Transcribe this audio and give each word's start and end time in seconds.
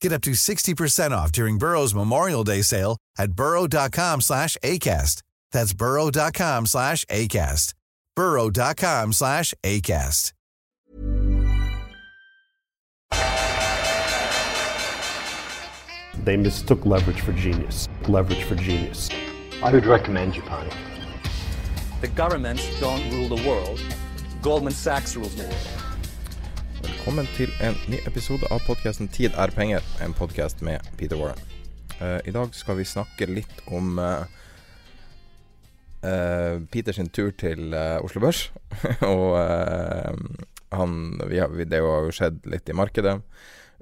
Get 0.00 0.12
up 0.12 0.22
to 0.22 0.32
60% 0.32 1.10
off 1.10 1.32
during 1.32 1.58
Burrow's 1.58 1.94
Memorial 1.94 2.44
Day 2.44 2.62
sale 2.62 2.96
at 3.18 3.32
burrow.com 3.32 4.20
slash 4.20 4.56
ACAST. 4.62 5.22
That's 5.52 5.72
burrow.com 5.72 6.66
slash 6.66 7.04
ACAST. 7.06 7.74
burrow.com 8.14 9.12
slash 9.12 9.54
ACAST. 9.62 10.32
They 16.24 16.36
mistook 16.36 16.84
leverage 16.84 17.20
for 17.20 17.32
genius. 17.32 17.88
Leverage 18.08 18.42
for 18.44 18.56
genius. 18.56 19.08
I 19.62 19.70
would 19.72 19.86
recommend 19.86 20.34
Japan. 20.34 20.68
The 22.00 22.08
governments 22.08 22.68
don't 22.80 23.08
rule 23.12 23.28
the 23.28 23.48
world. 23.48 23.80
Goldman 24.42 24.72
Sachs 24.72 25.14
rules 25.14 25.34
the 25.36 25.44
world. 25.44 25.85
Velkommen 26.86 27.26
til 27.34 27.50
en 27.66 27.74
ny 27.90 27.98
episode 28.06 28.46
av 28.52 28.60
podkasten 28.62 29.08
'Tid 29.10 29.34
er 29.34 29.50
penger', 29.50 29.82
en 30.04 30.12
podkast 30.14 30.60
med 30.62 30.84
Peter 30.98 31.18
Warren. 31.18 31.40
Uh, 31.98 32.20
I 32.22 32.30
dag 32.30 32.54
skal 32.54 32.76
vi 32.78 32.84
snakke 32.86 33.26
litt 33.26 33.62
om 33.66 33.98
uh, 33.98 34.22
uh, 36.06 36.62
Peters 36.70 37.00
tur 37.10 37.32
til 37.34 37.74
uh, 37.74 37.98
Oslo 38.06 38.22
Børs. 38.22 38.52
og 39.02 39.34
han 40.70 41.18
vi 41.26 41.42
har, 41.42 41.48
Det 41.48 41.82
har 41.82 42.06
jo 42.06 42.14
skjedd 42.14 42.46
litt 42.46 42.70
i 42.70 42.78
markedet. 42.78 43.18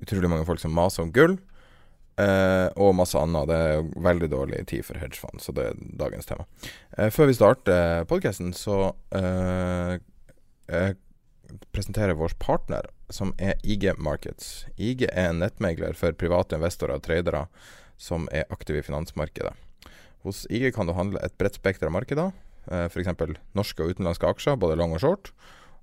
Utrolig 0.00 0.30
mange 0.30 0.48
folk 0.48 0.60
som 0.60 0.72
maser 0.72 1.04
om 1.04 1.12
gull. 1.12 1.36
og 2.76 2.94
masse 2.94 3.18
annet. 3.18 3.48
Det 3.48 3.56
er 3.56 3.88
veldig 4.00 4.30
dårlig 4.30 4.66
tid 4.66 4.84
for 4.86 4.96
hedgefond, 4.96 5.40
så 5.42 5.52
det 5.52 5.66
er 5.66 5.74
dagens 5.98 6.26
tema. 6.26 6.44
før 7.10 7.26
vi 7.26 7.34
starter 7.34 8.04
podkasten, 8.04 8.52
så 8.54 8.94
presentere 11.74 12.16
vår 12.18 12.36
partner, 12.38 12.88
som 13.12 13.34
er 13.38 13.58
IG 13.62 13.90
Markets. 13.98 14.66
IG 14.76 15.06
er 15.10 15.30
en 15.30 15.42
nettmegler 15.42 15.96
for 15.98 16.16
private 16.16 16.58
investorer 16.58 16.98
og 16.98 17.04
tradere 17.04 17.46
som 18.00 18.28
er 18.32 18.48
aktive 18.54 18.80
i 18.80 18.86
finansmarkedet. 18.86 19.52
Hos 20.24 20.44
IG 20.50 20.70
kan 20.74 20.88
du 20.88 20.94
handle 20.96 21.20
et 21.24 21.36
bredt 21.38 21.58
spekter 21.58 21.90
av 21.90 21.94
markeder, 21.94 22.32
eh, 22.70 22.86
f.eks. 22.88 23.12
norske 23.54 23.84
og 23.84 23.94
utenlandske 23.94 24.30
aksjer, 24.30 24.56
både 24.60 24.78
long 24.80 24.96
og 24.96 25.02
short. 25.04 25.32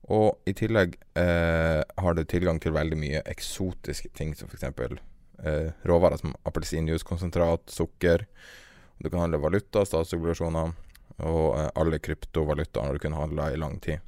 Og 0.09 0.49
i 0.49 0.53
tillegg 0.57 0.97
eh, 1.19 1.81
har 1.81 2.17
du 2.17 2.23
tilgang 2.25 2.59
til 2.59 2.73
veldig 2.73 2.97
mye 2.97 3.21
eksotiske 3.29 4.09
ting, 4.17 4.33
som 4.35 4.49
f.eks. 4.49 4.97
Eh, 5.45 5.69
råvarer 5.87 6.17
som 6.17 6.33
appelsinjuicekonsentrat, 6.49 7.69
sukker. 7.69 8.25
Du 8.97 9.09
kan 9.09 9.23
handle 9.23 9.41
valuta, 9.41 9.85
statsobligasjoner 9.85 10.73
og 11.21 11.45
eh, 11.57 11.69
alle 11.77 12.01
kryptovalutaer 12.01 12.89
når 12.89 12.97
du 12.97 13.05
kunne 13.05 13.21
handla 13.21 13.51
i 13.51 13.61
lang 13.61 13.77
tid. 13.83 14.01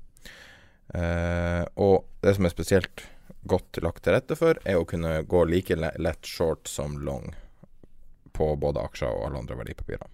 Eh, 0.92 1.64
og 1.80 2.04
det 2.22 2.36
som 2.36 2.46
er 2.46 2.54
spesielt 2.54 3.06
godt 3.50 3.80
lagt 3.84 4.04
til 4.04 4.16
rette 4.16 4.38
for, 4.40 4.60
er 4.68 4.80
å 4.80 4.88
kunne 4.88 5.22
gå 5.30 5.44
like 5.50 5.78
lett 5.78 6.28
short 6.28 6.70
som 6.70 7.00
long 7.04 7.34
på 8.34 8.54
både 8.60 8.84
aksjer 8.84 9.12
og 9.12 9.28
alle 9.28 9.44
andre 9.44 9.60
verdipapirer. 9.60 10.08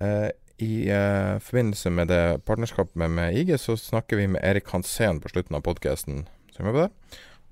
Eh, 0.00 0.30
I 0.64 0.88
eh, 0.90 1.36
forbindelse 1.42 1.90
med 1.90 2.10
det 2.12 2.22
partnerskapet 2.46 2.96
med, 3.00 3.14
med, 3.16 3.38
IG, 3.38 3.54
så 3.58 3.76
snakker 3.78 4.20
vi 4.20 4.30
med 4.30 4.44
Erik 4.44 4.70
Hansen 4.74 5.20
på 5.22 5.32
slutten 5.32 5.58
av 5.58 5.64
podkasten. 5.66 6.26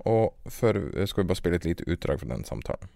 Og 0.03 0.51
før 0.51 0.79
skal 1.07 1.23
vi 1.23 1.29
bare 1.29 1.39
spille 1.39 1.59
et 1.59 1.67
lite 1.67 1.87
utdrag 1.87 2.21
fra 2.21 2.29
den 2.31 2.45
samtalen. 2.47 2.91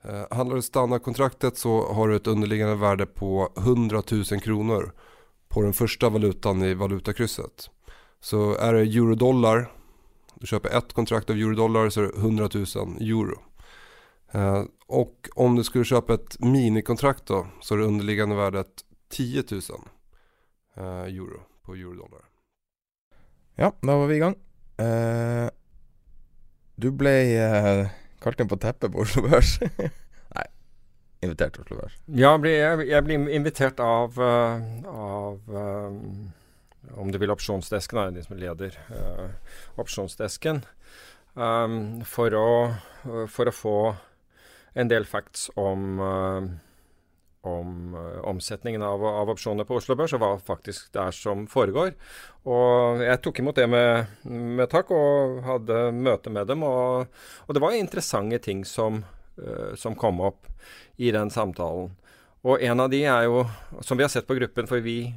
Handler 0.00 0.26
handlar 0.32 0.56
du 0.56 0.64
standardkontraktet 0.64 1.58
så 1.60 1.74
har 1.92 2.08
du 2.08 2.14
et 2.16 2.26
underliggende 2.30 2.78
verde 2.80 3.04
på 3.06 3.50
100 3.58 4.02
000 4.10 4.40
kroner 4.40 4.86
på 5.50 5.62
den 5.62 5.74
første 5.76 6.08
valutaen 6.08 6.62
i 6.64 6.72
valutakrysset. 6.78 7.68
Så 8.20 8.56
är 8.56 8.72
det 8.74 8.80
eurodollar, 8.80 9.72
du 10.34 10.46
köper 10.46 10.78
ett 10.78 10.92
kontrakt 10.92 11.30
av 11.30 11.36
eurodollar 11.36 11.90
så 11.90 12.00
är 12.00 12.04
det 12.04 12.18
100 12.18 12.48
000 12.54 12.64
euro. 13.00 13.38
Eh, 14.32 14.64
och 14.86 15.28
om 15.34 15.56
du 15.56 15.64
skulle 15.64 15.84
köpa 15.84 16.14
ett 16.14 16.40
minikontrakt 16.40 17.26
då 17.26 17.46
så 17.60 17.74
är 17.74 17.78
det 17.78 17.84
underliggande 17.84 18.36
värdet 18.36 18.84
10 19.08 19.44
000 19.50 19.60
eh, 20.76 20.84
euro 20.84 21.40
på 21.62 21.74
eurodollar. 21.74 22.24
Ja, 23.54 23.72
da 23.80 23.96
var 23.96 24.06
vi 24.06 24.16
i 24.16 24.18
gang. 24.18 24.34
Eh, 24.76 25.48
du 26.74 26.90
ble 26.90 27.14
eh, 27.36 27.88
kalt 28.20 28.40
inn 28.40 28.48
på 28.48 28.56
teppet 28.56 28.92
på 28.92 28.98
Oslo 28.98 29.22
Børs. 29.28 29.58
Nei, 30.36 30.46
invitert 31.20 31.54
til 31.54 31.64
Oslo 31.64 31.80
Børs. 31.82 31.96
Ja, 32.06 32.36
jeg, 32.46 33.04
ble 33.04 33.18
invitert 33.36 33.80
av, 33.84 34.16
uh, 34.16 34.84
av 34.88 35.56
um 35.56 36.30
om 36.96 37.12
du 37.12 37.18
vil 37.20 37.32
opsjonsdesken, 37.32 37.98
er 38.00 38.14
de 38.14 38.24
som 38.24 38.38
leder 38.38 38.76
uh, 38.92 39.28
opsjonsdesken, 39.80 40.62
um, 41.34 42.00
for, 42.08 42.34
å, 42.36 42.48
uh, 43.04 43.26
for, 43.30 43.50
å, 43.50 43.54
få 43.54 43.76
en 44.78 44.90
del 44.90 45.06
facts 45.08 45.48
om, 45.60 46.00
uh, 46.00 46.48
om 47.50 47.94
omsetningen 48.28 48.82
av, 48.84 49.04
av, 49.06 49.32
opsjoner 49.32 49.68
på 49.68 49.78
Oslo 49.80 49.96
Børs, 49.98 50.14
og 50.16 50.22
hva 50.22 50.34
faktisk 50.44 50.90
det 50.96 51.04
er 51.06 51.16
som 51.16 51.46
foregår. 51.50 51.94
Og 52.48 53.04
jeg 53.04 53.22
tok 53.24 53.40
imot 53.40 53.60
det 53.60 53.68
med, 53.70 54.18
med 54.28 54.68
takk, 54.72 54.92
og 54.92 55.40
hadde 55.46 55.86
møte 55.96 56.32
med 56.32 56.50
dem. 56.52 56.66
Og, 56.68 57.08
og 57.46 57.56
det 57.56 57.64
var 57.64 57.76
interessante 57.76 58.42
ting 58.44 58.60
som, 58.68 59.02
som 59.80 59.96
kom 59.96 60.20
opp 60.28 60.52
i 61.00 61.08
den 61.16 61.32
samtalen. 61.32 61.94
Og 62.44 62.62
en 62.64 62.80
av 62.80 62.92
de 62.92 63.02
er 63.04 63.26
jo, 63.26 63.42
som 63.84 63.98
vi 63.98 64.04
har 64.04 64.12
sett 64.12 64.28
på 64.28 64.36
gruppen, 64.36 64.68
for 64.68 64.84
vi 64.84 65.12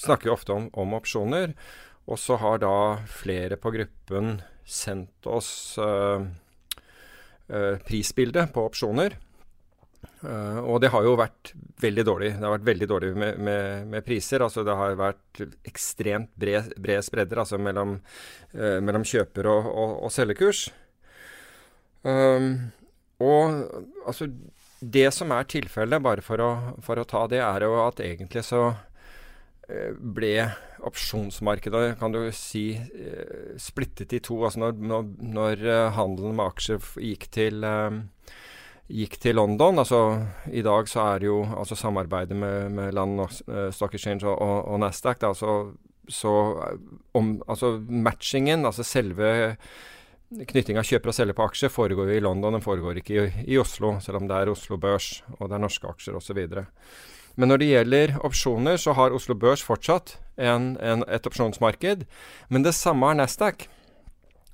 snakker 0.00 0.30
jo 0.30 0.36
ofte 0.36 0.54
om, 0.56 0.70
om 0.72 0.96
opsjoner. 0.98 1.54
Og 2.06 2.20
så 2.22 2.38
har 2.38 2.60
da 2.62 2.74
flere 3.10 3.58
på 3.58 3.72
gruppen 3.74 4.40
sendt 4.66 5.26
oss 5.26 5.50
uh, 5.82 6.22
uh, 7.50 7.76
prisbildet 7.86 8.52
på 8.54 8.66
opsjoner. 8.68 9.16
Uh, 10.22 10.62
og 10.62 10.80
det 10.82 10.92
har 10.94 11.06
jo 11.06 11.16
vært 11.18 11.52
veldig 11.82 12.06
dårlig. 12.06 12.32
Det 12.36 12.46
har 12.46 12.54
vært 12.56 12.68
veldig 12.70 12.88
dårlig 12.92 13.12
med, 13.18 13.42
med, 13.42 13.86
med 13.90 14.06
priser. 14.06 14.44
Altså 14.46 14.62
det 14.66 14.78
har 14.78 14.98
vært 14.98 15.44
ekstremt 15.66 16.32
bred, 16.38 16.72
bred 16.78 17.04
spredder 17.06 17.42
altså 17.42 17.58
mellom, 17.58 17.98
mellom 18.54 19.06
kjøper- 19.06 19.50
og, 19.50 19.70
og, 19.70 19.96
og 20.06 20.14
selgekurs. 20.14 20.68
Um, 22.06 22.68
og 23.18 23.64
altså 24.06 24.28
det 24.80 25.08
som 25.14 25.32
er 25.32 25.48
tilfellet, 25.48 26.02
bare 26.04 26.24
for 26.24 26.42
å, 26.42 26.50
for 26.84 27.00
å, 27.00 27.06
ta 27.08 27.24
det, 27.30 27.40
er 27.42 27.64
jo 27.64 27.78
at 27.80 28.02
egentlig 28.04 28.44
så 28.46 28.62
eh, 28.68 28.82
ble 29.66 30.34
opsjonsmarkedet, 30.86 31.98
kan 31.98 32.12
du 32.12 32.20
si, 32.32 32.74
eh, 32.76 33.56
splittet 33.58 34.12
i 34.12 34.20
to. 34.20 34.38
Altså 34.44 34.60
når, 34.62 34.76
når, 34.78 35.08
når 35.18 35.64
eh, 35.66 35.94
handelen 35.96 36.36
med 36.36 36.46
aksjer 36.46 36.78
gikk 37.02 37.26
til, 37.34 37.66
gikk 38.86 39.16
til 39.18 39.34
London 39.34 39.80
altså 39.82 39.98
I 40.54 40.62
dag 40.62 40.86
så 40.86 41.00
er 41.10 41.18
det 41.18 41.26
jo 41.26 41.40
altså 41.42 41.74
samarbeidet 41.74 42.36
med, 42.38 42.70
med 42.70 42.94
Land 42.94 43.18
Stock 43.74 43.96
Exchange 43.98 44.22
og, 44.28 44.38
og, 44.38 44.68
og 44.70 44.78
Nasdaq 44.84 45.18
da, 45.24 45.32
så, 45.34 45.56
så 46.06 46.34
om, 47.18 47.32
altså 47.48 47.72
matchingen, 47.82 48.62
altså 48.64 48.86
selve 48.86 49.56
Knytting 50.26 50.74
av 50.74 50.86
kjøper 50.86 51.12
og 51.12 51.14
selger 51.14 51.36
på 51.38 51.44
aksjer 51.46 51.70
foregår 51.70 52.08
jo 52.10 52.14
i 52.18 52.22
London, 52.22 52.56
den 52.56 52.62
foregår 52.62 52.98
ikke 52.98 53.14
i, 53.14 53.26
i, 53.46 53.58
Oslo, 53.62 53.92
selv 54.02 54.18
om 54.18 54.24
det 54.26 54.38
er 54.38 54.50
Oslo 54.50 54.74
Børs 54.82 55.20
og 55.36 55.44
det 55.46 55.54
er 55.54 55.62
norske 55.62 55.86
aksjer 55.86 56.18
osv. 56.18 56.40
Men 57.36 57.52
når 57.52 57.60
det 57.60 57.70
gjelder 57.70 58.14
opsjoner, 58.24 58.78
så 58.80 58.94
har 58.96 59.12
Oslo 59.12 59.36
Børs 59.36 59.64
fortsatt 59.64 60.16
en, 60.40 60.74
en, 60.80 61.04
et 61.08 61.26
opsjonsmarked. 61.28 62.06
Men 62.48 62.64
det 62.64 62.72
samme 62.76 63.08
har 63.10 63.18
Nasdaq. 63.18 63.68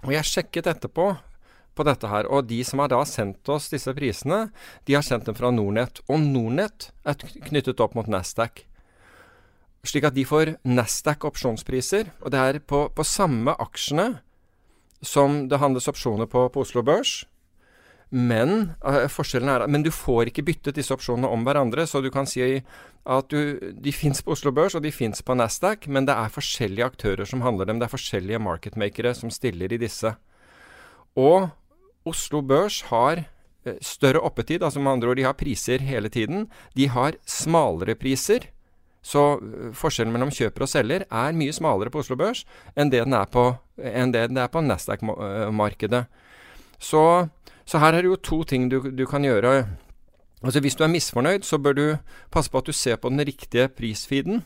Og 0.03 0.11
jeg 0.17 0.27
sjekket 0.27 0.67
etterpå 0.67 1.13
på 1.73 1.87
dette 1.89 2.11
her, 2.11 2.27
og 2.29 2.51
de 2.51 2.59
som 2.67 2.83
har 2.83 2.91
da 2.93 3.01
sendt 3.09 3.49
oss 3.49 3.71
disse 3.73 3.95
prisene, 3.97 4.51
de 4.85 4.97
har 4.99 5.05
sendt 5.07 5.31
dem 5.31 5.39
fra 5.39 5.53
Nordnett. 5.55 6.03
Og 6.11 6.21
Nordnett 6.21 6.91
er 7.09 7.17
knyttet 7.49 7.81
opp 7.81 7.97
mot 7.97 8.11
Nasdaq. 8.11 8.65
Slik 9.87 10.07
at 10.07 10.15
de 10.15 10.27
får 10.27 10.57
Nasdaq 10.69 11.25
opsjonspriser. 11.27 12.13
Og 12.23 12.35
det 12.35 12.43
er 12.43 12.61
på, 12.61 12.85
på 12.95 13.07
samme 13.07 13.55
aksjene 13.63 14.21
som 15.03 15.47
det 15.51 15.59
handles 15.59 15.89
opsjoner 15.91 16.29
på 16.31 16.45
på 16.53 16.63
Oslo 16.63 16.85
Børs. 16.87 17.23
Men 18.13 18.75
uh, 18.85 19.07
forskjellen 19.09 19.49
er 19.49 19.63
Men 19.73 19.85
du 19.87 19.89
får 19.95 20.29
ikke 20.29 20.45
byttet 20.45 20.77
disse 20.77 20.93
opsjonene 20.93 21.31
om 21.33 21.47
hverandre, 21.47 21.87
så 21.89 22.03
du 22.05 22.11
kan 22.13 22.29
si 22.29 22.45
at 23.03 23.33
du, 23.33 23.57
de 23.73 23.93
fins 23.97 24.21
på 24.23 24.35
Oslo 24.37 24.53
Børs 24.55 24.77
og 24.79 24.85
de 24.85 24.93
fins 24.95 25.25
på 25.25 25.35
Nasdaq, 25.35 25.89
men 25.89 26.07
det 26.07 26.15
er 26.15 26.31
forskjellige 26.31 26.87
aktører 26.93 27.27
som 27.27 27.43
handler 27.43 27.67
dem. 27.67 27.81
Det 27.81 27.89
er 27.89 27.95
forskjellige 27.97 28.43
marketmakere 28.45 29.15
som 29.17 29.33
stiller 29.33 29.73
i 29.73 29.81
disse. 29.81 30.13
Og 31.19 31.49
Oslo 32.07 32.45
Børs 32.45 32.83
har 32.93 33.25
uh, 33.25 33.79
større 33.81 34.21
oppetid, 34.21 34.63
altså 34.63 34.83
med 34.83 34.93
andre 34.93 35.15
ord, 35.15 35.23
de 35.23 35.27
har 35.27 35.39
priser 35.39 35.81
hele 35.81 36.13
tiden. 36.13 36.51
De 36.77 36.93
har 36.93 37.17
smalere 37.25 37.97
priser. 37.97 38.51
Så 39.03 39.41
uh, 39.41 39.71
forskjellen 39.73 40.13
mellom 40.13 40.31
kjøper 40.31 40.69
og 40.69 40.71
selger 40.77 41.09
er 41.09 41.39
mye 41.39 41.57
smalere 41.57 41.91
på 41.91 42.05
Oslo 42.05 42.21
Børs 42.21 42.45
enn 42.77 42.93
det 42.93 43.07
den 43.07 43.17
er 43.17 43.25
på, 43.25 43.55
enn 43.81 44.13
det 44.13 44.29
den 44.29 44.45
er 44.45 44.53
på 44.53 44.61
Nasdaq-markedet. 44.61 46.05
Så 46.83 47.31
så 47.65 47.79
her 47.83 47.95
er 47.95 48.03
det 48.03 48.11
jo 48.11 48.17
to 48.17 48.43
ting 48.49 48.69
du, 48.71 48.81
du 48.91 49.05
kan 49.07 49.25
gjøre. 49.25 49.67
Altså 50.43 50.61
Hvis 50.61 50.75
du 50.75 50.85
er 50.85 50.91
misfornøyd, 50.91 51.47
så 51.47 51.59
bør 51.59 51.73
du 51.73 51.85
passe 52.31 52.51
på 52.51 52.59
at 52.59 52.67
du 52.67 52.73
ser 52.73 52.97
på 52.97 53.09
den 53.09 53.21
riktige 53.21 53.69
prisfeeden. 53.69 54.43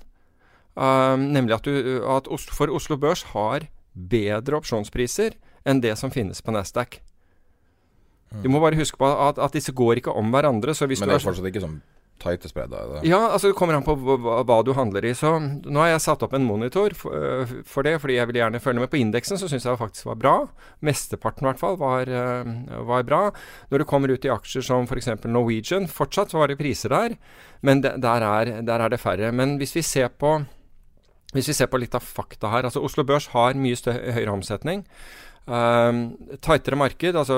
Uh, 0.76 1.16
nemlig 1.16 1.54
at, 1.56 1.64
du, 1.64 2.04
at 2.04 2.28
Oslo, 2.28 2.52
for 2.52 2.68
Oslo 2.68 2.96
Børs 3.00 3.22
har 3.32 3.64
bedre 3.96 4.58
opsjonspriser 4.60 5.38
enn 5.66 5.80
det 5.80 5.94
som 5.96 6.12
finnes 6.12 6.42
på 6.44 6.52
Nasdaq. 6.52 7.00
Mm. 8.30 8.42
Du 8.42 8.48
må 8.52 8.60
bare 8.60 8.76
huske 8.76 9.00
på 9.00 9.08
at, 9.08 9.38
at, 9.38 9.54
disse 9.56 9.72
går 9.72 10.02
ikke 10.02 10.12
om 10.12 10.34
hverandre. 10.34 10.74
Men 10.76 10.90
det 10.92 11.16
er 11.16 11.24
fortsatt 11.24 11.48
ikke 11.48 11.64
sånn 11.64 11.80
tighte 12.22 12.48
spredder? 12.50 12.96
Ja, 13.06 13.20
altså 13.32 13.50
det 13.50 13.56
kommer 13.58 13.76
an 13.76 13.84
på 13.86 13.94
hva, 13.98 14.40
hva, 14.46 14.58
du 14.64 14.72
handler 14.76 15.04
i. 15.04 15.12
Så 15.16 15.34
nå 15.40 15.82
har 15.82 15.92
jeg 15.92 16.04
satt 16.06 16.24
opp 16.26 16.36
en 16.36 16.46
monitor 16.46 16.94
for, 16.96 17.14
øh, 17.16 17.54
for 17.68 17.86
det, 17.86 17.96
fordi 18.02 18.18
jeg 18.18 18.30
vil 18.30 18.40
gjerne 18.40 18.62
følge 18.62 18.82
med 18.82 18.92
på 18.92 19.00
indeksen. 19.00 19.38
Så 19.38 19.50
syns 19.50 19.66
jeg 19.66 19.76
det 19.76 19.82
faktisk 19.82 20.08
var 20.10 20.20
bra. 20.22 20.34
Mesteparten 20.86 21.46
i 21.46 21.50
hvert 21.50 21.62
fall 21.62 21.78
var, 21.80 22.08
øh, 22.08 22.52
var, 22.88 23.06
bra. 23.06 23.22
Når 23.70 23.78
du 23.78 23.88
kommer 23.88 24.12
ut 24.12 24.24
i 24.24 24.32
aksjer 24.32 24.64
som 24.66 24.88
f.eks. 24.88 25.12
Norwegian, 25.24 25.88
fortsatt 25.88 26.32
så 26.32 26.42
var 26.42 26.52
det 26.52 26.60
priser 26.60 26.92
der, 26.92 27.16
men 27.62 27.82
de, 27.84 27.94
der, 28.02 28.24
er, 28.24 28.60
der, 28.62 28.78
er, 28.80 28.88
det 28.88 29.00
færre. 29.00 29.32
Men 29.32 29.56
hvis 29.60 29.76
vi 29.76 29.82
ser 29.82 30.08
på 30.08 30.38
hvis 31.34 31.48
vi 31.50 31.56
ser 31.58 31.66
på 31.68 31.78
litt 31.82 31.94
av 31.94 32.04
fakta 32.06 32.48
her, 32.52 32.64
altså 32.64 32.80
Oslo 32.86 33.02
Børs 33.04 33.26
har 33.34 33.58
mye 33.58 33.76
høyere 33.92 34.32
omsetning. 34.32 34.86
Um, 35.46 36.16
tightere 36.42 36.74
marked, 36.74 37.14
altså 37.14 37.36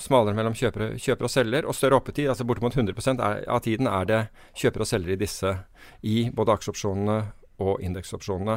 smalere 0.00 0.32
mellom 0.32 0.54
kjøper, 0.56 0.94
kjøper 0.96 1.26
og 1.28 1.30
selger, 1.30 1.66
og 1.68 1.76
større 1.76 1.98
oppetid, 2.00 2.30
altså 2.32 2.46
bortimot 2.48 2.72
100 2.72 3.20
er, 3.20 3.42
av 3.44 3.60
tiden 3.60 3.90
er 3.90 4.06
det 4.08 4.20
kjøper 4.56 4.80
og 4.80 4.88
selger 4.88 5.12
i 5.12 5.18
disse, 5.20 5.50
i 6.00 6.30
både 6.32 6.54
aksjeopsjonene 6.56 7.18
og 7.60 7.82
indeksopsjonene. 7.84 8.56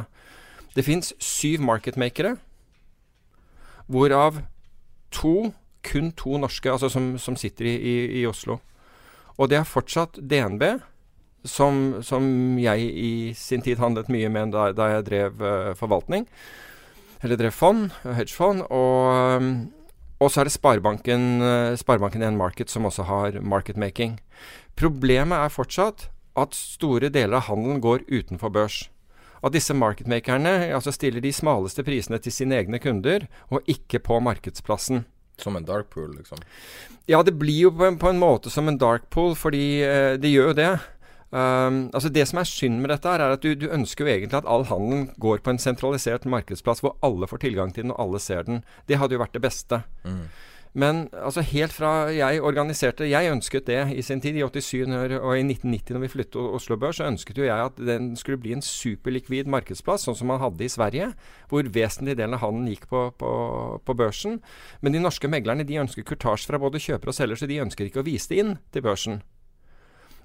Det 0.72 0.84
fins 0.86 1.12
syv 1.20 1.60
marketmakere, 1.68 2.38
hvorav 3.92 4.40
to, 5.12 5.52
kun 5.84 6.08
to 6.16 6.40
norske, 6.40 6.72
altså 6.72 6.88
som, 6.88 7.18
som 7.20 7.36
sitter 7.36 7.68
i, 7.68 7.74
i, 7.76 7.96
i, 8.22 8.26
Oslo. 8.26 8.62
Og 9.36 9.50
det 9.52 9.60
er 9.60 9.68
fortsatt 9.68 10.16
DNB, 10.24 10.64
som, 11.44 11.98
som, 12.02 12.24
jeg 12.58 12.88
i 12.96 13.12
sin 13.36 13.60
tid 13.62 13.76
handlet 13.76 14.08
mye 14.08 14.32
med 14.32 14.56
da, 14.56 14.70
da 14.72 14.88
jeg 14.94 15.06
drev 15.10 15.44
uh, 15.44 15.74
forvaltning 15.76 16.24
eller 17.26 17.40
drev 17.40 17.54
fond, 17.54 17.90
hedgefond. 18.06 18.64
Og, 18.70 19.40
um, 19.42 19.52
og 20.22 20.32
så 20.32 20.42
er 20.42 20.48
det 20.48 20.56
Sparebanken, 20.56 21.28
uh, 21.42 21.76
Sparebanken 21.78 22.24
1 22.24 22.38
Market 22.38 22.72
som 22.72 22.86
også 22.88 23.06
har 23.10 23.40
marketmaking. 23.42 24.20
Problemet 24.78 25.38
er 25.38 25.52
fortsatt 25.52 26.08
at 26.36 26.54
store 26.56 27.10
deler 27.10 27.40
av 27.40 27.48
handelen 27.48 27.82
går 27.84 28.06
utenfor 28.12 28.52
børs. 28.52 28.84
At 29.44 29.54
disse 29.54 29.74
marketmakerne 29.76 30.72
altså 30.74 30.92
stiller 30.94 31.22
de 31.24 31.32
smaleste 31.34 31.84
prisene 31.86 32.18
til 32.22 32.34
sine 32.34 32.56
egne 32.60 32.80
kunder, 32.82 33.26
og 33.52 33.66
ikke 33.70 34.00
på 34.04 34.18
markedsplassen. 34.24 35.04
Som 35.40 35.58
en 35.58 35.66
dark 35.68 35.90
pool, 35.92 36.14
liksom? 36.16 36.40
Ja, 37.06 37.20
det 37.22 37.36
blir 37.38 37.66
jo 37.66 37.70
på 37.76 37.84
en, 37.84 37.98
på 38.00 38.08
en 38.08 38.20
måte 38.20 38.50
som 38.50 38.70
en 38.70 38.78
dark 38.80 39.10
pool, 39.12 39.34
fordi 39.36 39.82
eh, 39.84 40.14
det 40.20 40.32
gjør 40.32 40.50
jo 40.50 40.56
det. 40.56 40.70
Um, 41.36 41.90
altså 41.92 42.08
Det 42.08 42.22
som 42.30 42.38
er 42.40 42.48
synd 42.48 42.78
med 42.80 42.88
dette, 42.88 43.10
her 43.12 43.20
er 43.20 43.34
at 43.34 43.42
du, 43.44 43.50
du, 43.58 43.66
ønsker 43.68 44.06
jo 44.06 44.12
egentlig 44.12 44.38
at 44.38 44.46
all 44.48 44.64
handelen 44.70 45.10
går 45.20 45.42
på 45.44 45.52
en 45.52 45.60
sentralisert 45.60 46.24
markedsplass 46.24 46.80
hvor 46.80 46.94
alle 47.04 47.28
får 47.28 47.42
tilgang 47.44 47.74
til 47.74 47.84
den, 47.84 47.92
og 47.92 48.06
alle 48.06 48.20
ser 48.22 48.46
den. 48.46 48.62
Det 48.88 48.96
hadde 48.96 49.18
jo 49.18 49.20
vært 49.20 49.34
det 49.36 49.42
beste. 49.44 49.82
Mm. 50.06 50.22
Men 50.76 51.02
altså 51.12 51.40
helt 51.40 51.72
fra 51.72 51.90
jeg 52.12 52.42
organiserte 52.44 53.06
Jeg 53.08 53.32
ønsket 53.32 53.66
det 53.66 53.78
i 53.96 54.02
sin 54.04 54.20
tid, 54.20 54.36
i 54.36 54.44
87 54.44 54.92
og 54.92 55.32
i 55.38 55.44
1990 55.44 55.94
når 55.94 56.02
vi 56.02 56.10
flyttet 56.12 56.56
Oslo 56.58 56.76
Børs, 56.76 57.00
så 57.00 57.08
ønsket 57.08 57.38
jo 57.40 57.46
jeg 57.48 57.68
at 57.68 57.78
den 57.80 58.10
skulle 58.16 58.40
bli 58.40 58.52
en 58.52 58.64
superlikvid 58.64 59.48
markedsplass, 59.48 60.04
sånn 60.04 60.16
som 60.16 60.28
man 60.32 60.40
hadde 60.40 60.64
i 60.64 60.72
Sverige, 60.72 61.12
hvor 61.48 61.68
vesentlig 61.72 62.16
delen 62.16 62.36
av 62.36 62.44
handelen 62.44 62.72
gikk 62.74 62.88
på, 62.92 63.06
på, 63.16 63.30
på, 63.84 63.96
børsen. 63.96 64.40
Men 64.80 64.92
de 64.92 65.00
norske 65.04 65.28
meglerne 65.32 65.64
de 65.64 65.80
ønsker 65.80 66.04
kurtasje 66.04 66.48
fra 66.48 66.60
både 66.60 66.80
kjøper 66.80 67.12
og 67.12 67.16
selger, 67.16 67.40
så 67.40 67.48
de 67.48 67.62
ønsker 67.64 67.88
ikke 67.88 68.04
å 68.04 68.08
vise 68.08 68.32
det 68.32 68.44
inn 68.44 68.58
til 68.72 68.84
børsen. 68.84 69.24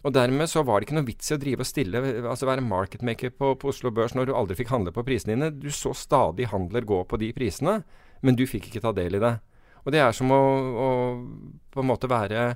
Og 0.01 0.13
dermed 0.15 0.50
så 0.50 0.63
var 0.65 0.80
det 0.80 0.88
ikke 0.88 0.98
noe 0.98 1.06
vits 1.06 1.30
i 1.30 1.36
å 1.36 1.42
drive 1.42 1.62
og 1.62 1.69
stille, 1.69 2.01
altså 2.25 2.50
være 2.50 2.65
marketmaker 2.65 3.33
på, 3.38 3.53
på 3.62 3.69
Oslo 3.69 3.92
Børs 3.94 4.15
når 4.18 4.30
du 4.30 4.36
aldri 4.38 4.57
fikk 4.57 4.74
handle 4.74 4.94
på 4.95 5.06
prisene 5.06 5.36
dine. 5.36 5.51
Du 5.53 5.69
så 5.74 5.94
stadig 5.98 6.50
handler 6.50 6.88
gå 6.89 7.03
på 7.06 7.19
de 7.21 7.30
prisene, 7.38 7.81
men 8.25 8.38
du 8.38 8.48
fikk 8.50 8.71
ikke 8.71 8.81
ta 8.81 8.95
del 8.98 9.19
i 9.19 9.21
det. 9.21 9.36
Og 9.86 9.94
det 9.94 10.01
er 10.01 10.15
som 10.15 10.31
å, 10.33 10.39
å 10.42 10.88
på 11.74 11.83
en 11.83 11.92
måte 11.94 12.09
være 12.12 12.53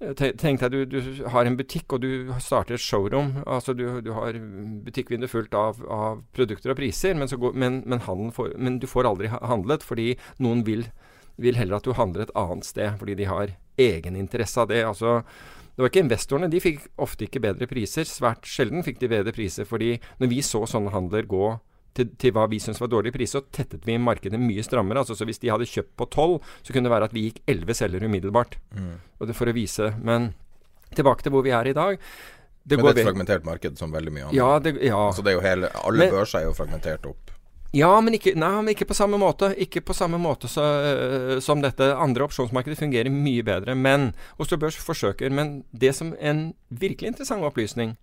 Tenk 0.00 0.62
deg 0.62 0.72
du, 0.72 0.78
du, 0.88 1.00
har 1.28 1.44
en 1.44 1.58
butikk 1.58 1.92
og 1.92 2.00
du 2.00 2.30
starter 2.40 2.78
et 2.78 2.80
showroom. 2.80 3.34
altså 3.44 3.74
Du, 3.76 3.84
du 4.00 4.14
har 4.16 4.38
butikkvinduet 4.86 5.28
fullt 5.28 5.52
av, 5.52 5.82
av, 5.92 6.22
produkter 6.32 6.72
og 6.72 6.78
priser, 6.78 7.12
men, 7.12 7.28
går, 7.28 7.52
men, 7.52 7.82
men, 7.84 8.00
får, 8.00 8.54
men, 8.56 8.78
du 8.80 8.86
får 8.88 9.10
aldri 9.10 9.28
handlet 9.28 9.84
fordi 9.84 10.14
noen 10.40 10.64
vil, 10.64 10.86
vil 11.36 11.60
heller 11.60 11.76
at 11.76 11.84
du 11.84 11.92
handler 11.98 12.24
et 12.24 12.32
annet 12.32 12.64
sted, 12.64 12.96
fordi 12.96 13.18
de 13.20 13.28
har 13.28 13.52
egeninteresse 13.76 14.64
av 14.64 14.72
det. 14.72 14.80
altså 14.88 15.18
det 15.80 15.86
var 15.86 15.92
ikke 15.94 16.02
investorene. 16.04 16.48
De 16.52 16.60
fikk 16.60 16.82
ofte 17.00 17.24
ikke 17.24 17.40
bedre 17.40 17.64
priser. 17.64 18.04
Svært 18.04 18.44
sjelden 18.44 18.84
fikk 18.84 18.98
de 19.00 19.08
bedre 19.08 19.32
priser, 19.32 19.64
fordi 19.64 19.94
når 20.20 20.28
vi 20.28 20.42
så 20.44 20.60
sånne 20.68 20.92
handler 20.92 21.24
gå 21.30 21.46
til, 21.96 22.10
til 22.20 22.34
hva 22.36 22.44
vi 22.52 22.58
syntes 22.60 22.82
var 22.82 22.90
dårlige 22.92 23.16
priser, 23.16 23.40
så 23.40 23.56
tettet 23.56 23.88
vi 23.88 23.96
markedet 23.96 24.36
mye 24.42 24.60
strammere. 24.66 25.00
Altså, 25.00 25.16
så 25.16 25.24
hvis 25.24 25.40
de 25.40 25.48
hadde 25.48 25.68
kjøpt 25.70 25.94
på 25.96 26.08
tolv, 26.12 26.44
så 26.60 26.74
kunne 26.74 26.90
det 26.90 26.92
være 26.92 27.08
at 27.08 27.16
vi 27.16 27.24
gikk 27.30 27.40
elleve 27.48 27.78
selgere 27.78 28.12
umiddelbart. 28.12 28.58
Mm. 28.76 28.92
For 29.32 29.48
å 29.48 29.56
vise. 29.56 29.88
Men 30.04 30.34
tilbake 30.92 31.24
til 31.24 31.32
hvor 31.32 31.48
vi 31.48 31.56
er 31.56 31.72
i 31.72 31.74
dag. 31.80 31.96
Det 32.60 32.76
Men 32.76 32.84
det 32.84 32.92
er 32.92 33.00
et 33.00 33.08
fragmentert 33.08 33.48
marked 33.48 33.80
som 33.80 33.96
veldig 33.96 34.12
mye 34.12 34.28
annet. 34.28 34.36
Ja, 34.36 34.50
det, 34.60 34.76
ja. 34.84 35.00
Altså 35.06 35.24
det 35.24 35.38
hele, 35.40 35.72
alle 35.80 36.10
børser 36.12 36.42
er 36.42 36.50
jo 36.50 36.56
fragmentert 36.60 37.08
opp. 37.08 37.32
Ja, 37.70 37.92
men 38.02 38.16
ikke, 38.16 38.32
nei, 38.34 38.50
men 38.58 38.72
ikke, 38.72 38.88
på 38.90 38.96
samme 38.98 39.18
måte. 39.20 39.52
Ikke 39.62 39.82
på 39.86 39.94
samme 39.94 40.18
måte 40.18 40.50
så, 40.50 40.64
uh, 40.82 41.36
som 41.42 41.62
dette 41.62 41.86
andre 41.94 42.26
opsjonsmarkedet 42.26 42.80
fungerer 42.80 43.12
mye 43.14 43.44
bedre. 43.46 43.76
Men 43.78 44.10
Oslo 44.42 44.58
Børs 44.58 44.78
forsøker. 44.78 45.30
Men 45.30 45.60
det 45.70 45.94
som 45.98 46.14
en 46.18 46.48
virkelig 46.68 47.12
interessant 47.12 47.46
opplysning 47.46 47.94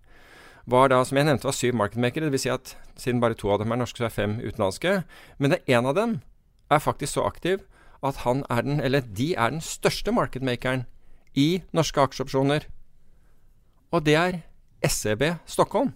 var 0.68 0.88
da, 0.92 1.02
som 1.04 1.20
jeg 1.20 1.28
nevnte, 1.28 1.48
var 1.48 1.56
syv 1.56 1.76
marketmakere. 1.76 2.30
Dvs. 2.32 2.46
Si 2.46 2.52
at 2.52 2.74
siden 2.96 3.20
bare 3.20 3.36
to 3.36 3.52
av 3.52 3.60
dem 3.60 3.72
er 3.72 3.82
norske, 3.82 4.00
så 4.00 4.08
er 4.08 4.16
fem 4.16 4.38
utenlandske. 4.40 5.02
Men 5.36 5.52
det 5.52 5.64
én 5.68 5.88
av 5.88 5.96
dem 5.96 6.20
er 6.72 6.84
faktisk 6.84 7.18
så 7.18 7.28
aktiv 7.28 7.60
at 8.04 8.22
han 8.22 8.44
er 8.48 8.62
den, 8.62 8.80
eller 8.80 9.00
de 9.02 9.32
er 9.34 9.50
den 9.50 9.60
største 9.64 10.12
marketmakeren 10.14 10.86
i 11.34 11.62
norske 11.74 12.00
aksjeopsjoner. 12.00 12.68
Og 13.92 14.04
det 14.06 14.14
er 14.14 14.40
SEB 14.86 15.34
Stockholm. 15.48 15.92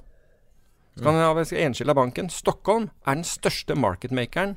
Skandinaviske 0.98 1.60
Enskilda 1.64 1.94
Banken, 1.96 2.28
Stockholm, 2.30 2.90
er 3.06 3.16
den 3.16 3.24
største 3.24 3.76
marketmakeren 3.78 4.56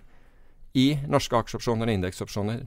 i 0.75 0.97
norske 1.07 1.37
aksjeopsjoner 1.39 1.87
og 1.87 1.99
indeksopsjoner. 1.99 2.65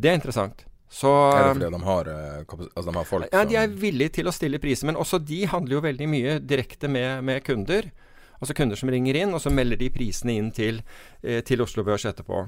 Det 0.00 0.10
er 0.10 0.20
interessant. 0.20 0.64
Så, 0.90 1.10
er 1.30 1.44
det 1.44 1.54
fordi 1.54 1.70
de 1.70 1.82
har, 1.86 2.08
eh, 2.10 2.68
altså 2.74 2.90
de 2.90 2.96
har 2.96 3.04
folk 3.06 3.26
Ja, 3.32 3.44
de 3.46 3.56
er 3.56 3.68
villige 3.68 4.16
til 4.18 4.26
å 4.26 4.34
stille 4.34 4.58
priser. 4.58 4.88
Men 4.90 4.98
også 4.98 5.20
de 5.22 5.44
handler 5.46 5.76
jo 5.76 5.82
veldig 5.84 6.08
mye 6.10 6.38
direkte 6.42 6.90
med, 6.90 7.22
med 7.24 7.44
kunder. 7.46 7.92
Altså 8.40 8.56
kunder 8.56 8.78
som 8.78 8.90
ringer 8.90 9.18
inn, 9.20 9.34
og 9.36 9.42
så 9.44 9.52
melder 9.54 9.78
de 9.78 9.90
prisene 9.94 10.34
inn 10.40 10.50
til, 10.50 10.80
eh, 11.22 11.44
til 11.46 11.62
Oslo 11.62 11.84
Børs 11.86 12.08
etterpå. 12.10 12.42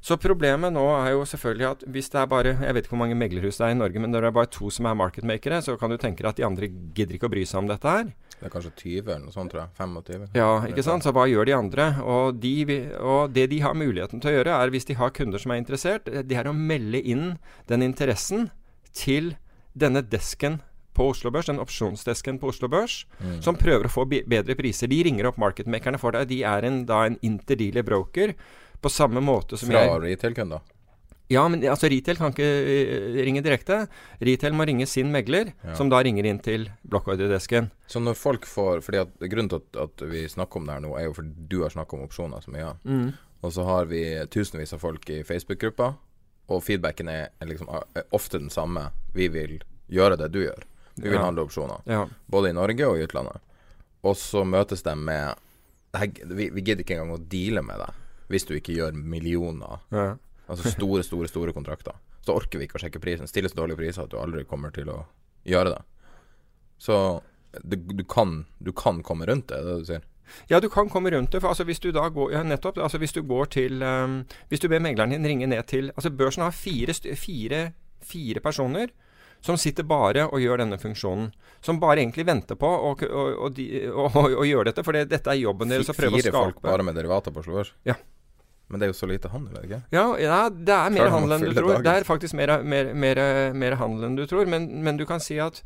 Så 0.00 0.16
problemet 0.16 0.72
nå 0.72 0.82
er 0.96 1.12
jo 1.12 1.26
selvfølgelig 1.28 1.66
at 1.68 1.82
hvis 1.92 2.08
det 2.08 2.20
er 2.22 2.28
bare 2.30 2.54
Jeg 2.54 2.74
vet 2.74 2.86
ikke 2.86 2.94
hvor 2.94 3.02
mange 3.02 3.18
meglerhus 3.20 3.58
det 3.60 3.66
er 3.66 3.74
i 3.74 3.78
Norge, 3.78 4.00
men 4.00 4.12
når 4.12 4.24
det 4.24 4.30
er 4.30 4.36
bare 4.38 4.52
to 4.54 4.70
som 4.72 4.88
er 4.88 4.96
marketmakere, 4.96 5.60
så 5.62 5.76
kan 5.80 5.92
du 5.92 5.98
tenke 6.00 6.24
deg 6.24 6.30
at 6.32 6.40
de 6.40 6.46
andre 6.48 6.70
gidder 6.96 7.18
ikke 7.18 7.28
å 7.28 7.34
bry 7.34 7.44
seg 7.48 7.60
om 7.60 7.68
dette 7.68 7.96
her. 7.96 8.08
Det 8.40 8.48
er 8.48 8.54
kanskje 8.54 8.72
20 8.80 9.10
eller 9.10 9.26
noe 9.26 9.34
sånt, 9.34 9.52
tror 9.52 9.66
jeg. 9.66 9.72
25. 9.76 10.24
Ja, 10.38 10.48
ikke 10.70 10.84
sant. 10.86 11.04
Så 11.04 11.12
hva 11.12 11.26
gjør 11.28 11.44
de 11.50 11.52
andre? 11.58 11.90
Og, 12.00 12.40
de, 12.40 12.54
og, 12.96 13.34
det 13.36 13.50
de 13.52 13.60
har 13.60 13.76
muligheten 13.76 14.22
til 14.22 14.32
å 14.32 14.34
gjøre, 14.38 14.56
er 14.56 14.72
hvis 14.72 14.88
de 14.88 14.96
har 14.96 15.12
kunder 15.12 15.42
som 15.42 15.52
er 15.52 15.60
interessert, 15.60 16.08
det 16.08 16.38
er 16.40 16.48
å 16.48 16.56
melde 16.56 17.02
inn 17.04 17.34
den 17.68 17.84
interessen 17.84 18.48
til 18.96 19.34
denne 19.76 20.00
desken 20.00 20.62
på 20.96 21.10
Oslo 21.12 21.30
Børs, 21.30 21.50
den 21.52 21.60
opsjonsdesken 21.62 22.40
på 22.40 22.48
Oslo 22.50 22.68
Børs, 22.72 23.04
mm. 23.20 23.36
som 23.44 23.58
prøver 23.60 23.86
å 23.86 23.92
få 23.92 24.06
bedre 24.08 24.56
priser. 24.58 24.90
De 24.90 25.02
ringer 25.04 25.28
opp 25.28 25.38
marketmakerne 25.40 26.00
for 26.00 26.16
deg. 26.16 26.32
De 26.32 26.40
er 26.48 26.66
en, 26.66 26.82
da 26.88 27.04
en 27.06 27.20
interdealer 27.26 27.86
broker 27.86 28.34
på 28.82 28.90
samme 28.90 29.20
måte 29.20 29.58
som 29.58 29.68
Fra 29.70 29.98
retail-kunder? 30.00 30.60
Ja, 31.30 31.44
men 31.48 31.62
altså 31.62 31.86
retail 31.86 32.16
kan 32.18 32.32
ikke 32.32 32.42
eh, 32.42 33.18
ringe 33.22 33.42
direkte. 33.46 33.84
Retail 34.18 34.52
må 34.58 34.64
ringe 34.66 34.86
sin 34.90 35.12
megler, 35.14 35.52
Ja. 35.62 35.74
som 35.78 35.88
da 35.88 36.00
ringer 36.02 36.26
inn 36.26 36.40
til 36.42 36.64
blokkordredesken. 36.90 37.70
Så 37.86 38.00
når 38.02 38.16
folk 38.18 38.46
får 38.50 38.80
Fordi 38.82 38.98
at 39.04 39.12
Grunnen 39.30 39.48
til 39.48 39.60
at, 39.62 39.76
at 39.84 40.02
vi 40.10 40.24
snakker 40.28 40.56
om 40.58 40.66
det 40.66 40.74
her 40.74 40.80
nå, 40.80 40.96
er 40.98 41.04
jo 41.06 41.12
fordi 41.14 41.46
du 41.48 41.62
har 41.62 41.70
snakket 41.70 41.94
om 42.00 42.02
opsjoner 42.08 42.42
så 42.42 42.50
mye. 42.50 42.72
Mm. 42.84 43.12
Og 43.42 43.52
så 43.52 43.64
har 43.64 43.86
vi 43.86 44.02
tusenvis 44.28 44.72
av 44.74 44.80
folk 44.82 45.06
i 45.10 45.22
Facebook-gruppa, 45.22 45.94
og 46.50 46.64
feedbacken 46.66 47.08
er, 47.08 47.28
er 47.40 47.46
liksom 47.46 47.70
er 47.94 48.02
ofte 48.12 48.38
den 48.42 48.50
samme. 48.50 48.88
Vi 49.14 49.28
vil 49.28 49.60
gjøre 49.88 50.18
det 50.18 50.32
du 50.34 50.40
gjør. 50.42 50.66
Vi 50.96 51.08
vil 51.08 51.14
Ja. 51.20 51.24
handle 51.24 51.46
opsjoner. 51.46 51.80
Ja. 51.86 52.08
Både 52.28 52.50
i 52.50 52.52
Norge 52.58 52.84
og 52.90 52.98
i 52.98 53.06
utlandet. 53.06 53.38
Og 54.02 54.16
så 54.16 54.42
møtes 54.44 54.82
de 54.82 54.96
med 54.96 55.34
vi, 56.26 56.50
vi 56.50 56.60
gidder 56.62 56.82
ikke 56.84 56.98
engang 56.98 57.14
å 57.16 57.22
deale 57.28 57.62
med 57.62 57.78
deg 57.78 57.94
hvis 58.30 58.46
du 58.48 58.54
ikke 58.56 58.76
gjør 58.76 58.96
millioner. 58.96 59.82
Ja. 59.94 60.12
Altså 60.50 60.72
store, 60.72 61.02
store, 61.06 61.28
store 61.30 61.54
kontrakter. 61.54 61.98
Så 62.26 62.34
orker 62.36 62.60
vi 62.60 62.66
ikke 62.66 62.78
å 62.78 62.82
sjekke 62.82 63.02
prisen. 63.02 63.28
Stille 63.30 63.50
så 63.50 63.58
dårlige 63.58 63.80
priser 63.80 64.04
at 64.04 64.12
du 64.12 64.18
aldri 64.20 64.44
kommer 64.48 64.74
til 64.74 64.90
å 64.92 65.00
gjøre 65.48 65.74
det. 65.74 65.82
Så 66.80 66.96
du, 67.62 67.76
du, 67.76 68.04
kan, 68.04 68.44
du 68.58 68.72
kan 68.76 69.02
komme 69.06 69.26
rundt 69.30 69.50
det, 69.50 69.60
det 69.66 69.76
du 69.82 69.86
sier? 69.88 70.06
Ja, 70.46 70.60
du 70.62 70.68
kan 70.70 70.88
komme 70.90 71.10
rundt 71.10 71.32
det. 71.34 71.40
For 71.42 71.50
altså, 71.50 71.66
hvis 71.66 71.82
du 71.82 71.90
da 71.94 72.06
går 72.08 72.32
Ja, 72.36 72.42
nettopp. 72.46 72.78
Altså, 72.78 73.00
hvis 73.02 73.14
du 73.16 73.22
går 73.26 73.50
til 73.50 73.82
um, 73.82 74.20
Hvis 74.48 74.62
du 74.62 74.68
ber 74.70 74.82
megleren 74.82 75.10
din 75.10 75.26
ringe 75.26 75.48
ned 75.50 75.66
til 75.66 75.90
Altså, 75.96 76.12
børsen 76.14 76.44
har 76.46 76.54
fire, 76.54 76.94
fire, 77.18 77.62
fire 78.00 78.42
personer 78.44 78.94
som 79.40 79.56
sitter 79.56 79.86
bare 79.88 80.26
og 80.28 80.42
gjør 80.42 80.60
denne 80.60 80.76
funksjonen. 80.76 81.30
Som 81.64 81.78
bare 81.80 82.02
egentlig 82.02 82.26
venter 82.28 82.58
på 82.60 82.68
å, 82.68 82.90
å, 82.92 83.06
å, 83.08 83.48
å, 83.48 84.04
å, 84.04 84.24
å 84.42 84.44
gjøre 84.44 84.66
dette, 84.68 84.84
for 84.84 84.96
det, 84.96 85.06
dette 85.08 85.32
er 85.32 85.40
jobben 85.40 85.72
deres. 85.72 85.88
Å 85.88 85.96
prøve 85.96 86.18
å 86.18 86.20
Fire 86.20 86.32
folk 86.34 86.60
bare 86.64 86.84
med 86.84 86.98
derivater 86.98 87.32
på 87.32 87.40
Oslo 87.40 87.56
Børs? 87.56 87.72
Ja. 87.88 87.96
Men 88.70 88.80
det 88.80 88.86
er 88.86 88.92
jo 88.92 88.98
så 89.00 89.08
lite 89.10 89.30
handel, 89.32 89.56
er 89.56 89.64
det 89.64 89.68
ikke? 89.68 89.80
Ja, 89.96 90.04
ja, 90.22 90.40
det 90.50 90.74
er 90.76 90.92
mer 90.94 91.10
handel 91.10 91.36
enn 91.36 91.46
du 91.48 91.54
tror. 91.56 91.72
dagen? 91.72 91.86
Det 91.88 91.94
er 91.98 92.06
faktisk 92.06 92.36
mer, 92.38 92.52
mer, 92.62 92.92
mer, 92.94 93.20
mer 93.58 93.76
handel 93.80 94.06
enn 94.06 94.18
du 94.20 94.22
tror. 94.30 94.46
Men, 94.50 94.68
men 94.86 95.00
du 95.00 95.02
kan 95.08 95.22
si 95.22 95.40
at 95.42 95.58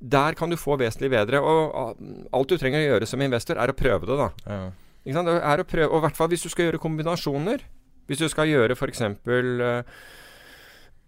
der 0.00 0.36
kan 0.36 0.52
du 0.52 0.58
få 0.60 0.76
vesentlig 0.80 1.10
bedre. 1.12 1.40
Og 1.40 1.98
alt 2.36 2.52
du 2.52 2.60
trenger 2.60 2.82
å 2.82 2.86
gjøre 2.86 3.08
som 3.08 3.24
investor, 3.24 3.60
er 3.60 3.72
å 3.72 3.76
prøve 3.76 4.08
det, 4.08 4.18
da. 4.20 4.28
Ja. 4.44 4.60
Ikke 5.04 5.16
sant? 5.16 5.32
Det 5.32 5.36
er 5.40 5.62
å 5.62 5.68
prøve, 5.68 5.88
og 5.88 6.02
i 6.02 6.04
hvert 6.06 6.18
fall 6.20 6.32
hvis 6.32 6.44
du 6.44 6.50
skal 6.52 6.68
gjøre 6.68 6.82
kombinasjoner. 6.82 7.64
Hvis 8.10 8.20
du 8.20 8.28
skal 8.28 8.50
gjøre 8.50 8.74
f.eks. 8.76 9.04
Uh, 9.24 9.80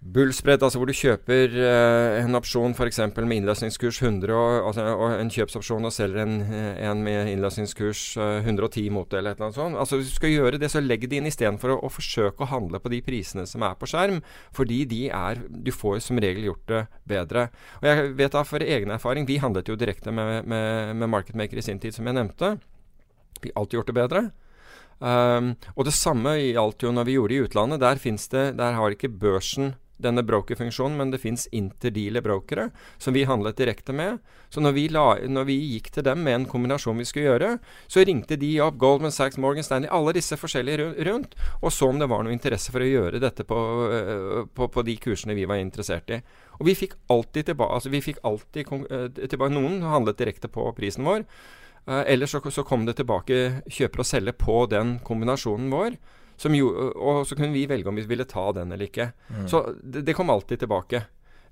bullspread, 0.03 0.63
altså 0.67 0.81
hvor 0.81 0.91
du 0.91 0.97
kjøper 0.97 1.53
eh, 1.63 2.25
en 2.25 2.35
opsjon 2.35 2.75
f.eks. 2.75 2.99
med 3.15 3.37
innløsningskurs 3.37 4.01
100, 4.03 4.33
og, 4.35 4.67
altså, 4.69 4.87
og 4.99 5.15
en 5.15 5.31
kjøpsopsjon 5.31 5.87
og 5.87 5.95
selger 5.95 6.25
en, 6.25 6.41
eh, 6.43 6.81
en 6.89 7.05
med 7.05 7.31
innløsningskurs 7.31 8.03
eh, 8.19 8.41
110 8.43 8.89
mot 8.95 9.07
det, 9.09 9.21
eller 9.21 9.33
et 9.33 9.39
eller 9.39 9.51
annet 9.51 9.61
sånt. 9.61 9.79
Altså 9.79 10.01
Hvis 10.01 10.11
du 10.11 10.19
skal 10.19 10.35
gjøre 10.35 10.59
det, 10.59 10.73
så 10.73 10.83
legg 10.83 11.07
det 11.07 11.21
inn 11.21 11.31
istedenfor 11.31 11.77
å, 11.77 11.79
å 11.87 11.93
forsøke 11.93 12.43
å 12.43 12.51
handle 12.51 12.83
på 12.83 12.91
de 12.93 13.03
prisene 13.07 13.47
som 13.49 13.63
er 13.67 13.79
på 13.79 13.89
skjerm, 13.91 14.19
fordi 14.57 14.83
de 14.91 15.03
er 15.13 15.45
Du 15.63 15.71
får 15.75 16.01
som 16.03 16.19
regel 16.21 16.49
gjort 16.51 16.67
det 16.69 16.83
bedre. 17.09 17.47
Og 17.81 17.87
jeg 17.87 18.13
vet 18.19 18.35
da 18.35 18.43
for 18.47 18.65
egen 18.65 18.91
erfaring, 18.95 19.27
vi 19.29 19.39
handlet 19.43 19.71
jo 19.71 19.79
direkte 19.79 20.15
med, 20.15 20.49
med, 20.49 20.97
med 20.99 21.11
marketmaker 21.13 21.61
i 21.61 21.65
sin 21.65 21.79
tid, 21.79 21.95
som 21.95 22.09
jeg 22.09 22.19
nevnte. 22.19 22.57
Vi 23.43 23.53
har 23.53 23.63
alltid 23.63 23.79
gjort 23.79 23.93
det 23.93 23.99
bedre. 23.99 24.25
Um, 25.03 25.55
og 25.75 25.87
det 25.89 25.95
samme 25.97 26.37
gjaldt 26.39 26.85
jo 26.85 26.93
når 26.95 27.09
vi 27.09 27.17
gjorde 27.17 27.35
det 27.35 27.39
i 27.39 27.47
utlandet. 27.47 27.83
Der, 27.83 28.03
det, 28.35 28.45
der 28.59 28.77
har 28.79 28.95
ikke 28.95 29.11
børsen 29.11 29.73
denne 30.03 30.25
brokerfunksjonen, 30.27 30.99
men 30.99 31.13
det 31.13 31.21
fins 31.23 31.47
interdealer-brokere 31.55 32.69
som 33.03 33.15
vi 33.17 33.25
handlet 33.29 33.59
direkte 33.61 33.95
med. 33.97 34.19
Så 34.53 34.61
når 34.61 34.77
vi, 34.77 34.87
la, 34.93 35.07
når 35.25 35.47
vi 35.49 35.57
gikk 35.75 35.93
til 35.95 36.07
dem 36.07 36.25
med 36.27 36.37
en 36.37 36.49
kombinasjon 36.51 36.99
vi 37.01 37.07
skulle 37.09 37.31
gjøre, 37.31 37.53
så 37.91 38.05
ringte 38.05 38.37
de 38.41 38.51
opp 38.65 38.77
Goldman 38.83 39.15
Sachs, 39.15 39.41
Morgan 39.41 39.67
Stanley, 39.67 39.91
alle 39.93 40.15
disse 40.17 40.37
forskjellige 40.39 40.91
rundt, 41.09 41.37
og 41.63 41.73
så 41.73 41.89
om 41.89 42.03
det 42.03 42.11
var 42.13 42.27
noe 42.27 42.35
interesse 42.35 42.75
for 42.75 42.85
å 42.85 42.91
gjøre 42.91 43.23
dette 43.23 43.47
på, 43.49 43.59
øh, 43.89 44.45
på, 44.53 44.69
på 44.75 44.87
de 44.87 44.99
kursene 45.01 45.39
vi 45.39 45.49
var 45.49 45.63
interessert 45.63 46.13
i. 46.13 46.21
Og 46.61 46.69
vi 46.69 46.77
fikk 46.79 46.95
alltid 47.11 47.49
tilbake 47.49 47.75
altså 47.79 47.91
vi 47.91 48.03
fikk 48.05 48.21
alltid 48.29 48.69
øh, 48.71 49.09
tilbake 49.17 49.55
Noen 49.55 49.81
handlet 49.87 50.21
direkte 50.21 50.51
på 50.53 50.69
prisen 50.77 51.09
vår. 51.09 51.27
Uh, 51.83 52.05
ellers 52.07 52.31
så, 52.31 52.39
så 52.55 52.63
kom 52.63 52.85
det 52.87 52.95
tilbake 53.01 53.65
kjøper 53.67 54.05
og 54.05 54.07
selger 54.07 54.37
på 54.39 54.55
den 54.71 55.01
kombinasjonen 55.03 55.73
vår. 55.73 55.97
Som 56.43 56.57
jo, 56.59 56.71
og 56.99 57.23
så 57.29 57.37
kunne 57.39 57.55
vi 57.55 57.69
velge 57.71 57.91
om 57.91 57.99
vi 57.99 58.07
ville 58.11 58.27
ta 58.27 58.49
den 58.57 58.75
eller 58.75 58.89
ikke. 58.89 59.13
Så 59.51 59.63
det, 59.79 60.03
det 60.09 60.17
kom 60.19 60.33
alltid 60.33 60.65
tilbake 60.65 61.05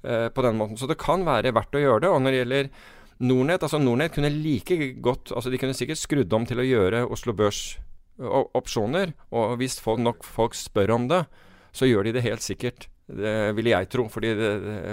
eh, 0.02 0.26
på 0.34 0.42
den 0.42 0.58
måten. 0.58 0.80
Så 0.80 0.88
det 0.90 0.98
kan 0.98 1.22
være 1.26 1.54
verdt 1.54 1.78
å 1.78 1.84
gjøre 1.84 2.02
det. 2.06 2.10
Og 2.10 2.24
når 2.24 2.34
det 2.34 2.40
gjelder 2.40 2.72
Nordnett, 3.20 3.62
altså 3.62 3.78
Nordnett 3.78 4.16
kunne 4.16 4.32
like 4.32 4.76
godt 5.04 5.30
altså 5.36 5.52
De 5.52 5.58
kunne 5.60 5.76
sikkert 5.76 6.00
skrudd 6.00 6.32
om 6.32 6.46
til 6.48 6.62
å 6.62 6.66
gjøre 6.66 7.04
Oslo 7.12 7.34
Børs 7.36 7.78
opsjoner. 8.18 9.14
Og 9.30 9.58
hvis 9.60 9.78
folk, 9.80 10.02
nok 10.02 10.24
folk 10.26 10.56
spør 10.58 10.96
om 10.96 11.06
det, 11.10 11.24
så 11.72 11.88
gjør 11.88 12.08
de 12.08 12.16
det 12.16 12.26
helt 12.26 12.44
sikkert. 12.44 12.88
Det 13.06 13.52
ville 13.56 13.72
jeg 13.72 13.90
tro. 13.92 14.08
Fordi, 14.10 14.34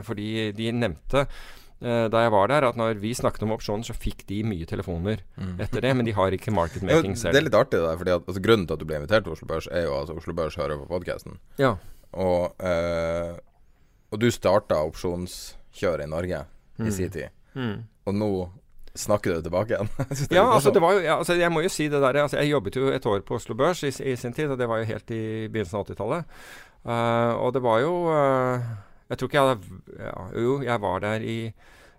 fordi 0.05 0.51
de 0.57 0.73
nevnte 0.75 1.25
eh, 1.81 2.05
da 2.13 2.23
jeg 2.25 2.33
var 2.33 2.51
der, 2.51 2.67
at 2.69 2.79
når 2.79 3.01
vi 3.01 3.13
snakket 3.17 3.45
om 3.47 3.55
opsjoner, 3.55 3.87
så 3.87 3.95
fikk 3.97 4.25
de 4.29 4.41
mye 4.47 4.67
telefoner 4.69 5.23
etter 5.59 5.83
det. 5.83 5.93
Men 5.97 6.07
de 6.07 6.15
har 6.17 6.35
ikke 6.35 6.53
market 6.55 6.83
selv. 6.83 7.33
Det 7.33 7.41
er 7.41 7.47
litt 7.47 7.57
artig, 7.57 7.79
det 7.79 7.87
der, 7.87 8.01
fordi 8.01 8.15
at, 8.15 8.27
altså, 8.27 8.43
grunnen 8.43 8.67
til 8.67 8.77
at 8.77 8.83
du 8.83 8.87
ble 8.89 9.01
invitert 9.01 9.27
til 9.27 9.35
Oslo 9.35 9.49
Børs, 9.49 9.69
er 9.71 9.87
jo 9.87 9.97
at 10.01 10.13
Oslo 10.15 10.37
Børs 10.37 10.59
hører 10.59 10.81
på 10.81 10.89
podkasten. 10.91 11.39
Ja. 11.61 11.75
Og, 12.17 12.55
uh, 12.63 13.35
og 14.11 14.21
du 14.21 14.29
starta 14.31 14.79
opsjonskjøret 14.87 16.07
i 16.07 16.09
Norge 16.09 16.45
i 16.79 16.93
sin 16.93 17.11
tid. 17.11 17.33
Mm. 17.57 17.83
Og 18.07 18.15
nå 18.15 18.31
snakker 18.97 19.35
du 19.35 19.41
tilbake 19.45 19.75
igjen. 19.75 19.89
Ja, 20.37 20.47
altså 20.53 20.71
det 20.73 20.81
var 20.81 20.95
jo, 20.97 21.01
ja, 21.05 21.17
altså 21.17 21.37
jeg 21.37 21.51
må 21.53 21.61
jo 21.61 21.69
si 21.71 21.87
det 21.91 22.01
der 22.01 22.21
altså 22.23 22.39
Jeg 22.39 22.51
jobbet 22.51 22.75
jo 22.75 22.89
et 22.93 23.05
år 23.05 23.21
på 23.25 23.37
Oslo 23.37 23.55
Børs 23.55 23.83
i, 23.83 23.91
i 24.11 24.15
sin 24.15 24.33
tid, 24.33 24.49
og 24.49 24.59
det 24.59 24.69
var 24.69 24.81
jo 24.81 24.89
helt 24.89 25.11
i 25.11 25.21
begynnelsen 25.47 25.79
av 25.79 25.85
80-tallet. 25.85 26.39
Uh, 26.87 27.33
og 27.43 27.53
det 27.53 27.61
var 27.65 27.81
jo 27.83 27.93
eh, 28.13 28.67
Jeg 29.09 29.17
tror 29.17 29.27
ikke 29.29 29.39
jeg 29.39 29.47
hadde 29.47 29.81
ja, 30.03 30.41
Jo, 30.41 30.61
jeg 30.67 30.81
var 30.81 30.99
der 31.05 31.19
i 31.25 31.37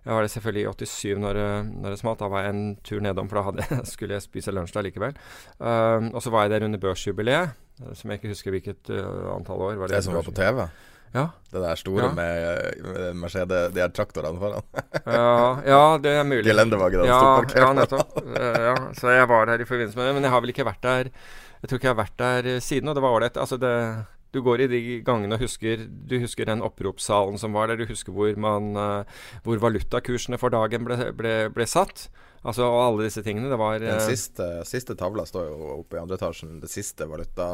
jeg 0.05 0.15
var 0.15 0.21
der 0.23 0.31
selvfølgelig 0.31 0.61
i 0.63 0.85
87 0.85 1.17
når, 1.19 1.33
det- 1.33 1.65
når 1.83 1.89
det 1.93 1.99
smalt. 1.99 2.19
Da 2.21 2.27
var 2.31 2.41
jeg 2.45 2.49
en 2.55 2.75
tur 2.87 3.01
nedom, 3.03 3.27
for 3.29 3.35
da 3.37 3.41
hadde, 3.49 3.85
skulle 3.93 4.13
jeg 4.15 4.23
spise 4.23 4.51
lunsj 4.55 4.73
der 4.73 4.85
likevel. 4.87 5.17
Um, 5.59 6.07
og 6.15 6.21
så 6.23 6.31
var 6.33 6.45
jeg 6.47 6.51
der 6.55 6.65
under 6.65 6.79
børsjubileet, 6.79 7.51
eh, 7.83 7.89
som 7.99 8.09
jeg 8.09 8.17
ikke 8.21 8.31
husker 8.31 8.51
hvilket 8.55 8.89
uh, 8.95 9.35
antall 9.35 9.59
år. 9.61 9.75
Var 9.81 9.87
Det 9.91 9.97
det 9.99 10.03
som 10.07 10.15
var 10.15 10.23
på 10.25 10.31
TV. 10.31 10.63
Ja. 11.13 11.25
Det 11.51 11.61
der 11.61 11.75
store 11.75 12.03
Ja. 12.07 12.11
med, 12.13 12.79
med 12.85 13.13
Mercedes, 13.19 13.73
de 13.75 13.81
her 13.83 13.89
traktorene 13.91 14.39
foran. 14.39 14.63
Ja, 15.05 15.59
ja, 15.67 15.81
det 16.01 16.11
er 16.15 16.23
mulig. 16.23 16.45
Gelendevognen 16.47 17.05
ja, 17.05 17.19
ja, 17.59 17.73
nettopp. 17.73 18.17
Eh, 18.23 18.61
ja, 18.69 18.75
så 18.93 19.09
jeg 19.13 19.27
var 19.29 19.45
der 19.51 19.59
i 19.61 19.65
forbindelse 19.67 19.97
med 19.99 20.07
det. 20.07 20.13
Men 20.15 20.23
jeg 20.23 20.31
har 20.31 20.41
vel 20.41 20.49
ikke 20.55 20.65
vært 20.69 20.81
der 20.85 21.09
Jeg 21.61 21.67
tror 21.69 21.75
ikke 21.81 21.89
jeg 21.91 21.95
har 21.95 22.03
vært 22.05 22.17
der 22.23 22.49
eh, 22.55 22.59
siden, 22.63 22.87
og 22.87 22.95
det 22.95 23.03
var 23.03 23.17
ålreit. 23.19 23.37
Altså 23.37 23.57
det 23.59 23.75
du 24.31 24.41
går 24.45 24.65
i 24.65 24.69
de 24.69 24.79
gangene 25.05 25.37
og 25.37 25.41
husker 25.41 25.87
Du 25.89 26.19
husker 26.21 26.45
den 26.49 26.61
oppropssalen 26.65 27.39
som 27.41 27.55
var 27.57 27.71
der. 27.71 27.81
Du 27.81 27.89
husker 27.89 28.13
hvor, 28.13 28.31
man, 28.37 28.71
eh, 28.77 29.19
hvor 29.45 29.61
valutakursene 29.61 30.37
for 30.41 30.53
dagen 30.53 30.85
ble, 30.85 30.99
ble, 31.17 31.35
ble 31.53 31.69
satt. 31.69 32.07
Altså 32.39 32.67
og 32.69 32.79
alle 32.83 33.09
disse 33.09 33.23
tingene. 33.25 33.49
Det 33.51 33.59
var 33.59 33.81
Den 33.81 33.97
eh, 33.97 34.05
siste, 34.07 34.51
siste 34.69 34.95
tavla 34.99 35.25
står 35.27 35.49
jo 35.49 35.75
oppe 35.81 35.97
i 35.97 36.01
andre 36.03 36.19
etasjen. 36.19 36.59
Det 36.63 36.71
siste 36.71 37.09
valuta 37.09 37.51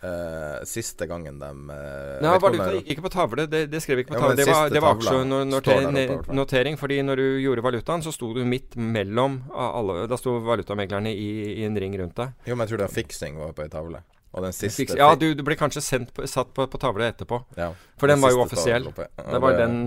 Uh, 0.00 0.64
Siste 0.64 1.04
gangen 1.04 1.36
de 1.36 1.48
uh, 1.68 2.22
Nei, 2.24 2.30
valuta 2.40 2.70
gikk 2.72 2.86
ikke 2.94 3.02
på 3.04 3.10
tavle. 3.12 3.44
Det, 3.52 3.66
det 3.68 3.82
skrev 3.84 4.00
ikke 4.00 4.14
på 4.14 4.16
Ja, 4.16 4.30
men. 4.30 4.38
Det 4.38 4.46
var, 4.48 4.70
det 4.72 4.80
var 4.80 4.94
aksjenotering. 4.96 5.98
notering, 6.32 6.78
fordi 6.80 7.02
når 7.04 7.20
du 7.20 7.26
gjorde 7.44 7.64
valutaen, 7.66 8.00
så 8.00 8.08
sto 8.16 8.30
du 8.32 8.40
midt 8.48 8.78
mellom 8.80 9.42
alle 9.52 10.06
Da 10.08 10.16
sto 10.16 10.38
valutameglerne 10.46 11.12
i, 11.12 11.28
i 11.60 11.68
en 11.68 11.76
ring 11.76 11.98
rundt 12.00 12.16
deg. 12.16 12.32
Jo, 12.48 12.56
men 12.56 12.64
jeg 12.64 12.72
tror 12.72 12.80
det 12.80 12.88
er 12.88 12.96
fiksing 12.96 13.36
var 13.42 13.52
på 13.52 13.66
ei 13.66 13.74
tavle. 13.76 14.00
Og 14.30 14.44
den 14.46 14.54
siste 14.54 14.84
fikk, 14.84 14.92
Ja, 14.98 15.08
du, 15.18 15.32
du 15.34 15.42
ble 15.46 15.56
kanskje 15.58 15.82
sendt 15.82 16.12
på, 16.14 16.22
satt 16.30 16.52
på, 16.54 16.66
på 16.70 16.78
tavle 16.78 17.08
etterpå. 17.10 17.40
Ja, 17.58 17.72
For 17.98 18.10
den 18.10 18.22
var 18.22 18.30
jo 18.30 18.44
offisiell. 18.44 18.86
Ja, 18.86 19.08
Det 19.26 19.40
var 19.42 19.58
den 19.58 19.80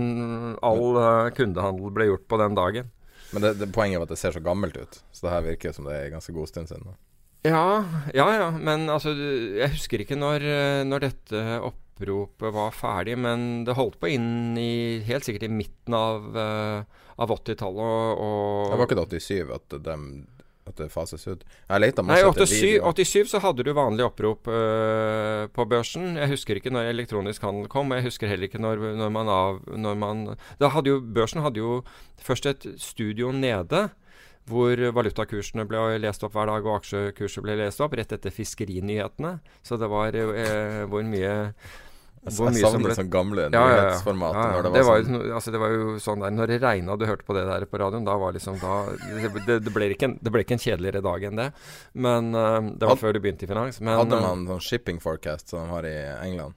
all 0.60 0.84
uh, 0.98 1.30
kundehandel 1.36 1.94
ble 1.96 2.10
gjort 2.10 2.26
på 2.28 2.40
den 2.42 2.58
dagen. 2.58 2.90
Men 3.32 3.42
det, 3.46 3.54
det, 3.62 3.70
poenget 3.74 3.98
var 3.98 4.06
at 4.06 4.12
det 4.12 4.20
ser 4.20 4.36
så 4.36 4.42
gammelt 4.44 4.76
ut. 4.76 5.00
Så 5.16 5.26
det 5.26 5.32
her 5.32 5.46
virker 5.48 5.72
som 5.74 5.88
det 5.88 5.96
er 5.96 6.12
ganske 6.12 6.34
god 6.36 6.50
stund 6.52 6.68
siden. 6.70 6.92
Ja, 7.44 7.84
ja, 8.16 8.26
ja. 8.36 8.50
Men 8.52 8.86
altså, 8.92 9.12
jeg 9.16 9.72
husker 9.74 10.04
ikke 10.04 10.16
når, 10.16 10.44
eh, 10.48 10.82
når 10.88 11.02
dette 11.08 11.40
oppropet 11.66 12.54
var 12.54 12.76
ferdig, 12.76 13.16
men 13.20 13.64
det 13.66 13.76
holdt 13.76 13.98
på 14.00 14.12
inn 14.12 14.56
i 14.60 15.00
helt 15.08 15.26
sikkert 15.26 15.48
i 15.48 15.52
midten 15.52 15.96
av, 15.98 16.30
uh, 16.36 17.02
av 17.20 17.32
80-tallet. 17.34 17.80
Og, 17.80 18.22
og 18.28 18.70
Det 18.72 18.78
var 18.80 18.88
ikke 18.88 19.00
det 19.02 19.24
87 19.24 19.52
at, 19.58 19.76
dem- 19.88 20.08
at 20.68 20.78
det 20.80 20.90
fases 20.92 21.26
ut? 21.28 21.42
Jeg 21.68 21.82
leita 21.82 22.04
masse 22.04 22.24
etter 22.24 22.48
87, 22.48 23.02
I 23.02 23.08
87 23.08 23.32
så 23.34 23.40
hadde 23.44 23.66
du 23.66 23.72
vanlig 23.76 24.06
opprop 24.06 24.48
øh, 24.48 25.44
på 25.52 25.66
børsen. 25.68 26.16
Jeg 26.20 26.32
husker 26.32 26.60
ikke 26.60 26.72
når 26.74 26.92
elektronisk 26.92 27.44
handel 27.44 27.68
kom, 27.72 27.92
og 27.92 28.00
jeg 28.00 28.08
husker 28.08 28.30
heller 28.30 28.48
ikke 28.48 28.62
når, 28.62 28.80
når 29.00 29.12
man 29.12 29.32
av 29.32 29.60
når 29.68 30.00
man, 30.00 30.24
da 30.60 30.72
hadde 30.72 30.94
jo, 30.94 31.02
Børsen 31.14 31.44
hadde 31.44 31.60
jo 31.60 31.82
først 32.24 32.48
et 32.50 32.66
studio 32.80 33.32
nede. 33.34 33.88
Hvor 34.44 34.76
valutakursene 34.76 35.64
ble 35.64 35.94
lest 36.02 36.24
opp 36.26 36.34
hver 36.36 36.50
dag, 36.50 36.66
og 36.68 36.82
aksjekurser 36.82 37.44
ble 37.44 37.54
lest 37.62 37.80
opp. 37.80 37.94
Rett 37.96 38.12
etter 38.12 38.32
fiskerinyhetene. 38.34 39.38
Så 39.64 39.78
det 39.80 39.88
var 39.88 40.12
eh, 40.20 40.82
hvor 40.84 41.06
mye 41.08 41.54
Jeg, 42.24 42.32
jeg 42.56 42.62
savner 42.64 42.88
ble- 42.88 42.94
sånn 42.96 43.10
gamle 43.12 43.42
ja, 43.44 43.50
ja, 43.52 43.64
ja. 43.68 43.82
nyhetsformat. 43.84 44.34
Ja, 44.34 44.44
ja. 44.44 44.52
Når 44.54 44.62
det 44.64 44.72
Det, 44.74 44.84
sånn 44.88 45.16
jo, 45.18 45.34
altså, 45.36 45.52
det 45.52 45.60
var 45.60 45.74
jo 45.74 45.96
sånn 46.00 46.22
der 46.24 46.30
Når 46.32 46.46
det 46.54 46.58
regna 46.62 46.92
og 46.94 46.98
du 47.02 47.06
hørte 47.06 47.24
på 47.28 47.34
det 47.36 47.44
der 47.50 47.66
på 47.68 47.80
radioen, 47.82 48.04
da 48.08 48.16
var 48.16 48.32
liksom 48.32 48.56
da, 48.62 48.72
det, 49.44 49.58
det, 49.66 49.72
ble 49.74 49.90
ikke 49.92 50.08
en, 50.08 50.18
det 50.22 50.32
ble 50.32 50.40
ikke 50.46 50.56
en 50.56 50.64
kjedeligere 50.64 51.02
dag 51.04 51.22
enn 51.28 51.36
det. 51.42 51.48
Men 51.94 52.32
uh, 52.34 52.60
Det 52.72 52.88
var 52.88 52.94
Had- 52.96 53.02
før 53.04 53.12
du 53.12 53.20
begynte 53.20 53.44
i 53.44 53.50
finans. 53.50 53.80
Men, 53.84 53.98
Hadde 54.00 54.16
eh, 54.16 54.24
man 54.24 54.46
sånn 54.48 54.64
shipping 54.64 55.00
forecast 55.04 55.52
som 55.52 55.66
de 55.66 55.74
har 55.76 55.84
i 55.84 55.96
England? 56.24 56.54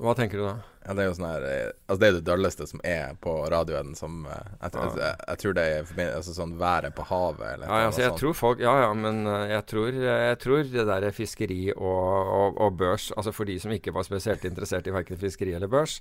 Hva 0.00 0.14
tenker 0.16 0.40
du 0.40 0.46
da? 0.46 0.58
Ja, 0.80 0.94
det 0.96 1.02
er 1.02 1.08
jo 1.10 1.16
sånn 1.18 1.26
her 1.28 1.42
eh, 1.44 1.72
Altså, 1.90 1.98
det 2.00 2.08
er 2.08 2.14
det 2.16 2.22
dølleste 2.24 2.66
som 2.70 2.80
er 2.88 3.12
på 3.20 3.34
radioen 3.52 3.92
som 3.98 4.22
eh, 4.24 4.46
Jeg, 4.62 4.72
jeg, 4.72 4.94
jeg, 4.96 5.18
jeg 5.28 5.40
tror 5.42 5.56
det 5.58 5.64
er 5.68 6.14
altså, 6.16 6.34
sånn 6.38 6.54
været 6.60 6.96
på 6.96 7.04
havet 7.10 7.44
eller 7.50 7.68
Ja, 7.68 7.80
altså, 7.90 8.00
jeg 8.00 8.12
sånt. 8.14 8.22
tror 8.22 8.38
folk 8.38 8.62
Ja, 8.64 8.72
ja, 8.86 8.88
men 8.96 9.20
eh, 9.28 9.44
jeg 9.52 9.66
tror, 9.68 9.98
tror 10.40 10.64
det 10.72 10.86
der 10.88 11.06
fiskeri 11.12 11.58
og, 11.74 12.32
og, 12.38 12.62
og 12.64 12.80
børs 12.80 13.10
Altså 13.12 13.34
for 13.36 13.50
de 13.50 13.58
som 13.60 13.74
ikke 13.76 13.92
var 13.92 14.08
spesielt 14.08 14.46
interessert 14.48 14.88
i 14.88 14.94
verken 14.94 15.20
fiskeri 15.20 15.52
eller 15.58 15.68
børs, 15.70 15.98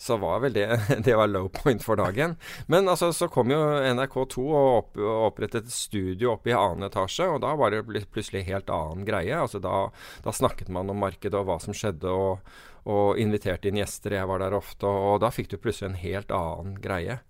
så 0.00 0.16
var 0.22 0.40
vel 0.46 0.56
det 0.56 0.66
Det 1.06 1.18
var 1.18 1.28
low 1.28 1.48
point 1.52 1.82
for 1.84 1.98
dagen. 2.00 2.36
Men 2.72 2.88
altså, 2.88 3.10
så 3.12 3.28
kom 3.32 3.50
jo 3.52 3.58
NRK2 3.60 4.42
og, 4.46 4.68
opp, 4.78 4.98
og 5.00 5.28
opprettet 5.28 5.66
et 5.66 5.74
studio 5.74 6.32
oppe 6.36 6.52
i 6.52 6.56
annen 6.56 6.86
etasje, 6.86 7.26
og 7.28 7.42
da 7.44 7.52
var 7.58 7.74
det 7.74 7.84
plutselig 8.12 8.44
helt 8.48 8.70
annen 8.72 9.04
greie. 9.08 9.34
Altså 9.36 9.60
da, 9.62 9.88
da 10.24 10.34
snakket 10.34 10.70
man 10.72 10.90
om 10.92 11.02
markedet 11.02 11.36
og 11.38 11.48
hva 11.48 11.58
som 11.62 11.76
skjedde, 11.76 12.12
og, 12.12 12.54
og 12.88 13.18
inviterte 13.20 13.70
inn 13.70 13.78
gjester. 13.80 14.16
Jeg 14.18 14.30
var 14.30 14.42
der 14.42 14.56
ofte, 14.56 14.88
og, 14.88 15.20
da 15.22 15.30
fikk 15.34 15.52
du 15.52 15.60
plutselig 15.60 15.92
en 15.92 16.00
helt 16.00 16.34
annen 16.34 16.80
greie. 16.82 17.20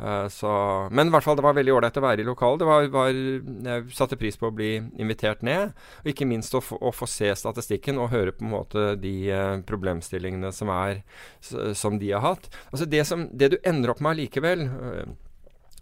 Eh, 0.00 0.28
så, 0.32 0.50
men 0.90 1.10
i 1.10 1.14
hvert 1.14 1.26
fall, 1.26 1.36
det 1.38 1.44
var 1.44 1.56
veldig 1.58 1.74
ålreit 1.76 1.98
å 2.00 2.04
være 2.04 2.24
i 2.24 2.28
lokalet. 2.28 2.66
Var, 2.66 2.88
var, 2.94 3.10
jeg 3.12 3.96
satte 3.96 4.18
pris 4.20 4.38
på 4.40 4.48
å 4.48 4.54
bli 4.54 4.72
invitert 5.02 5.44
ned. 5.46 5.74
Og 6.02 6.12
ikke 6.12 6.28
minst 6.28 6.56
å, 6.56 6.62
å 6.80 6.92
få 6.94 7.08
se 7.10 7.32
statistikken 7.36 8.00
og 8.00 8.12
høre 8.14 8.34
på 8.36 8.46
en 8.46 8.54
måte 8.54 8.86
de 9.00 9.14
eh, 9.30 9.56
problemstillingene 9.68 10.52
som, 10.56 10.72
er, 10.74 11.02
som 11.40 12.00
de 12.00 12.14
har 12.14 12.24
hatt. 12.24 12.50
Altså 12.70 12.88
det, 12.88 13.04
som, 13.08 13.28
det 13.32 13.52
du 13.54 13.60
ender 13.62 13.94
opp 13.94 14.02
med 14.02 14.16
allikevel, 14.16 14.66
eh, 14.70 15.12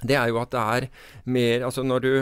det 0.02 0.18
er 0.18 0.30
jo 0.30 0.38
at 0.38 0.52
det 0.54 0.60
er 0.62 0.84
mer 1.26 1.64
Altså 1.66 1.82
når 1.82 2.04
du 2.04 2.12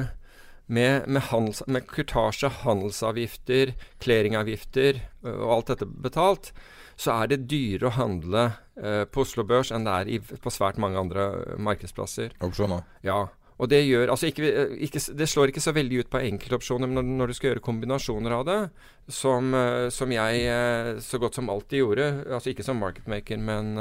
med, 0.66 1.06
med, 1.06 1.22
handels, 1.30 1.62
med 1.66 1.86
kurtasje, 1.90 2.50
handelsavgifter, 2.64 3.74
clearingavgifter 4.02 5.00
og 5.22 5.50
alt 5.58 5.72
dette 5.72 5.86
betalt, 5.86 6.52
så 6.96 7.20
er 7.20 7.30
det 7.30 7.44
dyrere 7.50 7.90
å 7.90 7.96
handle 7.98 8.44
eh, 8.80 9.04
på 9.04 9.22
Oslo 9.26 9.44
Børs 9.46 9.70
enn 9.74 9.86
det 9.86 9.94
er 9.94 10.10
i, 10.10 10.20
på 10.20 10.52
svært 10.52 10.80
mange 10.82 10.98
andre 11.00 11.28
markedsplasser. 11.60 12.34
Opsjoner. 12.44 12.86
Ja. 13.06 13.26
Og 13.56 13.70
det 13.72 13.86
gjør 13.86 14.10
altså 14.12 14.28
ikke, 14.28 14.50
ikke, 14.84 15.00
Det 15.16 15.28
slår 15.32 15.48
ikke 15.48 15.62
så 15.64 15.72
veldig 15.72 16.02
ut 16.02 16.10
på 16.12 16.20
enkeltopsjoner, 16.20 16.90
men 16.90 16.98
når, 16.98 17.12
når 17.20 17.30
du 17.30 17.36
skal 17.38 17.50
gjøre 17.50 17.64
kombinasjoner 17.64 18.34
av 18.36 18.44
det, 18.48 18.58
som, 19.08 19.54
som 19.94 20.12
jeg 20.12 21.00
så 21.04 21.20
godt 21.22 21.38
som 21.38 21.48
alltid 21.52 21.80
gjorde, 21.80 22.10
altså 22.26 22.52
ikke 22.52 22.66
som 22.66 22.82
marketmaker, 22.82 23.40
men, 23.40 23.72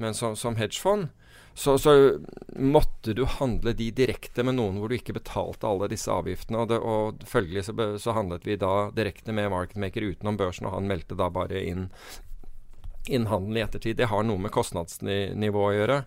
men 0.00 0.16
som, 0.16 0.32
som 0.38 0.56
hedgefond, 0.56 1.10
så, 1.56 1.78
så 1.80 1.92
måtte 2.60 3.14
du 3.16 3.22
handle 3.38 3.72
de 3.72 3.88
direkte 3.96 4.44
med 4.44 4.58
noen 4.58 4.76
hvor 4.76 4.92
du 4.92 4.98
ikke 4.98 5.16
betalte 5.16 5.64
alle 5.64 5.88
disse 5.88 6.12
avgiftene. 6.12 6.60
Og, 6.60 6.68
det, 6.68 6.78
og 6.84 7.24
følgelig 7.24 7.66
så, 7.70 7.74
be- 7.76 7.94
så 8.02 8.12
handlet 8.12 8.44
vi 8.44 8.58
da 8.60 8.90
direkte 8.92 9.32
med 9.32 9.48
marketmaker 9.54 10.04
utenom 10.04 10.36
børsen, 10.36 10.68
og 10.68 10.76
han 10.76 10.90
meldte 10.90 11.16
da 11.16 11.30
bare 11.32 11.64
inn 11.64 11.88
inn 13.08 13.28
handel 13.30 13.56
i 13.56 13.62
ettertid. 13.62 13.96
Det 13.96 14.10
har 14.10 14.24
noe 14.26 14.42
med 14.42 14.52
kostnadsnivå 14.54 15.62
å 15.62 15.74
gjøre. 15.76 16.00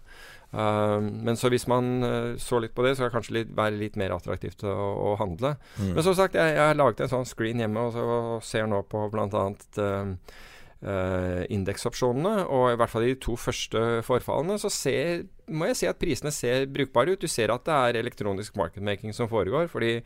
Uh, 0.52 1.00
men 1.00 1.38
så 1.38 1.52
hvis 1.54 1.68
man 1.70 2.04
uh, 2.04 2.36
så 2.42 2.60
litt 2.60 2.74
på 2.76 2.84
det, 2.86 2.96
så 2.98 3.06
kan 3.06 3.10
det 3.10 3.16
kanskje 3.16 3.36
litt, 3.38 3.52
være 3.56 3.80
litt 3.80 3.98
mer 4.02 4.16
attraktivt 4.16 4.66
å, 4.68 4.74
å 4.74 5.16
handle. 5.22 5.56
Mm. 5.78 5.94
Men 5.96 6.06
som 6.06 6.18
sagt, 6.18 6.38
jeg, 6.38 6.56
jeg 6.58 6.66
har 6.72 6.78
laget 6.78 7.06
en 7.06 7.14
sånn 7.14 7.30
screen 7.30 7.62
hjemme 7.64 7.88
og, 7.88 7.96
så, 7.96 8.06
og 8.06 8.46
ser 8.46 8.70
nå 8.70 8.82
på 8.90 9.06
bl.a. 9.14 9.46
Uh, 9.80 10.14
uh, 10.86 11.44
indeksopsjonene. 11.52 12.46
Og 12.48 12.74
i 12.74 12.80
hvert 12.80 12.92
fall 12.92 13.08
i 13.08 13.14
de 13.14 13.20
to 13.24 13.36
første 13.40 14.02
forfallene 14.08 14.60
så 14.62 14.72
ser, 14.74 15.26
må 15.48 15.70
jeg 15.70 15.80
si 15.80 15.90
at 15.90 16.00
prisene 16.02 16.34
ser 16.36 16.68
brukbare 16.72 17.16
ut. 17.16 17.22
Du 17.22 17.32
ser 17.32 17.54
at 17.54 17.66
det 17.68 17.76
er 17.76 18.02
elektronisk 18.02 18.58
marketmaking 18.60 19.16
som 19.16 19.32
foregår, 19.32 19.68
fordi 19.72 20.00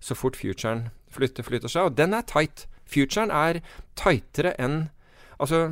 så 0.00 0.16
fort 0.18 0.38
futuren 0.38 0.88
flytter, 1.10 1.46
flytter 1.46 1.72
seg. 1.72 1.90
Og 1.90 1.98
den 1.98 2.14
er 2.14 2.26
tight. 2.26 2.66
Futuren 2.90 3.30
er 3.30 3.62
tightere 3.98 4.56
enn 4.60 4.88
Altså 5.40 5.70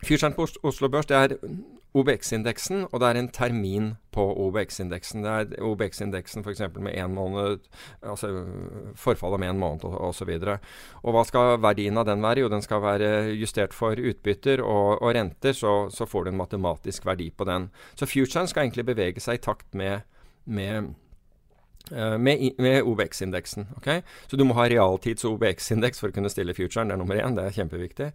Futuren 0.00 0.32
på 0.32 0.46
Oslo 0.64 0.88
Børs 0.88 1.06
det 1.10 1.16
er 1.16 1.34
OBX-indeksen, 1.96 2.84
og 2.92 3.00
det 3.02 3.08
er 3.08 3.18
en 3.18 3.28
termin 3.34 3.88
på 4.14 4.22
OBX-indeksen. 4.44 5.24
Det 5.24 5.30
er 5.30 5.64
OBX-indeksen 5.66 6.44
f.eks. 6.46 6.62
med 6.78 6.94
én 6.94 7.10
måned, 7.14 7.66
altså 8.02 8.30
forfall 8.94 9.34
om 9.34 9.46
én 9.46 9.58
måned 9.58 9.84
og 9.88 9.96
osv. 10.10 10.30
Og, 10.38 10.70
og 11.02 11.16
hva 11.16 11.24
skal 11.26 11.58
verdien 11.62 11.98
av 11.98 12.06
den 12.06 12.22
være? 12.22 12.44
Jo, 12.44 12.52
den 12.52 12.62
skal 12.62 12.82
være 12.84 13.10
justert 13.34 13.74
for 13.74 13.98
utbytter 13.98 14.62
og, 14.62 15.02
og 15.02 15.14
renter, 15.18 15.56
så, 15.56 15.74
så 15.90 16.06
får 16.06 16.24
du 16.24 16.32
en 16.32 16.40
matematisk 16.42 17.10
verdi 17.10 17.30
på 17.34 17.48
den. 17.48 17.70
Så 17.98 18.06
futuren 18.06 18.50
skal 18.50 18.68
egentlig 18.68 18.86
bevege 18.92 19.22
seg 19.22 19.40
i 19.40 19.44
takt 19.50 19.74
med, 19.74 20.06
med 20.46 20.94
med, 21.90 22.42
med 22.62 22.82
OBX-indeksen. 22.86 23.68
ok? 23.76 23.88
Så 24.30 24.38
du 24.38 24.44
må 24.46 24.54
ha 24.58 24.68
realtids 24.70 25.26
OBX-indeks 25.26 26.02
for 26.02 26.10
å 26.10 26.16
kunne 26.16 26.30
stille 26.32 26.54
futuren. 26.56 26.90
Det 26.90 26.96
er 26.96 27.02
nummer 27.02 27.18
én. 27.18 27.34
Det 27.36 27.46
er 27.48 27.56
kjempeviktig. 27.58 28.12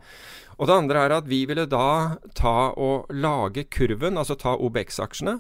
Og 0.59 0.69
det 0.69 0.77
andre 0.77 1.03
er 1.05 1.17
at 1.17 1.27
vi 1.27 1.43
ville 1.49 1.67
da 1.67 2.17
ta 2.38 2.71
og 2.71 3.11
lage 3.11 3.67
kurven, 3.67 4.17
altså 4.17 4.38
ta 4.39 4.55
OBX-aksjene. 4.55 5.39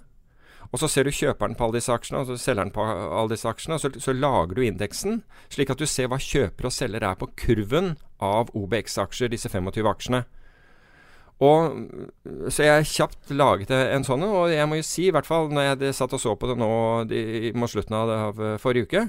Og 0.71 0.81
så 0.81 0.89
ser 0.91 1.05
du 1.05 1.13
kjøperen 1.13 1.55
på 1.55 1.67
alle 1.67 1.79
disse 1.79 1.93
aksjene, 1.93 2.21
og 2.21 2.29
så 2.29 2.37
selgeren 2.41 2.73
på 2.73 2.83
alle 2.83 3.31
disse 3.31 3.47
aksjene. 3.49 3.77
Og 3.77 3.83
så, 3.83 3.91
så 4.01 4.15
lager 4.15 4.57
du 4.57 4.63
indeksen, 4.65 5.21
slik 5.53 5.71
at 5.71 5.79
du 5.79 5.85
ser 5.89 6.09
hva 6.11 6.19
kjøper 6.21 6.67
og 6.67 6.73
selger 6.73 7.05
er 7.05 7.19
på 7.19 7.29
kurven 7.39 7.93
av 8.23 8.51
OBX-aksjer, 8.57 9.31
disse 9.31 9.51
25 9.51 9.91
aksjene. 9.91 10.25
Og 11.43 11.75
Så 12.47 12.63
jeg 12.63 12.87
kjapt 12.87 13.31
laget 13.35 13.71
en 13.75 14.05
sånn 14.07 14.23
og 14.23 14.53
jeg 14.53 14.67
må 14.71 14.79
jo 14.79 14.85
si, 14.87 15.09
i 15.09 15.11
hvert 15.11 15.27
fall 15.27 15.49
når 15.51 15.65
jeg 15.67 15.95
satt 15.97 16.13
og 16.15 16.21
så 16.21 16.35
på 16.39 16.47
det 16.47 16.55
nå 16.61 16.69
de, 17.09 17.51
mot 17.59 17.71
slutten 17.71 17.97
av, 17.97 18.07
det, 18.07 18.19
av 18.29 18.39
eh, 18.39 18.59
forrige 18.61 18.87
uke, 18.87 19.03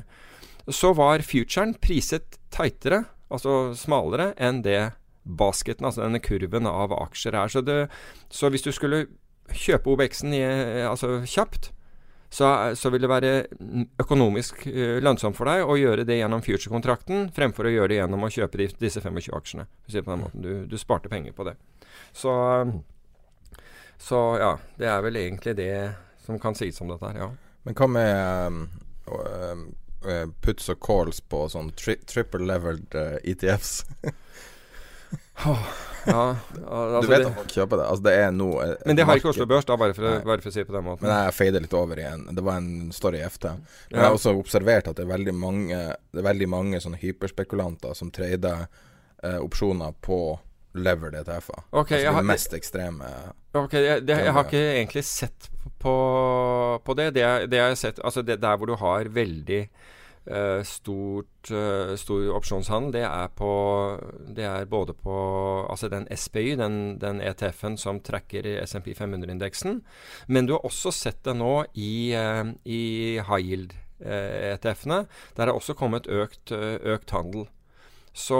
så 0.75 0.91
var 0.99 1.23
futuren 1.23 1.77
priset 1.79 2.41
tightere, 2.51 3.05
altså 3.31 3.77
smalere, 3.79 4.33
enn 4.43 4.65
det 4.67 4.97
basketen, 5.23 5.87
altså 5.87 6.03
denne 6.03 6.23
kurven 6.23 6.67
av 6.67 6.95
aksjer 6.97 7.39
er. 7.39 7.53
Så, 7.53 7.63
det, 7.63 7.87
så 8.31 8.51
hvis 8.51 8.67
du 8.67 8.73
skulle 8.75 9.05
kjøpe 9.55 9.93
OBX-en 9.95 10.35
eh, 10.35 10.83
altså 10.89 11.21
kjapt, 11.23 11.71
så, 12.37 12.75
så 12.75 12.91
vil 12.91 13.05
det 13.05 13.11
være 13.11 13.33
økonomisk 14.03 14.67
eh, 14.67 14.99
lønnsomt 15.03 15.39
for 15.39 15.49
deg 15.49 15.63
å 15.63 15.79
gjøre 15.79 16.05
det 16.09 16.19
gjennom 16.19 16.43
future-kontrakten, 16.43 17.31
fremfor 17.37 17.69
å 17.69 17.75
gjøre 17.77 17.93
det 17.93 18.01
gjennom 18.01 18.27
å 18.27 18.33
kjøpe 18.35 18.61
de, 18.61 18.69
disse 18.83 19.03
25 19.03 19.31
aksjene. 19.39 19.69
Du, 20.35 20.51
du 20.67 20.77
sparte 20.81 21.13
penger 21.13 21.37
på 21.37 21.47
det. 21.47 21.55
Så, 22.17 22.33
så 23.99 24.21
ja, 24.41 24.53
det 24.81 24.91
er 24.91 25.03
vel 25.05 25.19
egentlig 25.21 25.57
det 25.59 25.73
som 26.27 26.39
kan 26.43 26.57
sies 26.59 26.81
om 26.81 26.91
dette 26.91 27.11
her, 27.11 27.19
ja. 27.27 27.33
Men 27.67 27.77
hva 27.79 27.87
med 27.91 28.47
um, 28.47 28.63
um, 29.11 29.67
uh, 30.07 30.27
puts 30.43 30.71
og 30.71 30.79
calls 30.83 31.21
på 31.21 31.47
sånn 31.51 31.73
tri 31.79 31.97
triple 32.07 32.47
leveled 32.47 32.95
uh, 32.95 33.19
ETFs? 33.27 33.81
ja 36.07 36.23
altså 36.67 37.01
du 37.03 37.09
vet 37.11 37.27
at 37.27 37.35
folk 37.35 37.53
kjøper 37.53 37.81
det? 37.81 37.87
Altså 37.91 38.07
det 38.07 38.15
er 38.23 38.33
nå 38.35 38.49
Men 38.87 38.99
det 38.99 39.07
har 39.07 39.19
ikke. 39.19 39.33
Oslo 39.35 39.47
Børs, 39.51 39.67
da, 39.67 39.77
bare 39.79 39.95
for, 39.97 40.21
bare 40.27 40.43
for 40.43 40.51
å 40.51 40.55
si 40.55 40.63
det 40.63 40.69
på 40.69 40.77
den 40.77 40.87
måten. 40.87 41.07
Men 41.07 41.27
jeg 41.27 41.37
fader 41.37 41.65
litt 41.65 41.77
over 41.77 42.01
igjen. 42.01 42.27
Det 42.39 42.45
var 42.47 42.61
en 42.63 42.93
story 42.95 43.21
i 43.21 43.27
FT. 43.27 43.49
Men 43.51 43.99
jeg 43.99 44.05
har 44.07 44.19
også 44.19 44.35
observert 44.39 44.91
at 44.91 44.99
det 44.99 45.07
er 45.07 45.11
veldig 45.11 45.35
mange 45.37 45.81
Det 45.99 46.23
er 46.23 46.29
veldig 46.29 46.51
mange 46.53 46.83
sånne 46.83 47.01
hyperspekulanter 47.03 47.97
som 47.99 48.13
trader 48.15 48.67
eh, 49.23 49.39
opsjoner 49.43 49.97
på 50.07 50.21
levered 50.77 51.15
ETF-er. 51.15 51.65
Okay, 51.73 51.99
altså 51.99 52.07
det 52.07 52.15
har- 52.15 52.23
de 52.23 52.33
mest 52.33 52.55
ekstreme 52.55 53.11
Ok, 53.57 53.73
jeg, 53.73 54.03
det, 54.07 54.17
jeg 54.21 54.33
har 54.37 54.45
ikke 54.45 54.65
egentlig 54.77 55.05
sett 55.05 55.51
på, 55.81 55.93
på 56.85 56.95
det. 56.99 57.15
Det, 57.17 57.23
det 57.51 57.57
jeg 57.57 57.69
har 57.73 57.75
sett 57.81 58.01
Altså 58.05 58.23
det 58.23 58.41
der 58.43 58.57
hvor 58.57 58.67
du 58.69 58.75
har 58.77 59.09
veldig 59.09 59.61
uh, 60.29 60.61
stort, 60.63 61.51
uh, 61.51 61.95
stor 61.97 62.27
opsjonshandel, 62.37 62.93
det 62.93 63.05
er 63.09 63.29
på 63.39 63.51
Det 64.37 64.45
er 64.45 64.69
både 64.69 64.93
på 64.93 65.17
Altså 65.71 65.89
den 65.89 66.07
SPY, 66.13 66.57
den, 66.61 66.99
den 67.01 67.21
ETF-en 67.25 67.79
som 67.81 68.01
tracker 68.01 68.45
SMP 68.67 68.93
500-indeksen. 68.99 69.81
Men 70.29 70.47
du 70.47 70.53
har 70.53 70.65
også 70.69 70.93
sett 70.93 71.23
det 71.25 71.37
nå 71.37 71.65
i, 71.75 72.13
uh, 72.13 72.53
i 72.65 73.19
high 73.25 73.41
yield-ETF-ene. 73.51 75.07
Der 75.37 75.47
har 75.47 75.57
også 75.57 75.75
kommet 75.75 76.07
økt, 76.07 76.53
økt 76.53 77.11
handel. 77.11 77.49
Så, 78.17 78.39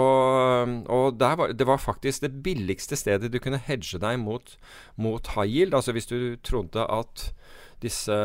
og 0.89 1.19
var, 1.21 1.53
Det 1.53 1.67
var 1.69 1.77
faktisk 1.77 2.23
det 2.23 2.31
billigste 2.43 2.97
stedet 2.97 3.29
du 3.29 3.37
kunne 3.39 3.61
hedge 3.61 3.99
deg 4.01 4.17
mot, 4.19 4.57
mot 4.97 5.27
high 5.35 5.45
yield. 5.45 5.77
Altså 5.77 5.93
hvis 5.93 6.09
du 6.09 6.35
trodde 6.41 6.81
at 6.81 7.31
disse 7.81 8.17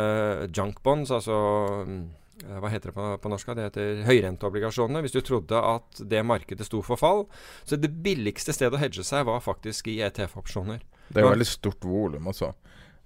junk 0.57 0.81
bonds, 0.83 1.11
altså 1.13 1.37
eh, 1.85 2.57
hva 2.57 2.71
heter 2.73 2.89
det 2.89 2.97
på, 2.97 3.09
på 3.21 3.33
norsk? 3.33 3.53
Det 3.53 3.69
heter 3.69 4.01
høyrenteobligasjonene. 4.09 5.05
Hvis 5.05 5.13
du 5.13 5.21
trodde 5.21 5.61
at 5.61 6.01
det 6.09 6.25
markedet 6.25 6.67
sto 6.67 6.81
for 6.81 6.97
fall. 6.97 7.27
Så 7.69 7.77
det 7.77 7.93
billigste 8.03 8.57
stedet 8.57 8.79
å 8.79 8.81
hedge 8.81 9.05
seg 9.05 9.29
var 9.29 9.45
faktisk 9.45 9.93
i 9.93 10.01
ETF-opsjoner. 10.09 10.81
Det 11.13 11.21
er 11.21 11.29
jo 11.29 11.35
veldig 11.35 11.51
stort 11.53 11.85
volum 11.85 12.33
også. 12.33 12.55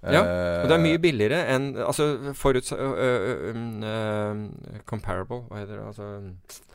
Ja, 0.07 0.21
Eh, 0.23 0.61
og 0.61 0.69
det 0.69 0.75
er 0.75 0.83
mye 0.83 0.99
billigere 1.01 1.39
enn 1.55 1.71
Altså 1.81 2.33
foruts... 2.37 2.69
Uh, 2.71 2.77
uh, 2.77 3.55
uh, 3.81 3.87
øh, 3.89 4.81
comparable, 4.85 5.41
hva 5.49 5.63
heter 5.63 5.79
det? 5.79 5.87
Altså 5.87 6.66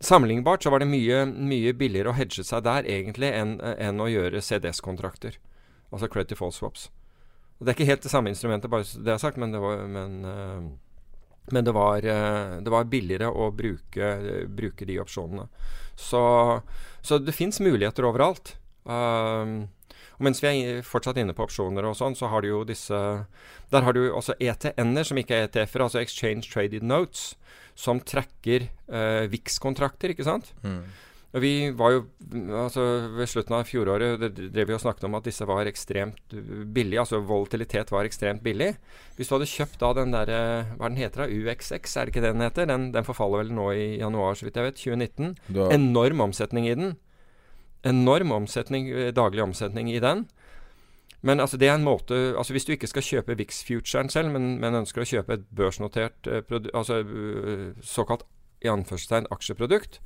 Sammenlignbart 0.00 0.62
så 0.62 0.70
var 0.70 0.82
det 0.82 0.90
mye, 0.90 1.24
mye 1.26 1.72
billigere 1.76 2.10
å 2.10 2.16
hedge 2.16 2.44
seg 2.44 2.64
der 2.66 2.88
egentlig 2.90 3.30
enn 3.32 3.56
enn 3.60 4.02
å 4.02 4.10
gjøre 4.10 4.42
CDS-kontrakter. 4.42 5.38
Altså 5.92 6.10
credit 6.10 6.34
default 6.34 6.56
swaps. 6.56 6.88
Og 7.58 7.66
Det 7.66 7.72
er 7.72 7.78
ikke 7.78 7.90
helt 7.92 8.02
det 8.02 8.10
samme 8.12 8.32
instrumentet, 8.32 8.70
bare 8.70 8.84
så 8.84 9.00
det 9.04 9.14
er 9.14 9.22
sagt, 9.22 9.38
men 9.38 9.54
det 9.54 9.60
var, 9.62 9.84
men, 9.86 10.24
øh, 10.24 10.64
men 11.54 11.64
det 11.64 11.74
var, 11.74 11.98
øh, 12.02 12.58
det 12.64 12.72
var 12.74 12.90
billigere 12.90 13.30
å 13.30 13.52
bruke, 13.54 14.10
bruke 14.48 14.84
de 14.84 14.98
opsjonene. 15.00 15.46
Så, 15.96 16.24
så 17.02 17.18
det 17.18 17.34
fins 17.34 17.60
muligheter 17.60 18.04
overalt. 18.04 18.56
Um, 18.84 19.68
Og 20.18 20.26
mens 20.28 20.42
vi 20.42 20.48
er 20.50 20.84
fortsatt 20.86 21.18
inne 21.18 21.34
på 21.34 21.46
opsjoner 21.46 21.86
og 21.88 21.96
sånn, 21.98 22.14
så 22.14 22.28
har 22.30 22.44
du 22.44 22.48
jo 22.48 22.64
disse 22.64 22.98
Der 23.72 23.82
har 23.82 23.92
du 23.96 24.12
også 24.12 24.36
ETN-er, 24.38 25.06
som 25.08 25.18
ikke 25.18 25.34
er 25.34 25.48
ETF-er, 25.48 25.82
altså 25.82 25.98
Exchange 25.98 26.50
Traded 26.50 26.82
Notes, 26.86 27.34
som 27.74 28.00
trekker 28.00 28.68
eh, 28.68 29.24
VIX-kontrakter, 29.32 30.14
ikke 30.14 30.26
sant? 30.26 30.52
Mm. 30.62 30.84
Og 31.34 31.42
vi 31.42 31.52
var 31.74 31.96
jo 31.96 32.02
altså 32.54 32.82
Ved 33.16 33.26
slutten 33.30 33.56
av 33.56 33.66
fjoråret 33.66 34.20
det 34.22 34.50
drev 34.54 34.68
vi 34.70 34.76
og 34.76 34.82
snakket 34.84 35.06
om 35.08 35.16
at 35.18 35.26
disse 35.26 35.46
var 35.48 35.66
ekstremt 35.66 36.36
billige. 36.74 37.02
Altså 37.02 37.18
volatilitet 37.26 37.90
var 37.90 38.06
ekstremt 38.06 38.44
billig. 38.44 38.70
Hvis 39.16 39.28
du 39.30 39.34
hadde 39.34 39.50
kjøpt 39.50 39.80
da 39.82 39.90
den 39.98 40.14
derre 40.14 40.38
Hva 40.78 40.90
den 40.90 41.00
heter 41.00 41.24
da? 41.24 41.26
UXX, 41.26 41.96
er 41.96 42.06
det 42.06 42.14
ikke 42.14 42.22
det 42.22 42.34
den 42.36 42.46
heter? 42.46 42.70
Den, 42.70 42.86
den 42.94 43.06
forfaller 43.06 43.42
vel 43.42 43.50
nå 43.56 43.66
i 43.74 43.88
januar, 43.98 44.38
så 44.38 44.46
vidt 44.46 44.60
jeg 44.60 44.70
vet. 44.70 44.78
2019. 44.84 45.34
Da. 45.58 45.68
Enorm 45.74 46.22
omsetning 46.28 46.70
i 46.70 46.78
den. 46.78 46.94
Enorm 47.84 48.30
omsetning, 48.38 48.88
daglig 49.16 49.42
omsetning 49.42 49.90
i 49.90 49.98
den. 50.00 50.28
Men 51.24 51.40
altså 51.40 51.56
det 51.56 51.70
er 51.70 51.78
en 51.78 51.86
måte 51.86 52.16
altså 52.36 52.52
Hvis 52.52 52.66
du 52.68 52.74
ikke 52.74 52.90
skal 52.90 53.02
kjøpe 53.06 53.36
VIX-futuren 53.38 54.10
selv, 54.12 54.32
men, 54.34 54.58
men, 54.60 54.76
ønsker 54.82 55.04
å 55.04 55.08
kjøpe 55.08 55.38
et 55.38 55.46
børsnotert 55.56 56.28
altså 56.74 57.00
såkalt 57.80 58.26
i 58.64 58.68
anførselstegn 58.72 59.28
aksjeprodukt, 59.32 60.00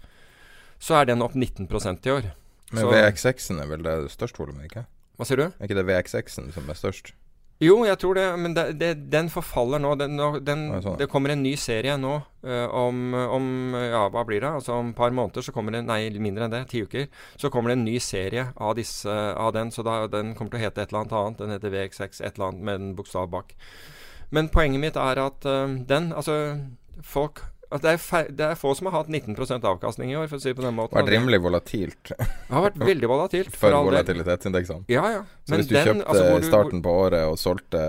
så 0.83 1.00
er 1.00 1.11
den 1.11 1.22
opp 1.22 1.35
19% 1.35 2.07
i 2.07 2.14
år. 2.14 2.31
Men 2.74 2.90
VX6-en 2.90 3.62
er 3.62 3.70
vel 3.70 3.85
det 3.87 3.96
største 4.12 4.42
volumet, 4.42 4.66
ikke? 4.68 4.85
Hva 5.18 5.26
sier 5.26 5.40
du? 5.40 5.46
Er 5.48 5.68
ikke 5.68 5.78
det 5.78 5.87
VX6-en 5.88 6.50
som 6.54 6.70
er 6.70 6.78
størst? 6.78 7.12
Jo, 7.59 7.81
jeg 7.83 7.99
tror 7.99 8.14
det, 8.14 8.25
men 8.38 8.53
det, 8.55 8.64
det, 8.79 8.92
den 9.11 9.27
forfaller 9.35 9.81
nå. 9.83 9.97
Den, 9.99 10.14
den, 10.47 10.61
sånn. 10.83 10.99
Det 11.01 11.09
kommer 11.11 11.35
en 11.35 11.42
ny 11.42 11.57
serie 11.59 11.97
nå 11.99 12.12
uh, 12.47 12.66
om, 12.79 13.01
om, 13.18 13.49
Ja, 13.75 14.05
hva 14.14 14.23
blir 14.29 14.44
det? 14.44 14.53
Altså 14.61 14.77
Om 14.79 14.92
et 14.92 14.99
par 14.99 15.14
måneder 15.14 15.42
så 15.42 15.55
kommer 15.55 15.75
det 15.75 15.83
Nei, 15.88 16.05
mindre 16.23 16.47
enn 16.47 16.55
det. 16.55 16.62
Ti 16.71 16.85
uker. 16.87 17.09
Så 17.35 17.51
kommer 17.51 17.73
det 17.73 17.81
en 17.81 17.87
ny 17.88 17.97
serie 18.03 18.47
av, 18.55 18.77
disse, 18.79 19.11
av 19.11 19.51
den. 19.59 19.75
Så 19.75 19.83
da, 19.87 20.05
den 20.12 20.37
kommer 20.38 20.55
til 20.55 20.61
å 20.61 20.64
hete 20.68 20.85
et 20.85 20.92
eller 20.92 21.03
annet 21.03 21.16
annet. 21.18 21.42
Den 21.42 21.57
heter 21.57 21.75
VX6, 21.75 22.23
et 22.23 22.38
eller 22.38 22.53
annet 22.53 22.68
med 22.68 22.79
en 22.79 22.92
bokstav 22.99 23.27
bak. 23.35 23.57
Men 24.31 24.53
poenget 24.55 24.85
mitt 24.85 25.01
er 25.01 25.25
at 25.25 25.49
uh, 25.49 25.66
den 25.66 26.12
Altså, 26.14 26.38
folk 27.03 27.42
Altså 27.68 27.85
det, 27.85 27.92
er 27.92 28.28
det, 28.33 28.44
er 28.46 28.57
få 28.57 28.70
som 28.78 28.88
har 28.88 28.94
hatt 29.02 29.11
19% 29.12 29.64
avkastning 29.68 30.12
i 30.14 30.16
år, 30.16 30.28
for 30.31 30.40
å 30.40 30.42
si 30.42 30.48
det 30.48 30.57
på 30.57 30.64
den 30.64 30.76
måten. 30.76 30.94
Det 30.94 31.02
har 31.02 31.04
vært 31.04 31.14
rimelig 31.18 31.40
volatilt. 31.44 32.12
Det 32.14 32.54
har 32.54 32.64
vært 32.64 32.78
veldig 32.81 33.11
volatilt. 33.11 33.50
For, 33.52 33.66
for 33.66 33.88
volatilitetsindeksene. 33.90 34.88
Ja, 34.88 35.02
ja. 35.12 35.24
Så 35.44 35.52
Men 35.52 35.61
hvis 35.61 35.68
du 35.68 35.74
den, 35.76 35.85
kjøpte 35.90 36.07
altså, 36.14 36.38
du, 36.40 36.46
starten 36.48 36.85
på 36.87 36.94
året 37.04 37.26
og 37.28 37.37
solgte 37.40 37.83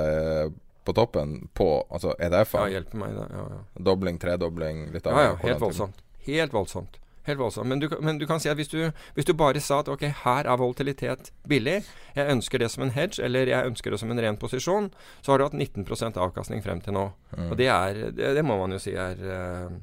på 0.89 0.95
toppen 0.97 1.35
på 1.55 1.69
altså 1.87 2.15
EDF-en 2.19 2.73
Ja, 2.73 2.83
meg. 2.99 3.15
Ja, 3.15 3.45
ja. 3.55 3.61
Dobling, 3.89 4.19
tredobling, 4.19 4.89
litt 4.91 5.07
av 5.07 5.15
Ja, 5.15 5.25
ja. 5.29 5.37
Helt 5.45 5.63
voldsomt. 5.63 6.03
Helt 6.27 6.55
voldsomt. 6.55 6.99
Helt 7.29 7.39
voldsomt. 7.39 7.69
Men 7.69 7.81
du, 7.81 7.89
men 8.01 8.17
du, 8.17 8.25
kan 8.29 8.41
si 8.41 8.49
at 8.49 8.57
hvis 8.57 8.71
du, 8.71 8.79
hvis 9.13 9.27
du, 9.27 9.35
bare 9.37 9.61
sa 9.61 9.83
at 9.83 9.89
ok, 9.91 10.07
her 10.23 10.47
er 10.49 10.57
volatilitet 10.57 11.29
billig, 11.49 11.83
jeg 12.15 12.33
ønsker 12.33 12.63
det 12.63 12.71
som 12.73 12.85
en 12.85 12.93
hedge, 12.95 13.21
eller 13.25 13.51
jeg 13.51 13.69
ønsker 13.69 13.93
det 13.93 13.99
som 14.01 14.09
en 14.09 14.21
ren 14.23 14.39
posisjon, 14.41 14.89
så 15.21 15.33
har 15.33 15.39
du 15.39 15.45
hatt 15.45 15.57
19% 15.57 16.17
avkastning 16.17 16.63
frem 16.65 16.81
til 16.81 16.97
nå. 16.97 17.05
Mm. 17.35 17.51
Og 17.51 17.59
det, 17.59 17.69
er, 17.69 18.01
det, 18.17 18.33
det, 18.39 18.45
må 18.45 18.57
man 18.57 18.73
jo 18.73 18.81
si 18.81 18.95
er, 18.97 19.21
eh, 19.21 19.75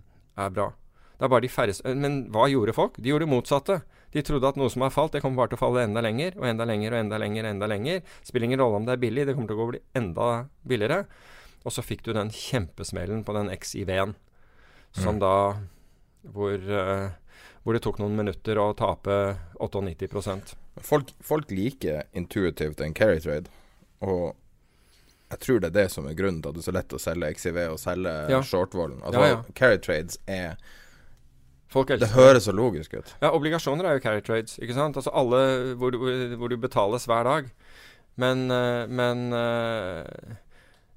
er 0.43 0.57
bra. 0.57 0.73
Det 1.17 1.25
er 1.25 1.33
bare 1.33 1.47
de 1.47 1.49
færreste 1.49 1.95
Men 1.97 2.27
hva 2.35 2.45
gjorde 2.53 2.75
folk? 2.77 2.99
De 3.01 3.09
gjorde 3.09 3.25
det 3.25 3.33
motsatte. 3.33 3.79
De 4.13 4.25
trodde 4.27 4.49
at 4.51 4.59
noe 4.59 4.69
som 4.73 4.85
har 4.85 4.93
falt, 4.93 5.15
det 5.15 5.23
kommer 5.25 5.43
bare 5.43 5.55
til 5.55 5.61
å 5.61 5.63
falle 5.63 5.87
enda 5.87 6.03
lenger, 6.05 6.37
og 6.41 6.49
enda 6.51 6.67
lenger 6.69 6.93
og 6.95 7.01
enda 7.05 7.21
lenger. 7.23 7.49
enda 7.53 7.71
lenger. 7.71 8.03
Spiller 8.27 8.51
ingen 8.51 8.63
rolle 8.63 8.83
om 8.83 8.89
det 8.89 8.97
er 8.97 9.03
billig, 9.07 9.27
det 9.29 9.37
kommer 9.37 9.53
til 9.53 9.63
å 9.63 9.71
bli 9.71 9.83
enda 9.97 10.29
billigere. 10.67 11.07
Og 11.67 11.75
så 11.75 11.83
fikk 11.83 12.05
du 12.07 12.13
den 12.15 12.31
kjempesmellen 12.35 13.25
på 13.27 13.35
den 13.37 13.51
XIV-en, 13.55 14.15
som 14.95 15.17
mm. 15.17 15.23
da 15.23 15.35
hvor 16.35 16.57
uh, 16.59 17.11
hvor 17.67 17.75
det 17.75 17.83
tok 17.83 17.99
noen 17.99 18.15
minutter 18.15 18.61
å 18.63 18.71
tape 18.79 19.19
98% 19.59 20.55
folk, 20.81 21.13
folk 21.21 21.51
liker 21.51 22.03
intuitivt 22.13 22.81
en 22.81 22.95
carry 22.95 23.21
trade, 23.21 23.51
og 24.01 24.35
jeg 25.31 25.43
tror 25.43 25.61
det 25.61 25.71
er 25.73 25.77
det 25.77 25.87
som 25.91 26.07
er 26.07 26.15
grunnen 26.15 26.43
til 26.43 26.53
at 26.53 26.57
det 26.57 26.63
er 26.63 26.69
så 26.69 26.75
lett 26.77 26.95
å 26.95 27.03
selge 27.03 27.31
XIV 27.35 27.57
og 27.73 27.79
selge 27.83 28.13
ja. 28.31 28.43
shortvollen. 28.47 29.01
Altså, 29.03 29.23
ja, 29.23 29.31
ja. 29.33 29.55
carry 29.59 29.81
trades 29.83 30.21
er 30.31 30.61
det 31.67 32.13
høres 32.15 32.47
så 32.47 32.55
logisk 32.55 32.95
ut. 32.95 33.11
Ja, 33.19 33.33
obligasjoner 33.35 33.89
er 33.89 33.97
jo 33.97 34.03
carry 34.05 34.23
trades, 34.25 34.55
ikke 34.63 34.77
sant? 34.77 34.97
Altså 34.97 35.11
alle 35.11 35.75
hvor, 35.77 35.91
du, 35.93 36.37
hvor 36.39 36.49
du 36.49 36.55
betales 36.63 37.09
hver 37.11 37.27
dag. 37.27 37.51
Men, 38.23 38.47
eh, 38.55 38.87
men 38.87 39.27
eh, 39.35 40.37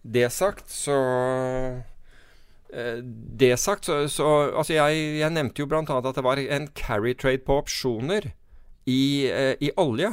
det 0.05 0.29
sagt, 0.31 0.69
så 0.71 0.99
det 2.69 3.55
sagt, 3.57 3.85
så, 3.85 4.03
så 4.07 4.27
Altså, 4.53 4.73
jeg, 4.75 4.97
jeg, 5.19 5.33
nevnte 5.33 5.63
jo 5.63 5.69
bl.a. 5.69 5.81
at 5.81 6.15
det 6.15 6.23
var 6.23 6.37
en 6.37 6.67
carry 6.77 7.15
trade 7.17 7.41
på 7.45 7.57
opsjoner 7.63 8.31
i, 8.85 9.29
eh, 9.29 9.55
i 9.59 9.71
olje. 9.77 10.11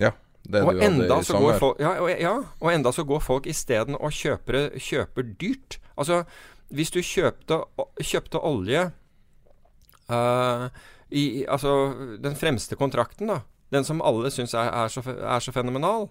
Ja. 0.00 0.10
Det 0.44 0.60
og 0.60 0.74
du 0.76 0.82
hadde 0.82 1.20
i 1.20 1.24
sommer. 1.24 1.58
Folk, 1.58 1.78
ja, 1.80 1.94
og, 2.02 2.10
ja, 2.20 2.34
og 2.60 2.72
enda 2.72 2.92
så 2.92 3.04
går 3.08 3.22
folk 3.24 3.46
isteden 3.48 3.96
og 3.96 4.12
kjøper, 4.12 4.74
kjøper 4.76 5.30
dyrt. 5.40 5.78
Altså, 5.96 6.24
hvis 6.68 6.92
du 6.92 7.00
kjøpte, 7.00 7.62
kjøpte 8.02 8.42
olje 8.44 8.90
uh, 10.12 10.68
i 11.14 11.44
Altså, 11.48 11.94
den 12.20 12.36
fremste 12.36 12.76
kontrakten, 12.76 13.30
da. 13.32 13.40
Den 13.72 13.86
som 13.88 14.02
alle 14.04 14.30
syns 14.30 14.52
er, 14.54 14.68
er, 14.68 14.92
så, 14.92 15.00
er 15.06 15.40
så 15.40 15.52
fenomenal. 15.52 16.10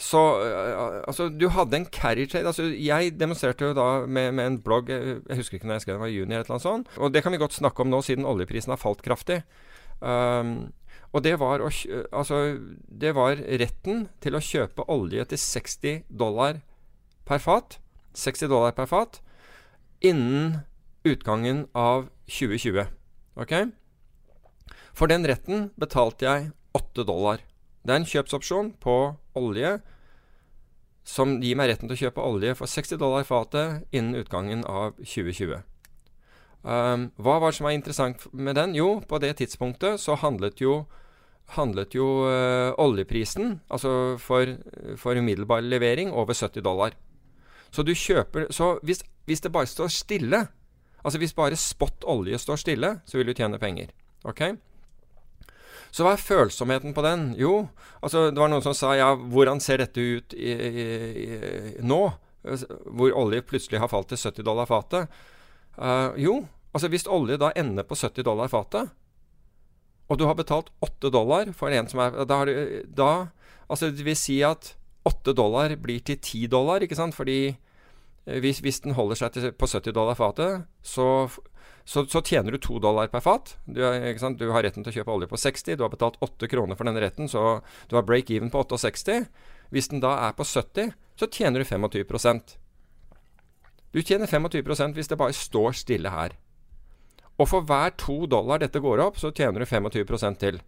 Så 0.00 0.18
uh, 0.18 1.02
altså, 1.06 1.28
du 1.28 1.46
hadde 1.52 1.78
en 1.78 1.88
carry 1.92 2.26
trade. 2.26 2.48
Altså, 2.48 2.68
jeg 2.72 3.14
demonstrerte 3.20 3.70
jo 3.70 3.76
da 3.76 3.88
med, 4.06 4.32
med, 4.34 4.46
en 4.46 4.60
blogg 4.62 4.90
Jeg 4.90 5.38
husker 5.38 5.58
ikke 5.58 5.68
når 5.68 5.78
jeg 5.78 5.86
skrev 5.86 5.98
den, 5.98 6.04
var 6.04 6.12
juni 6.12 6.36
eller 6.38 6.54
noe 6.54 6.62
sånt. 6.62 6.92
Og 6.98 7.12
det 7.14 7.22
kan 7.24 7.34
vi 7.34 7.40
godt 7.42 7.56
snakke 7.58 7.84
om 7.84 7.92
nå, 7.92 8.02
siden 8.02 8.28
oljeprisen 8.28 8.74
har 8.74 8.80
falt 8.80 9.04
kraftig. 9.04 9.42
Um, 10.00 10.72
og 11.12 11.22
det 11.26 11.36
var, 11.40 11.60
å, 11.60 11.68
altså, 12.16 12.40
det 12.88 13.12
var 13.16 13.36
retten 13.60 14.06
til 14.24 14.36
å 14.36 14.42
kjøpe 14.42 14.88
olje 14.90 15.26
til 15.28 15.40
60 15.40 16.08
dollar 16.08 16.62
per 17.28 17.42
fat. 17.42 17.78
60 18.16 18.50
dollar 18.52 18.74
per 18.76 18.88
fat 18.88 19.20
innen 20.02 20.62
utgangen 21.06 21.66
av 21.76 22.08
2020. 22.26 22.88
Ok? 23.38 23.54
For 24.96 25.08
den 25.08 25.24
retten 25.28 25.70
betalte 25.80 26.26
jeg 26.26 26.50
8 26.76 27.06
dollar. 27.08 27.44
Det 27.82 27.92
er 27.92 28.00
en 28.00 28.06
kjøpsopsjon 28.06 28.72
på 28.82 28.96
olje 29.38 29.76
som 31.02 31.40
gir 31.42 31.58
meg 31.58 31.72
retten 31.72 31.90
til 31.90 31.96
å 31.96 32.02
kjøpe 32.04 32.24
olje 32.24 32.54
for 32.58 32.70
60 32.70 33.00
dollar 33.00 33.26
fatet 33.26 33.82
innen 33.90 34.20
utgangen 34.22 34.62
av 34.70 34.94
2020. 35.02 35.62
Um, 36.62 37.08
hva 37.18 37.40
var 37.42 37.50
det 37.50 37.58
som 37.58 37.66
var 37.66 37.74
interessant 37.74 38.26
med 38.30 38.54
den? 38.54 38.76
Jo, 38.78 39.00
på 39.02 39.18
det 39.18 39.34
tidspunktet 39.40 39.98
så 39.98 40.14
handlet 40.14 40.62
jo, 40.62 40.84
handlet 41.56 41.96
jo 41.98 42.06
uh, 42.22 42.70
oljeprisen, 42.78 43.58
altså 43.66 44.14
for, 44.22 44.54
for, 44.94 45.18
umiddelbar 45.18 45.64
levering, 45.66 46.14
over 46.14 46.38
70 46.38 46.62
dollar. 46.62 46.94
Så 47.72 47.82
du 47.82 47.94
kjøper 47.96 48.50
Så 48.52 48.76
hvis, 48.84 49.02
hvis 49.26 49.40
det 49.40 49.50
bare 49.52 49.66
står 49.66 49.88
stille, 49.90 50.46
altså 51.02 51.18
hvis 51.18 51.34
bare 51.34 51.58
spot 51.58 52.04
olje 52.06 52.38
står 52.38 52.60
stille, 52.62 53.00
så 53.06 53.18
vil 53.18 53.26
du 53.26 53.34
tjene 53.34 53.58
penger. 53.58 53.90
Ok? 54.22 54.52
Så 55.92 56.06
hva 56.06 56.14
er 56.16 56.24
følsomheten 56.24 56.94
på 56.96 57.04
den? 57.04 57.32
Jo, 57.36 57.66
altså 58.00 58.30
det 58.30 58.40
var 58.40 58.48
noen 58.48 58.64
som 58.64 58.76
sa 58.76 58.94
ja, 58.96 59.10
hvordan 59.12 59.60
ser 59.60 59.82
dette 59.82 60.00
ut 60.00 60.32
i, 60.32 60.52
i, 60.52 60.86
i, 61.26 61.74
nå? 61.84 62.00
Hvor 62.42 63.12
olje 63.20 63.44
plutselig 63.46 63.78
har 63.82 63.92
falt 63.92 64.08
til 64.10 64.18
70 64.18 64.46
dollar 64.48 64.66
fatet. 64.66 65.12
Uh, 65.76 66.16
jo, 66.18 66.40
altså 66.72 66.88
hvis 66.92 67.04
olje 67.06 67.36
da 67.40 67.52
ender 67.56 67.84
på 67.86 67.98
70 67.98 68.24
dollar 68.26 68.50
fatet, 68.50 68.88
og 70.08 70.18
du 70.18 70.26
har 70.26 70.36
betalt 70.36 70.72
8 70.84 71.12
dollar 71.12 71.52
for 71.56 71.72
en 71.72 71.88
som 71.88 72.02
er 72.04 72.24
Da, 72.28 72.42
du, 72.44 72.82
da 72.92 73.12
Altså 73.70 73.88
det 73.92 74.04
vil 74.04 74.18
si 74.18 74.42
at 74.44 74.74
8 75.08 75.32
dollar 75.32 75.72
blir 75.80 76.02
til 76.04 76.18
10 76.18 76.50
dollar, 76.52 76.82
ikke 76.84 76.98
sant? 76.98 77.14
Fordi 77.14 77.54
eh, 78.26 78.38
hvis, 78.40 78.60
hvis 78.60 78.80
den 78.84 78.92
holder 78.92 79.18
seg 79.18 79.32
til, 79.32 79.52
på 79.52 79.66
70 79.66 79.94
dollar 79.96 80.14
fatet, 80.14 80.66
så 80.82 81.28
så, 81.84 82.04
så, 82.06 82.22
tjener 82.22 82.54
du 82.54 82.58
to 82.62 82.78
dollar 82.78 83.08
per 83.10 83.20
fat. 83.20 83.56
Du, 83.64 83.80
du, 83.82 84.44
har 84.54 84.62
retten 84.62 84.84
til 84.84 84.92
å 84.92 84.96
kjøpe 85.00 85.14
olje 85.14 85.28
på 85.30 85.40
60. 85.40 85.76
Du 85.76 85.84
har 85.84 85.92
betalt 85.92 86.18
8 86.22 86.48
kroner 86.50 86.78
for 86.78 86.88
denne 86.88 87.02
retten, 87.02 87.28
så 87.28 87.60
du 87.90 87.96
har 87.98 88.06
break-even 88.06 88.52
på 88.52 88.62
68. 88.70 89.24
Hvis 89.72 89.88
den 89.90 90.02
da 90.04 90.14
er 90.28 90.36
på 90.36 90.46
70, 90.46 90.92
så 91.18 91.28
tjener 91.32 91.62
du 91.62 91.66
25% 91.68 92.56
Du 93.92 94.00
tjener 94.02 94.26
25% 94.26 94.96
hvis 94.96 95.10
det 95.10 95.18
bare 95.20 95.36
står 95.36 95.74
stille 95.76 96.12
her. 96.12 96.36
Og 97.40 97.48
for 97.48 97.64
hver 97.66 97.92
to 97.98 98.26
dollar 98.30 98.60
dette 98.62 98.80
går 98.80 99.00
opp, 99.02 99.18
så 99.18 99.32
tjener 99.32 99.64
du 99.64 99.66
25% 99.66 100.38
til. 100.40 100.60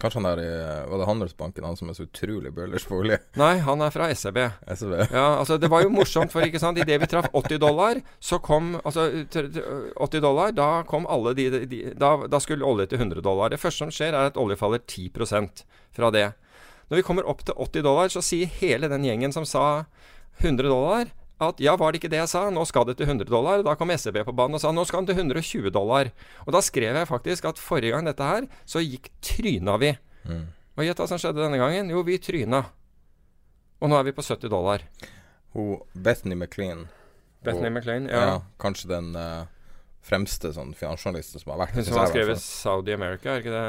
Kanskje 0.00 0.20
han 0.20 0.28
der 0.30 0.42
i 0.42 0.50
Var 0.90 1.02
det 1.02 1.08
Handelsbanken, 1.08 1.66
han 1.68 1.76
som 1.76 1.90
er 1.90 1.96
så 1.98 2.06
utrolig 2.06 2.52
bøllers 2.56 2.86
på 2.88 3.00
olje? 3.02 3.20
Nei, 3.42 3.52
han 3.66 3.84
er 3.84 3.92
fra 3.94 4.08
SEB. 4.14 4.40
SEB. 4.64 4.94
Ja, 5.12 5.26
altså 5.38 5.58
Det 5.60 5.70
var 5.72 5.84
jo 5.84 5.92
morsomt, 5.92 6.32
for 6.32 6.46
ikke 6.46 6.62
sant, 6.62 6.80
idet 6.80 7.00
vi 7.02 7.08
traff 7.10 7.28
80 7.36 7.60
dollar, 7.62 8.00
så 8.18 8.40
kom 8.42 8.72
Altså 8.80 9.06
80 9.30 10.24
dollar, 10.24 10.54
da 10.56 10.70
kom 10.88 11.08
alle 11.10 11.34
de, 11.36 11.48
de 11.68 11.82
da, 11.94 12.14
da, 12.30 12.40
skulle 12.40 12.66
olje 12.66 12.88
til 12.90 13.02
100 13.02 13.20
dollar. 13.24 13.52
Det 13.52 13.60
første 13.60 13.84
som 13.84 13.92
skjer, 13.94 14.16
er 14.16 14.30
at 14.30 14.40
olje 14.40 14.56
faller 14.60 14.80
10% 14.80 15.64
fra 15.96 16.10
det. 16.14 16.30
Når 16.90 17.00
vi 17.00 17.06
kommer 17.06 17.28
opp 17.28 17.44
til 17.46 17.54
80 17.54 17.86
dollar, 17.86 18.10
så 18.10 18.22
sier 18.24 18.50
hele 18.60 18.88
den 18.90 19.04
gjengen 19.06 19.34
som 19.36 19.46
sa 19.46 19.84
100 20.40 20.66
dollar 20.66 21.12
at 21.40 21.60
ja, 21.62 21.74
var 21.80 21.92
det 21.92 22.00
ikke 22.00 22.10
det 22.12 22.20
jeg 22.20 22.30
sa, 22.32 22.42
nå 22.52 22.64
skal 22.68 22.84
det 22.88 22.98
til 22.98 23.08
100 23.08 23.30
dollar. 23.30 23.62
Da 23.66 23.74
kom 23.78 23.92
SEB 23.94 24.20
på 24.26 24.34
banen 24.36 24.58
og 24.58 24.62
sa 24.62 24.72
nå 24.74 24.84
skal 24.88 25.02
den 25.04 25.10
til 25.12 25.22
120 25.24 25.72
dollar. 25.74 26.12
Og 26.46 26.52
da 26.56 26.60
skrev 26.64 26.98
jeg 27.00 27.08
faktisk 27.08 27.48
at 27.50 27.60
forrige 27.60 27.94
gang 27.94 28.08
dette 28.08 28.26
her, 28.26 28.48
så 28.68 28.82
gikk 28.84 29.08
tryna 29.24 29.78
vi. 29.80 29.94
Mm. 30.28 30.44
Og 30.76 30.84
gjett 30.86 31.00
hva 31.00 31.08
som 31.10 31.20
skjedde 31.20 31.42
denne 31.42 31.60
gangen? 31.60 31.92
Jo, 31.92 32.02
vi 32.06 32.18
tryna. 32.22 32.64
Og 33.80 33.88
nå 33.88 33.96
er 33.96 34.10
vi 34.10 34.16
på 34.16 34.24
70 34.24 34.52
dollar. 34.52 34.84
Hun 35.54 35.80
Bethany 35.94 36.36
McLean 36.36 36.84
Bethany 37.42 37.70
McLean, 37.72 38.04
ja. 38.06 38.20
ja. 38.28 38.34
Kanskje 38.60 38.90
den 38.92 39.14
uh, 39.16 39.48
fremste 40.04 40.52
sånn 40.54 40.74
finansjournalisten 40.76 41.42
som 41.42 41.54
har 41.54 41.64
vært 41.64 41.78
Hun 41.78 41.86
som 41.88 41.96
har 41.98 42.12
skrevet 42.12 42.42
Saudi 42.42 42.94
America, 42.94 43.32
er 43.32 43.42
ikke 43.42 43.54
det 43.56 43.64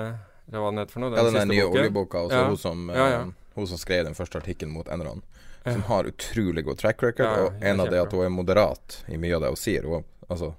det 0.51 0.59
var 0.59 0.73
den 0.73 0.81
het 0.81 0.91
for 0.91 1.03
noe? 1.03 1.13
Ja, 1.15 1.23
den 1.23 1.35
der 1.35 1.45
siste 1.45 1.53
nye 1.53 1.63
boken. 1.63 1.79
oljeboka. 1.79 2.21
Og 2.25 2.31
så 2.31 2.35
Ja. 2.41 2.47
hun, 2.47 2.57
som, 2.57 2.89
eh, 2.89 2.97
Ja, 2.97 3.07
ja. 3.09 3.25
hun 3.55 3.67
som 3.67 3.77
skrev 3.77 4.03
den 4.03 4.13
første 4.13 4.37
artikkelen 4.41 4.73
mot 4.73 4.87
Enron. 4.87 5.23
Som 5.63 5.83
har 5.83 6.09
utrolig 6.09 6.65
god 6.65 6.77
track 6.77 7.03
record. 7.03 7.25
Ja, 7.25 7.45
og 7.45 7.63
en 7.63 7.79
av 7.79 7.91
det 7.91 8.01
at 8.01 8.13
hun 8.13 8.25
er 8.25 8.33
moderat 8.33 9.03
i 9.07 9.17
mye 9.21 9.35
av 9.37 9.43
det 9.43 9.51
hun 9.53 9.59
sier. 9.59 9.85
Hun, 9.85 10.05
altså, 10.27 10.53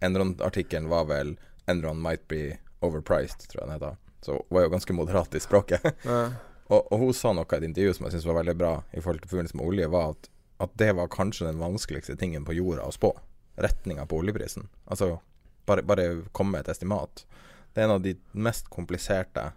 Enron-artikkelen 0.00 0.88
var 0.88 1.08
vel 1.10 1.36
'Enron 1.66 2.02
might 2.02 2.28
be 2.28 2.58
overpriced', 2.80 3.48
tror 3.48 3.62
jeg 3.62 3.68
den 3.68 3.74
heter. 3.74 3.96
Så 4.22 4.32
hun 4.32 4.54
var 4.54 4.62
jo 4.62 4.68
ganske 4.68 4.92
moderat 4.92 5.34
i 5.34 5.40
språket. 5.40 5.82
Ja. 6.04 6.30
og, 6.68 6.92
og 6.92 6.98
hun 6.98 7.14
sa 7.14 7.32
noe 7.32 7.46
i 7.46 7.56
et 7.56 7.64
intervju 7.68 7.94
som 7.94 8.06
jeg 8.06 8.16
syns 8.16 8.26
var 8.26 8.38
veldig 8.40 8.56
bra 8.58 8.72
i 8.92 9.00
forhold 9.00 9.20
til 9.22 9.30
forbindelse 9.30 9.56
med 9.56 9.66
olje, 9.66 9.88
var 9.88 10.14
at, 10.14 10.28
at 10.58 10.70
det 10.74 10.92
var 10.98 11.08
kanskje 11.08 11.46
den 11.46 11.58
vanskeligste 11.62 12.16
tingen 12.16 12.44
på 12.44 12.54
jorda 12.54 12.86
å 12.86 12.94
spå. 12.94 13.12
Retninga 13.56 14.06
på 14.06 14.18
oljeprisen. 14.18 14.68
Altså 14.86 15.18
bare, 15.66 15.82
bare 15.82 16.22
komme 16.32 16.56
med 16.56 16.60
et 16.66 16.72
estimat. 16.74 17.26
Det 17.74 17.82
er 17.82 17.84
en 17.84 17.96
av 17.98 18.02
de 18.02 18.14
mest 18.32 18.70
kompliserte 18.70 19.50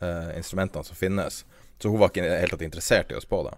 eh, 0.00 0.36
instrumentene 0.36 0.84
som 0.84 0.96
finnes. 0.96 1.44
Så 1.78 1.88
hun 1.92 2.00
var 2.00 2.12
ikke 2.12 2.48
tatt 2.50 2.64
interessert 2.64 3.12
i 3.12 3.18
å 3.18 3.22
spå 3.22 3.42
det. 3.48 3.56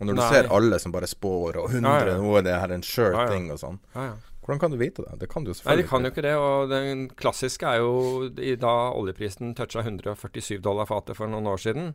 Og 0.00 0.06
når 0.06 0.14
du 0.14 0.20
Nei. 0.22 0.30
ser 0.32 0.48
alle 0.54 0.78
som 0.78 0.92
bare 0.94 1.06
spår, 1.10 1.56
og 1.62 1.70
100 1.70 1.82
Ja, 1.90 2.06
ja. 2.14 2.16
nå 2.22 2.36
er 2.38 2.42
det 2.46 2.56
her 2.60 2.72
en 2.78 2.82
sure 2.86 3.12
Ja, 3.14 3.28
thing 3.30 3.50
og 3.50 3.58
sånn, 3.58 3.78
Ja, 3.94 4.04
ja. 4.12 4.16
hvordan 4.48 4.60
kan 4.62 4.70
du 4.72 4.78
vite 4.80 5.02
det? 5.04 5.18
Det 5.20 5.28
kan 5.28 5.44
du 5.44 5.50
jo 5.50 5.54
selvfølgelig 5.58 5.76
Nei, 5.76 5.82
selvfølgelig 5.82 5.84
de 5.84 5.88
kan 5.90 6.04
jo 6.04 6.10
ikke 6.14 6.22
det. 6.24 6.34
Og 6.40 6.70
den 6.70 7.08
klassiske 7.20 7.66
er 7.68 7.82
jo 7.82 8.56
da 8.62 8.74
oljeprisen 8.96 9.50
toucha 9.58 9.82
147 9.84 10.62
dollar 10.64 10.86
fatet 10.88 11.16
for 11.18 11.28
noen 11.28 11.44
år 11.50 11.58
siden. 11.60 11.90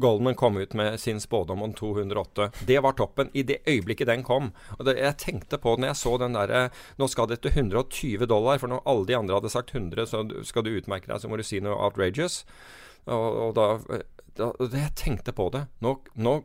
Goldman 0.00 0.34
kom 0.34 0.56
ut 0.56 0.72
med 0.74 0.96
sin 1.00 1.20
spådom 1.20 1.60
om 1.62 1.74
208. 1.76 2.48
Det 2.66 2.78
var 2.82 2.92
toppen 2.96 3.28
i 3.34 3.42
det 3.42 3.58
øyeblikket 3.68 4.06
den 4.08 4.22
kom. 4.24 4.52
Og 4.78 4.86
det, 4.88 4.96
jeg 4.96 5.18
tenkte 5.20 5.58
på 5.60 5.76
når 5.76 5.90
jeg 5.92 5.96
så 5.96 6.14
den 6.22 6.32
derre 6.38 6.70
Nå 6.98 7.08
skal 7.12 7.26
det 7.28 7.42
til 7.42 7.50
120 7.52 8.24
dollar, 8.26 8.56
for 8.58 8.68
når 8.72 8.80
alle 8.86 9.06
de 9.06 9.16
andre 9.20 9.34
hadde 9.36 9.50
sagt 9.52 9.74
100, 9.74 10.06
så 10.08 10.24
skal 10.48 10.62
du 10.64 10.70
utmerke 10.78 11.06
deg, 11.10 11.20
så 11.20 11.28
må 11.28 11.36
du 11.36 11.42
si 11.44 11.60
noe 11.60 11.76
outrageous. 11.76 12.44
Og, 13.06 13.28
og 13.50 13.54
da, 13.60 13.68
da 14.40 14.52
det, 14.56 14.72
Jeg 14.86 14.94
tenkte 14.96 15.32
på 15.36 15.50
det. 15.52 15.66
Nå, 15.84 15.98
nå, 16.16 16.38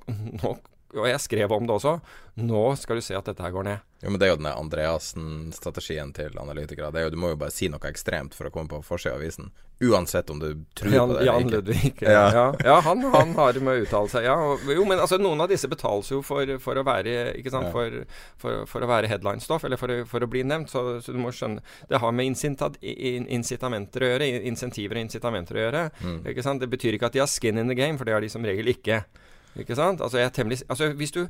nå 0.43 0.57
Og 0.95 1.07
jeg 1.09 1.19
skrev 1.19 1.51
om 1.51 1.65
det 1.67 1.75
også. 1.75 1.97
Nå 2.39 2.61
skal 2.79 2.97
du 2.99 3.01
se 3.03 3.15
at 3.15 3.25
dette 3.27 3.43
her 3.43 3.51
går 3.55 3.63
ned. 3.67 3.83
Jo, 4.03 4.09
men 4.11 4.19
det 4.19 4.27
er 4.27 4.33
jo 4.33 4.37
den 4.41 4.47
Andreassen-strategien 4.51 6.11
til 6.13 6.35
analytikere. 6.39 6.91
Det 6.91 6.99
er 7.01 7.05
jo, 7.07 7.13
du 7.15 7.19
må 7.19 7.29
jo 7.31 7.37
bare 7.39 7.53
si 7.53 7.69
noe 7.71 7.79
ekstremt 7.89 8.35
for 8.35 8.47
å 8.49 8.51
komme 8.53 8.69
på 8.71 8.81
forsida 8.85 9.15
av 9.15 9.21
avisen. 9.23 9.49
Uansett 9.83 10.29
om 10.31 10.39
du 10.39 10.49
tror 10.77 10.93
Jan, 10.93 11.09
på 11.11 11.15
det 11.19 11.25
Jan. 11.27 11.49
Ludvig. 11.51 11.91
Ja, 12.03 12.25
Ja. 12.31 12.43
ja. 12.63 12.75
han, 12.85 13.01
han 13.11 13.33
har 13.35 13.57
med 13.59 13.73
å 13.73 13.83
uttale 13.85 14.11
seg. 14.11 14.23
Ja, 14.27 14.35
og, 14.53 14.63
jo, 14.71 14.85
men 14.87 14.99
altså, 15.03 15.17
noen 15.19 15.41
av 15.43 15.49
disse 15.51 15.67
betales 15.71 16.11
jo 16.11 16.21
for, 16.23 16.47
for 16.63 16.79
å 16.79 16.83
være 16.87 17.33
Ikke 17.39 17.51
sant, 17.51 17.71
for, 17.75 17.97
for, 18.39 18.63
for 18.71 18.85
å 18.85 18.87
være 18.91 19.09
headline-stoff, 19.11 19.65
eller 19.67 19.79
for, 19.81 19.91
å- 19.91 20.29
bli 20.31 20.43
nevnt. 20.47 20.71
Så, 20.71 20.85
så 21.03 21.11
du 21.15 21.19
må 21.19 21.31
skjønne 21.35 21.63
Det 21.89 21.99
har 22.03 22.11
med 22.15 22.27
incitamenter 22.31 24.05
å 24.05 24.11
gjøre. 24.13 24.27
in- 24.31 24.47
Insentiver 24.55 24.95
og 24.99 25.07
incitamenter 25.07 25.55
å 25.59 25.63
gjøre. 25.65 25.83
Mm. 26.03 26.19
Ikke 26.31 26.43
sant? 26.45 26.61
Det 26.63 26.69
betyr 26.71 26.95
ikke 26.99 27.09
at 27.11 27.15
de 27.17 27.23
har 27.23 27.31
skin 27.31 27.57
in 27.59 27.67
the 27.71 27.75
game, 27.75 27.97
for 27.97 28.05
det 28.07 28.15
har 28.15 28.21
de 28.23 28.29
som 28.31 28.43
regel 28.45 28.71
ikke. 28.71 29.03
Ikke 29.59 29.77
sant? 29.77 30.01
Altså, 30.01 30.19
jeg 30.19 30.29
er 30.29 30.35
temmelig 30.35 30.59
Altså, 30.67 30.91
hvis 30.99 31.15
du, 31.15 31.25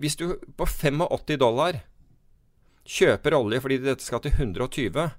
hvis 0.00 0.16
du 0.16 0.26
på 0.56 0.66
85 0.66 1.38
dollar 1.40 1.82
kjøper 2.86 3.34
olje 3.34 3.60
fordi 3.60 3.78
dette 3.82 4.04
skal 4.04 4.22
til 4.22 4.36
120 4.36 5.10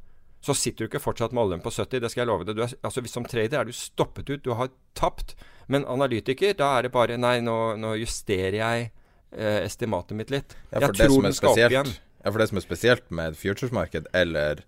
så 0.48 0.54
sitter 0.56 0.86
du 0.86 0.92
ikke 0.92 1.02
fortsatt 1.02 1.34
med 1.36 1.44
oljen 1.44 1.64
på 1.64 1.72
70, 1.74 2.02
det 2.04 2.12
skal 2.14 2.24
jeg 2.24 2.30
love 2.30 2.46
deg. 2.48 2.56
Du 2.56 2.64
er, 2.64 2.74
altså 2.86 3.02
Som 3.10 3.26
trader 3.28 3.60
er 3.60 3.68
du 3.68 3.74
stoppet 3.76 4.30
ut, 4.30 4.44
du 4.46 4.54
har 4.56 4.70
tapt. 4.96 5.36
Men 5.68 5.86
analytiker, 5.90 6.54
da 6.56 6.78
er 6.78 6.88
det 6.88 6.94
bare 6.94 7.18
Nei, 7.20 7.40
nå, 7.44 7.76
nå 7.82 7.96
justerer 8.00 8.60
jeg 8.60 8.90
eh, 9.34 9.60
estimatet 9.66 10.16
mitt 10.20 10.32
litt. 10.32 10.56
Ja, 10.72 10.86
jeg 10.86 10.94
tror 11.02 11.26
den 11.26 11.36
skal 11.36 11.52
opp 11.56 11.64
igjen. 11.66 11.92
Ja, 12.22 12.32
for 12.32 12.42
det 12.42 12.50
som 12.52 12.62
er 12.62 12.66
spesielt 12.66 13.10
med 13.14 13.38
futuresmarked, 13.40 14.08
eller 14.16 14.64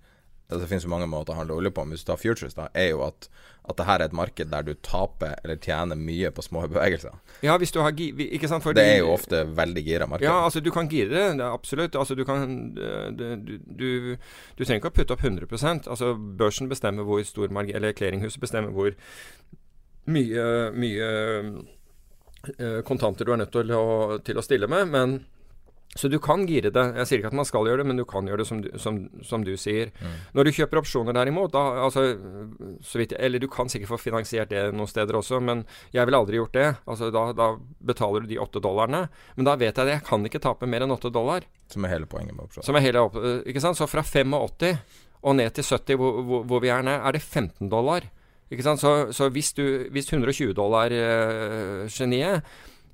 Det 0.49 0.65
finnes 0.65 0.85
jo 0.85 0.89
mange 0.89 1.05
måter 1.05 1.35
å 1.35 1.37
handle 1.43 1.59
olje 1.59 1.69
på, 1.69 1.83
men 1.85 1.93
hvis 1.93 2.01
du 2.01 2.09
tar 2.09 2.17
futures, 2.17 2.55
da, 2.57 2.65
er 2.73 2.87
jo 2.89 3.03
at, 3.05 3.27
at 3.69 3.77
det 3.77 3.85
her 3.85 4.01
er 4.01 4.09
et 4.09 4.15
marked 4.17 4.49
der 4.49 4.65
du 4.65 4.71
taper 4.85 5.35
eller 5.43 5.59
tjener 5.61 5.99
mye 5.99 6.31
på 6.33 6.41
små 6.41 6.63
bevegelser. 6.71 7.19
Ja, 7.45 7.57
hvis 7.61 7.73
du 7.75 7.77
har 7.85 7.93
gi... 7.93 8.09
Ikke 8.33 8.49
sant? 8.49 8.65
Det 8.73 8.85
er 8.95 9.03
jo 9.03 9.11
ofte 9.13 9.43
veldig 9.45 9.83
gira 9.85 10.07
marked. 10.09 10.25
Ja, 10.25 10.39
altså 10.47 10.63
du 10.65 10.71
kan 10.73 10.89
gire 10.89 11.13
det, 11.13 11.45
absolutt. 11.45 11.97
Altså 11.99 12.17
du 12.17 12.25
kan 12.25 12.47
eh, 12.81 13.07
Du, 13.13 13.25
du, 13.45 13.53
du, 13.61 13.89
du 14.57 14.63
trenger 14.63 14.81
ikke 14.81 14.93
å 14.93 14.97
putte 14.97 15.15
opp 15.15 15.23
100 15.23 15.45
Altså 15.85 16.13
børsen 16.17 16.69
bestemmer 16.71 17.05
hvor 17.05 17.21
stor 17.27 17.53
margin 17.53 17.77
Eller 17.77 17.93
clearinghuset 17.97 18.41
bestemmer 18.41 18.73
hvor 18.73 18.95
mye, 20.09 20.45
mye 20.73 21.09
eh, 22.57 22.79
kontanter 22.89 23.27
du 23.27 23.33
er 23.35 23.43
nødt 23.43 23.53
til 23.53 23.75
å, 23.75 24.17
til 24.25 24.39
å 24.39 24.45
stille 24.45 24.69
med. 24.71 24.89
Men 24.89 25.19
så 25.97 26.07
du 26.07 26.19
kan 26.21 26.43
gire 26.45 26.69
det. 26.69 26.83
Jeg 26.99 27.07
sier 27.09 27.19
ikke 27.21 27.31
at 27.31 27.37
man 27.39 27.47
skal 27.49 27.65
gjøre 27.65 27.81
det, 27.81 27.87
men 27.89 27.97
du 27.97 28.03
kan 28.07 28.27
gjøre 28.29 28.43
det 28.43 28.47
som 28.47 28.59
du, 28.61 28.67
som, 28.77 28.99
som 29.25 29.41
du 29.45 29.55
sier. 29.57 29.89
Når 30.37 30.45
du 30.45 30.51
kjøper 30.53 30.81
opsjoner 30.83 31.17
derimot, 31.17 31.49
da, 31.55 31.63
altså, 31.87 32.03
så 32.85 33.01
vidt, 33.01 33.15
eller 33.17 33.41
du 33.41 33.47
kan 33.51 33.71
sikkert 33.71 33.95
få 33.95 33.99
finansiert 34.03 34.51
det 34.53 34.67
noen 34.69 34.89
steder 34.89 35.17
også, 35.17 35.41
men 35.41 35.63
jeg 35.95 36.05
ville 36.05 36.19
aldri 36.21 36.37
gjort 36.37 36.53
det. 36.53 36.67
Altså, 36.85 37.09
da, 37.15 37.25
da 37.33 37.49
betaler 37.89 38.21
du 38.21 38.29
de 38.29 38.37
åtte 38.41 38.61
dollarene. 38.61 39.07
Men 39.39 39.49
da 39.49 39.57
vet 39.57 39.73
jeg 39.73 39.89
det. 39.89 39.97
Jeg 39.97 40.05
kan 40.11 40.29
ikke 40.29 40.43
tape 40.45 40.69
mer 40.69 40.85
enn 40.85 40.93
åtte 40.93 41.11
dollar. 41.13 41.47
Som 41.73 41.87
er 41.87 41.95
hele 41.95 42.09
poenget 42.11 42.37
med 42.37 42.45
opsjoner. 42.45 42.69
Som 42.69 42.77
er 42.77 42.85
hele 42.85 43.07
ikke 43.49 43.65
sant? 43.65 43.79
Så 43.79 43.89
fra 43.89 44.05
85 44.05 44.37
og 45.19 45.35
ned 45.35 45.51
til 45.57 45.65
70, 45.65 45.97
hvor, 45.99 46.21
hvor, 46.21 46.45
hvor 46.47 46.61
vi 46.63 46.69
er 46.71 46.85
nå, 46.85 46.93
er 47.01 47.17
det 47.17 47.25
15 47.25 47.65
dollar. 47.71 48.05
Så, 48.49 48.93
så 49.13 49.29
hvis, 49.29 49.53
du, 49.53 49.89
hvis 49.93 50.13
120 50.13 50.53
dollar 50.57 50.93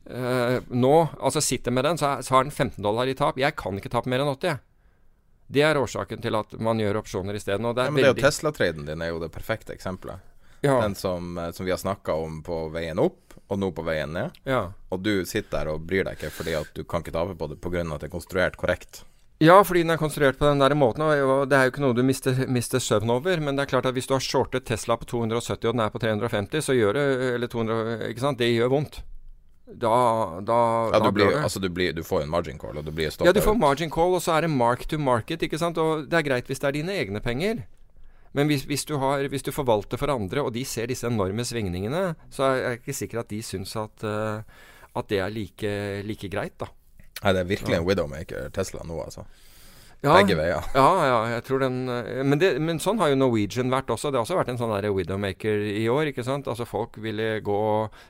eh, 0.10 0.60
nå 0.70 0.94
altså 1.20 1.41
sitter 1.41 1.72
med 1.72 1.86
den, 1.86 1.98
så, 1.98 2.15
er, 2.18 2.22
så 2.22 2.36
har 2.36 2.44
den 2.48 2.52
15 2.52 2.84
dollar 2.84 3.08
i 3.08 3.15
tap. 3.18 3.38
Jeg 3.38 3.56
kan 3.56 3.78
ikke 3.78 3.91
tape 3.94 4.10
mer 4.10 4.24
enn 4.24 4.32
80. 4.36 4.48
jeg. 4.48 4.58
Det 5.48 5.62
er 5.62 5.78
årsaken 5.78 6.22
til 6.24 6.36
at 6.36 6.56
man 6.58 6.80
gjør 6.82 7.02
opsjoner 7.04 7.38
isteden. 7.38 7.65
Ja, 7.65 7.74
men 7.74 7.94
men 7.94 8.02
det 8.04 8.10
er 8.10 8.15
jo 8.15 8.24
Tesla-traden 8.26 8.86
din 8.88 9.02
er 9.02 9.12
jo 9.13 9.20
det 9.22 9.32
perfekte 9.32 9.74
eksempelet. 9.74 10.20
ja, 10.65 10.80
Den 10.82 10.96
som, 10.96 11.38
eh, 11.38 11.52
som 11.52 11.65
vi 11.65 11.72
har 11.72 11.78
snakka 11.78 12.13
om 12.13 12.41
på 12.44 12.70
veien 12.74 13.00
opp, 13.00 13.36
og 13.48 13.60
nå 13.60 13.72
på 13.72 13.84
veien 13.86 14.13
ned. 14.13 14.32
ja. 14.46 14.72
Og 14.89 15.02
du 15.04 15.26
sitter 15.26 15.60
der 15.60 15.74
og 15.74 15.82
bryr 15.86 16.04
deg 16.08 16.15
ikke 16.18 16.32
fordi 16.32 16.54
at 16.56 16.72
du 16.74 16.84
kan 16.84 17.02
ikke 17.04 17.12
tape 17.12 17.36
på 17.36 17.50
det 17.52 17.60
pga. 17.62 17.82
at 17.94 18.02
det 18.02 18.08
er 18.08 18.13
konstruert 18.18 18.58
korrekt. 18.58 19.04
Ja, 19.39 19.62
fordi 19.63 19.82
den 19.84 19.91
er 19.91 19.98
konstruert 19.98 20.38
på 20.39 20.48
den 20.48 20.60
der 20.60 20.74
måten. 20.74 21.02
Og 21.04 21.50
det 21.50 21.58
er 21.58 21.65
jo 21.65 21.72
ikke 21.74 21.82
noe 21.84 21.94
du 21.94 22.02
mister, 22.04 22.48
mister 22.48 22.80
søvn 22.80 23.10
over. 23.12 23.38
Men 23.44 23.58
det 23.58 23.65
er 23.65 23.72
klart 23.74 23.86
at 23.86 23.94
hvis 23.94 24.08
du 24.08 24.13
har 24.15 24.24
shortet 24.24 24.65
Tesla 24.65 24.96
på 24.96 25.06
270 25.06 25.68
og 25.68 25.76
den 25.76 25.84
er 25.84 25.89
på 25.91 26.00
350, 26.00 26.63
så 26.63 26.74
gjør 26.74 26.94
det 26.94 27.34
Eller 27.36 27.48
200 27.48 28.10
Ikke 28.10 28.24
sant? 28.24 28.39
Det 28.39 28.48
gjør 28.48 28.72
vondt. 28.72 29.02
Da, 29.65 30.39
da, 30.45 30.58
Ja, 30.93 30.99
du, 31.01 31.12
blir, 31.12 31.32
altså, 31.41 31.60
du, 31.60 31.71
blir, 31.73 31.93
du 31.93 32.04
får 32.06 32.21
en 32.21 32.30
margin 32.30 32.60
call, 32.62 32.78
og 32.78 32.86
du 32.86 32.91
blir 32.93 33.10
stoppa 33.10 33.32
Ja, 33.32 33.34
du 33.34 33.41
får 33.41 33.56
margin 33.58 33.89
call, 33.89 34.13
og 34.13 34.21
så 34.21 34.36
er 34.36 34.45
det 34.45 34.51
mark 34.54 34.86
to 34.86 34.99
market, 35.01 35.41
ikke 35.41 35.58
sant. 35.58 35.80
Og 35.82 36.06
det 36.10 36.19
er 36.19 36.28
greit 36.28 36.51
hvis 36.51 36.62
det 36.62 36.69
er 36.69 36.78
dine 36.78 36.93
egne 36.93 37.21
penger. 37.23 37.63
Men 38.36 38.51
hvis, 38.51 38.65
hvis, 38.69 38.84
du 38.86 38.97
har, 39.01 39.25
hvis 39.32 39.45
du 39.47 39.49
forvalter 39.56 39.97
for 39.97 40.12
andre, 40.12 40.43
og 40.43 40.54
de 40.54 40.65
ser 40.67 40.91
disse 40.91 41.08
enorme 41.08 41.45
svingningene, 41.47 42.04
så 42.30 42.49
er 42.51 42.58
jeg 42.60 42.82
ikke 42.82 42.97
sikker 42.99 43.23
at 43.23 43.32
de 43.32 43.39
syns 43.47 43.73
at, 43.80 44.06
eh, 44.06 44.65
at 44.99 45.10
det 45.10 45.21
er 45.23 45.34
like, 45.34 45.75
like 46.06 46.30
greit, 46.30 46.58
da. 46.62 46.69
Nei, 47.23 47.32
det 47.32 47.41
er 47.41 47.49
virkelig 47.49 47.78
en 47.80 47.88
widowmaker, 47.88 48.49
Tesla 48.54 48.84
nå, 48.86 48.99
altså. 49.01 49.23
Ja, 50.06 50.13
Begge 50.20 50.36
veier. 50.38 50.65
Ja, 50.78 50.89
ja, 51.10 51.18
jeg 51.34 51.44
tror 51.48 51.63
den 51.63 51.80
eh, 51.89 52.22
men, 52.22 52.38
det, 52.41 52.52
men 52.62 52.78
sånn 52.84 53.00
har 53.02 53.10
jo 53.10 53.18
Norwegian 53.18 53.74
vært 53.74 53.89
også. 53.89 54.12
Det 54.12 54.20
har 54.20 54.28
også 54.28 54.38
vært 54.38 54.52
en 54.54 54.60
sånn 54.60 54.74
der 54.76 54.91
widowmaker 54.94 55.65
i 55.72 55.88
år, 55.89 56.12
ikke 56.12 56.26
sant. 56.28 56.50
Altså 56.52 56.68
folk 56.70 57.00
ville 57.02 57.39
gå 57.46 57.63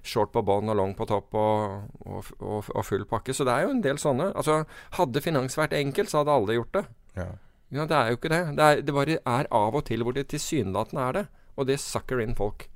short 0.03 0.33
på 0.35 0.43
bånn 0.45 0.73
og 0.73 0.79
long 0.81 0.93
på 0.97 1.07
topp 1.09 1.37
og, 1.39 1.87
og, 2.03 2.33
og, 2.41 2.69
og 2.73 2.83
full 2.83 3.07
pakke. 3.09 3.35
Så 3.35 3.47
det 3.47 3.55
er 3.55 3.67
jo 3.67 3.73
en 3.77 3.81
del 3.85 4.01
sånne. 4.01 4.33
Altså 4.35 4.65
hadde 4.99 5.23
finans 5.23 5.55
vært 5.55 5.77
enkelt, 5.77 6.11
så 6.11 6.21
hadde 6.21 6.35
alle 6.35 6.59
gjort 6.59 6.75
det. 6.81 6.85
Ja. 7.15 7.31
Ja, 7.73 7.87
det 7.89 7.97
er 7.97 8.11
jo 8.11 8.19
ikke 8.19 8.31
det. 8.31 8.43
Det, 8.57 8.65
er, 8.65 8.83
det 8.85 8.93
bare 8.93 9.17
er 9.19 9.47
av 9.55 9.75
og 9.75 9.87
til 9.87 10.03
hvor 10.05 10.15
det 10.15 10.27
tilsynelatende 10.31 11.07
er 11.07 11.17
det. 11.19 11.25
Og 11.55 11.67
det 11.71 11.79
sucker 11.79 12.19
inn 12.21 12.35
folk. 12.35 12.67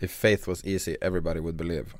If 0.00 0.14
faith 0.14 0.46
was 0.48 0.62
easy, 0.64 0.94
everybody 1.02 1.40
would 1.40 1.58
believe. 1.58 1.94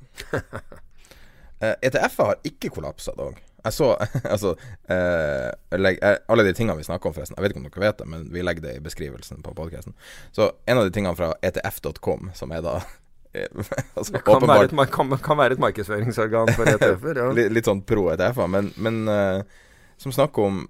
uh, 1.61 1.75
ETF-er 1.83 2.31
har 2.31 2.41
ikke 2.47 2.71
kollapsa 2.71 3.11
dog. 3.17 3.39
Jeg 3.63 3.75
så 3.75 3.89
altså 4.33 4.53
eh, 4.87 5.49
eh, 5.49 6.17
Alle 6.27 6.45
de 6.47 6.53
tingene 6.55 6.77
vi 6.79 6.87
snakker 6.87 7.09
om, 7.11 7.15
forresten. 7.15 7.37
Jeg 7.37 7.45
vet 7.45 7.53
ikke 7.53 7.61
om 7.63 7.67
dere 7.67 7.85
vet 7.85 8.01
det, 8.01 8.07
men 8.13 8.25
vi 8.33 8.43
legger 8.45 8.65
det 8.65 8.75
i 8.77 8.83
beskrivelsen 8.83 9.43
på 9.45 9.53
podkasten. 9.57 9.95
Så 10.35 10.51
en 10.65 10.81
av 10.81 10.87
de 10.87 10.95
tingene 10.95 11.15
fra 11.19 11.33
etf.com, 11.45 12.31
som 12.37 12.55
er 12.55 12.65
da 12.65 12.79
eh, 13.37 13.47
altså, 13.95 14.13
Det 14.15 14.23
kan, 14.25 14.47
være 14.47 14.69
et, 14.69 14.75
kan, 14.95 15.15
kan 15.23 15.41
være 15.41 15.57
et 15.57 15.63
markedsføringsorgan 15.63 16.53
for 16.55 16.73
ETF-er. 16.73 17.23
Ja. 17.23 17.31
litt, 17.39 17.55
litt 17.59 17.71
sånn 17.71 17.83
pro 17.87 18.09
ETF-er, 18.13 18.51
men, 18.57 18.73
men 18.79 19.01
eh, 19.13 19.63
som 19.99 20.15
snakker 20.15 20.51
om 20.51 20.61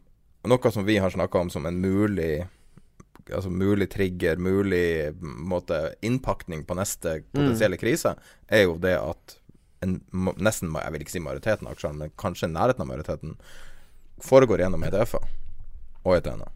noe 0.49 0.71
som 0.71 0.87
vi 0.87 0.97
har 0.97 1.11
snakka 1.11 1.45
om 1.45 1.51
som 1.53 1.67
en 1.69 1.81
mulig 1.81 2.47
Altså 3.29 3.51
mulig 3.53 3.85
trigger, 3.93 4.39
mulig 4.41 5.11
måte 5.21 5.91
innpakning 6.01 6.63
på 6.65 6.73
neste 6.73 7.19
potensielle 7.29 7.77
krise, 7.77 8.15
er 8.49 8.63
jo 8.63 8.79
det 8.81 8.95
at 8.97 9.35
en, 9.85 9.99
nesten, 10.37 10.71
jeg 10.75 10.93
vil 10.93 11.03
ikke 11.05 11.15
si 11.15 11.23
majoriteten 11.23 11.67
av 11.67 11.75
aksjene, 11.75 12.03
men 12.03 12.15
kanskje 12.19 12.51
nærheten 12.51 12.83
av 12.83 12.89
majoriteten, 12.91 13.35
foregår 14.23 14.65
gjennom 14.65 14.83
ETF-er 14.83 15.27
og 16.03 16.15
ETN-er. 16.17 16.55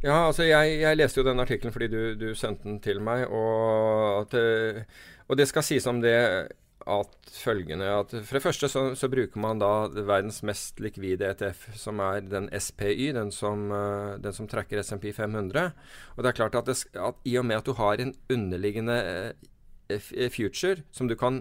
Ja, 0.00 0.26
altså 0.30 0.46
jeg, 0.48 0.78
jeg 0.80 0.96
leste 0.96 1.20
jo 1.20 1.26
den 1.26 1.42
artikkelen 1.42 1.74
fordi 1.74 1.90
du, 1.92 2.00
du, 2.16 2.30
sendte 2.36 2.68
den 2.68 2.78
til 2.80 3.02
meg. 3.04 3.26
Og, 3.28 4.22
at, 4.22 4.36
eh, 4.36 4.82
og, 5.28 5.36
det 5.36 5.48
skal 5.50 5.64
sies 5.66 5.88
om 5.90 6.00
det 6.00 6.16
at 6.90 7.32
følgende 7.36 7.84
at 7.92 8.14
For 8.24 8.38
det 8.38 8.42
første 8.42 8.68
så, 8.72 8.82
så, 8.96 9.08
bruker 9.12 9.40
man 9.40 9.60
da 9.60 9.90
verdens 9.92 10.40
mest 10.42 10.80
likvide 10.80 11.28
ETF, 11.28 11.66
som 11.76 12.00
er 12.00 12.24
den 12.24 12.48
SPY, 12.48 13.12
den 13.14 13.28
som, 13.30 13.68
uh, 13.68 14.16
den 14.16 14.32
som 14.32 14.48
trekker 14.48 14.80
SMP 14.80 15.12
500. 15.12 15.70
Og 16.16 16.24
det 16.24 16.30
er 16.30 16.38
klart 16.38 16.56
at, 16.56 16.66
det, 16.66 16.78
at 16.96 17.20
i 17.28 17.36
og 17.36 17.44
med 17.44 17.60
at 17.60 17.68
du 17.68 17.76
har 17.76 18.00
en 18.00 18.14
underliggende 18.32 18.96
uh, 19.04 19.49
future 19.98 20.84
som 20.94 21.08
du, 21.10 21.16
kan, 21.18 21.40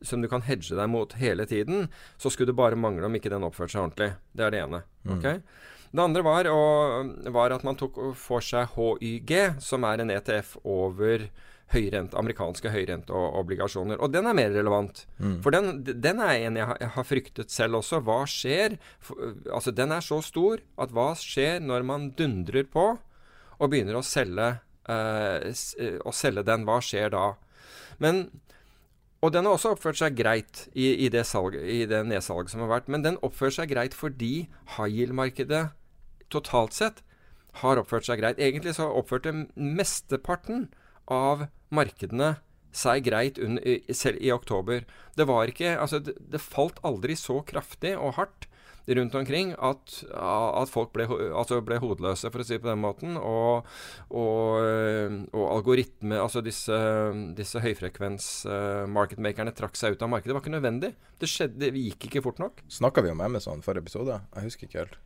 som 0.00 0.22
du, 0.22 0.28
kan, 0.30 0.44
hedge 0.46 0.76
deg 0.78 0.88
mot 0.90 1.12
hele 1.20 1.46
tiden, 1.46 1.88
så 2.16 2.32
skulle 2.32 2.52
det 2.52 2.60
bare 2.60 2.78
mangle 2.78 3.06
om 3.06 3.18
ikke 3.18 3.32
den 3.32 3.44
oppførte 3.46 3.76
seg 3.76 3.84
ordentlig. 3.84 4.10
Det 4.32 4.46
er 4.46 4.54
det 4.54 4.64
ene. 4.64 4.82
Mm. 5.04 5.18
Okay? 5.18 5.42
Det 5.90 6.02
andre 6.02 6.22
var, 6.22 6.46
og, 6.54 7.14
var, 7.34 7.52
at 7.54 7.64
man 7.66 7.78
tok 7.78 7.98
for 8.18 8.44
seg 8.44 8.76
HYG, 8.76 9.60
som 9.62 9.86
er 9.88 10.02
en 10.02 10.12
ETF 10.14 10.56
over 10.62 11.26
høyrent, 11.74 12.14
amerikanske 12.18 12.70
høyrenteobligasjoner. 12.72 14.00
Og 14.02 14.12
den 14.14 14.26
er 14.26 14.36
mer 14.36 14.50
relevant. 14.54 15.04
Mm. 15.18 15.36
For 15.44 15.54
den, 15.54 15.82
den, 15.86 16.22
er 16.22 16.46
en 16.46 16.58
jeg 16.58 16.90
har, 16.96 17.06
fryktet 17.06 17.54
selv 17.54 17.80
også. 17.80 18.02
Hva 18.06 18.22
skjer? 18.30 18.78
Altså, 19.50 19.74
den 19.74 19.94
er 19.94 20.04
så 20.04 20.20
stor 20.24 20.62
at 20.80 20.94
hva 20.94 21.12
skjer 21.18 21.62
når 21.62 21.86
man 21.86 22.10
dundrer 22.18 22.66
på 22.70 22.88
og 23.60 23.70
begynner 23.70 23.98
å 23.98 24.06
selge, 24.06 24.50
uh, 24.90 25.38
å 26.06 26.14
selge 26.16 26.46
den? 26.46 26.66
Hva 26.68 26.80
skjer 26.84 27.14
da? 27.14 27.26
Men 28.02 28.28
og 29.20 29.34
den 29.34 29.44
har 29.44 29.52
også 29.52 29.74
oppført 29.74 29.98
seg 30.00 30.16
greit 30.16 30.62
i, 30.72 30.94
i, 31.04 31.08
det, 31.12 31.26
salg, 31.28 31.52
i 31.60 31.84
det 31.88 32.00
nedsalget 32.08 32.54
som 32.54 32.62
har 32.64 32.70
vært. 32.70 32.88
Men 32.88 33.04
den 33.04 33.18
oppfører 33.20 33.58
seg 33.58 33.72
greit 33.74 33.96
fordi 33.96 34.48
high 34.78 34.88
yield-markedet 34.88 35.66
totalt 36.32 36.76
sett 36.76 37.02
har 37.60 37.80
oppført 37.80 38.08
seg 38.08 38.22
greit. 38.22 38.40
Egentlig 38.40 38.78
så 38.78 38.88
oppførte 38.88 39.34
mesteparten 39.54 40.70
av 41.10 41.50
markedene 41.74 42.38
seg 42.72 43.04
greit 43.10 43.38
under, 43.42 43.82
selv 43.92 44.22
i 44.22 44.30
oktober. 44.32 44.86
Det 45.18 45.26
var 45.28 45.50
ikke 45.50 45.74
Altså, 45.76 46.00
det, 46.00 46.16
det, 46.32 46.40
falt 46.40 46.80
aldri 46.86 47.18
så 47.18 47.40
kraftig 47.44 47.96
og 47.98 48.14
hardt 48.16 48.46
rundt 48.86 49.14
omkring 49.14 49.52
at, 49.58 49.96
at 50.14 50.70
folk 50.72 50.92
ble, 50.94 51.06
altså 51.36 51.60
ble, 51.64 51.78
hodeløse, 51.82 52.30
for 52.32 52.42
å 52.42 52.46
si 52.46 52.56
det 52.56 52.62
på 52.64 52.70
den 52.70 52.82
måten. 52.82 53.18
Og, 53.18 53.68
og, 54.10 54.48
og 55.34 55.44
algoritme 55.50 56.20
Altså 56.20 56.42
disse, 56.44 56.76
disse 57.36 57.62
høyfrekvens-marketmakerne 57.62 59.54
trakk 59.56 59.78
seg 59.78 59.94
ut 59.96 60.02
av 60.06 60.12
markedet. 60.12 60.32
Det 60.32 60.38
var 60.38 60.44
ikke 60.44 60.56
nødvendig. 60.56 60.94
Det, 61.20 61.30
skjedde, 61.30 61.60
det 61.62 61.84
gikk 61.90 62.10
ikke 62.10 62.24
fort 62.24 62.42
nok. 62.42 62.64
Snakka 62.72 63.04
vi 63.04 63.14
om 63.14 63.22
Amazon 63.24 63.64
forrige 63.64 63.86
episode? 63.86 64.20
Jeg 64.34 64.48
husker 64.48 64.68
ikke 64.68 64.84
helt. 64.84 65.00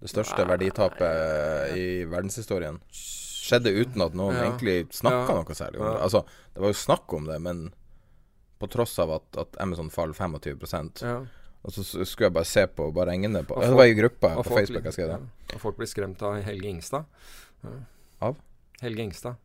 Det 0.00 0.08
største 0.08 0.46
verditapet 0.48 1.74
i 1.76 1.88
verdenshistorien. 2.08 2.78
Skjedde 2.90 3.72
uten 3.74 4.04
at 4.04 4.16
noen 4.16 4.38
ja. 4.38 4.46
egentlig 4.46 4.86
snakka 4.96 5.34
ja. 5.34 5.36
noe 5.40 5.56
særlig 5.56 5.82
om 5.82 5.90
det. 5.90 6.00
Altså, 6.06 6.22
det 6.54 6.64
var 6.64 6.72
jo 6.72 6.80
snakk 6.80 7.16
om 7.18 7.28
det, 7.28 7.36
men 7.44 7.68
på 8.60 8.68
tross 8.72 8.98
av 9.00 9.12
at, 9.16 9.28
at 9.40 9.60
Amazon 9.64 9.90
faller 9.92 10.16
25 10.16 11.04
ja. 11.04 11.18
Og 11.60 11.74
så 11.74 11.84
skulle 11.84 12.30
jeg 12.30 12.32
bare 12.32 12.48
se 12.48 12.64
på 12.66 12.86
og 12.88 12.94
bare 12.96 13.12
regne 13.12 13.42
på 13.44 13.58
Det 13.60 13.74
var 13.76 13.90
i 13.90 13.96
gruppa 13.98 14.34
på 14.38 14.48
Facebook 14.48 14.86
jeg 14.88 14.96
det. 14.96 15.08
Ja. 15.08 15.18
Og 15.54 15.60
folk 15.60 15.76
blir 15.76 15.90
skremt 15.90 16.22
av 16.24 16.38
Helge 16.46 16.68
Ingstad. 16.68 17.04
Av? 18.20 18.38
Helge 18.80 19.04
Ingstad. 19.04 19.36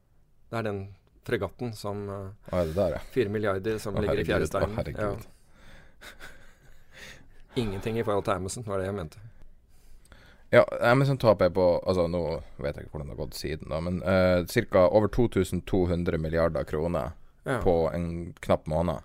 Det 0.49 0.62
er 0.62 0.67
den 0.69 0.80
fregatten 1.25 1.73
som 1.75 2.06
Å, 2.08 2.21
er 2.54 2.69
det 2.69 2.75
der, 2.78 2.97
ja. 2.99 3.04
4 3.15 3.34
milliarder 3.34 3.80
som 3.82 3.97
å, 3.97 4.04
ligger 4.06 4.21
i 4.21 4.28
fjerde 4.28 4.47
steinen. 4.47 4.95
Ja. 4.95 5.12
Ingenting 7.56 7.99
i 7.99 8.04
forhold 8.06 8.28
til 8.28 8.36
Amazon, 8.36 8.65
var 8.67 8.80
det 8.80 8.89
jeg 8.89 8.95
mente. 8.95 9.23
Ja, 10.54 10.63
Amazon-tap 10.91 11.41
er 11.41 11.49
på 11.51 11.63
Altså, 11.82 12.06
nå 12.08 12.21
vet 12.62 12.78
jeg 12.78 12.86
ikke 12.86 12.95
hvordan 12.95 13.10
det 13.10 13.15
har 13.15 13.21
gått 13.23 13.38
siden, 13.39 13.71
da, 13.71 13.82
men 13.84 13.99
uh, 14.06 14.45
eh, 14.45 14.65
ca. 14.71 14.86
over 14.88 15.10
2200 15.12 16.19
milliarder 16.21 16.63
kroner 16.63 17.15
ja. 17.43 17.60
på 17.63 17.89
en 17.93 18.34
knapp 18.45 18.67
måned. 18.71 19.04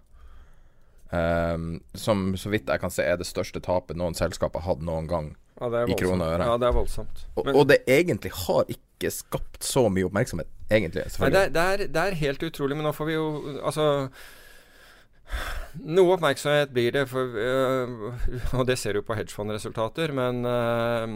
Um, 1.10 1.80
som 1.98 2.36
så 2.38 2.52
vidt 2.52 2.68
jeg 2.70 2.78
kan 2.78 2.92
se 2.94 3.02
er 3.02 3.16
det 3.18 3.26
største 3.26 3.58
tapet 3.64 3.98
noen 3.98 4.14
selskap 4.14 4.54
har 4.54 4.62
hatt 4.62 4.84
noen 4.86 5.08
gang 5.10 5.32
ja, 5.58 5.82
i 5.82 5.96
kroner 5.98 6.22
og 6.22 6.34
øre. 6.36 6.46
Ja, 6.46 6.58
det 6.62 6.68
er 6.68 6.76
voldsomt. 6.76 7.24
Men, 7.40 7.54
og, 7.54 7.64
det 7.66 7.80
egentlig 7.90 8.30
har 8.46 8.70
ikke 8.70 9.10
skapt 9.12 9.66
så 9.66 9.88
mye 9.90 10.06
oppmerksomhet, 10.06 10.50
egentlig. 10.70 11.08
Nei, 11.18 11.32
det, 11.34 11.42
er, 11.48 11.54
det, 11.56 11.64
er, 11.64 11.86
det, 11.88 12.04
er, 12.04 12.20
helt 12.22 12.46
utrolig, 12.46 12.78
men 12.78 12.86
nå 12.86 12.94
får 12.94 13.10
vi 13.10 13.16
jo 13.16 13.26
Altså 13.58 13.88
noe 15.86 16.16
oppmerksomhet 16.16 16.72
blir 16.74 16.94
det, 16.94 17.04
for, 17.10 17.36
øh, 17.38 18.08
og 18.58 18.64
det 18.66 18.78
ser 18.80 18.96
du 18.96 19.04
på 19.06 19.14
hedgefondresultater. 19.18 20.14
Men, 20.14 20.42
øh, 20.46 21.06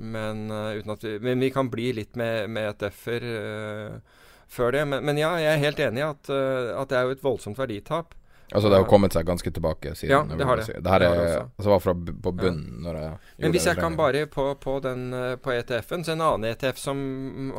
men, 0.00 0.44
øh, 0.50 0.76
vi, 0.76 1.18
men, 1.20 1.40
vi, 1.40 1.50
kan 1.52 1.70
bli 1.72 1.90
litt 1.96 2.16
med, 2.16 2.48
med 2.52 2.74
ETF-er 2.74 4.00
før 4.48 4.76
det. 4.76 4.84
Men, 4.88 5.04
men, 5.04 5.18
ja, 5.20 5.36
jeg 5.40 5.54
er 5.54 5.64
helt 5.64 5.80
enig 5.80 6.04
i 6.04 6.08
at, 6.10 6.30
at 6.30 6.90
det 6.90 6.98
er 6.98 7.08
jo 7.08 7.16
et 7.16 7.24
voldsomt 7.24 7.58
verditap. 7.58 8.14
Altså 8.52 8.70
det 8.70 8.78
har 8.78 8.86
kommet 8.88 9.14
seg 9.16 9.26
ganske 9.26 9.50
tilbake 9.50 9.94
siden? 9.98 10.12
Ja, 10.14 10.36
det 10.38 10.46
har 10.46 10.60
det. 10.60 10.66
Si. 10.68 10.74
Det 10.78 10.90
her 10.92 11.02
er, 11.02 11.16
det 11.18 11.30
altså 11.44 11.72
var 11.72 11.80
fra 11.82 11.94
på 11.96 12.32
bunnen 12.32 12.86
ja. 12.86 13.14
Men 13.42 13.54
hvis 13.56 13.66
jeg 13.66 13.80
kan 13.80 13.96
bare 13.98 14.26
på, 14.30 14.48
på, 14.62 14.78
den, 14.84 15.08
på 15.42 15.54
ETF-en, 15.56 16.04
så 16.06 16.14
en 16.14 16.22
annen 16.22 16.52
ETF 16.52 16.78
som 16.78 17.00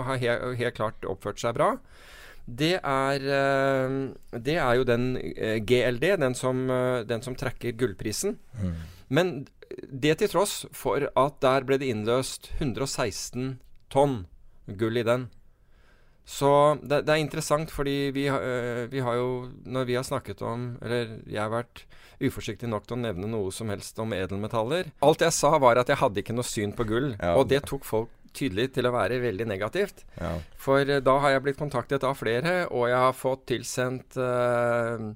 har 0.07 0.21
helt, 0.21 0.45
helt 0.61 0.77
klart 0.79 1.09
oppført 1.11 1.43
seg 1.43 1.57
bra, 1.59 1.73
det 2.47 2.77
er, 2.79 3.23
eh, 3.27 4.39
det 4.39 4.55
er 4.55 4.75
jo 4.79 4.87
den 4.87 5.17
eh, 5.19 5.59
GLD, 5.59 6.15
den 6.23 6.35
som, 6.35 6.69
eh, 6.71 7.03
den 7.03 7.21
som 7.21 7.35
trekker 7.35 7.75
gullprisen. 7.75 8.37
Mm. 8.55 8.75
Men 9.09 9.33
det 9.91 10.17
til 10.19 10.31
tross 10.31 10.65
for 10.71 11.09
at 11.11 11.41
der 11.43 11.67
ble 11.67 11.77
det 11.77 11.91
innløst 11.91 12.53
116 12.61 13.57
tonn 13.91 14.25
gull 14.79 14.97
i 14.97 15.03
den. 15.03 15.27
Så 16.27 16.49
det, 16.83 17.05
det 17.07 17.13
er 17.13 17.23
interessant, 17.23 17.71
fordi 17.71 18.09
vi, 18.11 18.25
vi, 18.91 18.99
har 18.99 19.15
jo 19.15 19.47
Når 19.63 19.85
vi 19.87 19.95
har 19.95 20.03
snakket 20.03 20.41
om 20.43 20.65
Eller 20.83 21.21
jeg 21.23 21.39
har 21.39 21.53
vært 21.53 21.85
uforsiktig 22.19 22.67
nok 22.67 22.87
til 22.87 22.97
å 22.97 22.99
nevne 23.05 23.29
noe 23.31 23.53
som 23.53 23.69
helst 23.71 23.99
om 24.01 24.13
edelmetaller. 24.15 24.89
Alt 25.05 25.21
jeg 25.21 25.35
sa, 25.37 25.51
var 25.61 25.77
at 25.77 25.91
jeg 25.91 25.99
hadde 26.01 26.23
ikke 26.23 26.33
noe 26.35 26.47
syn 26.47 26.73
på 26.73 26.87
gull. 26.89 27.11
Ja. 27.13 27.35
Og 27.37 27.45
det 27.51 27.61
tok 27.69 27.85
folk 27.85 28.09
tydelig 28.37 28.71
til 28.75 28.87
å 28.89 28.93
være 28.95 29.19
veldig 29.23 29.47
negativt. 29.49 30.03
Ja. 30.19 30.35
For 30.61 30.81
uh, 30.81 30.99
da 31.03 31.17
har 31.23 31.35
jeg 31.35 31.45
blitt 31.45 31.59
kontaktet 31.59 32.05
av 32.07 32.17
flere, 32.19 32.59
og 32.71 32.87
jeg 32.91 33.01
har 33.05 33.17
fått 33.17 33.47
tilsendt 33.53 34.17
uh, 34.17 35.11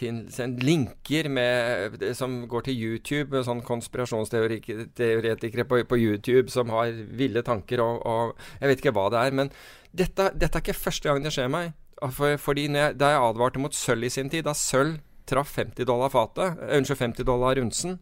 tilsendt 0.00 0.62
linker 0.64 1.28
med, 1.32 2.04
som 2.16 2.40
går 2.50 2.66
til 2.66 2.80
YouTube, 2.88 3.42
sånn 3.46 3.62
konspirasjonsteoretikere 3.66 5.66
på, 5.68 5.82
på, 5.88 6.00
YouTube 6.00 6.52
som 6.52 6.72
har 6.74 6.92
ville 7.16 7.44
tanker 7.46 7.82
og, 7.84 8.00
og, 8.08 8.48
Jeg 8.60 8.72
vet 8.72 8.82
ikke 8.82 8.96
hva 8.96 9.06
det 9.12 9.22
er. 9.22 9.36
Men 9.36 9.52
dette, 9.92 10.30
dette 10.34 10.58
er 10.58 10.64
ikke 10.64 10.80
første 10.80 11.10
gang 11.10 11.24
det 11.24 11.34
skjer 11.36 11.52
meg. 11.52 11.72
For, 12.16 12.40
fordi 12.40 12.64
jeg, 12.72 12.96
Da 12.96 13.12
jeg 13.12 13.24
advarte 13.28 13.60
mot 13.60 13.76
sølv 13.76 14.08
i 14.08 14.12
sin 14.12 14.32
tid, 14.32 14.46
da 14.48 14.56
sølv 14.56 14.98
traff 15.30 15.52
50 15.54 15.86
dollar 15.86 16.10
fatet, 16.10 16.58
unnskyld 16.74 16.98
50 16.98 17.26
dollar 17.28 17.60
unsen, 17.62 18.00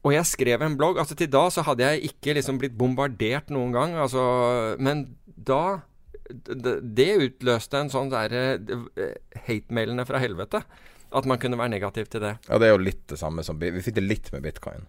og 0.00 0.14
jeg 0.14 0.28
skrev 0.28 0.62
en 0.64 0.76
blogg. 0.80 0.98
altså 0.98 1.16
Til 1.16 1.28
da 1.32 1.44
så 1.52 1.64
hadde 1.66 1.84
jeg 1.84 2.12
ikke 2.12 2.34
liksom 2.38 2.60
blitt 2.60 2.76
bombardert 2.78 3.50
noen 3.52 3.72
gang. 3.72 3.96
altså, 4.00 4.76
Men 4.78 5.16
da 5.26 5.80
Det 6.30 7.10
utløste 7.26 7.82
en 7.82 7.92
sånn 7.92 8.12
derre 8.12 8.44
uh, 8.60 9.10
hate-mailene 9.48 10.06
fra 10.08 10.22
helvete. 10.22 10.62
At 11.10 11.26
man 11.26 11.40
kunne 11.42 11.58
være 11.58 11.74
negativ 11.74 12.06
til 12.10 12.22
det. 12.22 12.36
Ja, 12.46 12.58
det 12.62 12.68
er 12.68 12.76
jo 12.76 12.82
litt 12.86 13.04
det 13.10 13.18
samme 13.18 13.42
som 13.42 13.58
Vi 13.58 13.82
fikk 13.82 13.98
det 13.98 14.06
litt 14.06 14.32
med 14.34 14.44
bitcoin. 14.46 14.86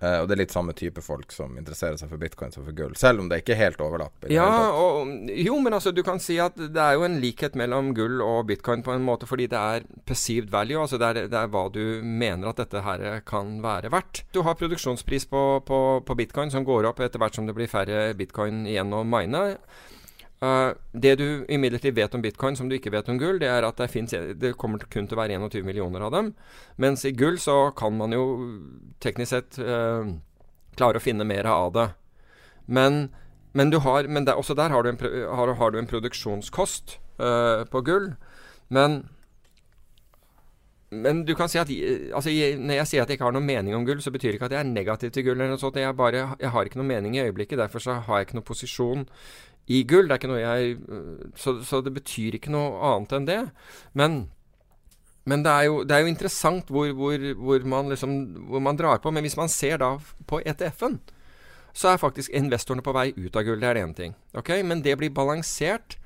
Uh, 0.00 0.22
og 0.22 0.30
det 0.30 0.32
er 0.32 0.40
litt 0.40 0.52
samme 0.54 0.72
type 0.72 1.02
folk 1.04 1.28
som 1.32 1.58
interesserer 1.60 1.98
seg 2.00 2.08
for 2.08 2.20
bitcoin 2.20 2.52
som 2.54 2.64
for 2.64 2.72
gull. 2.76 2.94
Selv 2.96 3.20
om 3.20 3.26
det 3.28 3.42
ikke 3.42 3.52
er 3.52 3.66
helt 3.66 3.82
overlapp. 3.84 4.24
Ja, 4.32 4.46
og, 4.72 5.10
jo, 5.28 5.58
men 5.60 5.76
altså 5.76 5.92
du 5.92 6.00
kan 6.06 6.22
si 6.24 6.38
at 6.40 6.56
det 6.56 6.80
er 6.80 6.96
jo 6.96 7.04
en 7.04 7.18
likhet 7.20 7.58
mellom 7.60 7.92
gull 7.96 8.22
og 8.24 8.46
bitcoin 8.48 8.80
på 8.86 8.94
en 8.94 9.04
måte, 9.04 9.28
fordi 9.28 9.50
det 9.52 9.60
er 9.60 9.84
perceived 10.08 10.48
value. 10.54 10.80
Altså 10.80 10.96
det 11.00 11.10
er, 11.10 11.28
det 11.28 11.36
er 11.42 11.52
hva 11.52 11.66
du 11.72 12.00
mener 12.00 12.48
at 12.48 12.62
dette 12.62 12.80
her 12.86 13.04
kan 13.28 13.58
være 13.64 13.92
verdt. 13.92 14.24
Du 14.32 14.40
har 14.46 14.56
produksjonspris 14.56 15.28
på, 15.28 15.44
på, 15.68 15.82
på 16.00 16.16
bitcoin 16.16 16.52
som 16.52 16.64
går 16.64 16.88
opp 16.88 17.04
etter 17.04 17.20
hvert 17.20 17.36
som 17.36 17.48
det 17.48 17.56
blir 17.58 17.68
færre 17.68 18.14
bitcoin 18.16 18.64
igjen 18.72 18.96
å 18.96 19.04
mine. 19.04 19.44
Uh, 20.40 20.72
det 20.96 21.18
du 21.20 21.44
imidlertid 21.52 21.92
vet 21.92 22.14
om 22.16 22.22
bitcoin 22.24 22.56
som 22.56 22.68
du 22.70 22.78
ikke 22.78 22.92
vet 22.94 23.08
om 23.12 23.18
gull, 23.20 23.36
det 23.42 23.50
er 23.52 23.66
at 23.66 23.76
det, 23.76 23.90
finnes, 23.92 24.14
det 24.40 24.54
kommer 24.56 24.80
kun 24.88 25.04
til 25.04 25.18
å 25.18 25.20
være 25.20 25.36
21 25.36 25.66
millioner 25.68 26.06
av 26.06 26.14
dem. 26.14 26.30
Mens 26.80 27.04
i 27.04 27.12
gull 27.12 27.36
så 27.40 27.66
kan 27.76 27.98
man 27.98 28.16
jo 28.16 28.24
teknisk 29.04 29.34
sett 29.34 29.60
uh, 29.60 30.08
klare 30.80 30.96
å 30.96 31.04
finne 31.04 31.28
mer 31.28 31.48
av 31.50 31.74
det. 31.76 31.86
Men, 32.72 33.10
men, 33.52 33.74
har, 33.84 34.08
men 34.08 34.24
der, 34.24 34.40
også 34.40 34.56
der 34.56 34.72
har 34.72 34.86
du 34.86 34.94
en, 34.94 35.00
har, 35.28 35.54
har 35.60 35.72
du 35.74 35.80
en 35.80 35.90
produksjonskost 35.90 36.96
uh, 37.20 37.68
på 37.68 37.84
gull. 37.84 38.14
Men 38.72 39.02
men 40.90 41.20
du 41.22 41.36
kan 41.38 41.46
si 41.46 41.58
at 41.58 41.68
altså, 42.14 42.30
Når 42.58 42.74
jeg 42.74 42.86
sier 42.90 43.02
at 43.04 43.10
jeg 43.10 43.14
ikke 43.14 43.28
har 43.28 43.34
noen 43.36 43.46
mening 43.46 43.76
om 43.76 43.84
gull, 43.86 44.00
så 44.02 44.10
betyr 44.10 44.32
det 44.32 44.40
ikke 44.40 44.48
at 44.48 44.56
jeg 44.56 44.64
er 44.64 44.72
negativ 44.72 45.12
til 45.14 45.22
gull. 45.22 45.36
eller 45.38 45.52
noe 45.52 45.62
sånt. 45.62 45.78
Jeg, 45.78 45.94
bare, 45.96 46.24
jeg 46.40 46.50
har 46.50 46.66
ikke 46.66 46.80
noen 46.80 46.90
mening 46.90 47.14
i 47.14 47.22
øyeblikket. 47.22 47.58
Derfor 47.58 47.78
så 47.84 48.00
har 48.08 48.18
jeg 48.18 48.26
ikke 48.26 48.40
noen 48.40 48.48
posisjon 48.48 49.04
i 49.70 49.84
gull. 49.86 50.08
Det 50.08 50.16
er 50.16 50.20
ikke 50.20 50.32
noe 50.32 50.42
jeg 50.42 50.76
Så, 51.38 51.60
så 51.66 51.80
det 51.84 51.94
betyr 51.94 52.36
ikke 52.38 52.52
noe 52.52 52.74
annet 52.90 53.14
enn 53.16 53.28
det. 53.28 53.40
Men, 53.94 54.18
men 55.30 55.46
det, 55.46 55.54
er 55.54 55.68
jo, 55.68 55.80
det, 55.86 55.96
er 55.96 56.04
jo, 56.04 56.10
interessant 56.10 56.72
hvor, 56.74 56.90
hvor, 56.98 57.30
hvor, 57.38 57.70
man 57.76 57.94
liksom, 57.94 58.18
hvor 58.50 58.62
man 58.64 58.78
drar 58.80 59.02
på. 59.02 59.14
Men 59.14 59.26
hvis 59.26 59.38
man 59.38 59.52
ser 59.52 59.80
da 59.82 59.94
på 60.26 60.42
ETF-en 60.42 61.00
så 61.72 61.92
er 61.92 62.00
faktisk 62.02 62.32
investorene 62.34 62.82
på 62.82 62.94
vei 62.94 63.10
ut 63.14 63.36
av 63.36 63.46
gull. 63.46 63.60
Det 63.60 63.68
er 63.68 63.78
ene 63.82 63.96
ting. 63.96 64.16
Okay? 64.36 64.64
Men 64.66 64.82
det 64.82 64.96
blir 64.98 65.12
balansert 65.14 65.98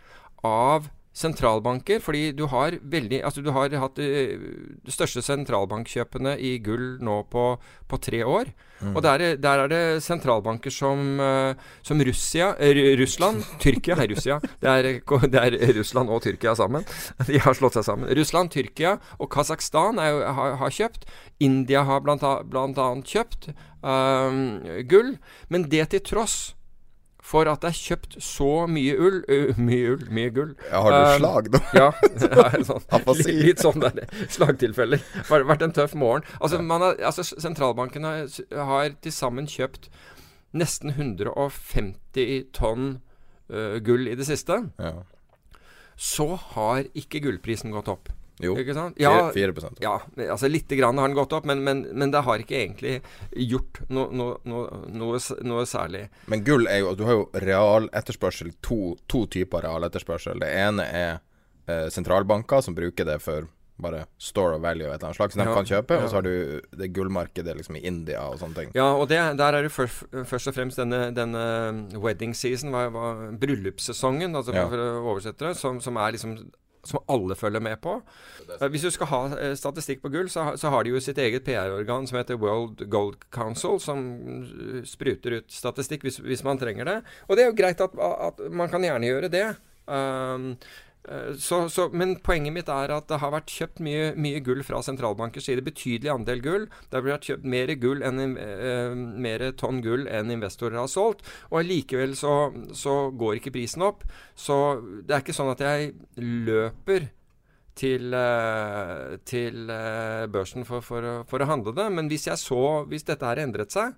av 0.45 0.91
sentralbanker, 1.15 2.01
fordi 2.03 2.33
du 2.35 2.47
har 2.51 2.75
veldig 2.83 3.23
Altså 3.25 3.43
du 3.43 3.51
har 3.55 3.71
hatt 3.79 3.99
uh, 4.03 4.47
de 4.85 4.93
største 4.93 5.23
sentralbankkjøpene 5.23 6.35
i 6.43 6.57
gull 6.65 6.99
nå 7.05 7.23
på, 7.31 7.45
på 7.89 8.01
tre 8.03 8.25
år. 8.27 8.51
Mm. 8.81 8.97
Og 8.97 9.03
der, 9.07 9.25
der, 9.41 9.63
er 9.63 9.71
det 9.71 10.03
sentralbanker 10.05 10.75
som, 10.75 11.21
uh, 11.23 11.55
som 11.87 12.03
Russia, 12.03 12.51
uh, 12.59 12.81
Russland 12.99 13.45
Tyrkia 13.63 13.97
er 14.03 14.11
Russia. 14.11 14.41
Det 14.43 14.73
er, 14.73 14.91
det 15.31 15.45
er, 15.45 15.59
Russland 15.79 16.11
og 16.11 16.25
Tyrkia 16.27 16.57
sammen. 16.59 16.85
De 17.31 17.39
har 17.39 17.55
slått 17.55 17.79
seg 17.79 17.87
sammen. 17.87 18.11
Russland, 18.19 18.51
Tyrkia 18.51 18.97
og 19.19 19.31
Kasakhstan 19.33 20.03
har, 20.03 20.59
har, 20.59 20.75
kjøpt. 20.75 21.07
India 21.43 21.85
har 21.87 22.03
blant, 22.03 22.27
blant 22.51 22.79
annet 22.79 23.09
kjøpt 23.15 23.53
gull. 24.91 25.17
Men 25.53 25.67
det 25.71 25.91
til 25.93 26.03
tross 26.05 26.55
for 27.25 27.49
at 27.49 27.63
det 27.65 27.71
er 27.71 27.79
kjøpt 27.79 28.17
så 28.23 28.49
mye 28.69 28.95
ull 29.01 29.23
uh, 29.33 29.61
Mye 29.61 29.95
ull, 29.95 30.03
mye 30.13 30.33
gull. 30.35 30.51
Ja, 30.69 30.83
har 30.85 30.93
du 30.93 30.99
um, 30.99 31.13
slag, 31.19 31.49
da? 31.55 31.61
ja. 31.73 31.87
Sånn, 32.69 32.85
litt, 33.17 33.31
litt 33.47 33.63
sånn 33.65 33.85
der 33.85 34.03
slagtilfeller. 34.33 35.01
Det 35.15 35.25
har 35.31 35.47
vært 35.49 35.65
en 35.65 35.75
tøff 35.77 35.97
morgen. 35.99 36.27
Altså, 36.41 36.61
har, 36.61 37.01
altså 37.01 37.25
Sentralbanken 37.33 38.05
har, 38.05 38.29
har 38.69 38.93
til 39.01 39.15
sammen 39.15 39.49
kjøpt 39.51 39.89
nesten 40.55 40.93
150 40.95 42.51
tonn 42.55 42.99
uh, 43.51 43.81
gull 43.85 44.07
i 44.11 44.19
det 44.19 44.29
siste. 44.29 44.61
Ja. 44.79 44.95
Så 45.97 46.29
har 46.55 46.85
ikke 46.93 47.23
gullprisen 47.25 47.73
gått 47.75 47.89
opp. 47.91 48.13
Jo? 48.45 48.55
Ja, 49.01 49.15
4, 49.35 49.55
4 49.57 49.73
Ja, 49.85 49.95
altså 50.31 50.51
lite 50.51 50.77
grann 50.77 50.99
har 50.99 51.09
den 51.09 51.17
gått 51.17 51.33
opp, 51.37 51.49
men, 51.49 51.65
men, 51.65 51.85
men 51.93 52.15
det 52.15 52.25
har 52.27 52.43
ikke 52.43 52.61
egentlig 52.61 53.01
gjort 53.33 53.81
no, 53.89 54.07
no, 54.13 54.31
no, 54.45 54.65
noe, 54.93 55.21
noe, 55.43 55.67
særlig. 55.69 56.07
Men 56.31 56.45
gull 56.47 56.69
er 56.71 56.83
jo 56.85 56.95
Du 56.99 57.05
har 57.09 57.19
jo 57.19 57.27
realetterspørsel, 57.45 58.55
to, 58.65 58.95
to 59.11 59.25
typer 59.31 59.65
realetterspørsel. 59.67 60.41
Det 60.43 60.51
ene 60.65 60.87
er 60.89 61.13
eh, 61.67 61.89
sentralbanker 61.93 62.65
som 62.65 62.77
bruker 62.77 63.09
det 63.09 63.21
for 63.25 63.49
bare 63.77 64.05
store 64.23 64.59
value 64.63 64.87
et 64.87 64.95
eller 64.95 65.09
annet 65.09 65.17
slags, 65.17 65.35
som 65.35 65.43
de 65.43 65.55
kan 65.55 65.67
kjøpe. 65.67 65.97
Ja. 65.99 66.05
Og 66.05 66.11
så 66.11 66.19
har 66.21 66.27
du 66.27 66.61
det 66.79 66.91
gullmarkedet 66.95 67.57
liksom 67.59 67.79
i 67.79 67.83
India 67.89 68.23
og 68.31 68.39
sånne 68.39 68.61
ting. 68.61 68.75
Ja, 68.77 68.93
og 68.95 69.09
det, 69.11 69.19
der 69.41 69.59
er 69.59 69.67
det 69.67 69.73
først, 69.75 70.05
først, 70.31 70.51
og 70.51 70.57
fremst 70.57 70.79
denne, 70.79 71.09
denne 71.17 71.45
wedding 71.99 72.37
season, 72.39 72.71
hva, 72.75 72.87
hva, 72.95 73.33
bryllupssesongen, 73.41 74.37
altså 74.39 74.55
ja. 74.55 74.69
for 74.71 74.83
å 74.85 74.91
oversette 75.15 75.49
det, 75.49 75.57
som, 75.59 75.83
som 75.83 75.99
er 75.99 76.15
liksom 76.15 76.39
som 76.85 77.03
alle 77.11 77.37
følger 77.39 77.63
med 77.65 77.81
på. 77.85 77.97
Eh, 78.61 78.67
hvis 78.73 78.87
du 78.87 78.91
skal 78.95 79.11
ha 79.11 79.21
eh, 79.39 79.55
statistikk 79.59 80.03
på 80.05 80.13
gull, 80.13 80.31
så, 80.31 80.55
har 80.55 80.85
de 80.85 80.95
jo 80.95 81.03
sitt 81.03 81.19
eget 81.19 81.47
PR-organ 81.47 82.09
som 82.09 82.19
heter 82.21 82.41
World 82.41 82.85
Gold 82.93 83.27
Council, 83.35 83.79
som 83.83 84.05
eh, 84.55 84.83
spruter 84.89 85.41
ut 85.41 85.53
statistikk 85.53 86.07
hvis, 86.07 86.45
man 86.47 86.61
trenger 86.61 86.91
det. 86.91 86.99
Og 87.29 87.37
det 87.37 87.45
er 87.45 87.53
jo 87.53 87.59
greit 87.59 87.85
at, 87.85 87.95
at 87.99 88.45
man 88.53 88.73
kan 88.73 88.85
gjerne 88.85 89.11
gjøre 89.11 89.33
det. 89.33 89.47
Um, 89.85 90.55
så, 91.37 91.69
så, 91.69 91.89
men 91.93 92.15
poenget 92.25 92.55
mitt 92.55 92.71
er 92.73 92.93
at 92.95 93.09
det 93.11 93.19
har 93.21 93.33
vært 93.35 93.53
kjøpt 93.53 93.81
mye, 93.85 94.07
mye 94.17 94.41
gull 94.45 94.63
fra 94.65 94.81
sentralbankers 94.85 95.49
side. 95.51 95.65
Betydelig 95.67 96.13
andel 96.13 96.41
gull. 96.45 96.65
Det 96.89 96.97
har 96.97 97.05
vært 97.05 97.29
kjøpt 97.29 97.49
mer, 97.55 97.73
gull 97.81 98.05
enn, 98.07 98.39
uh, 98.39 98.95
mer 98.97 99.45
tonn 99.61 99.83
gull 99.85 100.09
enn 100.09 100.33
investorer 100.33 100.81
har 100.81 100.89
solgt. 100.89 101.27
Og 101.53 101.69
likevel 101.69 102.17
så, 102.17 102.33
så, 102.73 102.97
går 103.13 103.41
ikke 103.41 103.53
prisen 103.59 103.85
opp. 103.85 104.07
Så 104.33 104.57
det 105.05 105.13
er 105.13 105.27
ikke 105.27 105.37
sånn 105.37 105.53
at 105.53 105.65
jeg 105.65 105.93
løper 106.25 107.11
til, 107.77 108.15
uh, 108.17 109.21
til 109.29 109.69
uh, 109.69 110.25
børsen 110.33 110.65
for, 110.65 110.85
for, 110.85 111.25
for, 111.29 111.45
å 111.45 111.51
handle 111.53 111.77
det. 111.77 111.91
Men 111.93 112.09
hvis 112.09 112.31
jeg 112.31 112.41
så 112.41 112.63
Hvis 112.89 113.05
dette 113.05 113.27
her 113.29 113.43
endret 113.43 113.75
seg 113.75 113.93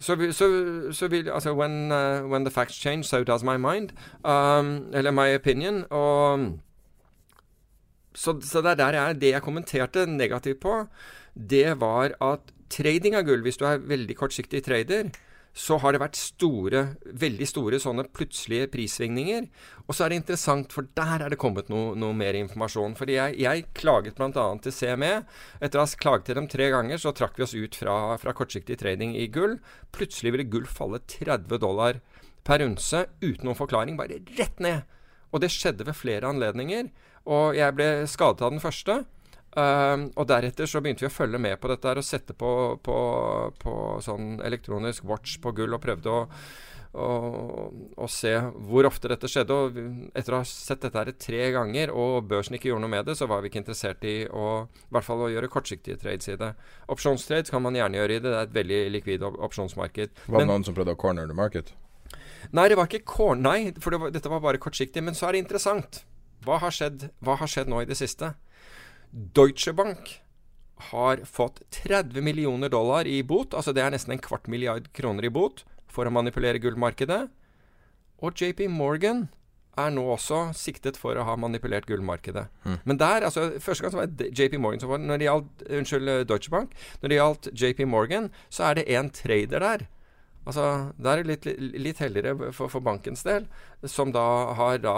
så, 0.00 0.16
så, 0.32 0.46
så 0.92 1.08
vil 1.08 1.28
Altså, 1.28 1.52
when, 1.52 1.92
uh, 1.92 2.24
when, 2.24 2.44
the 2.44 2.50
facts 2.50 2.74
change, 2.74 3.04
so 3.04 3.22
does 3.24 3.42
my 3.44 3.56
mind. 3.56 3.90
Um, 4.24 4.90
eller 4.94 5.10
my 5.10 5.34
opinion. 5.34 5.84
Og 5.90 6.58
så, 8.14 8.40
så, 8.40 8.62
det 8.62 8.70
er 8.70 8.74
der 8.74 8.92
jeg, 8.92 9.20
det 9.20 9.30
jeg 9.30 9.42
kommenterte 9.42 10.06
negativt 10.06 10.60
på, 10.60 10.86
det 11.50 11.80
var 11.80 12.16
at 12.20 12.40
trading 12.70 13.14
av 13.14 13.26
gull, 13.26 13.42
hvis 13.42 13.58
du 13.60 13.66
er 13.66 13.82
veldig 13.82 14.16
kortsiktig 14.16 14.64
trader, 14.64 15.10
så 15.56 15.80
har 15.82 15.92
det 15.92 16.00
vært 16.00 16.18
store, 16.18 16.80
veldig 17.20 17.46
store 17.48 17.80
sånne 17.82 18.04
plutselige 18.14 18.68
prissvingninger. 18.70 19.48
Og 19.88 19.96
så 19.96 20.04
er 20.04 20.12
det 20.12 20.20
interessant, 20.20 20.70
for 20.72 20.86
der 20.96 21.24
er 21.24 21.32
det 21.32 21.40
kommet 21.42 21.68
noe, 21.72 21.96
noe 21.98 22.14
mer 22.16 22.38
informasjon. 22.38 22.94
Fordi 22.98 23.16
jeg, 23.16 23.36
jeg 23.42 23.66
klaget 23.76 24.18
bl.a. 24.18 24.46
til 24.62 24.76
CME. 24.76 25.12
Etter 25.58 25.80
å 25.80 25.84
ha 25.84 26.00
klaget 26.04 26.30
til 26.30 26.38
dem 26.38 26.48
tre 26.50 26.70
ganger, 26.70 27.02
så 27.02 27.12
trakk 27.16 27.40
vi 27.40 27.46
oss 27.46 27.56
ut 27.58 27.78
fra, 27.82 27.96
fra 28.22 28.34
kortsiktig 28.36 28.78
trading 28.80 29.16
i 29.18 29.26
gull. 29.32 29.58
Plutselig 29.96 30.36
ville 30.36 30.48
gull 30.52 30.70
falle 30.70 31.02
30 31.10 31.58
dollar 31.58 31.98
per 32.46 32.62
unse 32.64 33.04
uten 33.20 33.50
noen 33.50 33.58
forklaring, 33.58 33.98
bare 33.98 34.22
rett 34.38 34.62
ned. 34.62 34.86
Og 35.34 35.42
det 35.42 35.50
skjedde 35.54 35.86
ved 35.86 35.98
flere 35.98 36.30
anledninger. 36.30 36.92
Og 37.30 37.58
jeg 37.58 37.74
ble 37.76 37.90
skadet 38.10 38.46
av 38.46 38.54
den 38.54 38.62
første. 38.62 39.02
Uh, 39.50 40.06
og 40.14 40.28
deretter 40.30 40.68
så 40.70 40.78
begynte 40.78 41.02
vi 41.02 41.10
å 41.10 41.12
følge 41.12 41.38
med 41.42 41.56
på 41.58 41.70
dette 41.72 41.88
her 41.90 41.98
og 41.98 42.06
sette 42.06 42.36
på, 42.38 42.50
på, 42.86 42.96
på 43.58 43.72
sånn 44.04 44.36
elektronisk 44.46 45.08
watch 45.10 45.40
på 45.42 45.50
gull 45.56 45.74
og 45.74 45.82
prøvde 45.82 46.12
å, 46.12 46.20
å, 46.94 47.08
å, 47.98 48.06
se 48.06 48.36
hvor 48.68 48.86
ofte 48.86 49.10
dette 49.10 49.30
skjedde. 49.30 49.56
Og 49.56 49.80
etter 50.14 50.36
å 50.36 50.42
ha 50.44 50.46
sett 50.46 50.84
dette 50.86 51.02
her 51.02 51.10
tre 51.18 51.42
ganger 51.56 51.90
og 51.90 52.28
børsen 52.30 52.54
ikke 52.58 52.70
gjorde 52.70 52.84
noe 52.84 52.94
med 52.94 53.10
det, 53.10 53.16
så 53.18 53.26
var 53.30 53.42
vi 53.42 53.50
ikke 53.50 53.62
interessert 53.64 54.06
i 54.06 54.14
å, 54.30 54.46
i 54.70 54.94
hvert 54.94 55.08
fall 55.08 55.26
å 55.26 55.30
gjøre 55.34 55.50
kortsiktige 55.50 55.98
trades 55.98 56.30
i 56.30 56.38
det. 56.38 56.52
Opsjonstrades 56.94 57.50
kan 57.50 57.66
man 57.66 57.78
gjerne 57.78 57.98
gjøre 57.98 58.20
i 58.20 58.22
det. 58.22 58.28
Det 58.30 58.36
er 58.36 58.50
et 58.50 58.58
veldig 58.60 58.80
likvid 58.98 59.26
op 59.26 59.40
opsjonsmarked. 59.50 60.14
Var 60.28 60.44
det 60.44 60.50
noen 60.52 60.66
som 60.66 60.76
prøvde 60.78 60.94
å 60.94 61.00
corner 61.00 61.26
the 61.26 61.34
market? 61.34 61.74
Nei, 62.54 62.68
det 62.70 62.78
var 62.78 62.86
ikke 62.86 63.02
corner, 63.06 63.42
nei, 63.50 63.74
for 63.82 63.94
det 63.94 64.00
var, 64.02 64.14
dette 64.14 64.30
var 64.30 64.46
bare 64.46 64.62
kortsiktig. 64.62 65.02
Men 65.04 65.18
så 65.18 65.28
er 65.28 65.36
det 65.36 65.44
interessant. 65.44 66.04
Hva 66.46 66.56
har 66.62 66.72
skjedd, 66.72 67.10
hva 67.20 67.34
har 67.36 67.50
skjedd 67.50 67.68
nå 67.68 67.82
i 67.82 67.88
det 67.90 67.98
siste? 67.98 68.32
Deutsche 69.10 69.72
Bank 69.74 70.20
har 70.90 71.24
fått 71.28 71.60
30 71.70 72.22
millioner 72.24 72.70
dollar 72.72 73.06
i 73.06 73.20
bot, 73.22 73.54
altså 73.54 73.74
det 73.76 73.82
er 73.84 73.92
nesten 73.92 74.14
en 74.14 74.22
kvart 74.22 74.48
milliard 74.48 74.88
kroner 74.96 75.26
i 75.26 75.32
bot, 75.32 75.64
for 75.90 76.06
å 76.06 76.14
manipulere 76.14 76.62
gullmarkedet. 76.62 77.26
Og 78.22 78.40
JP 78.40 78.68
Morgan 78.72 79.26
er 79.78 79.92
nå 79.94 80.02
også 80.12 80.50
siktet 80.56 80.98
for 81.00 81.18
å 81.18 81.24
ha 81.26 81.36
manipulert 81.40 81.86
gullmarkedet. 81.88 82.46
Mm. 82.64 82.76
Men 82.84 83.00
der, 83.00 83.26
altså 83.26 83.46
Første 83.62 83.84
gang 83.84 83.94
så 83.94 84.00
var 84.00 84.10
det 84.20 84.32
JP 84.36 84.58
Morgan 84.60 84.82
som 84.82 84.90
var 84.92 85.00
Når 85.02 85.20
det 85.20 85.28
gjaldt 85.28 85.62
Unnskyld, 85.78 86.10
Deutsche 86.28 86.52
Bank. 86.52 86.74
Når 87.00 87.12
det 87.12 87.18
gjaldt 87.20 87.48
JP 87.54 87.86
Morgan, 87.88 88.28
så 88.50 88.68
er 88.68 88.78
det 88.78 88.88
én 88.90 89.10
trader 89.14 89.64
der. 89.64 89.86
Altså, 90.46 90.92
Der 90.98 91.10
er 91.12 91.22
det 91.22 91.30
litt, 91.30 91.74
litt 91.76 91.98
heldigere 92.02 92.52
for, 92.52 92.68
for, 92.72 92.80
bankens 92.80 93.22
del, 93.26 93.46
som 93.84 94.12
da 94.12 94.54
har 94.58 94.80
da 94.82 94.96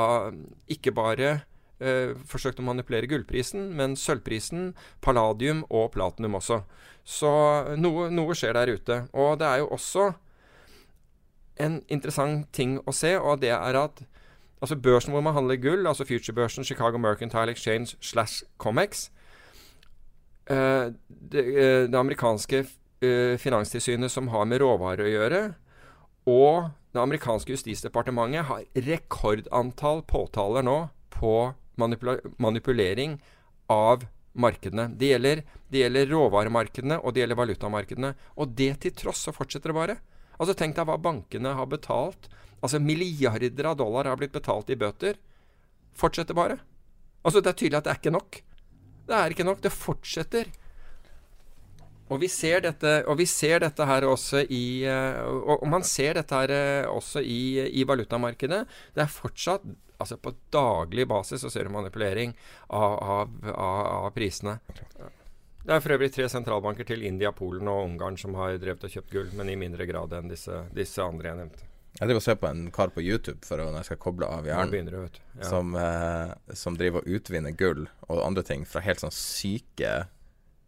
ikke 0.70 0.94
bare 0.94 1.42
eh, 1.82 2.14
forsøkt 2.28 2.62
å 2.62 2.66
manipulere 2.66 3.10
gullprisen, 3.10 3.70
men 3.76 3.96
sølvprisen, 3.98 4.72
palladium 5.04 5.64
og 5.68 5.90
platinum 5.96 6.38
også. 6.38 6.62
Så 7.04 7.30
noe, 7.76 8.08
noe, 8.14 8.36
skjer 8.38 8.54
der 8.56 8.72
ute. 8.72 8.98
Og 9.12 9.34
det 9.40 9.48
er 9.48 9.62
jo 9.62 9.72
også 9.74 10.12
en 11.62 11.80
interessant 11.92 12.46
ting 12.54 12.78
å 12.86 12.94
se, 12.96 13.16
og 13.18 13.42
det 13.42 13.52
er 13.54 13.78
at 13.78 14.04
altså 14.62 14.78
børsen 14.78 15.12
hvor 15.12 15.24
man 15.24 15.34
handler 15.34 15.58
gull, 15.60 15.86
altså 15.86 16.06
futurebørsen 16.06 16.64
Chicago 16.64 16.98
Mercantile 17.02 17.50
Exchange 17.50 17.96
slash 18.00 18.44
Comex 18.62 19.10
eh, 20.46 20.94
det, 21.08 21.42
eh, 21.42 21.82
det, 21.90 21.98
amerikanske 21.98 22.62
eh, 23.02 23.34
finanstilsynet 23.38 24.10
som 24.10 24.30
har 24.32 24.46
med 24.46 24.62
råvarer 24.62 25.06
å 25.06 25.10
gjøre, 25.10 25.42
og 26.30 26.70
det 26.92 27.02
amerikanske 27.02 27.54
justisdepartementet 27.56 28.46
har 28.50 28.64
rekordantall 28.86 30.04
påtaler 30.06 30.64
nå 30.66 30.78
på 31.10 31.52
manipula 31.80 32.18
manipulering 32.42 33.16
av 33.72 34.06
markedene. 34.32 34.88
Det 34.98 35.12
gjelder, 35.12 35.42
det 35.68 35.84
gjelder, 35.84 36.08
råvaremarkedene, 36.12 36.98
og 37.00 37.14
det 37.14 37.22
gjelder 37.22 37.40
valutamarkedene. 37.40 38.12
Og 38.40 38.54
det 38.56 38.72
til 38.84 38.94
tross 38.96 39.26
så 39.26 39.34
fortsetter 39.34 39.72
det 39.72 39.78
bare. 39.78 39.98
Altså 40.38 40.56
Tenk 40.58 40.76
deg 40.76 40.88
hva 40.88 40.98
bankene 41.00 41.54
har 41.58 41.68
betalt. 41.70 42.30
Altså 42.62 42.80
Milliarder 42.82 43.72
av 43.72 43.76
dollar 43.80 44.08
har 44.08 44.18
blitt 44.20 44.34
betalt 44.34 44.70
i 44.72 44.78
bøter. 44.78 45.18
Fortsetter 45.98 46.36
bare. 46.36 46.58
Altså 47.22 47.42
Det 47.42 47.52
er 47.52 47.60
tydelig 47.60 47.80
at 47.80 47.86
det 47.86 47.94
er 47.94 48.02
ikke 48.02 48.16
nok. 48.16 48.42
Det 49.06 49.18
er 49.18 49.34
ikke 49.34 49.46
nok. 49.46 49.62
Det 49.62 49.74
fortsetter. 49.74 50.50
Og 52.12 52.20
vi 52.20 52.28
ser 52.28 52.60
dette, 52.64 52.90
og 53.08 53.16
vi 53.20 53.26
ser 53.28 53.62
dette 53.62 53.84
her 53.88 54.04
også 54.04 54.42
i 54.52 54.84
eh, 54.84 55.22
Og 55.24 55.64
man 55.70 55.84
ser 55.86 56.18
dette 56.18 56.36
her 56.36 56.50
eh, 56.52 56.88
også 56.90 57.22
i, 57.24 57.70
i 57.72 57.86
valutamarkedet. 57.88 58.66
Det 58.92 59.04
er 59.04 59.12
fortsatt 59.12 59.64
altså 60.02 60.18
På 60.20 60.34
daglig 60.52 61.08
basis 61.08 61.42
så 61.44 61.50
ser 61.50 61.66
du 61.66 61.74
manipulering 61.74 62.36
av, 62.68 62.94
av, 62.98 63.34
av, 63.54 63.82
av 64.06 64.14
prisene. 64.16 64.58
Det 65.62 65.76
er 65.76 65.82
for 65.82 65.94
øvrig 65.94 66.10
tre 66.10 66.26
sentralbanker 66.30 66.86
til 66.88 67.04
India, 67.06 67.30
Polen 67.32 67.68
og 67.70 67.84
Ungarn 67.86 68.16
som 68.18 68.34
har 68.34 68.56
drevet 68.58 68.82
og 68.88 68.90
kjøpt 68.90 69.12
gull, 69.14 69.28
men 69.38 69.52
i 69.52 69.58
mindre 69.58 69.86
grad 69.86 70.14
enn 70.18 70.32
disse, 70.32 70.64
disse 70.74 71.04
andre 71.04 71.30
jeg 71.30 71.38
nevnte. 71.38 71.68
Jeg 71.92 72.08
driver 72.08 72.22
og 72.22 72.24
ser 72.24 72.38
på 72.40 72.48
en 72.48 72.64
kar 72.72 72.90
på 72.94 73.04
YouTube 73.04 73.44
for 73.44 73.60
å, 73.60 73.68
når 73.68 73.82
jeg 73.82 73.90
skal 73.90 74.00
koble 74.00 74.26
av 74.32 74.48
hjernen, 74.48 74.88
ja. 74.88 75.44
som, 75.44 75.74
eh, 75.76 76.32
som, 76.56 76.78
driver 76.80 77.04
og 77.04 77.18
utvinner 77.18 77.52
gull 77.54 77.84
og 78.08 78.22
andre 78.24 78.44
ting 78.48 78.64
fra 78.66 78.80
helt 78.84 79.02
sånn 79.02 79.12
syke 79.12 79.92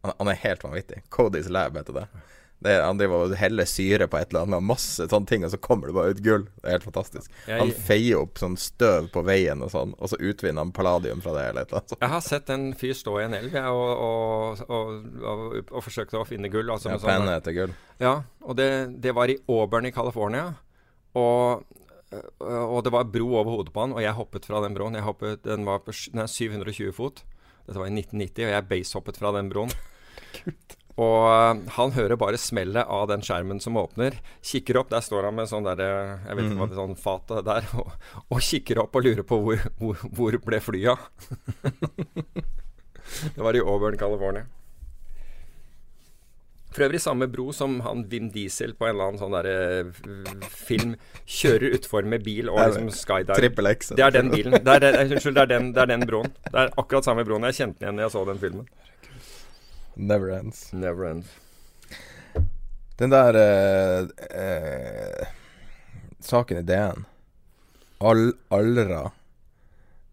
Han, 0.05 0.13
han 0.19 0.29
er 0.29 0.41
helt 0.43 0.67
vanvittig. 0.67 1.01
Cody's 1.09 1.49
Lab 1.49 1.79
heter 1.81 1.97
det. 1.97 2.05
Det, 2.65 2.73
han 2.81 2.97
driver 2.97 3.27
og 3.27 3.35
heller 3.37 3.67
syre 3.69 4.07
på 4.09 4.17
et 4.17 4.31
eller 4.33 4.47
annet, 4.47 4.65
masse 4.65 5.05
sånne 5.11 5.29
ting, 5.29 5.43
og 5.45 5.51
så 5.53 5.59
kommer 5.61 5.91
det 5.91 5.95
bare 5.99 6.15
ut 6.15 6.23
gull. 6.25 6.47
Det 6.63 6.65
er 6.71 6.77
helt 6.79 6.87
fantastisk. 6.87 7.31
Jeg- 7.47 7.61
Han 7.61 7.73
feier 7.85 8.23
opp 8.23 8.41
sånn 8.41 8.57
støv 8.57 9.11
på 9.13 9.23
veien 9.27 9.61
og 9.63 9.69
sånn, 9.75 9.93
og 9.99 10.09
så 10.09 10.17
utvinner 10.17 10.65
han 10.65 10.73
palladium 10.73 11.21
fra 11.21 11.35
det. 11.37 11.43
Eller 11.51 11.61
et 11.67 11.69
eller 11.75 11.83
annet. 11.83 11.99
Jeg 12.01 12.09
har 12.15 12.21
sett 12.25 12.51
en 12.55 12.65
fyr 12.73 12.95
stå 12.97 13.19
i 13.21 13.25
en 13.27 13.35
elv 13.35 13.53
jeg, 13.53 13.65
og, 13.69 13.93
og, 14.09 14.65
og, 14.71 15.57
og, 15.71 15.83
forsøkte 15.85 16.17
å 16.23 16.27
finne 16.27 16.49
gull. 16.49 16.71
Altså 16.73 16.89
Ja, 16.95 16.97
sånn- 16.99 17.29
etter 17.37 17.53
gull. 17.53 17.75
Ja, 18.01 18.15
og 18.43 18.57
det, 18.57 18.71
det 19.01 19.15
var 19.15 19.29
i 19.29 19.37
Auburn 19.47 19.87
i 19.87 19.93
California. 19.93 20.55
Og, 21.15 21.65
og 22.41 22.81
det 22.85 22.93
var 22.93 23.05
bro 23.05 23.29
over 23.37 23.59
hodet 23.59 23.73
på 23.75 23.81
han, 23.85 23.93
og 23.93 24.01
jeg 24.01 24.17
hoppet 24.17 24.47
fra 24.49 24.61
den 24.65 24.75
broen. 24.75 24.97
Hoppet, 25.05 25.43
den 25.45 25.65
var 25.69 25.81
på 25.85 25.93
er 25.93 26.27
720 26.27 26.93
fot. 26.97 27.23
Dette 27.67 27.79
var 27.79 27.87
i 27.89 27.95
1990, 27.95 28.45
og 28.49 28.53
jeg 28.57 28.69
basehoppet 28.73 29.17
fra 29.21 29.33
den 29.37 29.51
broen. 29.53 29.71
Og 30.95 31.27
øh, 31.27 31.63
han 31.75 31.95
hører 31.97 32.19
bare 32.21 32.39
smellet 32.39 32.87
av 32.87 33.09
den 33.11 33.25
skjermen 33.27 33.61
som 33.63 33.79
åpner. 33.81 34.21
Kikker 34.47 34.79
opp, 34.79 34.93
der 34.95 35.03
står 35.03 35.27
han 35.29 35.35
med 35.35 35.51
sånn 35.51 35.67
der 35.67 35.83
øh, 35.83 36.27
Jeg 36.29 36.39
vet 36.39 36.51
ikke 36.51 36.61
hva 36.61 36.69
det 36.71 36.77
er, 36.77 36.83
sånn 36.83 36.99
fat 37.03 37.37
der. 37.51 37.71
Og, 37.83 37.95
og 38.29 38.45
kikker 38.51 38.83
opp 38.85 38.99
og 38.99 39.09
lurer 39.09 39.27
på 39.27 39.41
hvor, 39.43 39.65
hvor, 39.81 40.05
hvor 40.15 40.39
ble 40.47 40.61
flyet 40.63 40.95
av. 40.95 41.09
det 43.35 43.43
var 43.43 43.59
i 43.59 43.65
Auburn, 43.65 43.99
California. 43.99 44.47
For 46.75 46.83
øvrig 46.89 47.01
samme 47.01 47.29
bro 47.31 47.53
som 47.55 47.77
han 47.85 48.03
Vim 48.11 48.31
Diesel 48.35 48.73
på 48.75 48.89
en 48.89 48.97
eller 48.97 49.11
annen 49.13 49.21
sånn 49.21 49.35
der, 49.37 49.47
eh, 49.47 50.47
film 50.51 50.97
kjører 51.23 51.77
utfor 51.77 52.03
med 52.03 52.25
bil 52.27 52.51
og 52.51 52.59
liksom 52.59 52.89
X. 53.71 53.93
Det 53.95 54.03
er 54.03 54.15
den 54.17 54.33
bilen. 54.33 54.59
Det 54.59 54.75
er 54.81 54.89
eh, 54.89 55.05
unnskyld, 55.05 55.37
det 55.37 55.45
er 55.45 55.53
den, 55.53 55.71
det 55.77 55.85
er 55.85 55.93
den 55.93 56.07
broen. 56.09 56.35
Det 56.49 56.65
er 56.65 56.73
akkurat 56.75 57.07
samme 57.07 57.23
broen. 57.27 57.47
Jeg 57.51 57.61
kjente 57.61 57.79
den 57.79 57.87
igjen 57.87 58.03
da 58.03 58.09
jeg 58.09 58.15
så 58.17 58.25
den 58.27 58.43
filmen. 58.43 58.67
Never 59.97 60.31
ends. 60.31 60.73
Never 60.73 61.07
ends. 61.11 61.27
Den 62.99 63.11
der 63.11 63.35
eh, 63.35 64.07
eh, 64.31 65.27
saken 66.23 66.61
i 66.61 66.67
DN, 66.67 67.05
Al 68.05 68.33
Alra, 68.55 69.05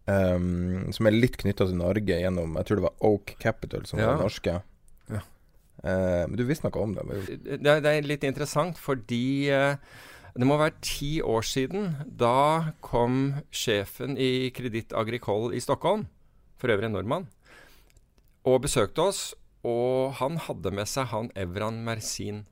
um, 0.06 0.88
som 0.92 1.06
er 1.06 1.14
litt 1.14 1.36
knytta 1.40 1.66
til 1.68 1.76
Norge 1.78 2.16
gjennom 2.18 2.56
Jeg 2.58 2.66
tror 2.68 2.80
det 2.80 2.86
var 2.88 3.06
Oak 3.06 3.34
Capital, 3.42 3.84
som 3.86 4.00
Ja. 4.02 4.08
var 4.12 4.22
norske. 4.24 4.56
Ja. 5.10 5.20
Eh, 5.84 6.24
men 6.26 6.36
du 6.36 6.44
visste 6.48 6.66
noe 6.68 6.82
om 6.82 6.94
det? 6.94 7.06
Det, 7.44 7.66
er- 7.66 7.80
det 7.84 7.92
er 7.92 8.02
litt 8.08 8.24
interessant 8.26 8.78
fordi 8.78 9.48
eh, 9.50 9.76
det 10.34 10.46
må 10.48 10.56
være 10.58 10.74
ti 10.80 11.20
år 11.22 11.42
siden. 11.46 11.94
Da 12.06 12.72
kom 12.80 13.42
sjefen 13.52 14.16
i 14.18 14.50
Kreditt 14.50 14.92
Agricole 14.96 15.54
i 15.54 15.60
Stockholm, 15.60 16.06
for 16.58 16.68
øvrig 16.72 16.86
en 16.90 16.92
nordmann, 16.98 17.26
og 18.44 18.62
besøkte 18.62 18.98
oss. 19.06 19.34
Og 19.68 20.16
han 20.18 20.40
hadde 20.48 20.72
med 20.74 20.90
seg 20.90 21.10
han 21.12 21.30
Evran 21.38 21.82
Mersin. 21.86 22.44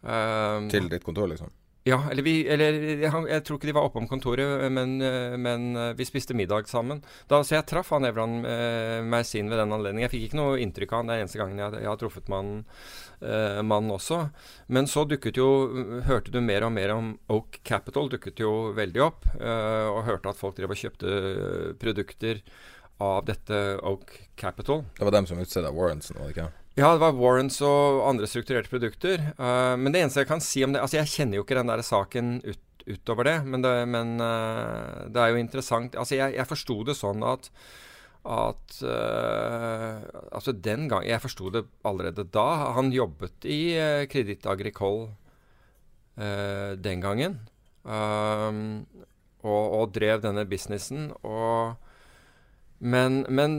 Um, 0.00 0.70
Til 0.72 0.86
ditt 0.88 1.04
kontor, 1.04 1.28
liksom? 1.28 1.50
Ja, 1.88 1.96
eller 2.10 2.22
vi 2.22 2.46
Eller 2.48 2.76
jeg 3.00 3.42
tror 3.44 3.56
ikke 3.56 3.70
de 3.70 3.74
var 3.76 3.86
oppe 3.88 4.00
om 4.02 4.08
kontoret, 4.08 4.66
men, 4.72 4.98
eh, 5.00 5.36
men 5.40 5.76
eh, 5.76 5.92
vi 5.96 6.04
spiste 6.04 6.36
middag 6.36 6.68
sammen. 6.68 7.00
Da, 7.28 7.40
så 7.40 7.56
jeg 7.56 7.66
traff 7.70 7.92
han 7.94 8.04
Evran 8.04 8.44
eh, 8.44 9.00
Mersin 9.00 9.48
ved 9.48 9.62
den 9.62 9.72
anledningen. 9.72 10.04
Jeg 10.04 10.12
fikk 10.12 10.26
ikke 10.28 10.40
noe 10.42 10.58
inntrykk 10.60 10.92
av 10.92 11.00
han. 11.00 11.08
Det 11.08 11.16
er 11.16 11.24
eneste 11.24 11.40
gangen 11.40 11.62
jeg, 11.62 11.80
jeg 11.80 11.88
har 11.88 12.00
truffet 12.02 12.28
mannen, 12.28 12.66
eh, 13.24 13.62
mannen 13.64 13.96
også. 13.96 14.20
Men 14.68 14.90
så 14.92 15.06
dukket 15.08 15.40
jo 15.40 15.48
Hørte 16.04 16.34
du 16.34 16.42
mer 16.44 16.68
og 16.68 16.74
mer 16.76 16.92
om 16.92 17.14
Oak 17.32 17.62
Capital, 17.64 18.12
dukket 18.12 18.44
jo 18.44 18.74
veldig 18.76 19.06
opp. 19.06 19.24
eh, 19.40 19.88
og 19.88 20.04
hørte 20.04 20.34
at 20.34 20.40
folk 20.40 20.60
drev 20.60 20.76
og 20.76 20.82
kjøpte 20.84 21.16
produkter 21.80 22.44
av 23.00 23.26
dette 23.28 23.58
Oak 23.86 24.12
Capital. 24.40 24.84
Det 24.98 25.06
var 25.06 25.16
dem 25.16 25.28
som 25.28 25.40
utstedte 25.42 25.72
warrantsen, 25.74 26.18
var 26.20 26.28
det 26.28 26.36
ikke? 26.36 26.48
Ja, 26.78 26.92
det 26.94 27.02
var 27.02 27.18
warrants 27.18 27.58
og 27.66 28.04
andre 28.08 28.28
strukturerte 28.30 28.70
produkter. 28.72 29.22
Uh, 29.40 29.76
men 29.80 29.92
det 29.92 30.04
eneste 30.04 30.22
jeg 30.22 30.30
kan 30.30 30.42
si 30.44 30.62
om 30.64 30.72
det 30.74 30.82
Altså, 30.84 31.00
jeg 31.00 31.12
kjenner 31.12 31.40
jo 31.40 31.44
ikke 31.44 31.58
den 31.58 31.72
der 31.72 31.82
saken 31.84 32.34
ut, 32.46 32.84
utover 32.86 33.26
det, 33.26 33.36
men, 33.44 33.64
det, 33.64 33.74
men 33.90 34.16
uh, 34.22 35.06
det 35.10 35.20
er 35.20 35.34
jo 35.34 35.40
interessant. 35.42 35.98
Altså, 35.98 36.16
jeg, 36.20 36.36
jeg 36.38 36.48
forsto 36.48 36.80
det 36.88 36.98
sånn 36.98 37.24
at 37.26 37.50
at 38.20 38.82
uh, 38.84 40.04
Altså, 40.36 40.52
den 40.52 40.88
gang 40.88 41.06
Jeg 41.08 41.22
forsto 41.22 41.48
det 41.50 41.64
allerede 41.84 42.26
da. 42.28 42.72
Han 42.76 42.92
jobbet 42.92 43.48
i 43.48 43.78
uh, 43.80 44.04
Kreditt 44.12 44.46
Agricole 44.46 45.08
eh, 46.20 46.76
den 46.76 47.00
gangen. 47.00 47.38
Og, 49.40 49.64
og 49.72 49.94
drev 49.94 50.20
denne 50.20 50.44
businessen. 50.44 51.14
Og 51.24 51.78
men, 52.80 53.24
men 53.28 53.58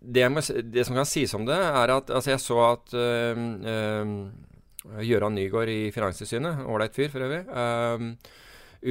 det, 0.00 0.24
må, 0.32 0.40
det 0.40 0.86
som 0.88 0.96
kan 0.96 1.08
sies 1.08 1.34
om 1.36 1.44
det, 1.48 1.58
er 1.60 1.92
at 1.92 2.10
altså 2.10 2.32
jeg 2.32 2.40
så 2.40 2.58
at 2.70 2.94
øh, 2.96 3.42
øh, 3.68 4.12
Gøran 5.04 5.36
Nygaard 5.36 5.68
i 5.68 5.90
Finanstilsynet, 5.94 6.64
ålreit 6.64 6.96
fyr 6.96 7.12
for 7.12 7.26
øvrig, 7.26 7.44
øh, 7.52 8.06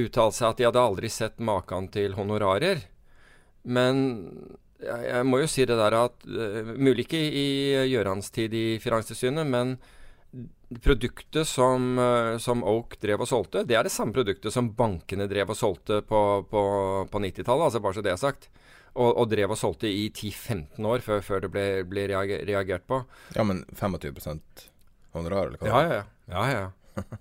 uttalte 0.04 0.38
seg 0.38 0.48
at 0.52 0.60
de 0.60 0.68
hadde 0.68 0.84
aldri 0.86 1.10
sett 1.12 1.42
maken 1.42 1.90
til 1.92 2.14
honorarer. 2.16 2.86
Men 3.62 3.98
jeg 4.82 5.26
må 5.26 5.42
jo 5.42 5.50
si 5.50 5.66
det 5.66 5.78
der 5.78 5.98
at 5.98 6.24
øh, 6.26 6.72
Mulig 6.78 7.06
ikke 7.06 7.18
i 7.18 7.48
Gjørans 7.90 8.30
tid 8.34 8.54
i 8.54 8.78
Finanstilsynet, 8.82 9.46
men 9.46 9.76
produktet 10.82 11.46
som, 11.46 11.98
øh, 11.98 12.38
som 12.40 12.62
Oak 12.64 12.96
drev 13.02 13.20
og 13.20 13.28
solgte, 13.28 13.66
det 13.68 13.76
er 13.76 13.84
det 13.84 13.92
samme 13.92 14.14
produktet 14.14 14.54
som 14.54 14.72
bankene 14.78 15.28
drev 15.28 15.50
og 15.52 15.58
solgte 15.58 16.00
på, 16.06 16.46
på, 16.48 16.62
på 17.10 17.26
90-tallet, 17.26 17.66
altså 17.66 17.82
bare 17.82 17.98
så 17.98 18.04
det 18.06 18.14
er 18.14 18.20
sagt. 18.22 18.48
Og, 18.94 19.08
og 19.22 19.30
drev 19.32 19.54
og 19.54 19.56
solgte 19.56 19.88
i 19.88 20.10
10-15 20.12 20.84
år 20.84 21.00
før, 21.00 21.22
før 21.24 21.40
det 21.46 21.50
ble, 21.54 21.64
ble 21.88 22.06
reager, 22.10 22.42
reagert 22.48 22.84
på. 22.90 22.98
Ja, 23.36 23.44
men 23.48 23.64
25 23.72 24.40
honorar, 25.14 25.46
eller 25.48 25.58
hva? 25.62 25.68
Ja, 25.68 25.82
ja, 25.82 25.94
ja. 25.94 26.04
ja, 26.28 26.46
ja. 26.52 26.70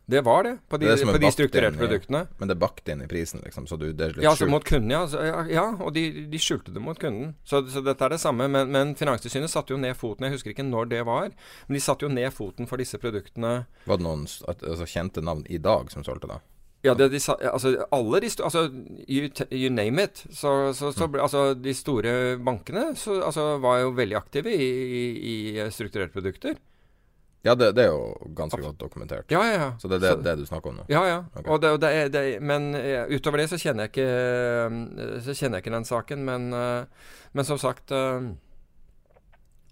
Det 0.06 0.20
var 0.28 0.44
det 0.44 0.58
på 0.68 0.76
de, 0.82 0.90
Det 0.92 1.06
på 1.08 1.18
de 1.24 1.30
strukturerte 1.32 1.78
i- 1.78 1.80
produktene. 1.80 2.26
Men 2.42 2.50
det 2.50 2.58
er 2.58 2.60
bakt 2.60 2.90
inn 2.92 3.02
i 3.06 3.08
prisen, 3.08 3.40
liksom, 3.46 3.68
så 3.72 3.78
du, 3.80 3.86
det 3.96 4.04
er 4.10 4.18
litt 4.18 4.26
Ja, 4.26 4.34
altså 4.34 4.44
skjult. 4.44 4.52
mot 4.52 4.66
kunden, 4.68 4.92
ja. 4.92 5.06
Ja, 5.30 5.46
ja 5.48 5.66
og 5.80 5.94
de, 5.96 6.04
de 6.28 6.42
skjulte 6.44 6.74
det 6.76 6.84
mot 6.84 7.00
kunden. 7.00 7.36
Så, 7.48 7.64
så 7.72 7.80
dette 7.86 8.04
er 8.04 8.18
det 8.18 8.20
samme. 8.20 8.50
Men, 8.52 8.68
men 8.76 8.92
Finanstilsynet 9.00 9.52
satte 9.54 9.72
jo 9.72 9.80
ned 9.80 9.96
foten. 9.96 10.28
Jeg 10.28 10.36
husker 10.36 10.52
ikke 10.52 10.68
når 10.68 10.92
det 10.92 11.06
var, 11.08 11.32
men 11.70 11.80
de 11.80 11.84
satte 11.84 12.04
jo 12.04 12.12
ned 12.12 12.28
foten 12.36 12.68
for 12.68 12.84
disse 12.84 13.00
produktene. 13.00 13.62
Var 13.88 14.02
det 14.02 14.08
noen 14.10 14.28
altså, 14.28 14.88
kjente 14.92 15.24
navn 15.24 15.48
i 15.48 15.62
dag 15.64 15.88
som 15.94 16.04
solgte 16.04 16.28
det? 16.36 16.42
Ja, 16.84 16.96
det, 16.98 17.12
de, 17.14 17.20
altså 17.46 17.76
alle 17.94 18.20
de 18.24 18.30
Altså, 18.44 18.64
you, 19.08 19.28
you 19.52 19.70
name 19.70 20.02
it. 20.04 20.24
Så, 20.34 20.74
så, 20.74 20.90
så 20.92 21.08
ble, 21.08 21.22
altså, 21.22 21.54
de 21.54 21.74
store 21.78 22.38
bankene 22.42 22.96
så, 22.98 23.20
altså, 23.22 23.58
var 23.62 23.84
jo 23.84 23.92
veldig 23.94 24.18
aktive 24.18 24.50
i, 24.56 24.70
i, 25.02 25.36
i 25.60 25.68
strukturerte 25.70 26.14
produkter. 26.16 26.56
Ja, 27.46 27.56
det, 27.58 27.72
det 27.78 27.86
er 27.88 27.94
jo 27.94 28.34
ganske 28.38 28.60
godt 28.62 28.78
dokumentert. 28.82 29.30
Ja, 29.34 29.42
ja, 29.46 29.54
ja. 29.58 29.70
Så 29.82 29.90
det 29.90 29.98
er 29.98 30.16
det, 30.16 30.26
det 30.26 30.36
du 30.42 30.46
snakker 30.46 30.70
om 30.70 30.76
nå? 30.82 30.84
Ja, 30.94 31.02
ja. 31.10 31.20
Okay. 31.34 31.50
Og 31.54 31.62
det, 31.62 31.72
og 31.74 31.80
det, 31.82 31.90
er- 31.90 32.18
er- 32.20 32.44
men 32.46 32.68
eh, 32.78 33.06
utover 33.18 33.42
det 33.42 33.48
så 33.50 33.58
kjenner 33.62 33.88
jeg 33.88 33.94
ikke 33.96 34.06
eh, 34.06 35.22
Så 35.26 35.34
kjenner 35.38 35.58
jeg 35.58 35.66
ikke 35.66 35.74
den 35.78 35.88
saken. 35.90 36.26
Men, 36.28 36.52
eh, 36.54 37.08
men 37.34 37.46
som 37.50 37.58
sagt 37.62 37.94
eh, 37.98 38.28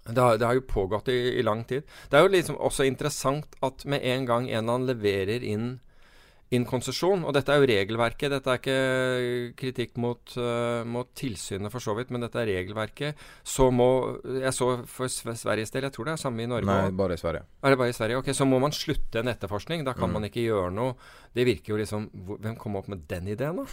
det 0.10 0.18
har, 0.26 0.41
har 0.41 0.57
jo 0.57 0.66
pågått 0.66 1.12
i, 1.14 1.20
i 1.38 1.43
lang 1.45 1.62
tid. 1.70 1.86
Det 2.10 2.18
er 2.18 2.26
jo 2.26 2.34
liksom 2.34 2.57
også 2.57 2.88
interessant 2.89 3.53
at 3.66 3.86
med 3.86 4.01
en 4.01 4.26
gang 4.26 4.47
en 4.49 4.64
eller 4.64 4.74
annen 4.80 4.89
leverer 4.89 5.45
inn 5.45 5.70
inn 6.52 6.64
konsesjon, 6.66 7.22
og 7.30 7.34
dette 7.36 7.54
er 7.54 7.60
jo 7.62 7.68
regelverket. 7.70 8.32
Dette 8.34 8.50
er 8.50 8.58
ikke 8.58 8.78
kritikk 9.60 10.00
mot, 10.02 10.32
uh, 10.41 10.82
mot 10.89 11.10
tilsynet 11.14 11.70
for 11.70 11.84
så 11.84 11.93
vidt, 11.97 12.10
men 12.10 12.24
dette 12.26 12.39
er 12.41 12.50
regelverket. 12.50 13.20
Så 13.45 13.68
må 13.70 13.89
Jeg 14.26 14.54
så 14.58 14.72
for 14.89 15.06
Sveriges 15.10 15.70
del, 15.76 15.86
jeg 15.86 15.93
tror 15.93 16.06
det 16.10 16.16
er 16.16 16.24
samme 16.24 16.41
i 16.41 16.47
Norge 16.50 16.66
Nei, 16.66 16.89
bare 16.97 17.14
i 17.14 17.22
Sverige. 17.22 17.43
Er 17.62 17.70
det 17.76 17.78
bare 17.84 17.93
i 17.93 17.97
Sverige? 18.00 18.18
Ok, 18.24 18.32
Så 18.34 18.47
må 18.50 18.58
man 18.60 18.72
slutte 18.74 19.22
en 19.22 19.28
etterforskning. 19.30 19.86
Da 19.86 19.93
kan 19.93 20.10
Mm. 20.10 20.14
man 20.14 20.24
ikke 20.26 20.41
gjøre 20.47 20.74
noe. 20.74 20.95
Det 21.36 21.45
virker 21.45 21.76
jo 21.76 21.78
liksom 21.78 22.10
Hvem 22.41 22.58
kom 22.58 22.76
opp 22.78 22.88
med 22.89 23.06
den 23.08 23.28
ideen, 23.28 23.56
da? 23.62 23.66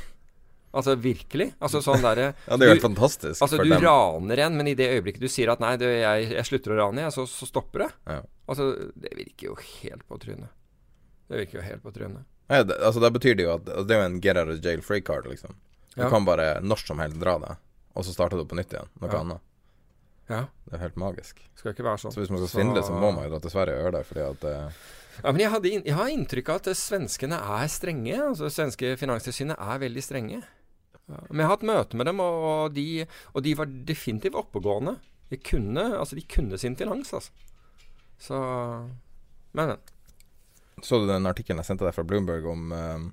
Altså 0.77 0.93
virkelig? 1.01 1.55
Altså 1.59 1.81
sånn 1.81 2.03
derre 2.05 2.35
Ja, 2.51 2.57
det 2.59 2.67
er 2.67 2.69
jo 2.69 2.75
helt 2.75 2.83
fantastisk 2.85 3.41
Altså 3.41 3.57
du 3.63 3.71
dem. 3.71 3.81
raner 3.81 4.39
en, 4.45 4.57
men 4.59 4.67
i 4.69 4.75
det 4.77 4.91
øyeblikket 4.93 5.21
du 5.25 5.29
sier 5.33 5.49
at 5.55 5.61
nei, 5.61 5.77
det, 5.81 5.89
jeg, 6.03 6.29
jeg 6.37 6.45
slutter 6.45 6.75
å 6.75 6.77
rane, 6.83 7.01
jeg, 7.07 7.13
så, 7.17 7.25
så 7.25 7.47
stopper 7.49 7.87
det. 7.87 7.91
Ja. 8.07 8.21
Altså, 8.47 8.67
det 8.95 9.15
virker 9.17 9.49
jo 9.49 9.55
helt 9.57 10.05
på 10.07 10.19
trynet. 10.21 10.51
Det 11.31 11.39
virker 11.41 11.59
jo 11.63 11.65
helt 11.65 11.83
på 11.83 11.95
trynet. 11.97 12.27
Nei, 12.49 12.63
det, 12.63 12.77
altså, 12.79 13.01
da 13.03 13.11
betyr 13.11 13.35
det 13.37 13.43
jo 13.47 13.55
at 13.57 13.65
altså, 13.67 13.87
Det 13.89 13.97
er 13.97 14.01
jo 14.03 14.07
en 14.11 14.21
get 14.23 14.37
out 14.39 14.49
of 14.53 14.61
jail 14.63 14.83
free 14.87 15.01
card, 15.03 15.27
liksom. 15.27 15.55
Du 15.97 16.03
Ja. 16.03 16.11
kan 16.13 16.25
bare 16.25 16.61
når 16.63 16.79
som 16.87 16.99
helst 16.99 17.19
dra 17.19 17.39
det, 17.39 17.57
og 17.97 18.05
så 18.05 18.13
starter 18.13 18.37
du 18.39 18.45
på 18.45 18.55
nytt 18.59 18.71
igjen. 18.75 18.89
Noe 19.01 19.11
Ja. 19.13 19.21
annet. 19.21 19.41
Ja, 20.29 20.41
Det 20.67 20.75
er 20.75 20.79
helt 20.79 20.97
magisk. 20.97 21.41
skal 21.55 21.73
ikke 21.73 21.85
være 21.87 21.99
sånn. 22.03 22.13
Så 22.13 22.21
hvis 22.21 22.31
man 22.31 22.39
skal 22.45 22.61
svindle, 22.61 22.83
så 22.83 22.93
må 22.93 23.15
man 23.15 23.25
jo 23.25 23.31
dra 23.31 23.39
til 23.41 23.51
Sverige 23.51 23.77
og 23.79 23.83
gjøre 23.85 23.93
det, 23.93 24.07
fordi 24.07 24.21
at 24.31 24.45
uh... 24.45 24.73
Ja, 25.25 25.33
men 25.33 25.41
jeg, 25.41 25.51
hadde, 25.51 25.71
jeg 25.87 25.95
har 25.95 26.09
inntrykk 26.13 26.49
av 26.51 26.57
at 26.57 26.67
eh, 26.67 26.75
svenskene 26.75 27.39
er 27.41 27.67
strenge. 27.69 28.17
Altså 28.21 28.51
Svenske 28.53 28.97
finanstilsynet 28.99 29.57
er 29.59 29.79
veldig 29.79 30.03
strenge. 30.03 30.43
Ja, 31.09 31.21
men 31.31 31.39
jeg 31.39 31.47
har 31.47 31.57
hatt 31.57 31.63
møte 31.63 31.95
med 31.97 32.07
dem, 32.07 32.21
og, 32.21 32.75
de, 32.75 33.07
og 33.35 33.43
de 33.43 33.55
var 33.55 33.67
definitivt 33.67 34.35
oppegående. 34.35 34.99
De 35.31 35.37
kunne, 35.39 35.97
altså, 35.97 36.17
de 36.17 36.23
kunne 36.23 36.59
sin 36.59 36.77
finans, 36.77 37.13
altså. 37.15 37.31
Så 38.19 38.35
Men, 39.55 39.69
men. 39.69 39.79
Så 40.83 40.99
du 41.01 41.07
den 41.09 41.27
artikkelen 41.27 41.63
jeg 41.63 41.71
sendte 41.71 41.87
deg 41.87 41.95
fra 41.97 42.05
Bloomberg 42.05 42.47
om 42.51 42.73
uh, 42.73 43.05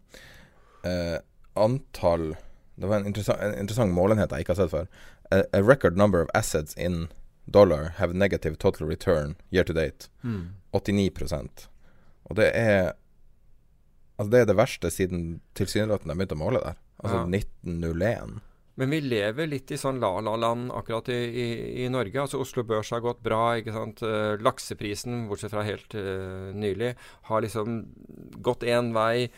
uh, 0.83 1.19
antall 1.55 2.33
Det 2.75 2.89
var 2.89 2.99
en 2.99 3.07
interessant, 3.07 3.39
en 3.39 3.55
interessant 3.61 3.93
målenhet 3.95 4.33
jeg 4.33 4.43
ikke 4.43 4.55
har 4.55 4.65
sett 4.65 4.73
før. 4.73 4.89
A, 5.31 5.43
a 5.55 5.61
record 5.63 5.95
number 5.97 6.21
of 6.21 6.31
assets 6.35 6.75
in 6.75 7.07
dollar 7.45 7.93
have 7.99 8.13
negative 8.13 8.57
total 8.57 8.87
return 8.87 9.35
year 9.51 9.63
to 9.63 9.73
date. 9.73 10.09
89% 10.73 11.67
Og 12.29 12.35
det 12.35 12.51
er 12.55 12.93
Altså 14.17 14.29
det 14.31 14.39
er 14.39 14.45
det 14.45 14.57
verste 14.57 14.91
siden 14.93 15.21
tilsynelatende 15.57 16.13
jeg 16.13 16.19
begynte 16.19 16.35
å 16.37 16.43
måle 16.43 16.59
der. 16.61 16.75
Altså 17.03 17.23
Ja. 17.23 17.25
1901. 17.25 18.41
Men 18.79 18.89
vi 18.89 18.99
lever 19.05 19.49
litt 19.51 19.69
i 19.69 19.77
sånn 19.77 19.99
la-la-land 20.01 20.71
akkurat 20.73 21.11
i, 21.13 21.19
i, 21.29 21.47
i 21.83 21.89
Norge. 21.93 22.17
Altså 22.23 22.39
Oslo 22.41 22.63
Børs 22.65 22.89
har 22.95 23.03
gått 23.05 23.21
bra. 23.25 23.53
ikke 23.59 23.75
sant? 23.75 24.01
Eh, 24.01 24.33
lakseprisen, 24.41 25.27
bortsett 25.29 25.53
fra 25.53 25.65
helt 25.67 25.93
uh, 25.93 26.49
nylig, 26.57 26.95
har 27.29 27.45
liksom 27.45 27.83
gått 28.41 28.65
én 28.65 28.89
vei. 28.95 29.29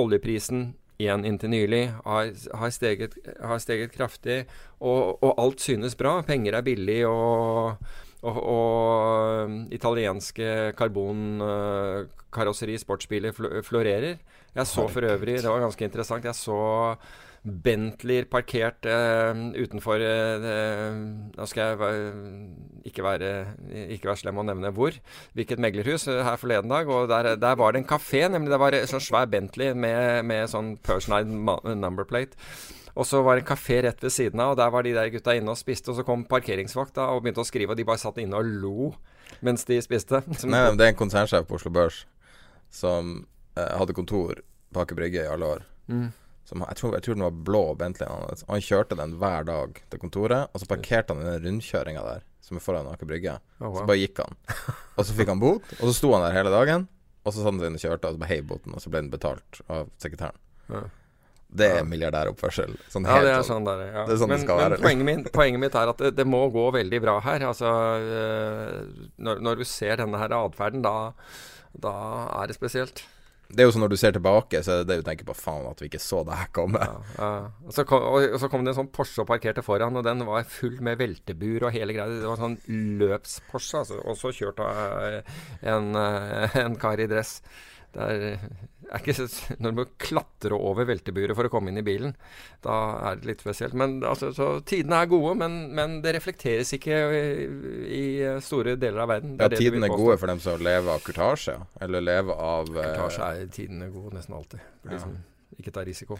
Oljeprisen, 0.00 0.72
igjen 1.00 1.24
inntil 1.28 1.52
nylig, 1.54 1.84
har, 2.02 2.34
har, 2.58 2.74
steget, 2.74 3.14
har 3.38 3.62
steget 3.62 3.94
kraftig. 3.94 4.42
Og, 4.82 5.22
og 5.22 5.38
alt 5.38 5.62
synes 5.62 5.94
bra. 5.98 6.18
Penger 6.26 6.58
er 6.58 6.66
billig, 6.66 7.00
og, 7.06 7.78
og, 8.26 8.42
og 8.42 9.72
italienske 9.76 10.74
karbonkarosseri, 10.78 12.74
sportsbiler, 12.82 13.38
fl 13.38 13.62
florerer. 13.70 14.18
Jeg 14.50 14.66
så 14.66 14.90
for 14.90 15.06
øvrig, 15.06 15.38
det 15.38 15.46
var 15.46 15.62
ganske 15.62 15.86
interessant, 15.86 16.26
jeg 16.26 16.34
så 16.34 16.58
Bentleyer 17.40 18.26
parkert 18.28 18.84
eh, 18.84 19.30
utenfor 19.56 20.02
eh, 20.04 20.96
Nå 21.32 21.46
skal 21.48 21.70
jeg 21.70 22.02
ikke, 22.90 23.04
være, 23.06 23.30
ikke 23.94 24.10
være 24.10 24.20
slem 24.20 24.42
og 24.42 24.44
nevne 24.50 24.72
hvor. 24.76 24.98
Hvilket 25.38 25.62
meglerhus 25.62 26.04
eh, 26.12 26.20
her 26.26 26.36
forleden 26.40 26.72
dag. 26.72 26.90
Og 26.92 27.08
der, 27.08 27.32
der 27.40 27.56
var 27.56 27.72
det 27.72 27.80
en 27.80 27.88
kafé. 27.88 28.26
nemlig 28.28 28.52
Det 28.52 28.60
var 28.60 28.76
en 28.76 28.92
sånn 28.92 29.06
svær 29.06 29.30
Bentley 29.32 29.72
med, 29.72 30.26
med 30.28 30.52
sånn 30.52 30.74
personalized 30.84 31.80
number 31.80 32.04
plate. 32.04 32.36
Og 32.94 33.06
så 33.08 33.22
var 33.24 33.38
det 33.38 33.46
en 33.46 33.52
kafé 33.54 33.80
rett 33.86 34.02
ved 34.02 34.12
siden 34.12 34.40
av, 34.42 34.52
og 34.52 34.58
der 34.60 34.70
var 34.74 34.84
de 34.84 34.92
der 34.92 35.12
gutta 35.14 35.32
inne 35.38 35.54
og 35.54 35.58
spiste. 35.58 35.92
Og 35.92 36.00
så 36.00 36.04
kom 36.04 36.26
parkeringsvakta 36.28 37.08
og 37.14 37.22
begynte 37.24 37.40
å 37.40 37.48
skrive, 37.48 37.72
og 37.72 37.80
de 37.80 37.86
bare 37.88 38.02
satt 38.02 38.20
inne 38.20 38.36
og 38.36 38.48
lo 38.60 38.90
mens 39.46 39.64
de 39.64 39.78
spiste. 39.80 40.20
Nei, 40.50 40.64
det 40.76 40.86
er 40.88 40.92
en 40.92 40.98
konsernsjef 40.98 41.46
på 41.48 41.56
Oslo 41.56 41.72
Børs 41.72 42.04
som 42.70 43.22
eh, 43.56 43.76
hadde 43.78 43.96
kontor 43.96 44.42
på 44.70 44.82
Aker 44.82 44.98
Brygge 44.98 45.24
i 45.24 45.30
alle 45.30 45.54
år. 45.56 45.64
Mm. 45.90 46.10
Som, 46.50 46.64
jeg, 46.66 46.80
tror, 46.80 46.94
jeg 46.98 47.06
tror 47.06 47.14
den 47.14 47.22
var 47.28 47.34
blå 47.46 47.62
Bentley. 47.78 48.10
hans. 48.10 48.42
Og 48.48 48.56
han 48.56 48.64
kjørte 48.66 48.96
den 48.98 49.12
hver 49.22 49.44
dag 49.46 49.76
til 49.92 50.00
kontoret, 50.02 50.50
og 50.50 50.62
så 50.62 50.66
parkerte 50.70 51.14
han 51.14 51.22
i 51.22 51.28
den 51.28 51.44
rundkjøringa 51.46 52.02
der, 52.02 52.24
som 52.42 52.58
er 52.58 52.64
foran 52.64 52.88
Aker 52.90 53.06
Brygge. 53.06 53.36
Oh, 53.60 53.68
wow. 53.68 53.76
Så 53.78 53.84
bare 53.86 54.00
gikk 54.00 54.18
han. 54.24 54.34
Og 54.98 55.06
så 55.06 55.14
fikk 55.14 55.30
han 55.30 55.42
bot, 55.42 55.68
og 55.78 55.84
så 55.86 55.92
sto 55.94 56.10
han 56.16 56.26
der 56.26 56.34
hele 56.34 56.50
dagen. 56.50 56.88
Og 57.22 57.30
så 57.30 57.44
satt 57.44 57.52
han 57.52 57.60
seg 57.60 57.70
inn 57.70 57.78
og 57.78 57.84
kjørte, 57.84 58.10
og 58.10 58.16
så 58.16 58.22
bare 58.24 58.40
boten, 58.48 58.74
og 58.74 58.82
så 58.82 58.90
ble 58.90 59.04
den 59.04 59.12
betalt 59.12 59.60
av 59.70 59.92
sekretæren. 60.02 60.42
Ja. 60.72 60.82
Det 61.50 61.66
er 61.80 61.86
milliardæroppførsel. 61.86 62.76
Sånn 62.90 63.06
Ja, 63.10 63.16
det 63.22 63.30
er 63.30 63.40
sånn. 63.42 63.62
sånn 63.62 63.66
der, 63.66 63.80
ja. 63.88 64.02
Det 64.06 64.14
er 64.14 64.20
sånn 64.22 64.30
det 64.34 64.40
skal 64.44 64.58
men 64.60 64.64
være. 64.64 64.82
Poenget, 64.84 65.06
min, 65.08 65.24
poenget 65.34 65.62
mitt 65.64 65.78
er 65.78 65.90
at 65.90 66.02
det, 66.02 66.12
det 66.18 66.26
må 66.26 66.44
gå 66.54 66.66
veldig 66.76 67.00
bra 67.02 67.16
her. 67.24 67.46
Altså, 67.48 67.70
øh, 67.98 69.08
når, 69.18 69.40
når 69.42 69.62
du 69.62 69.64
ser 69.66 69.98
denne 69.98 70.20
her 70.20 70.34
atferden, 70.36 70.84
da, 70.86 71.10
da 71.74 71.94
er 72.38 72.50
det 72.50 72.58
spesielt. 72.58 73.02
Det 73.50 73.62
er 73.62 73.68
jo 73.68 73.74
sånn 73.74 73.82
når 73.84 73.92
du 73.92 73.98
ser 74.00 74.14
tilbake, 74.14 74.60
så 74.62 74.72
er 74.72 74.82
det 74.82 74.88
det 74.90 74.98
du 75.00 75.06
tenker 75.08 75.26
på 75.28 75.36
faen 75.36 75.66
at 75.70 75.82
vi 75.82 75.88
ikke 75.90 76.02
så 76.02 76.22
det 76.26 76.38
her 76.38 76.50
komme. 76.54 76.82
Ja. 77.18 77.30
Og, 77.66 77.72
så 77.74 77.84
kom, 77.88 78.04
og, 78.06 78.36
så 78.40 78.50
kom 78.52 78.64
det 78.64 78.74
en 78.74 78.78
sånn 78.82 78.92
Porsche 78.94 79.24
og 79.24 79.30
parkerte 79.30 79.64
foran, 79.66 79.98
og 79.98 80.06
den 80.06 80.22
var 80.28 80.46
full 80.48 80.78
med 80.86 81.00
veltebur 81.00 81.66
og 81.66 81.74
hele 81.74 81.96
greia. 81.96 82.20
Det 82.22 82.30
var 82.30 82.40
sånn 82.40 82.58
løps-Porsche, 83.00 83.82
altså, 83.82 84.00
også 84.14 84.32
kjørt 84.36 84.62
av 84.64 84.80
eh, 85.08 85.42
en, 85.72 85.90
eh, 85.98 86.56
en 86.62 86.78
kar 86.80 87.02
i 87.02 87.08
dress. 87.10 87.40
Det 87.90 88.06
er, 88.06 88.26
er 88.38 88.79
ikke, 88.98 89.14
når 89.62 89.70
du 89.70 89.76
må 89.78 89.84
klatre 90.02 90.56
over 90.58 90.88
velteburet 90.88 91.36
for 91.38 91.46
å 91.46 91.52
komme 91.52 91.70
inn 91.70 91.78
i 91.78 91.84
bilen, 91.86 92.16
da 92.64 92.76
er 93.10 93.20
det 93.20 93.28
litt 93.30 93.44
spesielt. 93.44 93.76
Men 93.78 94.00
altså, 94.02 94.32
så 94.34 94.48
Tidene 94.66 94.98
er 95.04 95.10
gode, 95.12 95.36
men, 95.38 95.58
men 95.76 95.98
det 96.04 96.16
reflekteres 96.18 96.74
ikke 96.74 96.98
i, 97.14 97.22
i 98.00 98.04
store 98.42 98.74
deler 98.80 99.04
av 99.04 99.12
verden. 99.14 99.36
Ja, 99.40 99.48
tidene 99.52 99.86
er 99.86 99.94
gode 99.94 100.18
for 100.20 100.32
dem 100.32 100.42
som 100.42 100.60
lever 100.60 100.94
av 100.96 101.04
kurtasje, 101.06 101.56
eller 101.80 102.02
lever 102.04 102.34
av 102.50 102.70
eh, 102.74 102.90
Kurtasje 102.90 103.30
er 103.30 103.50
tidene 103.54 103.90
gode 103.94 104.16
nesten 104.18 104.34
alltid. 104.40 104.66
For 104.82 104.90
de 104.92 104.98
Ja. 104.98 105.04
som 105.06 105.18
ikke 105.60 105.72
tar 105.74 105.86
risiko. 105.88 106.18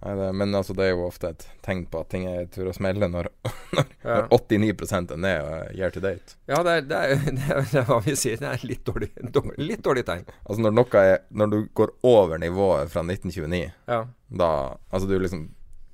Men 0.00 0.54
altså, 0.54 0.74
det 0.76 0.84
er 0.84 0.90
jo 0.92 1.06
ofte 1.08 1.30
et 1.32 1.46
tegn 1.64 1.86
på 1.90 2.02
at 2.04 2.10
ting 2.12 2.26
er 2.28 2.44
tur 2.52 2.68
å 2.68 2.74
smelle 2.76 3.08
når, 3.10 3.30
når, 3.76 3.86
Ja. 4.04 4.18
når 4.28 4.28
89 4.36 4.92
er 5.16 5.16
ned 5.18 5.46
uh, 5.48 5.72
year 5.74 5.90
to 5.90 6.00
date. 6.04 6.36
Ja, 6.46 6.60
det 6.62 6.74
er, 6.76 6.84
det, 6.86 6.96
er, 7.00 7.22
det, 7.38 7.46
er, 7.48 7.62
det 7.72 7.80
er 7.80 7.86
hva 7.88 7.98
vi 8.04 8.14
sier. 8.18 8.36
Det 8.38 8.50
er 8.52 8.66
litt 8.68 8.84
dårlig, 8.86 9.08
dårlig, 9.38 9.56
litt 9.58 9.82
dårlig 9.86 10.04
tegn. 10.06 10.26
Altså 10.44 10.62
når 10.62 10.76
noe 10.76 11.02
er 11.02 11.16
Når 11.30 11.52
du 11.54 11.58
går 11.80 11.94
over 12.06 12.38
nivået 12.42 12.92
fra 12.92 13.02
1929, 13.06 13.62
Ja. 13.88 14.02
da 14.28 14.50
Altså 14.92 15.08
du 15.10 15.16
liksom 15.18 15.48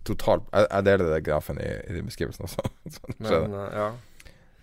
totalt 0.05 0.49
Jeg, 0.51 0.67
jeg 0.67 0.85
deler 0.91 1.13
det 1.15 1.21
grafen 1.29 1.61
i, 1.63 1.69
i 1.95 2.03
beskrivelsen 2.03 2.49
også. 2.49 2.65
Men 3.23 3.55
uh, 3.55 3.69
ja. 3.71 3.91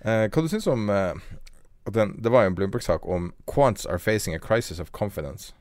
Eh, 0.03 0.25
hva 0.31 0.43
du 0.43 0.47
syns 0.51 0.67
om 0.71 0.85
eh, 0.91 1.15
den, 1.91 2.11
Det 2.23 2.31
var 2.31 2.43
jo 2.45 2.51
en 2.51 2.55
Bloomberg-sak 2.59 3.07
om 3.07 3.31
Quants 3.49 3.87
are 3.87 3.99
facing 3.99 4.35
a 4.35 4.39
crisis 4.39 4.79
of 4.83 4.91
confidence. 4.95 5.53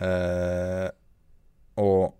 Eh, 0.00 0.88
og 1.80 2.14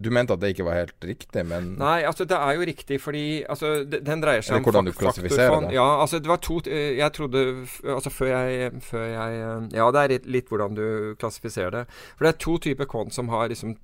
du 0.00 0.08
mente 0.10 0.32
at 0.32 0.40
det 0.40 0.54
ikke 0.54 0.64
var 0.64 0.78
helt 0.78 1.04
riktig, 1.04 1.42
men 1.46 1.74
Nei, 1.78 1.98
altså 2.08 2.24
det 2.24 2.36
er 2.36 2.54
jo 2.56 2.64
riktig, 2.70 2.96
fordi 3.04 3.24
altså, 3.44 3.84
de- 3.84 4.00
den 4.00 4.22
dreier 4.22 4.40
seg 4.46 4.56
om 4.56 4.64
hvordan 4.64 4.86
du 4.88 4.92
klassifiserer 4.96 5.50
faktorfond. 5.50 5.68
det. 5.68 5.74
Ja, 5.76 5.88
altså 6.00 6.20
det 6.24 6.30
var 6.30 6.40
to 6.40 6.56
eh, 6.66 6.96
Jeg 6.96 7.12
trodde 7.12 7.42
Altså 7.84 8.10
før 8.10 8.26
jeg, 8.32 8.72
før 8.82 9.04
jeg 9.06 9.38
eh, 9.44 9.68
Ja, 9.76 9.90
det 9.92 10.00
er 10.06 10.08
litt, 10.14 10.26
litt 10.26 10.48
hvordan 10.48 10.74
du 10.78 11.14
klassifiserer 11.20 11.70
det. 11.70 11.84
For 12.16 12.24
det 12.24 12.32
er 12.34 12.38
to 12.46 12.56
typer 12.58 12.88
kont 12.88 13.12
som 13.14 13.28
har 13.28 13.48
liksom 13.52 13.76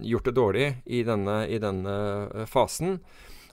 gjort 0.00 0.24
det 0.30 0.34
dårlig 0.38 0.68
i 0.86 1.02
denne, 1.04 1.40
i 1.50 1.58
denne 1.58 1.94
eh, 2.34 2.46
fasen. 2.46 3.00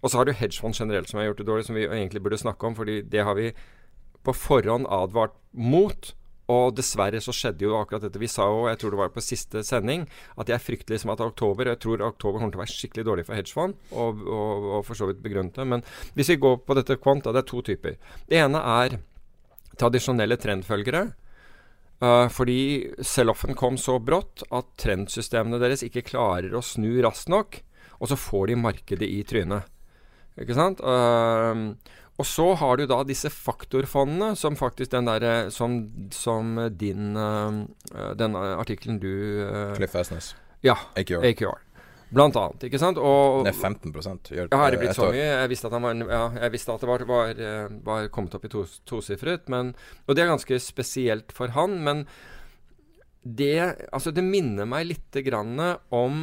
Og 0.02 0.10
så 0.10 0.18
har 0.22 0.26
du 0.26 0.32
hedgefond 0.34 0.74
generelt 0.78 1.10
som 1.10 1.20
har 1.20 1.28
gjort 1.32 1.42
det 1.42 1.48
dårlig, 1.50 1.66
som 1.66 1.76
vi 1.76 1.84
egentlig 1.90 2.22
burde 2.24 2.38
snakke 2.40 2.66
om, 2.70 2.76
fordi 2.78 3.02
det 3.04 3.26
har 3.28 3.36
vi 3.36 3.52
på 4.24 4.34
forhånd 4.34 4.86
advart 4.90 5.34
mot. 5.54 6.14
Og 6.52 6.74
dessverre 6.76 7.22
så 7.24 7.34
skjedde 7.36 7.68
jo 7.68 7.78
akkurat 7.78 8.04
dette. 8.06 8.20
Vi 8.22 8.30
sa 8.32 8.48
jo, 8.50 8.66
jeg 8.70 8.80
tror 8.82 8.96
det 8.96 9.00
var 9.02 9.14
på 9.14 9.24
siste 9.24 9.64
sending, 9.68 10.08
at 10.42 10.52
jeg 10.52 10.64
frykter 10.64 10.96
liksom 10.96 11.14
at 11.14 11.24
oktober 11.24 11.70
Jeg 11.72 11.82
tror 11.84 12.04
oktober 12.10 12.42
kommer 12.42 12.54
til 12.54 12.60
å 12.60 12.64
være 12.64 12.76
skikkelig 12.76 13.08
dårlig 13.08 13.28
for 13.28 13.38
hedgefond, 13.38 13.78
og, 13.92 14.26
og, 14.26 14.68
og 14.78 14.86
for 14.88 15.00
så 15.00 15.08
vidt 15.10 15.24
begrunnet 15.24 15.58
det. 15.58 15.68
Men 15.76 15.86
hvis 16.18 16.34
vi 16.34 16.42
går 16.42 16.62
på 16.66 16.78
dette 16.80 17.00
kvant, 17.00 17.30
det 17.30 17.44
er 17.44 17.50
to 17.54 17.64
typer. 17.72 17.98
Det 18.28 18.42
ene 18.42 18.62
er 18.82 19.00
tradisjonelle 19.80 20.38
trendfølgere. 20.42 21.06
Uh, 22.02 22.26
fordi 22.34 22.62
sell-offen 23.06 23.54
kom 23.58 23.78
så 23.78 24.00
brått 24.02 24.42
at 24.50 24.72
trendsystemene 24.82 25.60
deres 25.62 25.84
ikke 25.86 26.08
klarer 26.08 26.56
å 26.58 26.64
snu 26.66 26.96
raskt 27.06 27.30
nok, 27.30 27.60
og 28.02 28.10
så 28.10 28.18
får 28.18 28.50
de 28.50 28.58
markedet 28.58 29.06
i 29.06 29.22
trynet. 29.28 29.70
Ikke 30.42 30.58
sant? 30.58 30.82
Uh, 30.82 31.78
og 32.22 32.28
så 32.30 32.52
har 32.62 32.78
du 32.78 32.86
da 32.90 33.02
disse 33.08 33.32
faktorfondene, 33.34 34.36
som 34.38 34.58
faktisk 34.60 34.94
den 34.94 35.10
derre 35.10 35.50
som, 35.54 35.82
som 36.14 36.54
din 36.78 37.18
uh, 37.18 37.66
Den 38.18 38.38
artikkelen 38.38 39.02
du 39.02 39.12
uh, 39.42 39.74
Cliff 39.80 39.98
Asnes. 39.98 40.36
Ja. 40.62 40.78
AQR. 40.96 41.26
AQR. 41.26 41.60
Blant 42.12 42.36
annet, 42.36 42.66
ikke 42.68 42.80
sant? 42.82 43.00
Og, 43.00 43.46
Det 43.48 43.54
er 43.54 43.62
15 43.70 43.94
gjør, 43.96 44.50
ja, 44.52 44.58
er 44.60 44.74
det 44.74 44.78
eh, 44.78 44.82
blitt 44.82 44.98
så 44.98 45.08
mye? 45.14 45.28
Jeg 45.30 45.52
visste 45.54 45.70
at, 45.70 45.76
han 45.78 45.86
var, 45.86 46.02
ja, 46.12 46.26
jeg 46.44 46.52
visste 46.52 46.74
at 46.74 46.84
det 46.84 46.90
var, 46.90 47.04
var, 47.08 47.40
eh, 47.40 47.72
var 47.88 48.10
kommet 48.12 48.36
opp 48.36 48.46
i 48.46 48.52
to, 48.52 48.66
tosifret. 48.90 49.48
Men, 49.52 49.72
og 50.06 50.18
det 50.18 50.26
er 50.26 50.34
ganske 50.34 50.60
spesielt 50.60 51.32
for 51.32 51.56
han. 51.56 51.78
Men 51.86 52.04
det, 53.24 53.56
altså 53.96 54.12
det 54.12 54.26
minner 54.28 54.68
meg 54.68 54.90
litt 54.90 55.22
grann 55.24 55.56
om 55.88 56.20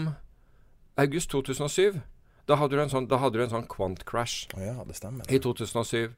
august 1.01 1.33
2007. 1.33 2.03
Da 2.49 2.57
hadde 2.57 2.79
du 2.79 2.81
en 2.81 2.93
sånn, 2.93 3.09
du 3.09 3.43
en 3.43 3.53
sånn 3.53 3.69
quant 3.69 4.01
crash 4.09 4.49
oh, 4.57 4.63
ja, 4.65 4.75
i 5.29 5.41
2007. 5.45 6.15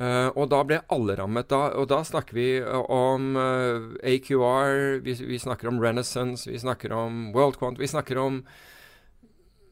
Uh, 0.00 0.30
og 0.38 0.46
da 0.52 0.60
ble 0.64 0.78
alle 0.92 1.16
rammet. 1.18 1.48
Da, 1.50 1.74
og 1.76 1.88
da 1.90 2.00
snakker 2.06 2.36
vi 2.36 2.46
eh, 2.60 2.92
om 2.94 3.34
uh, 3.36 3.90
AQR, 4.06 5.00
vi, 5.04 5.16
vi 5.32 5.40
snakker 5.40 5.68
om 5.68 5.80
Renaissance, 5.82 6.48
vi 6.48 6.60
snakker 6.60 6.94
om 6.96 7.34
World 7.34 7.58
Quant, 7.60 7.80
vi 7.80 7.88
snakker 7.90 8.20
om 8.20 8.38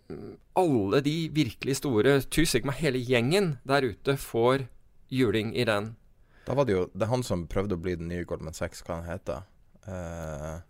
mm, 0.09 0.35
alle 0.61 1.01
de 1.07 1.17
virkelig 1.33 1.79
store 1.81 2.19
Two 2.29 2.45
Sigma, 2.49 2.77
hele 2.77 3.01
gjengen 3.01 3.55
der 3.69 3.89
ute, 3.89 4.19
får 4.21 4.67
juling 5.09 5.55
i 5.57 5.65
den. 5.69 5.95
Da 6.45 6.57
var 6.57 6.69
det 6.69 6.77
jo 6.77 6.87
Det 6.93 7.05
er 7.05 7.13
han 7.13 7.25
som 7.25 7.47
prøvde 7.49 7.77
å 7.77 7.81
bli 7.81 7.97
den 7.97 8.13
nye 8.13 8.29
Goldman 8.29 8.57
Sachs, 8.57 8.85
hva 8.85 9.01
han 9.01 9.09
heter 9.09 9.45
uh, 9.89 10.61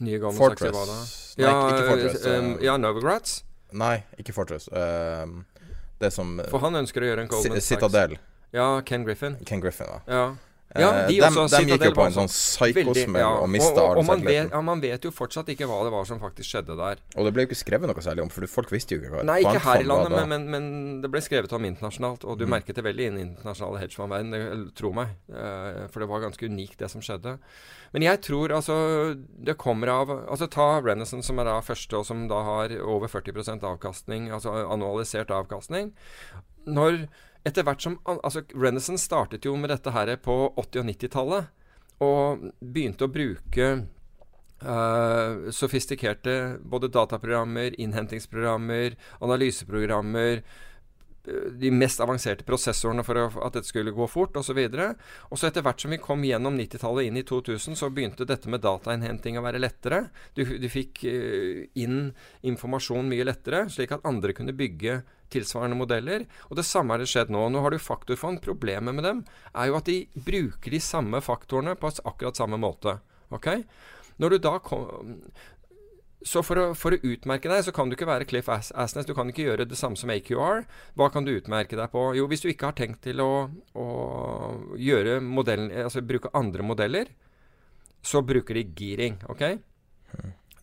Nye 0.00 0.18
gamle 0.18 0.36
Fortress. 0.38 1.36
Nei, 1.36 1.46
Ja, 1.46 1.54
ikke 1.68 1.86
Fortress. 1.88 2.24
eh, 2.26 2.32
eh, 2.32 2.56
ja. 2.64 2.76
Nei, 3.72 4.02
ikke 4.18 4.32
Fortress. 4.34 4.68
eh, 4.72 5.26
det 6.00 6.12
som 6.12 6.40
For 6.50 6.58
han 6.64 6.74
ønsker 6.80 7.04
å 7.04 7.10
gjøre 7.10 7.20
en 7.26 7.28
Goldman 7.28 7.60
Sachs. 7.60 7.66
Citadel. 7.68 8.16
Ja, 8.52 8.80
Ken 8.80 9.04
Griffin. 9.04 9.36
Ken 9.46 9.60
Griffin, 9.60 9.86
da. 9.86 10.00
Ja. 10.08 10.24
Ja, 10.78 10.90
Eh, 11.00 11.06
de 11.08 11.16
dem, 11.18 11.34
også, 11.34 11.58
dem 11.58 11.68
gikk 11.72 11.82
jo 11.88 11.92
på 11.96 12.04
en 12.06 12.12
sånn 12.14 12.28
psykosmell 12.30 13.20
ja. 13.24 13.30
og 13.42 13.48
mista 13.50 13.82
all 13.82 14.04
selvtilliten. 14.06 14.50
ja, 14.54 14.60
man 14.62 14.80
vet 14.80 15.02
jo 15.02 15.10
fortsatt 15.10 15.48
ikke 15.50 15.66
hva 15.66 15.80
det 15.82 15.90
var 15.90 16.04
som 16.06 16.20
faktisk 16.22 16.46
skjedde 16.52 16.76
der. 16.78 17.00
Og 17.16 17.26
det 17.26 17.32
ble 17.34 17.42
jo 17.42 17.48
ikke 17.50 17.58
skrevet 17.58 17.90
noe 17.90 18.04
særlig 18.04 18.22
om, 18.22 18.30
for 18.30 18.46
folk 18.46 18.70
visste 18.70 18.94
jo 18.94 19.00
ikke 19.02 19.10
hva 19.16 19.24
Nei, 19.26 19.40
ikke 19.42 19.64
her 19.64 19.82
i 19.82 19.88
landet, 19.88 20.14
men, 20.14 20.28
men, 20.30 20.46
men 20.54 21.00
det 21.02 21.10
ble 21.10 21.22
skrevet 21.26 21.50
om 21.56 21.66
internasjonalt. 21.66 22.22
Og 22.24 22.38
du 22.38 22.44
Mm. 22.46 22.50
merket 22.54 22.78
det 22.78 22.84
veldig 22.86 23.04
i 23.04 23.10
den 23.10 23.18
internasjonale 23.24 23.80
hedgefondverdenen, 23.82 24.70
tro 24.78 24.92
meg. 24.94 25.16
Eh, 25.28 25.86
for 25.90 26.00
det 26.04 26.08
var 26.08 26.22
ganske 26.28 26.46
unikt, 26.46 26.78
det 26.78 26.90
som 26.90 27.02
skjedde. 27.02 27.38
Men 27.92 28.02
jeg 28.06 28.20
tror 28.22 28.52
altså 28.54 29.16
det 29.18 29.56
kommer 29.58 29.88
av 29.90 30.10
Altså 30.30 30.46
ta 30.46 30.80
Renaissance, 30.80 31.26
som 31.26 31.38
er 31.42 31.44
da 31.50 31.60
første, 31.60 31.96
og 31.98 32.06
som 32.06 32.28
da 32.30 32.42
har 32.46 32.76
over 32.86 33.08
40% 33.10 33.66
avkastning, 33.66 34.30
altså 34.30 34.54
annualisert 34.70 35.30
avkastning. 35.34 35.90
Når 36.66 37.08
etter 37.44 37.64
hvert 37.64 37.82
som 37.82 37.96
Altså 38.04 38.42
Renaissance 38.52 39.04
startet 39.04 39.46
jo 39.48 39.56
med 39.56 39.72
dette 39.72 39.92
her 39.94 40.12
på 40.20 40.36
80- 40.56 40.82
og 40.82 40.90
90-tallet. 40.92 41.56
og 42.00 42.52
begynte 42.60 43.04
å 43.04 43.12
bruke 43.12 43.72
Uh, 44.60 45.48
sofistikerte 45.48 46.58
både 46.60 46.90
dataprogrammer, 46.92 47.72
innhentingsprogrammer, 47.80 48.92
analyseprogrammer, 49.24 50.42
de 51.60 51.70
mest 51.70 52.00
avanserte 52.00 52.46
prosessorene 52.48 53.04
for 53.04 53.18
at 53.20 53.56
dette 53.56 53.68
skulle 53.68 53.92
gå 53.94 54.06
fort, 54.08 54.36
osv. 54.40 54.58
Og 55.28 55.38
så 55.38 55.48
etter 55.48 55.64
hvert 55.64 55.82
som 55.82 55.92
vi 55.92 56.00
kom 56.00 56.24
gjennom 56.24 56.56
90-tallet 56.58 57.08
inn 57.08 57.20
i 57.20 57.24
2000, 57.28 57.76
så 57.76 57.90
begynte 57.92 58.28
dette 58.28 58.50
med 58.52 58.64
datainnhenting 58.64 59.38
å 59.38 59.44
være 59.44 59.60
lettere. 59.60 60.06
Du, 60.36 60.44
du 60.44 60.68
fikk 60.72 61.04
uh, 61.04 61.64
inn 61.80 62.10
informasjon 62.46 63.10
mye 63.10 63.28
lettere, 63.28 63.66
slik 63.72 63.92
at 63.96 64.06
andre 64.08 64.36
kunne 64.36 64.56
bygge 64.56 65.00
tilsvarende 65.32 65.78
modeller. 65.78 66.26
Og 66.48 66.58
det 66.58 66.66
samme 66.68 66.96
har 66.96 67.06
skjedd 67.08 67.32
nå. 67.32 67.46
Nå 67.50 67.62
har 67.64 67.74
du 67.74 67.80
faktorfond. 67.82 68.42
Problemet 68.44 68.96
med 68.96 69.06
dem 69.06 69.22
er 69.54 69.70
jo 69.70 69.78
at 69.78 69.88
de 69.88 70.02
bruker 70.14 70.74
de 70.74 70.82
samme 70.84 71.22
faktorene 71.24 71.76
på 71.78 71.92
akkurat 72.04 72.38
samme 72.38 72.60
måte. 72.60 72.98
Ok? 73.34 73.52
Når 74.20 74.36
du 74.36 74.42
da 74.44 74.58
kom, 74.60 75.06
så 76.20 76.42
for 76.44 76.60
å, 76.60 76.64
for 76.76 76.92
å, 76.92 77.00
utmerke 77.00 77.48
deg, 77.48 77.62
så 77.64 77.72
kan 77.72 77.88
du 77.88 77.96
ikke 77.96 78.08
være 78.08 78.26
Cliff 78.28 78.48
Asnes. 78.52 79.06
Du 79.08 79.14
kan 79.16 79.30
ikke 79.32 79.46
gjøre 79.46 79.64
det 79.68 79.78
samme 79.80 79.96
som 79.96 80.12
AQR. 80.12 80.66
Hva 80.98 81.08
kan 81.12 81.24
du 81.24 81.32
utmerke 81.32 81.78
deg 81.78 81.88
på? 81.94 82.02
Jo, 82.18 82.26
hvis 82.28 82.44
du 82.44 82.50
ikke 82.50 82.68
har 82.68 82.76
tenkt 82.76 83.00
til 83.06 83.22
å, 83.24 83.48
å 83.80 83.86
gjøre 84.76 85.20
modellen, 85.24 85.72
altså 85.86 86.04
bruke 86.04 86.32
andre 86.36 86.66
modeller, 86.66 87.14
så 88.04 88.20
bruker 88.24 88.60
de 88.60 88.68
giring. 88.76 89.16
ok? 89.32 89.46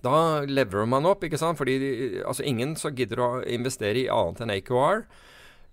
Da 0.05 0.43
leverer 0.45 0.85
man 0.89 1.07
opp, 1.09 1.23
ikke 1.25 1.39
sant? 1.41 1.57
Fordi 1.59 1.77
altså 2.21 2.45
ingen 2.45 2.75
så 2.77 2.91
gidder 2.93 3.23
å 3.23 3.29
investere 3.41 4.03
i 4.03 4.11
annet 4.13 4.43
enn 4.43 4.53
AQR. 4.57 5.07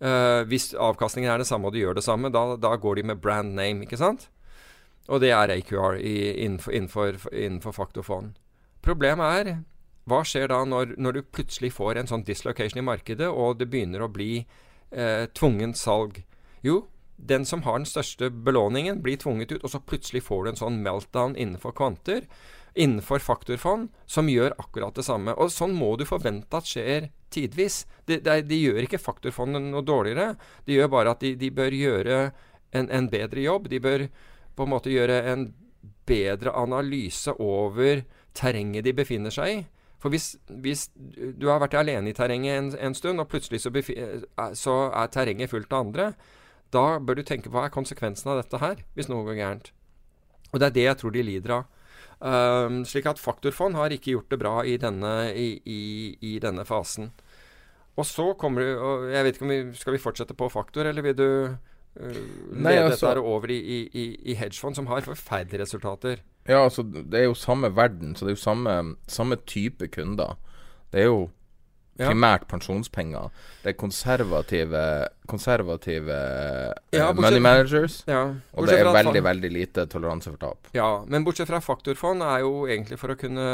Uh, 0.02 0.08
eh, 0.08 0.40
hvis 0.50 0.72
avkastningen 0.74 1.30
er 1.30 1.40
det 1.40 1.48
samme 1.48 1.68
og 1.68 1.76
de 1.76 1.84
gjør 1.84 1.98
det 1.98 2.06
samme, 2.06 2.32
da, 2.34 2.56
da, 2.60 2.72
går 2.80 2.98
de 2.98 3.04
med 3.12 3.20
brand 3.22 3.54
name, 3.54 3.84
ikke 3.84 4.00
sant? 4.00 4.28
Og 5.06 5.20
det 5.20 5.30
er 5.36 5.52
AQR 5.52 6.00
i, 6.00 6.16
innenfor, 6.46 6.72
innenfor, 6.74 7.20
innenfor 7.30 7.76
faktofond. 7.76 8.34
Problemet 8.84 9.38
er 9.38 9.52
hva 10.10 10.20
skjer 10.26 10.50
da 10.52 10.60
når, 10.68 10.96
når, 11.00 11.16
du 11.16 11.32
plutselig 11.32 11.70
får 11.76 12.00
en 12.00 12.10
sånn 12.10 12.24
dislocation 12.26 12.82
i 12.82 12.84
markedet, 12.84 13.28
og 13.28 13.60
det 13.60 13.70
begynner 13.72 14.04
å 14.04 14.10
bli 14.12 14.42
eh, 14.42 15.24
tvungent 15.32 15.80
salg? 15.80 16.20
Jo, 16.64 16.82
den 17.16 17.46
som 17.48 17.62
har 17.64 17.78
den 17.78 17.88
største 17.88 18.28
belåningen, 18.28 19.00
blir 19.04 19.16
tvunget 19.20 19.54
ut, 19.54 19.62
og 19.62 19.72
så 19.72 19.80
plutselig 19.80 20.24
får 20.26 20.44
du 20.44 20.50
en 20.50 20.60
sånn 20.60 20.82
meltdown 20.84 21.36
innenfor 21.40 21.72
kvanter, 21.76 22.28
innenfor 22.74 23.22
faktorfond, 23.22 23.88
som 24.06 24.28
gjør 24.28 24.56
akkurat 24.58 24.96
det 24.96 25.04
samme. 25.06 25.34
Og 25.38 25.52
sånn 25.54 25.74
må 25.76 25.94
du 25.98 26.04
forvente 26.08 26.58
at 26.58 26.68
skjer 26.68 27.08
tidvis. 27.34 27.84
De, 28.08 28.18
de, 28.22 28.40
de 28.46 28.58
gjør 28.58 28.86
ikke 28.86 29.02
faktorfondet 29.02 29.62
noe 29.68 29.84
dårligere. 29.86 30.34
De 30.66 30.78
gjør 30.78 30.90
bare 30.92 31.14
at 31.14 31.22
de, 31.22 31.34
de 31.38 31.50
bør 31.54 31.76
gjøre 31.76 32.18
en, 32.74 32.88
en 32.90 33.10
bedre 33.10 33.44
jobb. 33.44 33.70
De 33.70 33.80
bør 33.82 34.08
på 34.54 34.66
en 34.66 34.74
måte 34.74 34.92
gjøre 34.92 35.20
en 35.30 35.48
bedre 36.06 36.52
analyse 36.58 37.32
over 37.40 38.04
terrenget 38.36 38.84
de 38.84 38.94
befinner 38.96 39.34
seg 39.34 39.52
i. 39.52 39.62
For 40.02 40.12
hvis, 40.12 40.34
hvis, 40.60 40.88
du 41.38 41.46
har 41.48 41.62
vært 41.62 41.78
alene 41.80 42.10
i 42.10 42.16
terrenget 42.16 42.58
en, 42.58 42.66
en 42.76 42.96
stund, 42.96 43.22
og 43.22 43.30
plutselig 43.32 43.62
så, 43.62 43.70
eh, 43.72 44.26
så, 44.58 44.74
er 44.92 45.12
terrenget 45.14 45.48
fullt 45.54 45.72
av 45.72 45.86
andre, 45.86 46.10
da 46.74 46.98
bør 46.98 47.20
du 47.20 47.24
tenke 47.24 47.48
hva 47.48 47.64
er 47.64 47.72
konsekvensen 47.72 48.28
av 48.34 48.42
dette 48.42 48.60
her, 48.60 48.82
hvis 48.98 49.08
noe 49.08 49.24
går 49.24 49.38
gærent. 49.38 49.70
Og 50.52 50.60
det 50.60 50.68
er 50.68 50.76
det 50.76 50.84
jeg 50.84 50.98
tror 51.00 51.14
de 51.14 51.24
lider 51.24 51.54
av. 51.56 51.73
Um, 52.24 52.80
slik 52.88 53.04
at 53.10 53.20
faktorfond 53.20 53.76
har 53.76 53.92
ikke 53.92 54.14
gjort 54.14 54.30
det 54.32 54.38
bra 54.40 54.54
i 54.64 54.78
denne, 54.80 55.12
i, 55.36 55.48
i, 55.68 55.80
i 56.24 56.38
denne 56.40 56.64
fasen. 56.64 57.10
Og 58.00 58.06
så 58.08 58.30
kommer 58.40 58.64
du 58.64 58.80
og 58.82 59.04
Jeg 59.12 59.22
vet 59.22 59.36
ikke 59.36 59.44
om 59.46 59.52
vi 59.52 59.58
Skal 59.78 59.94
vi 59.94 60.00
fortsette 60.02 60.34
på 60.34 60.48
faktor, 60.50 60.88
eller 60.90 61.04
vil 61.04 61.14
du 61.14 61.28
uh, 61.52 62.22
Nei, 62.50 62.72
lede 62.72 62.88
altså, 62.88 63.12
dette 63.12 63.22
over 63.22 63.52
i, 63.52 63.60
i, 63.86 64.06
i 64.32 64.38
hedgefond, 64.40 64.80
som 64.80 64.88
har 64.90 65.04
forferdelige 65.06 65.62
resultater? 65.62 66.24
Ja, 66.48 66.64
altså, 66.64 66.82
det 66.82 67.20
er 67.20 67.28
jo 67.28 67.36
samme 67.38 67.70
verden, 67.76 68.16
så 68.16 68.24
det 68.24 68.34
er 68.34 68.38
jo 68.38 68.42
samme, 68.42 68.96
samme 69.08 69.36
type 69.46 69.88
kunder. 69.92 70.34
Det 70.92 71.04
er 71.04 71.08
jo. 71.12 71.28
Primært 72.00 72.46
pensjonspenger. 72.50 73.30
Det 73.62 73.72
er 73.72 73.76
konservative, 73.78 74.82
konservative 75.30 76.16
ja, 76.16 77.06
bortsett, 77.12 77.20
money 77.22 77.42
managers. 77.42 78.00
Ja, 78.10 78.24
og 78.52 78.68
det 78.68 78.80
er 78.80 78.90
veldig, 78.96 79.22
veldig 79.24 79.50
lite 79.54 79.86
toleranse 79.90 80.32
for 80.32 80.40
tap. 80.42 80.70
Ja, 80.74 81.04
men 81.06 81.26
bortsett 81.26 81.50
fra 81.50 81.62
faktorfond 81.62 82.24
er 82.26 82.42
jo 82.42 82.66
egentlig 82.66 82.98
for 83.00 83.14
å 83.14 83.18
kunne 83.18 83.46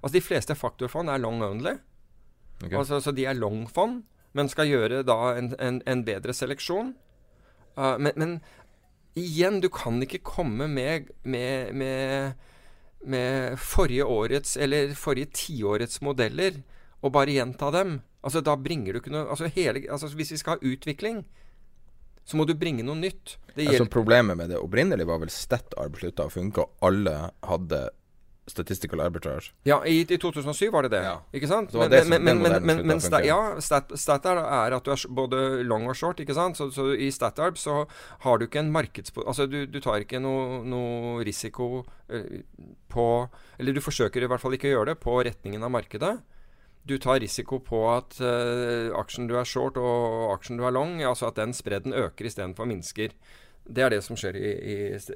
Altså, 0.00 0.14
de 0.16 0.24
fleste 0.24 0.56
faktorfond 0.56 1.12
er 1.12 1.20
long 1.22 1.42
only. 1.44 1.76
Okay. 2.62 2.76
Altså, 2.78 3.00
så 3.04 3.12
de 3.12 3.26
er 3.28 3.36
long-fond, 3.36 4.02
men 4.32 4.48
skal 4.48 4.70
gjøre 4.70 5.02
da 5.06 5.34
en, 5.36 5.52
en, 5.60 5.80
en 5.86 6.04
bedre 6.06 6.34
seleksjon. 6.34 6.94
Uh, 7.76 7.96
men, 7.98 8.12
men 8.16 8.36
igjen, 9.18 9.60
du 9.60 9.68
kan 9.68 10.00
ikke 10.02 10.22
komme 10.24 10.68
med, 10.70 11.10
med, 11.22 11.74
med, 11.74 12.32
med 13.04 13.58
forrige 13.60 14.06
årets 14.06 14.56
eller 14.56 14.94
forrige 14.98 15.34
tiårets 15.34 16.00
modeller 16.02 16.62
og 17.04 17.12
bare 17.12 17.36
gjenta 17.36 17.70
dem. 17.74 17.98
Altså, 18.24 18.40
da 18.44 18.56
bringer 18.56 18.96
du 18.96 19.02
ikke 19.02 19.12
noe 19.12 19.26
altså, 19.28 19.50
hele, 19.52 19.84
altså, 19.92 20.08
Hvis 20.16 20.32
vi 20.32 20.40
skal 20.40 20.56
ha 20.56 20.72
utvikling, 20.72 21.24
så 22.24 22.38
må 22.40 22.46
du 22.48 22.54
bringe 22.56 22.86
noe 22.86 22.96
nytt. 22.96 23.36
altså, 23.52 23.84
problemet 23.84 24.38
med 24.40 24.48
det 24.54 24.60
opprinnelige 24.60 25.08
var 25.08 25.20
vel 25.20 25.32
StatArb 25.32 26.00
slutta 26.00 26.30
å 26.30 26.32
funke, 26.32 26.64
og 26.64 26.88
alle 26.88 27.18
hadde 27.44 27.84
Statistical 28.46 29.00
Arbitrage. 29.00 29.54
Ja, 29.64 29.78
i, 29.88 30.02
i 30.02 30.18
2007 30.20 30.70
var 30.72 30.84
det 30.84 30.90
det. 30.92 31.00
Ja. 31.06 31.14
Ikke 31.32 31.48
sant? 31.48 31.72
Det 31.72 32.00
men, 32.10 32.24
men, 32.24 32.42
men, 32.42 32.58
men, 32.60 32.82
men 32.90 33.00
sta, 33.00 33.22
ja, 33.24 33.38
stat, 33.64 33.94
Statar 33.96 34.40
er 34.42 34.76
at 34.76 34.84
du 34.84 34.92
er 34.92 35.04
både 35.16 35.40
long 35.64 35.88
og 35.88 35.96
short, 35.96 36.20
ikke 36.20 36.36
sant? 36.36 36.60
Så, 36.60 36.68
så 36.74 36.90
i 36.92 37.08
Statarb 37.14 37.56
så 37.60 37.86
har 38.26 38.40
du 38.40 38.44
ikke 38.44 38.60
en 38.60 38.72
markeds... 38.74 39.14
Altså 39.24 39.48
du, 39.48 39.62
du 39.64 39.80
tar 39.84 40.04
ikke 40.04 40.20
noe, 40.20 40.60
noe 40.68 41.24
risiko 41.24 41.86
uh, 42.12 42.68
på 42.92 43.06
Eller 43.56 43.72
du 43.76 43.80
forsøker 43.84 44.24
i 44.24 44.28
hvert 44.28 44.44
fall 44.44 44.58
ikke 44.58 44.68
å 44.68 44.76
gjøre 44.76 44.92
det 44.92 45.00
på 45.00 45.16
retningen 45.24 45.64
av 45.64 45.72
markedet. 45.72 46.14
Du 46.84 46.98
tar 47.00 47.22
risiko 47.22 47.58
på 47.64 47.80
at 47.94 48.18
uh, 48.20 48.92
aksjen 49.00 49.30
du 49.30 49.38
er 49.40 49.48
short 49.48 49.78
og 49.80 50.34
aksjen 50.34 50.60
du 50.60 50.66
er 50.68 50.74
long, 50.76 50.98
altså 51.02 51.30
at 51.30 51.40
den 51.40 51.56
spredden 51.56 51.96
øker 51.96 52.28
istedenfor 52.28 52.68
minsker. 52.68 53.16
Det 53.64 53.80
er 53.80 53.94
det 53.94 54.02
som 54.04 54.16
skjer 54.18 54.36
i, 54.36 54.48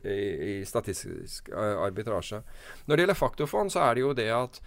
i, 0.09 0.19
i 0.51 0.53
statistisk 0.65 1.51
eh, 1.53 1.81
arbitrasje. 1.85 2.41
Når 2.87 2.97
det 2.97 3.05
gjelder 3.05 3.19
faktorfond, 3.19 3.73
så 3.75 3.83
er 3.85 3.97
det 3.97 4.05
jo 4.07 4.15
det 4.17 4.31
at 4.33 4.61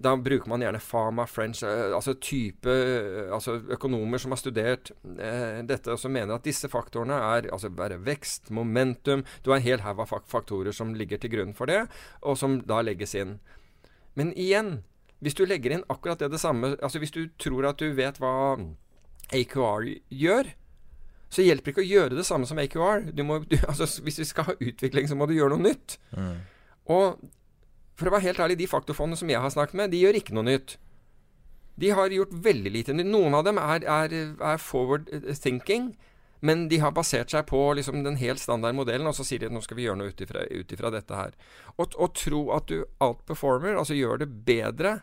da 0.00 0.12
bruker 0.20 0.48
man 0.48 0.60
gjerne 0.60 0.80
Fama 0.80 1.24
French, 1.28 1.62
eh, 1.64 1.92
altså 1.96 2.16
type 2.20 2.72
altså 3.32 3.58
økonomer 3.76 4.20
som 4.20 4.32
har 4.32 4.40
studert 4.40 4.90
eh, 5.04 5.62
dette, 5.68 5.92
og 5.92 6.00
som 6.00 6.12
mener 6.12 6.36
at 6.36 6.48
disse 6.48 6.68
faktorene 6.72 7.16
er 7.36 7.50
altså 7.52 7.70
bare 7.72 8.00
vekst, 8.04 8.50
momentum 8.50 9.24
Du 9.44 9.50
har 9.50 9.60
en 9.60 9.68
hel 9.68 9.84
haug 9.84 10.00
av 10.04 10.12
faktorer 10.28 10.72
som 10.76 10.94
ligger 10.96 11.20
til 11.20 11.32
grunn 11.36 11.56
for 11.56 11.68
det, 11.68 11.86
og 12.22 12.36
som 12.40 12.60
da 12.64 12.82
legges 12.84 13.16
inn. 13.16 13.38
Men 14.16 14.32
igjen, 14.36 14.78
hvis 15.26 15.34
du 15.34 15.42
legger 15.42 15.74
inn 15.74 15.86
akkurat 15.90 16.20
det, 16.22 16.30
det 16.30 16.38
samme 16.38 16.76
altså 16.76 17.00
Hvis 17.02 17.10
du 17.10 17.24
tror 17.42 17.66
at 17.72 17.82
du 17.82 17.90
vet 17.98 18.20
hva 18.22 18.54
AQR 19.34 19.88
gjør, 20.14 20.52
så 21.34 21.42
hjelper 21.42 21.66
det 21.66 21.72
ikke 21.74 21.82
å 21.82 21.88
gjøre 21.88 22.18
det 22.18 22.26
samme 22.28 22.46
som 22.46 22.60
AQR. 22.62 23.08
Du 23.10 23.24
må, 23.26 23.40
du, 23.42 23.56
altså, 23.70 23.88
hvis 24.06 24.20
vi 24.22 24.28
skal 24.28 24.46
ha 24.52 24.54
utvikling, 24.54 25.08
så 25.10 25.18
må 25.18 25.26
du 25.26 25.34
gjøre 25.34 25.56
noe 25.56 25.66
nytt. 25.72 25.96
Mm. 26.14 26.36
Og 26.94 27.24
for 27.98 28.06
å 28.06 28.14
være 28.14 28.28
helt 28.28 28.42
ærlig, 28.44 28.60
de 28.60 28.68
faktorfondene 28.70 29.18
som 29.18 29.32
jeg 29.32 29.42
har 29.42 29.50
snakket 29.50 29.80
med, 29.80 29.90
de 29.90 30.04
gjør 30.04 30.20
ikke 30.20 30.36
noe 30.36 30.46
nytt. 30.46 30.76
De 31.80 31.90
har 31.96 32.14
gjort 32.14 32.36
veldig 32.46 32.72
lite. 32.72 32.94
Noen 32.96 33.34
av 33.34 33.42
dem 33.48 33.58
er, 33.58 33.82
er, 33.82 34.14
er 34.38 34.62
forward 34.62 35.10
thinking. 35.42 35.90
Men 36.46 36.66
de 36.70 36.78
har 36.78 36.94
basert 36.94 37.32
seg 37.32 37.48
på 37.48 37.58
liksom, 37.74 38.02
den 38.04 38.18
helt 38.20 38.38
standard 38.38 38.76
modellen, 38.76 39.08
og 39.08 39.16
så 39.16 39.24
sier 39.26 39.42
de 39.42 39.48
at 39.48 39.54
nå 39.56 39.62
skal 39.64 39.78
vi 39.78 39.88
gjøre 39.88 39.98
noe 40.04 40.12
ut 40.12 40.72
ifra 40.76 40.92
dette 40.94 41.18
her. 41.18 41.34
Å 41.80 42.08
tro 42.14 42.42
at 42.54 42.70
du 42.70 42.84
outperformer, 43.02 43.74
altså 43.74 43.96
gjør 43.96 44.22
det 44.22 44.30
bedre, 44.46 44.98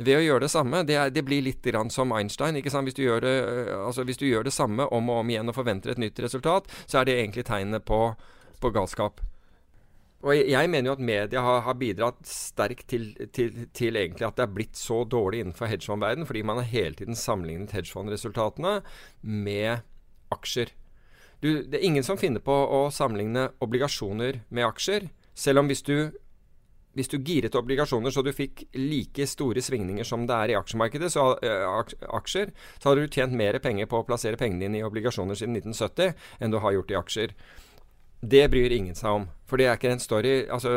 ved 0.00 0.16
å 0.16 0.22
gjøre 0.24 0.46
det 0.46 0.52
samme. 0.52 0.82
Det, 0.88 0.96
er, 0.96 1.12
det 1.12 1.24
blir 1.26 1.44
litt 1.44 1.66
som 1.92 2.12
Einstein. 2.16 2.56
Hvis 2.56 2.96
du, 2.96 3.04
det, 3.20 3.34
øh, 3.44 3.86
altså 3.86 4.04
hvis 4.04 4.20
du 4.20 4.26
gjør 4.26 4.46
det 4.48 4.54
samme 4.56 4.86
om 4.88 5.10
og 5.10 5.22
om 5.22 5.30
igjen 5.30 5.48
og 5.48 5.56
forventer 5.56 5.92
et 5.92 6.00
nytt 6.00 6.20
resultat, 6.20 6.70
så 6.86 7.00
er 7.00 7.04
det 7.04 7.18
egentlig 7.18 7.44
tegnet 7.44 7.84
på, 7.84 8.14
på 8.60 8.70
galskap. 8.70 9.20
Og 10.20 10.36
jeg, 10.36 10.68
mener 10.68 10.90
jo 10.90 10.96
at 10.98 11.04
media 11.04 11.40
har, 11.40 11.62
har 11.64 11.76
bidratt 11.80 12.18
sterkt 12.28 12.90
til, 12.92 13.14
til, 13.32 13.64
til, 13.72 13.96
egentlig 13.96 14.26
at 14.26 14.36
det 14.36 14.44
er 14.44 14.52
blitt 14.52 14.76
så 14.76 15.00
dårlig 15.08 15.40
innenfor 15.40 15.70
hedgefondverdenen, 15.70 16.28
fordi 16.28 16.42
man 16.44 16.60
har 16.60 16.68
hele 16.68 16.98
tiden 16.98 17.16
sammenlignet 17.16 17.72
hedgefondresultatene 17.72 18.80
med 19.22 19.80
aksjer. 20.34 20.74
Du, 21.40 21.62
det 21.64 21.78
er 21.78 21.86
ingen 21.88 22.04
som 22.04 22.20
finner 22.20 22.44
på 22.44 22.52
å 22.52 22.82
sammenligne 22.92 23.48
obligasjoner 23.64 24.42
med 24.52 24.68
aksjer. 24.68 25.08
Selv 25.32 25.62
om 25.62 25.70
hvis 25.72 25.86
du 25.88 26.12
hvis 26.98 27.10
du 27.12 27.18
giret 27.22 27.54
obligasjoner 27.54 28.10
så 28.14 28.24
du 28.26 28.32
fikk 28.34 28.64
like 28.74 29.26
store 29.30 29.62
svingninger 29.62 30.06
som 30.06 30.26
det 30.26 30.36
er 30.36 30.52
i 30.54 30.58
aksjemarkedet, 30.58 31.12
så, 31.14 31.30
uh, 31.38 32.14
aksjer, 32.18 32.52
så 32.78 32.90
hadde 32.90 33.06
du 33.06 33.14
tjent 33.14 33.36
mer 33.36 33.58
penger 33.62 33.90
på 33.90 34.00
å 34.00 34.06
plassere 34.08 34.40
pengene 34.40 34.66
dine 34.66 34.80
i 34.80 34.86
obligasjoner 34.86 35.38
siden 35.38 35.58
1970 35.60 36.14
enn 36.40 36.54
du 36.54 36.60
har 36.62 36.74
gjort 36.76 36.94
i 36.94 36.98
aksjer. 37.00 37.36
Det 38.20 38.42
bryr 38.52 38.72
ingen 38.76 38.96
seg 38.96 39.16
om. 39.16 39.28
For 39.48 39.56
det 39.56 39.66
er 39.66 39.78
ikke 39.78 39.94
en 39.94 40.02
story 40.02 40.32
Altså, 40.52 40.70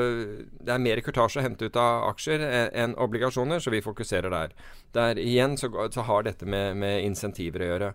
det 0.63 0.71
er 0.71 0.81
mer 0.81 1.01
kurtasje 1.03 1.41
å 1.41 1.43
hente 1.43 1.67
ut 1.67 1.79
av 1.79 2.07
aksjer 2.13 2.43
enn 2.71 2.95
obligasjoner, 2.95 3.59
så 3.59 3.73
vi 3.73 3.83
fokuserer 3.83 4.31
der. 4.31 4.53
Der 4.95 5.19
igjen 5.19 5.57
så, 5.59 5.69
så 5.91 6.05
har 6.07 6.23
dette 6.23 6.47
med, 6.47 6.77
med, 6.79 7.01
insentiver 7.03 7.65
å 7.65 7.71
gjøre. 7.73 7.91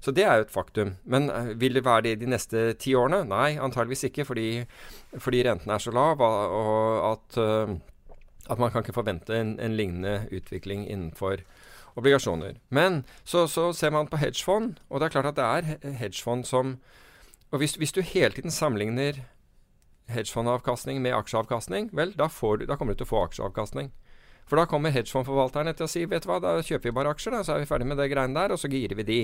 Så 0.00 0.14
det 0.16 0.24
er 0.24 0.40
jo 0.40 0.46
et 0.46 0.52
faktum. 0.52 0.94
Men 1.04 1.28
uh, 1.30 1.52
vil 1.60 1.76
det 1.76 1.84
være 1.84 2.08
det 2.08 2.20
de 2.22 2.30
neste 2.32 2.72
ti 2.80 2.94
årene? 2.96 3.22
Nei, 3.28 3.58
antageligvis 3.60 4.08
ikke, 4.08 4.24
fordi, 4.24 4.64
fordi 5.18 5.42
renten 5.44 5.72
er 5.72 5.82
så 5.82 5.92
lav 5.92 6.22
og 6.24 7.12
at, 7.12 7.40
uh, 7.40 7.74
at 8.48 8.62
man 8.62 8.72
kan 8.72 8.84
ikke 8.84 8.96
forvente 8.96 9.36
en, 9.36 9.58
en 9.60 9.76
lignende 9.76 10.24
utvikling 10.32 10.86
innenfor 10.88 11.44
obligasjoner. 12.00 12.56
Men 12.68 13.04
så, 13.24 13.46
så, 13.46 13.72
ser 13.72 13.90
man 13.90 14.08
på 14.08 14.16
hedgefond, 14.16 14.80
og 14.88 15.00
det 15.00 15.10
er 15.10 15.14
klart 15.18 15.32
at 15.32 15.36
det 15.36 15.44
er 15.44 15.94
hedgefond 15.98 16.44
som 16.44 16.78
Og 17.50 17.58
hvis, 17.58 17.74
hvis 17.74 17.92
du 17.92 18.00
hele 18.00 18.30
tiden 18.30 18.50
sammenligner 18.50 19.24
hedgefondavkastning 20.06 21.00
med 21.02 21.14
aksjeavkastning, 21.14 21.90
vel, 21.92 22.12
da, 22.14 22.28
du, 22.30 22.66
da, 22.66 22.76
kommer 22.76 22.94
du 22.94 23.00
til 23.00 23.08
å 23.08 23.10
få 23.10 23.24
aksjeavkastning. 23.24 23.90
For 24.46 24.58
da 24.58 24.68
kommer 24.70 24.94
hedgefondforvalterne 24.94 25.74
til 25.74 25.86
å 25.86 25.90
si 25.90 26.04
vet 26.06 26.22
du 26.22 26.30
hva, 26.30 26.38
da 26.42 26.52
kjøper 26.62 26.90
vi 26.90 26.94
bare 26.94 27.10
aksjer, 27.10 27.34
da, 27.34 27.42
så 27.42 27.56
er 27.56 27.64
vi 27.64 27.66
ferdig 27.70 27.88
med 27.90 27.98
det 27.98 28.06
greiene 28.12 28.38
der, 28.38 28.54
og 28.54 28.62
så 28.62 28.70
girer 28.70 28.98
vi 28.98 29.06
de. 29.08 29.18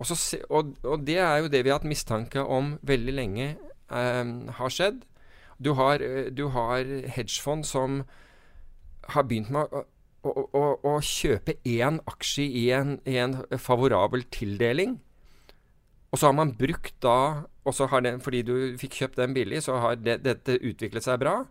Og, 0.00 0.08
så, 0.08 0.16
og, 0.50 0.74
og, 0.82 1.06
det 1.06 1.18
er 1.22 1.38
jo 1.42 1.50
det 1.52 1.62
vi 1.64 1.70
har 1.70 1.78
hatt 1.78 1.88
mistanke 1.88 2.42
om 2.42 2.74
veldig 2.82 3.14
lenge 3.14 3.48
eh, 3.54 4.24
har 4.58 4.74
skjedd. 4.74 5.04
Du 5.62 5.72
har, 5.78 6.02
du 6.34 6.48
har, 6.50 6.82
hedgefond 7.14 7.64
som 7.68 8.02
har 9.14 9.26
begynt 9.28 9.52
med 9.54 9.70
å, 9.70 9.84
å, 10.26 10.32
å, 10.50 10.64
å 10.90 10.94
kjøpe 11.04 11.56
én 11.62 12.00
aksje 12.10 12.44
i 12.44 12.66
en, 12.74 12.96
i 13.06 13.20
en 13.22 13.38
favorabel 13.60 14.26
tildeling. 14.34 14.98
Og 16.10 16.18
så 16.18 16.30
har 16.30 16.36
man 16.38 16.56
brukt 16.58 16.96
da 17.02 17.44
og 17.64 17.74
så 17.74 17.86
har 17.88 18.00
den, 18.04 18.20
Fordi 18.20 18.42
du 18.42 18.54
fikk 18.78 18.98
kjøpt 19.00 19.16
den 19.16 19.34
billig, 19.34 19.62
så 19.64 19.78
har 19.80 19.96
det, 19.96 20.18
dette 20.24 20.58
utviklet 20.60 21.04
seg 21.04 21.20
bra. 21.22 21.44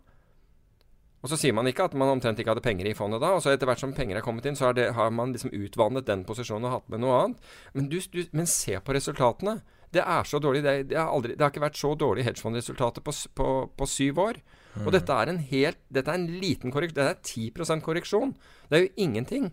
Og 1.23 1.31
så 1.31 1.37
sier 1.39 1.55
man 1.55 1.67
ikke 1.69 1.85
at 1.87 1.93
man 1.95 2.11
omtrent 2.11 2.39
ikke 2.41 2.51
hadde 2.51 2.65
penger 2.65 2.89
i 2.89 2.95
fondet 2.97 3.21
da. 3.23 3.31
Og 3.31 3.43
så 3.43 3.53
etter 3.53 3.69
hvert 3.69 3.79
som 3.79 3.93
penger 3.95 4.19
er 4.19 4.25
kommet 4.25 4.47
inn, 4.49 4.57
så 4.59 4.69
har, 4.69 4.75
det, 4.75 4.89
har 4.97 5.13
man 5.15 5.31
liksom 5.31 5.53
utvannet 5.55 6.09
den 6.09 6.25
posisjonen 6.27 6.67
og 6.67 6.75
hatt 6.75 6.91
med 6.91 6.99
noe 6.99 7.21
annet. 7.21 7.53
Men, 7.77 7.87
du, 7.91 7.95
du, 8.11 8.25
men 8.35 8.49
se 8.49 8.75
på 8.83 8.95
resultatene. 8.97 9.61
Det 9.93 10.03
er 10.03 10.27
så 10.27 10.41
dårlig. 10.43 10.65
Det, 10.65 10.75
det, 10.91 10.97
har, 10.99 11.13
aldri, 11.13 11.37
det 11.37 11.45
har, 11.45 11.53
ikke 11.53 11.63
vært 11.63 11.79
så 11.79 11.93
dårlig 11.95 12.25
hedgefondresultater 12.27 13.05
på, 13.05 13.15
på, 13.39 13.49
på, 13.71 13.87
syv 13.87 14.19
år. 14.25 14.41
Mm. 14.73 14.83
Og 14.83 14.93
dette 14.97 15.15
er 15.15 15.31
en 15.31 15.41
helt 15.53 15.79
Dette 15.93 16.11
er 16.11 16.19
en 16.19 16.29
liten 16.43 16.73
korreksjon. 16.75 16.99
Det 16.99 17.07
er 17.07 17.19
10% 17.21 17.85
korreksjon. 17.87 18.35
Det 18.67 18.79
er 18.79 18.87
jo 18.87 18.93
ingenting. 19.07 19.51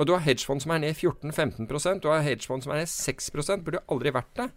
Og 0.00 0.08
du 0.08 0.14
har 0.16 0.24
hedgefond 0.24 0.64
som 0.64 0.72
er 0.72 0.80
ned 0.80 0.96
14-15% 0.96 2.00
Du 2.00 2.08
har 2.08 2.24
hedgefond 2.24 2.64
som 2.64 2.72
er 2.72 2.80
ned 2.80 2.88
6 2.88 3.28
Burde 3.60 3.82
jo 3.82 3.84
aldri 3.92 4.14
vært 4.16 4.32
det. 4.38 4.48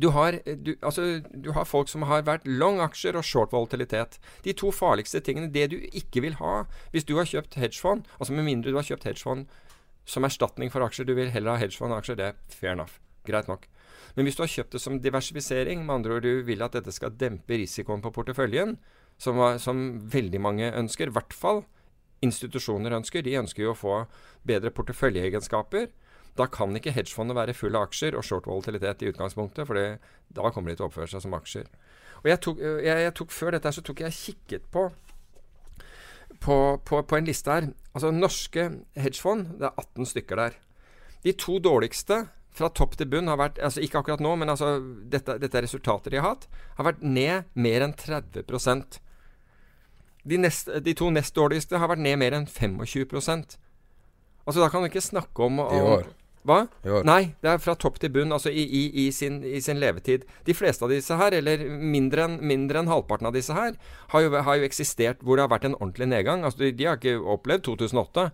Du 0.00 0.08
har, 0.10 0.40
du, 0.44 0.74
altså, 0.82 1.20
du 1.30 1.52
har, 1.54 1.66
folk 1.70 1.88
som 1.88 2.02
har 2.08 2.24
vært 2.26 2.48
long 2.48 2.80
aksjer 2.82 3.14
og 3.18 3.26
short 3.26 3.52
volatilitet. 3.54 4.18
De 4.42 4.54
to 4.56 4.72
farligste 4.74 5.22
tingene. 5.22 5.52
Det 5.54 5.68
du 5.70 5.76
ikke 5.92 6.24
vil 6.24 6.38
ha 6.40 6.64
hvis 6.94 7.06
du 7.06 7.14
har 7.18 7.28
kjøpt 7.30 7.58
hedgefond, 7.60 8.08
altså 8.18 8.34
med 8.34 8.48
mindre 8.48 8.74
du 8.74 8.80
har 8.80 8.88
kjøpt 8.88 9.06
hedgefond 9.10 9.46
som 10.04 10.26
erstatning 10.26 10.72
for 10.72 10.84
aksjer, 10.84 11.06
du 11.08 11.14
vil 11.16 11.30
heller 11.32 11.54
ha 11.54 11.62
hedgefond-aksjer, 11.62 12.18
det 12.18 12.26
er 12.32 12.40
fair 12.52 12.74
enough. 12.74 12.98
Greit 13.24 13.48
nok. 13.48 13.68
Men 14.14 14.26
hvis 14.26 14.36
du 14.36 14.42
har 14.44 14.52
kjøpt 14.52 14.74
det 14.76 14.82
som 14.82 14.98
diversifisering, 15.00 15.86
med 15.86 15.94
andre 15.94 16.18
ord 16.18 16.26
du 16.26 16.42
vil 16.44 16.62
at 16.62 16.74
dette 16.76 16.92
skal 16.92 17.14
dempe 17.16 17.56
risikoen 17.56 18.02
på 18.04 18.12
porteføljen, 18.12 18.76
som, 19.16 19.38
som 19.62 19.80
veldig 20.12 20.40
mange 20.42 20.68
ønsker, 20.74 21.08
i 21.08 21.14
hvert 21.14 21.32
fall 21.32 21.62
institusjoner 22.24 22.94
ønsker. 22.98 23.24
De 23.24 23.36
ønsker 23.40 23.64
jo 23.66 23.74
å 23.74 23.78
få 23.78 23.98
bedre 24.46 24.72
porteføljeegenskaper. 24.74 25.90
Da 26.38 26.48
kan 26.50 26.74
ikke 26.74 26.94
hedgefondet 26.94 27.36
være 27.38 27.54
full 27.54 27.76
av 27.78 27.88
aksjer 27.88 28.16
og 28.18 28.24
short 28.26 28.48
volatilitet 28.50 29.04
i 29.04 29.10
utgangspunktet, 29.12 29.68
for 29.68 29.78
da 29.78 30.50
kommer 30.50 30.72
de 30.72 30.78
til 30.78 30.86
å 30.86 30.90
oppføre 30.90 31.10
seg 31.12 31.22
som 31.22 31.36
aksjer. 31.38 31.68
Og 32.24 32.30
jeg 32.30 32.40
tok, 32.42 32.60
jeg, 32.64 33.00
jeg 33.04 33.14
tok 33.18 33.34
Før 33.36 33.54
dette 33.54 33.72
så 33.76 33.82
tok 33.84 34.00
jeg 34.00 34.16
kikket 34.16 34.68
på, 34.74 34.88
på, 36.40 36.56
på, 36.82 37.02
på 37.04 37.18
en 37.18 37.28
liste 37.28 37.52
her. 37.52 37.68
Altså 37.92 38.10
norske 38.14 38.70
hedgefond, 38.98 39.58
det 39.60 39.68
er 39.68 39.84
18 39.84 40.10
stykker 40.14 40.40
der. 40.40 40.56
De 41.24 41.36
to 41.38 41.60
dårligste 41.62 42.24
fra 42.54 42.70
topp 42.70 42.96
til 42.98 43.08
bunn 43.10 43.30
har 43.30 43.38
vært 43.40 43.58
altså 43.58 43.82
Ikke 43.82 43.98
akkurat 43.98 44.22
nå, 44.22 44.34
men 44.38 44.52
altså 44.52 44.76
dette, 45.10 45.38
dette 45.42 45.58
er 45.58 45.66
resultater 45.66 46.14
de 46.14 46.20
har 46.20 46.34
hatt. 46.34 46.48
Har 46.78 46.90
vært 46.90 47.02
ned 47.02 47.50
mer 47.58 47.86
enn 47.86 47.94
30 47.98 48.44
de, 50.24 50.38
nest, 50.40 50.70
de, 50.80 50.94
to 50.96 51.10
nest 51.12 51.34
dårligste 51.36 51.76
har 51.76 51.90
vært 51.90 52.00
ned 52.00 52.16
mer 52.16 52.32
enn 52.32 52.46
25% 52.48 53.58
Altså 54.46 54.60
Da 54.62 54.70
kan 54.72 54.80
du 54.84 54.88
ikke 54.88 55.04
snakke 55.04 55.44
om, 55.44 55.60
om 55.60 55.72
I 55.72 55.80
år. 55.80 56.06
Hva? 56.44 56.58
Nei, 57.08 57.32
det 57.40 57.54
er 57.54 57.60
fra 57.62 57.72
topp 57.80 57.96
til 58.02 58.12
bunn, 58.12 58.32
altså 58.36 58.50
i, 58.52 58.62
i, 58.62 58.82
i, 59.06 59.08
sin, 59.16 59.38
i, 59.48 59.62
sin, 59.64 59.80
levetid. 59.80 60.26
De 60.44 60.56
fleste 60.56 60.84
av 60.84 60.92
disse 60.92 61.16
her, 61.16 61.32
eller 61.38 61.64
mindre 61.80 62.26
enn 62.28 62.52
en 62.52 62.90
halvparten 62.90 63.30
av 63.30 63.36
disse 63.36 63.56
her, 63.56 63.78
har 64.12 64.24
jo, 64.24 64.32
har 64.34 64.60
jo, 64.60 64.68
eksistert 64.68 65.24
hvor 65.24 65.38
det 65.40 65.46
har 65.46 65.52
vært 65.54 65.70
en 65.70 65.78
ordentlig 65.80 66.10
nedgang. 66.12 66.44
Altså 66.44 66.66
De, 66.66 66.72
de 66.76 66.88
har 66.90 67.00
ikke 67.00 67.16
opplevd 67.16 67.64
2008. 67.70 68.28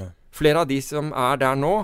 Nei. 0.00 0.08
Flere 0.32 0.64
av 0.64 0.70
de 0.72 0.80
som 0.84 1.12
er 1.12 1.40
der 1.42 1.58
nå, 1.60 1.74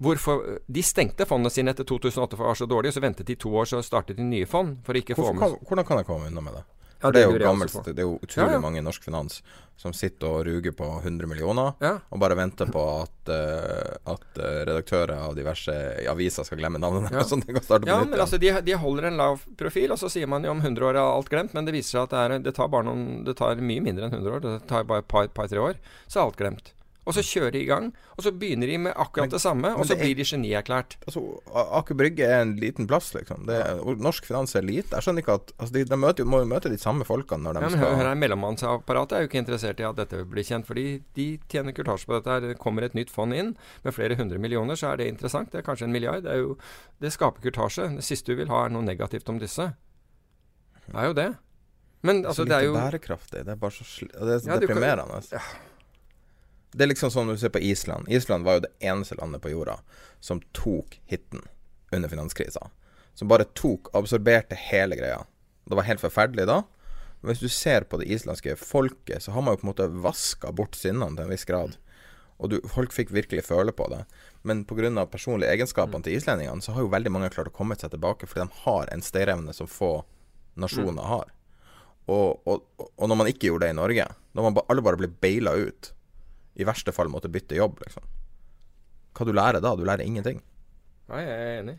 Hvorfor, 0.00 0.38
de 0.64 0.80
stengte 0.80 1.26
fondene 1.28 1.52
sine 1.52 1.74
etter 1.74 1.84
2008 1.84 2.32
for 2.32 2.46
å 2.46 2.48
være 2.48 2.58
så 2.62 2.66
dårlige, 2.70 2.94
så 2.96 3.02
ventet 3.04 3.28
de 3.28 3.34
to 3.36 3.50
år, 3.52 3.66
så 3.68 3.82
startet 3.84 4.16
de 4.16 4.24
nye 4.24 4.46
fond. 4.48 4.78
for 4.86 4.96
å 4.96 5.00
ikke 5.02 5.12
Hvorfor, 5.12 5.36
få 5.36 5.40
med 5.58 5.66
Hvordan 5.68 5.86
kan 5.90 6.00
jeg 6.00 6.06
komme 6.08 6.30
unna 6.30 6.40
med 6.40 6.56
det? 6.56 6.62
Ja, 7.00 7.10
det, 7.10 7.24
er 7.24 7.32
jo 7.32 7.40
gammelt, 7.40 7.76
det 7.86 7.98
er 7.98 8.06
jo 8.06 8.18
utrolig 8.20 8.60
mange 8.60 8.80
i 8.80 8.84
norsk 8.84 9.04
finans 9.06 9.40
som 9.80 9.94
sitter 9.96 10.28
og 10.28 10.42
ruger 10.44 10.74
på 10.76 10.84
100 10.84 11.28
millioner, 11.30 11.72
og 11.80 12.20
bare 12.20 12.36
venter 12.36 12.68
på 12.68 12.82
at, 12.98 13.30
uh, 13.32 14.12
at 14.12 14.26
uh, 14.36 14.48
redaktører 14.68 15.14
av 15.16 15.32
diverse 15.38 15.72
aviser 16.10 16.44
skal 16.44 16.60
glemme 16.60 16.80
navnene. 16.82 17.08
Ja, 17.14 17.24
sånn 17.30 17.40
de 17.46 17.54
ja 17.88 18.02
men 18.04 18.20
altså, 18.20 18.36
de, 18.42 18.52
de, 18.66 18.74
holder 18.76 19.08
en 19.08 19.16
lav 19.22 19.46
profil, 19.56 19.94
og 19.94 20.02
så 20.02 20.10
sier 20.12 20.28
man 20.28 20.44
jo 20.44 20.52
om 20.52 20.60
100 20.60 20.84
år 20.90 20.98
er 21.00 21.06
alt 21.06 21.32
glemt, 21.32 21.56
men 21.56 21.64
det 21.64 21.72
viser 21.78 21.96
seg 21.96 22.02
at 22.02 22.12
det, 22.12 22.26
er, 22.26 22.44
det 22.50 22.54
tar, 22.58 22.68
noen, 22.84 23.06
det 23.24 23.38
tar 23.40 23.64
mye 23.64 23.86
mindre 23.88 24.10
enn 24.10 24.18
100 24.20 24.36
år. 24.36 24.44
Det 24.44 24.54
tar 24.68 24.84
bare 24.90 25.06
et 25.06 25.08
par-tre 25.08 25.32
par, 25.32 25.56
år, 25.70 25.80
så 26.04 26.20
er 26.20 26.28
alt 26.28 26.40
glemt. 26.42 26.72
Og 27.08 27.14
så 27.16 27.22
kjører 27.24 27.54
de 27.54 27.62
i 27.64 27.68
gang, 27.68 27.86
og 28.18 28.24
så 28.26 28.30
begynner 28.36 28.68
de 28.68 28.76
med 28.84 28.92
akkurat 28.92 29.32
det 29.32 29.40
samme, 29.40 29.70
og 29.72 29.86
så 29.88 29.96
blir 29.96 30.12
de 30.18 30.24
genierklært. 30.26 30.98
Altså, 31.08 31.22
Aker 31.48 31.96
Brygge 31.96 32.26
er 32.28 32.42
en 32.44 32.52
liten 32.60 32.88
plass, 32.90 33.08
liksom. 33.16 33.46
Det, 33.48 33.56
norsk 34.04 34.28
finans 34.28 34.52
er 34.58 34.66
lite. 34.66 34.92
Jeg 34.92 35.06
skjønner 35.06 35.24
ikke 35.24 35.38
at 35.40 35.54
altså, 35.56 35.74
de, 35.78 35.84
de, 35.88 35.98
møter, 35.98 36.28
må 36.28 36.42
jo 36.42 36.50
møte 36.50 36.72
de 36.72 36.78
samme 36.80 37.06
folkene 37.08 37.46
når 37.46 37.56
de 37.56 37.64
ja, 37.64 37.70
men, 37.72 37.80
skal 37.80 37.96
hør, 38.02 38.12
Mellommannsapparatet 38.20 39.16
er 39.16 39.24
jo 39.24 39.30
ikke 39.30 39.40
interessert 39.40 39.80
i 39.80 39.88
at 39.88 39.98
dette 40.02 40.22
blir 40.28 40.46
kjent, 40.46 40.68
fordi 40.68 40.86
de 41.16 41.28
tjener 41.50 41.76
kurtasje 41.76 42.10
på 42.10 42.18
dette. 42.18 42.36
her 42.36 42.52
Det 42.52 42.60
kommer 42.60 42.84
et 42.84 42.98
nytt 42.98 43.12
fond 43.14 43.34
inn 43.34 43.54
med 43.86 43.96
flere 43.96 44.20
hundre 44.20 44.38
millioner, 44.42 44.76
så 44.76 44.92
er 44.92 45.00
det 45.00 45.08
interessant. 45.14 45.50
Det 45.54 45.62
er 45.62 45.66
kanskje 45.66 45.88
en 45.88 45.96
milliard. 45.96 46.26
Det, 46.28 46.36
jo, 46.42 46.58
det 47.00 47.14
skaper 47.16 47.48
kurtasje. 47.48 47.88
Det 47.96 48.04
siste 48.04 48.34
du 48.34 48.42
vil 48.42 48.52
ha, 48.52 48.66
er 48.66 48.76
noe 48.76 48.84
negativt 48.84 49.32
om 49.32 49.40
disse. 49.40 49.72
Det 50.84 51.00
er 51.00 51.08
jo 51.08 51.16
det. 51.16 51.30
Men 52.04 52.22
altså, 52.26 52.44
det 52.48 52.56
er 52.56 52.68
jo 52.68 52.76
bærekraftig. 52.76 53.44
Det 53.48 53.56
er 53.56 53.60
bare 53.60 53.76
så, 53.76 53.88
det 54.04 54.36
er 54.36 54.38
så 54.44 54.54
ja, 54.54 54.60
deprimerende. 54.60 55.20
Kan, 55.24 55.40
ja. 55.40 55.69
Det 56.70 56.84
er 56.84 56.92
liksom 56.92 57.10
sånn 57.10 57.26
når 57.26 57.38
du 57.38 57.42
ser 57.42 57.54
på 57.54 57.62
Island. 57.66 58.08
Island 58.12 58.46
var 58.46 58.58
jo 58.58 58.66
det 58.66 58.74
eneste 58.86 59.16
landet 59.18 59.42
på 59.42 59.50
jorda 59.52 59.80
som 60.22 60.42
tok 60.56 61.00
hiten 61.10 61.42
under 61.90 62.12
finanskrisa. 62.12 62.68
Som 63.18 63.30
bare 63.30 63.48
tok, 63.58 63.90
absorberte 63.96 64.58
hele 64.70 64.96
greia. 64.96 65.24
Det 65.66 65.78
var 65.78 65.88
helt 65.88 66.02
forferdelig 66.02 66.46
da. 66.46 66.62
Men 67.20 67.32
hvis 67.32 67.42
du 67.42 67.50
ser 67.52 67.84
på 67.84 67.98
det 68.00 68.08
islandske 68.08 68.54
folket, 68.56 69.22
så 69.22 69.34
har 69.34 69.42
man 69.44 69.54
jo 69.54 69.60
på 69.60 69.66
en 69.66 69.72
måte 69.72 69.88
vaska 70.06 70.52
bort 70.56 70.78
sinnene 70.78 71.18
til 71.18 71.26
en 71.26 71.34
viss 71.34 71.44
grad. 71.48 71.76
Og 72.40 72.48
du, 72.48 72.56
folk 72.72 72.94
fikk 72.96 73.10
virkelig 73.12 73.44
føle 73.50 73.74
på 73.76 73.90
det. 73.92 74.04
Men 74.42 74.64
pga. 74.64 75.06
personlige 75.06 75.52
egenskapene 75.52 76.04
til 76.04 76.16
islendingene, 76.16 76.62
så 76.62 76.72
har 76.72 76.86
jo 76.86 76.94
veldig 76.94 77.12
mange 77.12 77.28
klart 77.34 77.50
å 77.50 77.56
komme 77.56 77.76
seg 77.76 77.92
tilbake, 77.92 78.26
fordi 78.26 78.46
de 78.46 78.62
har 78.64 78.88
en 78.88 79.04
stayerevne 79.04 79.52
som 79.52 79.68
få 79.68 80.04
nasjoner 80.56 81.04
har. 81.04 81.28
Og, 82.08 82.40
og, 82.48 82.64
og, 82.96 83.08
når 83.08 83.18
man 83.20 83.28
ikke 83.30 83.50
gjorde 83.50 83.68
det 83.68 83.74
i 83.74 83.78
Norge, 83.78 84.06
når 84.32 84.46
man 84.46 84.62
alle 84.66 84.82
bare 84.82 84.98
ble 84.98 85.10
beila 85.20 85.52
ut, 85.52 85.92
i 86.54 86.66
verste 86.66 86.92
fall 86.94 87.10
måtte 87.12 87.30
bytte 87.32 87.58
jobb, 87.58 87.78
liksom. 87.84 88.06
Hva 89.16 89.26
du 89.26 89.32
lærer 89.34 89.62
da? 89.62 89.74
Du 89.76 89.84
lærer 89.86 90.06
ingenting. 90.06 90.42
Nei, 91.10 91.22
jeg 91.26 91.38
er 91.38 91.62
enig. 91.62 91.76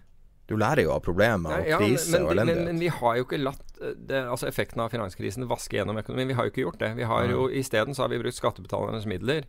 Du 0.51 0.57
lærer 0.59 0.83
jo 0.83 0.91
av 0.91 1.03
problemer 1.05 1.61
og 1.61 1.69
krise 1.79 2.17
ja, 2.17 2.25
og 2.25 2.33
elendighet. 2.33 2.65
Men, 2.65 2.73
men, 2.73 2.81
vi 2.83 2.89
har 2.91 3.19
jo 3.19 3.23
ikke 3.23 3.39
latt 3.39 3.77
eh, 3.79 3.93
det, 3.95 4.23
altså 4.33 4.49
effekten 4.49 4.81
av 4.83 4.91
finanskrisen 4.91 5.47
vaske 5.47 5.77
gjennom 5.77 6.01
økonomien. 6.01 6.27
Vi 6.27 6.35
har 6.35 6.47
jo 6.47 6.51
ikke 6.51 6.65
gjort 6.65 6.81
det. 6.81 6.89
Vi 6.97 7.07
har 7.07 7.29
jo. 7.31 7.45
Isteden 7.61 7.95
har 7.95 8.11
vi 8.11 8.19
brukt 8.19 8.35
skattebetalernes 8.35 9.07
midler 9.07 9.47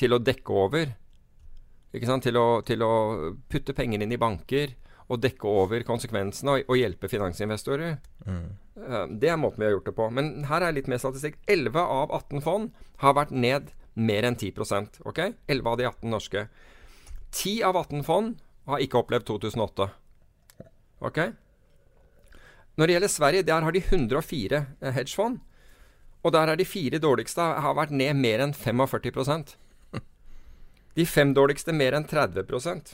til 0.00 0.12
å 0.12 0.20
dekke 0.20 0.58
over. 0.64 0.92
Til 1.92 2.38
å, 2.40 2.46
til 2.64 2.84
å 2.84 2.92
putte 3.52 3.74
penger 3.76 4.00
inn 4.00 4.14
i 4.14 4.20
banker 4.20 4.70
og 5.12 5.20
dekke 5.20 5.48
over 5.48 5.82
konsekvensene 5.84 6.54
og, 6.54 6.70
og 6.72 6.78
hjelpe 6.78 7.10
finansinvestorer. 7.12 7.98
Mm. 8.24 8.46
Uh, 8.78 9.02
det 9.20 9.28
er 9.28 9.40
måten 9.40 9.60
vi 9.60 9.68
har 9.68 9.74
gjort 9.76 9.90
det 9.90 9.96
på. 9.98 10.06
Men 10.16 10.30
her 10.48 10.64
er 10.64 10.76
litt 10.76 10.88
mer 10.88 11.00
statistikk. 11.02 11.36
11 11.52 11.76
av 11.82 12.12
18 12.12 12.44
fond 12.44 12.70
har 13.04 13.16
vært 13.18 13.34
ned 13.36 13.72
mer 13.94 14.26
enn 14.28 14.38
10% 14.38 15.02
ok? 15.08 15.20
11 15.46 15.70
av 15.70 15.78
de 15.78 15.86
18 15.90 16.10
norske. 16.10 16.46
10 17.32 17.62
av 17.68 17.76
18 17.76 18.04
fond 18.06 18.34
har 18.70 18.82
ikke 18.84 19.00
opplevd 19.02 19.26
2008. 19.28 19.88
Ok? 21.02 21.18
Når 22.76 22.88
det 22.88 22.94
gjelder 22.94 23.12
Sverige, 23.12 23.46
der 23.46 23.64
har 23.66 23.74
de 23.74 23.82
104 23.84 24.64
eh, 24.80 24.92
hedgefond. 24.92 25.40
Og 26.22 26.32
der 26.32 26.52
er 26.52 26.58
de 26.58 26.66
fire 26.66 27.00
dårligste 27.02 27.42
har 27.64 27.76
vært 27.76 27.94
ned 27.94 28.14
mer 28.18 28.44
enn 28.44 28.54
45% 28.54 29.56
De 30.94 31.06
fem 31.08 31.32
dårligste 31.34 31.74
mer 31.74 31.96
enn 31.98 32.06
30% 32.06 32.92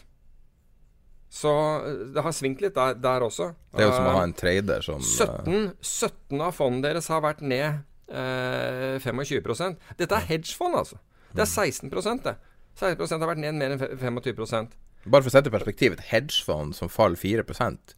Så 1.28 1.53
eh, 1.84 2.07
det 2.14 2.24
har 2.24 2.36
svingt 2.36 2.62
litt 2.64 2.76
der, 2.78 2.96
der 2.96 3.26
også. 3.26 3.51
Det 3.74 3.84
er 3.84 3.90
jo 3.90 3.96
som 3.99 4.09
å 4.09 4.16
ha 4.16 4.22
Eh, 4.22 4.30
en 4.30 4.36
trader 4.38 4.86
som 4.86 5.03
eh, 5.03 5.28
17, 5.28 5.70
17 5.82 6.40
av 6.40 6.57
fondene 6.57 6.88
deres 6.88 7.11
har 7.12 7.24
vært 7.26 7.44
ned 7.44 7.84
eh, 8.11 8.98
25 9.02 9.76
Dette 9.98 10.14
er 10.14 10.26
hedgefond, 10.28 10.74
altså. 10.76 10.98
Det 11.34 11.44
er 11.44 11.50
16 11.50 11.90
det. 12.24 12.36
16% 12.78 13.20
har 13.20 13.28
vært 13.28 13.42
ned 13.42 13.54
mer 13.59 13.70
enn 13.74 13.80
fe- 13.80 13.96
25 13.98 14.68
Bare 15.09 15.22
for 15.22 15.30
å 15.30 15.32
sette 15.32 15.48
i 15.50 15.54
perspektiv, 15.54 15.92
et 15.92 16.06
hedgefond 16.12 16.74
som 16.74 16.88
faller 16.88 17.16
4% 17.16 17.94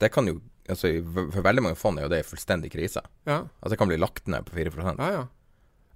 Det 0.00 0.10
kan 0.12 0.26
jo 0.26 0.40
altså, 0.68 0.88
For 1.32 1.42
veldig 1.42 1.62
mange 1.62 1.76
fond 1.78 1.98
er 1.98 2.02
jo 2.06 2.08
det 2.12 2.18
en 2.24 2.28
fullstendig 2.30 2.70
krise. 2.72 3.02
Ja, 3.26 3.42
Altså 3.60 3.74
det 3.74 3.78
kan 3.78 3.88
bli 3.88 3.96
lagt 4.00 4.26
ned 4.28 4.44
på 4.46 4.56
4% 4.56 4.98
ja, 4.98 5.10
ja. 5.12 5.26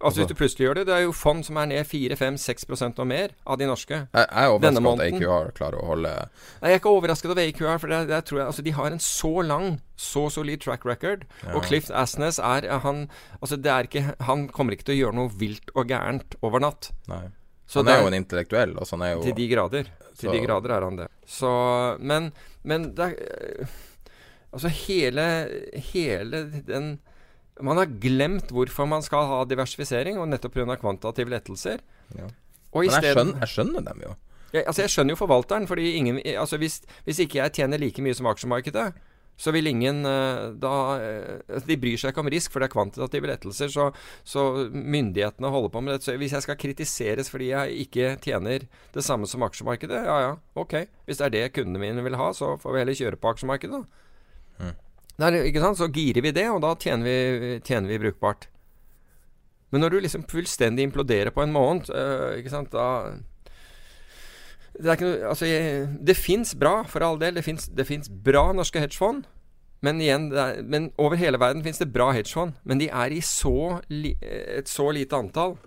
Altså 0.03 0.21
Hvis 0.21 0.29
du 0.29 0.35
plutselig 0.35 0.67
gjør 0.67 0.75
det 0.75 0.87
Det 0.89 0.95
er 0.95 1.03
jo 1.05 1.13
fond 1.13 1.45
som 1.47 1.57
er 1.57 1.67
ned 1.71 1.87
4-5-6% 1.87 2.99
og 2.99 3.07
mer 3.07 3.29
av 3.47 3.59
de 3.61 3.67
norske. 3.71 3.95
Jeg 3.95 4.27
jeg 4.27 4.45
er 4.45 4.51
overrasket 4.51 4.87
overrasket 4.87 5.15
at. 5.15 5.23
AQR 5.23 5.53
klarer 5.55 5.79
å 5.81 5.87
holde 5.87 6.11
Nei, 6.11 6.69
Jeg 6.69 6.73
er 6.75 6.81
ikke 6.81 6.93
overrasket 6.99 7.31
over 7.31 7.43
AQR, 7.45 7.79
for 7.79 7.89
det, 7.95 8.01
det 8.09 8.19
tror 8.25 8.39
jeg, 8.41 8.47
altså, 8.47 8.63
de 8.67 8.73
har 8.73 8.91
en 8.91 8.99
så 8.99 9.33
lang, 9.47 9.69
så 9.97 10.25
solid 10.31 10.61
track 10.61 10.85
record. 10.85 11.25
Og 11.55 11.63
Cliff 11.65 11.91
Asnes 11.95 12.39
er 12.39 12.69
han 12.85 13.09
Altså, 13.41 13.57
det 13.57 13.71
er 13.71 13.89
ikke 13.89 14.05
Han 14.27 14.49
kommer 14.49 14.73
ikke 14.77 14.85
til 14.91 14.97
å 14.97 15.01
gjøre 15.05 15.19
noe 15.21 15.31
vilt 15.41 15.71
og 15.75 15.87
gærent 15.89 16.37
over 16.43 16.61
natt. 16.61 16.91
Nei. 17.09 17.23
Så 17.67 17.81
han 17.81 17.89
er 17.89 17.97
det 17.97 18.03
jo 18.03 18.11
en 18.13 18.19
intellektuell, 18.21 18.77
og 18.77 18.85
så 18.87 18.99
han 18.99 19.07
er 19.07 19.15
jo 19.15 19.23
Til 19.23 19.35
de 19.39 19.49
grader. 19.49 19.85
Til 20.19 20.29
Så- 20.29 20.33
de 20.35 20.41
grader 20.45 20.71
er 20.77 20.83
han 20.85 20.97
det. 20.97 21.09
Så 21.27 21.99
Men, 22.01 22.33
men 22.63 22.95
det 22.95 23.05
er 23.05 23.61
øh, 23.63 23.67
Altså, 24.53 24.69
hele, 24.69 25.25
hele 25.95 26.45
den 26.67 26.99
Man 27.63 27.79
har 27.79 27.87
glemt 28.03 28.51
hvorfor 28.51 28.89
man 28.91 29.05
skal 29.07 29.29
ha 29.31 29.43
diversifisering, 29.47 30.19
og 30.19 30.29
nettopp 30.29 30.57
pga. 30.57 30.77
kvantitative 30.81 31.31
lettelser. 31.31 31.83
Ja. 32.17 32.27
Men 32.75 32.89
jeg 32.89 32.93
stedet, 32.99 33.15
skjønner, 33.15 33.41
jeg 33.45 33.53
skjønner 33.53 33.83
dem 33.87 34.01
jo. 34.03 34.13
jeg, 34.53 34.65
altså 34.67 34.83
jeg 34.83 34.91
skjønner 34.91 35.15
jo 35.15 35.19
forvalteren, 35.21 35.67
fordi 35.71 35.93
ingen 35.95 36.21
Altså 36.35 36.59
hvis, 36.59 36.81
hvis 37.07 37.21
ikke 37.23 37.39
jeg 37.39 37.53
tjener 37.61 37.79
like 37.79 38.03
mye 38.03 38.15
som 38.15 38.27
aksjemarkedet, 38.27 38.89
så 39.37 39.51
vil 39.55 39.67
ingen 39.67 40.05
eh, 40.07 40.53
da 40.63 40.75
eh, 41.03 41.63
De 41.67 41.77
bryr 41.81 41.99
seg 41.99 42.13
ikke 42.13 42.23
om 42.23 42.31
risk, 42.31 42.53
for 42.53 42.63
det 42.63 42.69
er 42.69 42.75
kvantitative 42.75 43.31
lettelser. 43.31 43.73
Så, 43.73 43.89
så 44.23 44.45
myndighetene 44.71 45.51
holder 45.51 45.73
på 45.75 45.83
med 45.83 45.97
det. 45.97 46.07
Så 46.07 46.15
hvis 46.21 46.37
jeg 46.37 46.47
skal 46.47 46.59
kritiseres 46.61 47.31
fordi 47.33 47.51
jeg 47.51 47.87
ikke 47.87 48.15
tjener 48.23 48.69
det 48.95 49.07
samme 49.07 49.29
som 49.31 49.43
aksjemarkedet, 49.47 50.05
ja 50.07 50.21
ja, 50.29 50.33
ok. 50.55 50.85
Hvis 51.07 51.19
det 51.21 51.27
er 51.27 51.35
det 51.35 51.45
kundene 51.59 51.83
mine 51.83 52.07
vil 52.07 52.19
ha, 52.21 52.31
så 52.37 52.55
får 52.63 52.75
vi 52.75 52.85
heller 52.85 53.01
kjøre 53.03 53.21
på 53.21 53.35
aksjemarkedet, 53.35 53.83
da. 53.83 54.04
Det 55.15 55.29
er, 55.29 55.45
ikke 55.47 55.63
sant? 55.63 55.79
Så 55.79 55.91
girer 55.95 56.25
vi 56.25 56.33
det, 56.35 56.49
og 56.51 56.63
da 56.65 56.73
tjener 56.75 57.07
vi, 57.07 57.59
tjener 57.67 57.93
vi 57.93 58.01
brukbart. 58.03 58.49
Men 59.71 59.83
når 59.83 59.95
du 59.95 60.01
liksom 60.03 60.27
fullstendig 60.31 60.87
imploderer 60.87 61.31
på 61.35 61.43
en 61.43 61.55
måned, 61.55 61.91
øh, 61.91 62.39
ikke 62.39 62.53
sant, 62.53 62.75
da 62.75 63.15
det, 64.75 64.89
er 64.89 64.97
ikke 64.97 65.07
noe, 65.07 65.29
altså, 65.31 65.47
det 66.07 66.17
fins 66.19 66.55
bra, 66.59 66.81
for 66.91 67.05
all 67.07 67.19
del. 67.21 67.39
Det 67.39 67.45
fins- 67.87 68.11
bra 68.11 68.53
norske 68.53 68.81
hedgefond. 68.83 69.29
Men 69.85 70.01
igjen, 70.01 70.33
er, 70.33 70.63
men 70.63 70.89
over 70.99 71.17
hele 71.21 71.39
verden 71.39 71.63
fins 71.63 71.79
det 71.79 71.93
bra 71.93 72.11
hedgefond. 72.17 72.57
Men 72.65 72.81
de 72.81 72.89
er 72.89 73.15
i 73.15 73.21
så 73.21 73.81
li, 73.93 74.15
et 74.23 74.71
så 74.71 74.89
lite 74.91 75.17
antall. 75.17 75.59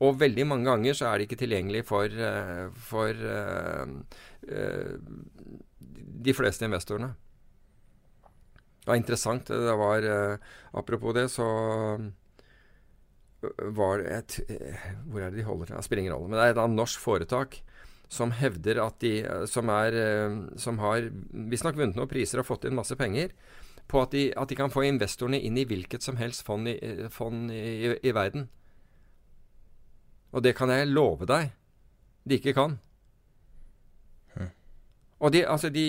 Og 0.00 0.16
veldig 0.18 0.46
mange 0.48 0.64
ganger 0.64 0.96
så 0.96 1.10
er 1.10 1.18
de 1.18 1.26
ikke 1.28 1.38
tilgjengelig 1.42 1.84
for, 1.86 2.08
eh, 2.08 2.70
for 2.74 3.10
eh, 3.12 3.90
eh, 4.48 4.94
de 6.24 6.34
fleste 6.34 6.64
investorene. 6.64 7.12
Var 8.90 8.98
interessant. 8.98 9.46
Det 9.46 9.76
var 9.78 10.02
eh, 10.02 10.50
Apropos 10.74 11.14
det, 11.14 11.28
så 11.30 11.46
var 13.78 14.02
det 14.02 14.10
et, 14.16 14.38
eh, 14.50 14.86
Hvor 15.06 15.22
er 15.22 15.30
det 15.30 15.38
de 15.38 15.46
holder 15.46 15.70
til? 15.70 15.76
Det 15.76 15.86
spiller 15.86 16.02
ingen 16.02 16.16
rolle. 16.16 16.28
Men 16.28 16.40
det 16.40 16.48
er 16.48 16.58
et 16.58 16.74
norsk 16.74 17.00
foretak 17.00 17.60
som 18.10 18.34
hevder 18.34 18.82
at 18.82 18.98
de 18.98 19.14
Som, 19.46 19.70
er, 19.70 19.94
eh, 19.94 20.38
som 20.58 20.82
har 20.82 21.06
visstnok 21.30 21.78
vunnet 21.78 21.96
noen 21.96 22.10
priser 22.10 22.42
og 22.42 22.48
fått 22.50 22.66
inn 22.66 22.74
masse 22.74 22.98
penger 22.98 23.30
på 23.90 24.02
at 24.02 24.12
de, 24.14 24.28
at 24.38 24.50
de 24.50 24.54
kan 24.54 24.70
få 24.70 24.84
investorene 24.86 25.40
inn 25.42 25.56
i 25.58 25.64
hvilket 25.66 26.04
som 26.04 26.18
helst 26.18 26.44
fond 26.46 26.68
i, 26.70 26.76
fond 27.10 27.50
i, 27.50 27.62
i, 27.88 27.94
i 28.06 28.12
verden. 28.14 28.44
Og 30.30 30.44
det 30.46 30.54
kan 30.58 30.70
jeg 30.70 30.90
love 30.90 31.26
deg 31.26 31.50
de 32.22 32.38
ikke 32.38 32.54
kan. 32.54 32.76
Og 35.20 35.32
de, 35.34 35.42
altså 35.44 35.68
de, 35.68 35.84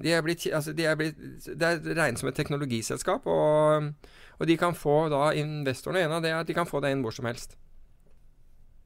de 0.00 0.12
er 0.16 0.22
blitt, 0.24 0.46
altså 0.48 0.72
de 0.72 0.86
er 0.88 0.96
blitt 0.96 1.18
Det 1.44 1.68
er 1.68 1.82
regnet 1.98 2.20
som 2.20 2.30
et 2.30 2.38
teknologiselskap, 2.38 3.26
og, 3.28 3.90
og 4.38 4.48
de 4.48 4.56
kan 4.56 4.76
få 4.76 5.10
da 5.12 5.34
investorene 5.36 6.06
En 6.06 6.16
av 6.16 6.24
det 6.24 6.32
at 6.32 6.48
de 6.48 6.56
kan 6.56 6.68
få 6.68 6.80
det 6.80 6.94
inn 6.94 7.04
hvor 7.04 7.12
som 7.12 7.28
helst. 7.28 7.58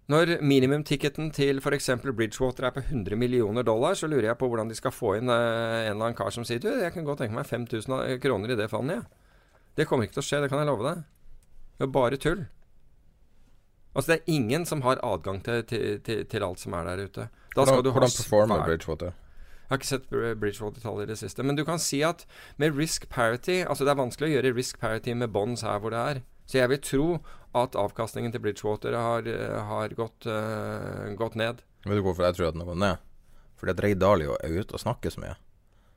Når 0.08 0.38
minimumticketen 0.40 1.28
til 1.36 1.60
f.eks. 1.60 1.90
Bridgewater 2.00 2.64
er 2.64 2.72
på 2.72 2.80
100 2.80 3.16
millioner 3.20 3.62
dollar, 3.62 3.94
så 3.94 4.08
lurer 4.08 4.30
jeg 4.30 4.40
på 4.40 4.48
hvordan 4.48 4.70
de 4.70 4.76
skal 4.78 4.94
få 4.94 5.18
inn 5.18 5.28
eh, 5.28 5.36
en 5.36 5.92
eller 5.92 6.06
annen 6.08 6.16
kar 6.16 6.32
som 6.32 6.46
sier 6.48 6.62
du, 6.64 6.70
jeg 6.80 6.94
kan 6.94 7.04
godt 7.04 7.20
tenke 7.22 7.36
meg 7.36 7.46
5000 7.46 8.16
kroner 8.22 8.54
i 8.54 8.56
det 8.56 8.70
fondet, 8.72 9.02
jeg. 9.02 9.26
Det 9.76 9.86
kommer 9.86 10.08
ikke 10.08 10.16
til 10.16 10.24
å 10.24 10.26
skje, 10.26 10.40
det 10.42 10.48
kan 10.50 10.62
jeg 10.62 10.70
love 10.70 10.86
deg. 10.86 11.04
Det 11.76 11.84
er 11.86 11.92
bare 11.94 12.18
tull. 12.18 12.40
Altså, 13.92 14.08
det 14.10 14.16
er 14.16 14.32
ingen 14.32 14.64
som 14.66 14.82
har 14.82 14.98
adgang 15.04 15.42
til, 15.44 15.60
til, 15.68 16.00
til, 16.06 16.24
til 16.26 16.46
alt 16.46 16.64
som 16.64 16.74
er 16.74 16.88
der 16.88 17.04
ute. 17.04 17.28
Da 17.52 17.62
skal 17.62 17.76
Hvordan, 17.76 17.84
du 17.84 17.90
ha 17.92 17.98
hvordan 17.98 18.16
performer 18.16 18.64
Bridgewater? 18.64 19.14
Jeg 19.68 19.74
har 19.74 19.80
ikke 19.82 19.90
sett 19.90 20.06
Bridgewater-tallet 20.40 21.04
i 21.04 21.10
det 21.10 21.18
siste. 21.20 21.44
Men 21.44 21.58
du 21.58 21.60
kan 21.68 21.76
si 21.76 21.98
at 22.00 22.22
med 22.56 22.72
risk 22.72 23.04
parity 23.12 23.58
Altså 23.68 23.84
det 23.84 23.92
er 23.92 23.98
vanskelig 24.00 24.30
å 24.30 24.32
gjøre 24.38 24.52
risk 24.56 24.78
parity 24.80 25.12
med 25.12 25.28
bonds 25.34 25.60
her 25.60 25.82
hvor 25.82 25.92
det 25.92 26.04
er. 26.12 26.20
Så 26.48 26.56
jeg 26.56 26.70
vil 26.72 26.80
tro 26.80 27.08
at 27.58 27.76
avkastningen 27.76 28.32
til 28.32 28.40
Bridgewater 28.40 28.96
har, 28.96 29.28
eh, 29.28 29.58
har 29.68 29.92
gått, 29.92 30.24
uh, 30.24 31.12
gått 31.20 31.36
ned. 31.36 31.60
Vet 31.84 32.00
du 32.00 32.02
hvorfor 32.06 32.24
jeg 32.24 32.38
tror 32.38 32.48
at 32.48 32.56
den 32.56 32.64
har 32.64 32.70
gått 32.72 32.80
ned? 32.80 33.04
Fordi 33.60 33.74
at 33.74 33.82
Ray 33.84 33.94
Dalio 33.94 34.38
er 34.40 34.56
ute 34.56 34.72
og 34.72 34.80
snakker 34.80 35.12
så 35.12 35.20
mye. 35.20 35.36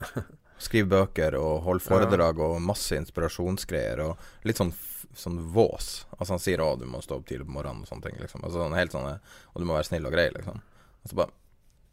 Skriver 0.66 0.92
bøker 0.92 1.38
og 1.40 1.64
holder 1.64 1.86
foredrag 1.86 2.44
og 2.44 2.60
masse 2.62 2.98
inspirasjonsgreier 3.00 4.04
og 4.04 4.48
litt 4.48 4.60
sånn, 4.60 4.74
sånn 5.16 5.40
vås. 5.56 6.04
Altså 6.18 6.36
han 6.36 6.44
sier 6.44 6.60
'Å, 6.60 6.76
du 6.78 6.86
må 6.86 7.00
stå 7.02 7.22
opp 7.22 7.26
tidlig 7.30 7.48
på 7.48 7.56
morgenen' 7.56 7.88
og 7.88 7.88
sånne 7.88 8.10
ting. 8.10 8.20
liksom 8.20 8.44
Altså 8.44 8.60
sånn 8.60 8.76
helt 8.76 8.92
sånn 8.92 9.08
Og 9.08 9.58
du 9.58 9.66
må 9.66 9.80
være 9.80 9.88
snill 9.88 10.06
og 10.06 10.12
grei, 10.12 10.30
liksom. 10.36 10.60
Og 11.04 11.10
så 11.10 11.16
bare 11.16 11.32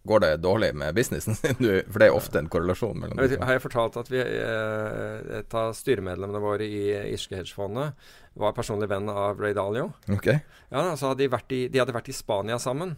Går 0.06 0.20
det 0.22 0.30
dårlig 0.40 0.70
med 0.78 0.94
businessen 0.94 1.34
sin? 1.38 1.58
For 1.58 1.98
det 1.98 2.08
er 2.08 2.14
ofte 2.16 2.38
en 2.40 2.48
korrelasjon 2.48 2.96
mellom 3.00 3.18
Jeg 3.18 3.34
vet, 3.34 3.42
har 3.44 3.58
jeg 3.58 3.64
fortalt 3.64 3.98
at 4.00 4.10
vi, 4.12 4.20
eh, 4.22 5.34
et 5.40 5.58
av 5.58 5.74
styremedlemmene 5.76 6.42
våre 6.42 6.64
i 6.64 6.84
Irske 7.12 7.36
Hedgefondet 7.36 8.08
var 8.38 8.54
personlig 8.56 8.88
venn 8.92 9.10
av 9.10 9.40
Ray 9.42 9.56
Dalio? 9.58 9.90
Ok. 10.14 10.30
Ja, 10.70 10.84
så 10.94 11.10
hadde 11.10 11.24
de, 11.24 11.30
vært 11.32 11.52
i, 11.56 11.66
de 11.72 11.82
hadde 11.82 11.96
vært 11.96 12.12
i 12.12 12.16
Spania 12.16 12.60
sammen. 12.62 12.94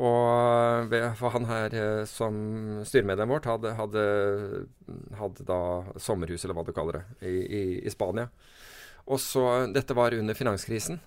Og 0.00 0.94
for 1.18 1.34
han 1.34 1.48
her 1.50 1.74
eh, 1.76 2.02
som 2.08 2.34
styremedlem 2.86 3.34
vårt 3.34 3.48
hadde, 3.50 3.74
hadde, 3.76 4.04
hadde 5.18 5.46
da 5.48 5.60
sommerhus, 6.00 6.44
eller 6.46 6.56
hva 6.56 6.64
du 6.64 6.72
kaller 6.76 7.00
det, 7.00 7.04
i, 7.26 7.34
i, 7.34 7.62
i 7.84 7.92
Spania. 7.92 8.30
Og 9.10 9.18
så, 9.20 9.44
Dette 9.74 9.96
var 9.98 10.14
under 10.16 10.38
finanskrisen. 10.38 11.00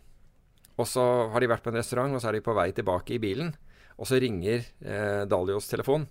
Og 0.76 0.89
så 0.89 1.03
har 1.32 1.41
de 1.41 1.49
vært 1.49 1.63
på 1.65 1.71
en 1.71 1.80
restaurant, 1.80 2.13
og 2.13 2.21
så 2.21 2.30
er 2.32 2.38
de 2.38 2.45
på 2.45 2.55
vei 2.57 2.71
tilbake 2.76 3.15
i 3.15 3.21
bilen. 3.21 3.53
Og 4.00 4.10
så 4.10 4.20
ringer 4.22 4.66
eh, 4.82 5.24
Dalios 5.30 5.70
telefon, 5.70 6.08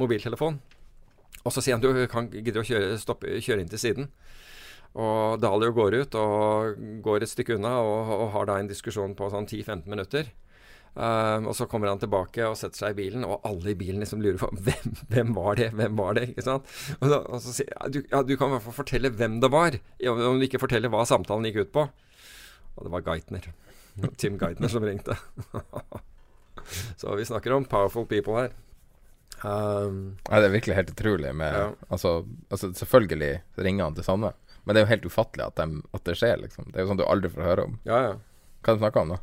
mobiltelefon. 0.00 0.58
Og 1.40 1.54
så 1.54 1.62
sier 1.64 1.76
han 1.76 1.84
du 1.84 2.06
kan 2.10 2.28
gidder 2.32 2.62
å 2.62 2.66
kjøre, 2.66 2.98
stoppe, 3.00 3.38
kjøre 3.40 3.64
inn 3.64 3.72
til 3.72 3.80
siden. 3.80 4.10
Og 4.98 5.38
Dalio 5.38 5.70
går 5.74 6.00
ut 6.02 6.16
og 6.18 6.78
går 7.04 7.24
et 7.24 7.30
stykke 7.30 7.56
unna 7.56 7.76
og, 7.78 8.10
og 8.16 8.28
har 8.34 8.48
da 8.50 8.58
en 8.58 8.70
diskusjon 8.70 9.14
på 9.18 9.30
sånn 9.30 9.46
10-15 9.46 9.86
minutter. 9.90 10.32
Um, 10.90 11.46
og 11.46 11.54
så 11.54 11.68
kommer 11.70 11.86
han 11.86 12.00
tilbake 12.02 12.42
og 12.48 12.56
setter 12.58 12.80
seg 12.80 12.96
i 12.96 12.98
bilen, 13.04 13.22
og 13.22 13.44
alle 13.46 13.70
i 13.70 13.76
bilen 13.78 14.02
liksom 14.02 14.24
lurer 14.24 14.40
på 14.40 14.48
hvem, 14.66 14.96
hvem 15.12 15.30
var 15.36 15.60
det, 15.60 15.68
hvem 15.78 15.94
var 16.00 16.18
det? 16.18 16.26
ikke 16.32 16.46
sant? 16.48 16.66
Og, 16.98 17.06
da, 17.12 17.20
og 17.30 17.44
så 17.44 17.54
sier 17.54 17.70
ja, 17.70 17.86
du, 17.94 18.00
ja, 18.02 18.24
du 18.26 18.34
kan 18.34 18.50
i 18.50 18.56
hvert 18.56 18.66
fall 18.66 18.78
fortelle 18.80 19.14
hvem 19.14 19.38
det 19.44 19.52
var, 19.54 19.78
om 20.10 20.42
du 20.42 20.48
ikke 20.48 20.62
forteller 20.62 20.90
hva 20.90 21.06
samtalen 21.06 21.46
gikk 21.46 21.62
ut 21.62 21.74
på. 21.78 21.86
Og 22.74 22.86
det 22.86 22.94
var 22.96 23.06
Geithner. 23.06 23.52
Tim 24.20 24.40
Geithner 24.40 24.72
som 24.72 24.86
ringte. 24.86 25.14
så 26.96 27.14
vi 27.16 27.24
snakker 27.28 27.52
om 27.56 27.64
powerful 27.64 28.06
people 28.06 28.36
her. 28.38 28.50
Um, 29.44 30.18
ja, 30.28 30.40
det 30.42 30.50
er 30.50 30.52
virkelig 30.52 30.76
helt 30.76 30.90
utrolig 30.92 31.30
med 31.34 31.54
Ja. 31.54 31.70
altså, 31.88 32.26
altså, 32.50 32.72
selvfølgelig 32.76 33.40
ringer 33.56 33.84
han 33.86 33.94
til 33.96 34.04
Sanne, 34.04 34.32
men 34.64 34.74
det 34.76 34.82
er 34.82 34.84
jo 34.86 34.90
helt 34.90 35.06
ufattelig 35.08 35.46
at, 35.46 35.56
de, 35.56 35.82
at 35.96 36.04
det 36.04 36.16
skjer, 36.20 36.36
liksom. 36.42 36.66
Det 36.68 36.76
er 36.76 36.84
jo 36.84 36.90
sånn 36.90 37.00
du 37.00 37.06
aldri 37.08 37.30
får 37.32 37.46
høre 37.48 37.64
om. 37.70 37.78
ja, 37.88 38.02
ja. 38.10 38.16
Hva 38.60 38.74
de 38.76 38.82
snakker 38.82 39.00
om, 39.00 39.14
da? 39.14 39.16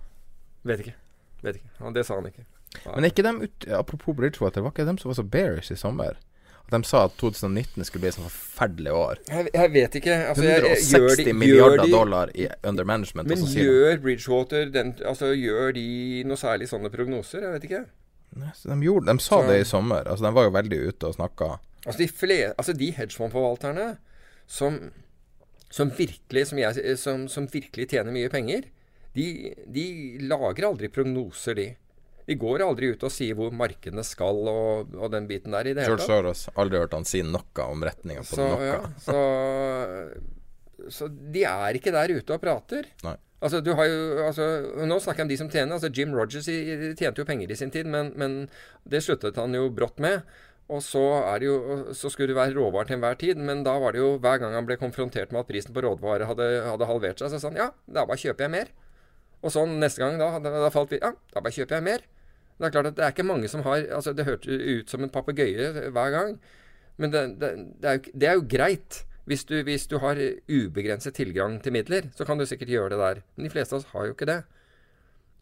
Vet 0.66 0.80
ikke. 0.82 0.96
Vet 1.46 1.60
ikke. 1.60 1.70
Ja, 1.78 1.92
det 1.94 2.04
sa 2.08 2.16
han 2.18 2.26
ikke. 2.26 2.48
Men 2.88 3.06
er 3.06 3.12
ikke 3.12 3.24
dem 3.28 3.42
ut, 3.44 3.68
Apropos 3.78 4.16
Bridgewater, 4.18 4.64
var 4.66 4.74
ikke 4.74 4.86
dem 4.88 4.98
som 4.98 5.12
var 5.12 5.18
så 5.20 5.24
bearish 5.24 5.70
i 5.72 5.78
sommer? 5.78 6.18
At 6.68 6.82
de 6.82 6.88
sa 6.90 7.06
at 7.08 7.14
2019 7.18 7.86
skulle 7.88 8.02
bli 8.04 8.10
et 8.10 8.16
sånt 8.18 8.28
forferdelig 8.32 8.92
år. 8.92 9.20
Jeg, 9.32 9.50
jeg 9.54 9.72
vet 9.72 9.94
ikke. 10.02 10.16
Altså, 10.34 10.44
jeg, 10.44 10.64
jeg, 10.66 10.80
160 10.84 10.92
gjør 10.98 11.16
de- 11.26 11.34
milliarder 11.34 11.84
de- 11.86 11.92
dollar 11.94 12.32
i 12.36 12.48
under 12.68 12.84
management. 12.84 13.30
Men 13.30 13.38
gjør 13.54 14.02
Bridgewater 14.04 14.66
den, 14.74 14.92
altså, 15.06 15.30
Gjør 15.38 15.72
de 15.78 15.86
noe 16.28 16.36
særlig 16.38 16.68
sånne 16.68 16.92
prognoser? 16.92 17.46
Jeg 17.48 17.54
vet 17.56 17.64
ikke. 17.70 17.86
Nei, 18.36 18.52
så 18.54 18.68
de, 18.74 18.82
gjorde, 18.84 19.08
de 19.08 19.24
sa 19.24 19.40
Så- 19.42 19.48
det 19.48 19.62
i 19.62 19.64
sommer. 19.64 20.04
Altså 20.04 20.26
De 20.28 20.34
var 20.36 20.44
jo 20.44 20.52
veldig 20.58 20.80
ute 20.90 21.08
og 21.08 21.16
snakka. 21.16 21.50
Altså 21.86 21.98
de, 22.04 22.08
fle, 22.12 22.38
altså 22.58 22.74
de 22.76 22.92
hedgefondforvalterne 22.92 23.98
som, 24.46 24.92
som 25.72 25.90
virkelig 25.96 26.48
som, 26.50 26.60
som, 26.98 27.28
som 27.32 27.48
virkelig 27.48 27.88
tjener 27.94 28.12
mye 28.12 28.30
penger, 28.30 28.68
de, 29.16 29.54
de 29.72 29.86
lager 30.28 30.68
aldri 30.68 30.90
prognoser, 30.90 31.56
de. 31.56 31.70
De 32.28 32.36
går 32.36 32.60
aldri 32.66 32.90
ut 32.92 33.04
og 33.08 33.12
sier 33.14 33.38
hvor 33.40 33.54
markedene 33.56 34.04
skal 34.04 34.42
og, 34.52 34.96
og 35.00 35.12
den 35.14 35.28
biten 35.30 35.54
der 35.56 35.70
i 35.70 35.74
det 35.78 35.86
hele 35.86 35.94
George 35.96 36.04
tatt. 36.04 36.12
Soros, 36.12 36.42
aldri 36.60 36.82
hørt 36.82 36.96
han 36.98 37.06
si 37.08 37.22
noe 37.24 37.68
om 37.72 37.86
retninga 37.88 38.26
på 38.28 38.36
Så, 38.36 38.48
noe. 38.52 38.66
ja, 38.68 38.82
så, 39.06 39.22
så 40.92 41.08
de 41.12 41.44
er 41.48 41.78
ikke 41.80 41.94
der 41.96 42.12
ute 42.18 42.36
og 42.36 42.42
prater. 42.44 42.90
Nei. 43.08 43.16
Altså, 43.38 43.60
du 43.62 43.70
har 43.78 43.86
jo, 43.86 44.02
altså, 44.26 44.46
nå 44.90 44.98
snakker 45.04 45.22
jeg 45.22 45.28
om 45.28 45.32
de 45.32 45.38
som 45.40 45.50
tjener. 45.54 45.74
altså 45.78 45.92
Jim 45.94 46.14
Rogers 46.18 46.48
i, 46.50 46.56
i- 46.74 46.94
tjente 46.98 47.22
jo 47.22 47.26
penger 47.30 47.52
i 47.54 47.58
sin 47.60 47.72
tid, 47.74 47.86
men, 47.86 48.12
men 48.18 48.38
det 48.90 49.04
sluttet 49.06 49.38
han 49.38 49.54
jo 49.54 49.68
brått 49.70 50.00
med. 50.04 50.24
Og 50.74 50.82
så, 50.84 51.00
er 51.30 51.40
det 51.40 51.48
jo, 51.48 51.58
så 51.96 52.10
skulle 52.12 52.34
det 52.34 52.40
være 52.42 52.58
råvarer 52.58 52.90
til 52.90 52.98
enhver 52.98 53.16
tid, 53.22 53.38
men 53.40 53.62
da 53.64 53.78
var 53.80 53.94
det 53.96 54.02
jo 54.02 54.18
hver 54.20 54.42
gang 54.42 54.58
han 54.58 54.66
ble 54.68 54.76
konfrontert 54.82 55.32
med 55.32 55.46
at 55.46 55.48
prisen 55.48 55.72
på 55.76 55.84
råvarer 55.86 56.28
hadde, 56.28 56.48
hadde 56.66 56.90
halvert 56.90 57.22
seg, 57.24 57.32
så 57.32 57.40
sa 57.40 57.48
han 57.54 57.62
ja, 57.62 57.70
da 57.88 58.04
bare 58.10 58.20
kjøper 58.20 58.48
jeg 58.50 58.54
mer. 58.58 58.74
Og 59.46 59.54
sånn 59.54 59.78
neste 59.80 60.02
gang, 60.02 60.18
da, 60.20 60.34
da, 60.44 60.52
da 60.66 60.74
falt 60.74 60.92
vi 60.92 61.00
Ja, 61.00 61.14
da 61.32 61.40
bare 61.46 61.56
kjøper 61.56 61.78
jeg 61.78 61.86
mer. 61.88 62.04
Det 62.58 62.66
er 62.66 62.74
klart 62.74 62.90
at 62.90 62.98
det 62.98 63.06
er 63.06 63.14
ikke 63.14 63.28
mange 63.28 63.50
som 63.52 63.62
har 63.66 63.84
altså 63.94 64.14
Det 64.18 64.26
hørtes 64.26 64.50
ut 64.50 64.90
som 64.90 65.04
en 65.04 65.14
papegøye 65.14 65.92
hver 65.94 66.14
gang. 66.16 66.40
Men 66.98 67.14
det, 67.14 67.22
det, 67.42 67.52
det, 67.82 67.90
er 67.90 68.00
jo, 68.00 68.14
det 68.14 68.30
er 68.30 68.34
jo 68.40 68.48
greit. 68.50 69.04
Hvis 69.28 69.44
du, 69.44 69.58
hvis 69.68 69.88
du 69.92 69.98
har 70.00 70.18
ubegrenset 70.48 71.14
tilgang 71.14 71.60
til 71.62 71.76
midler, 71.76 72.08
så 72.16 72.26
kan 72.26 72.40
du 72.40 72.46
sikkert 72.46 72.72
gjøre 72.72 72.94
det 72.96 73.00
der. 73.02 73.26
Men 73.36 73.46
de 73.46 73.52
fleste 73.52 73.76
av 73.76 73.82
oss 73.82 73.92
har 73.92 74.08
jo 74.08 74.16
ikke 74.16 74.30
det. 74.30 74.42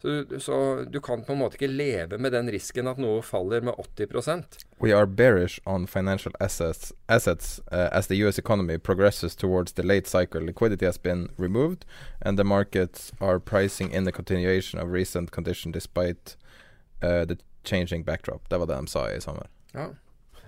Så, 0.02 0.24
så 0.38 0.84
du 0.90 1.00
kan 1.00 1.22
på 1.24 1.32
en 1.32 1.38
måte 1.40 1.56
ikke 1.56 1.72
leve 1.72 2.18
med 2.18 2.34
den 2.34 2.50
risken 2.52 2.88
at 2.90 2.98
noe 3.00 3.22
faller 3.24 3.64
med 3.64 3.78
80% 3.80 4.58
We 4.82 4.92
are 4.92 5.06
bearish 5.06 5.58
on 5.64 5.86
financial 5.86 6.34
assets, 6.38 6.92
assets 7.08 7.60
uh, 7.72 7.88
as 7.92 8.06
the 8.06 8.16
US 8.26 8.38
economy 8.38 8.76
progresses 8.76 9.34
towards 9.34 9.72
the 9.72 9.82
late 9.82 10.06
cycle. 10.06 10.42
Liquidity 10.42 10.84
has 10.84 10.98
been 10.98 11.30
removed, 11.38 11.86
and 12.20 12.36
the 12.36 12.44
markets 12.44 13.12
are 13.20 13.40
pricing 13.40 13.90
in 13.90 14.04
the 14.04 14.12
continuation 14.12 14.78
of 14.78 14.92
recent 14.92 15.30
condition 15.30 15.72
despite 15.72 16.36
uh, 17.06 17.22
the 17.24 17.38
changing 17.66 18.04
backdrop. 18.04 18.48
Det 18.50 18.58
var 18.58 18.66
det 18.70 18.80
de 18.82 18.90
sa 18.90 19.06
i 19.12 19.20
sommer. 19.22 19.46
Ja. 19.72 19.90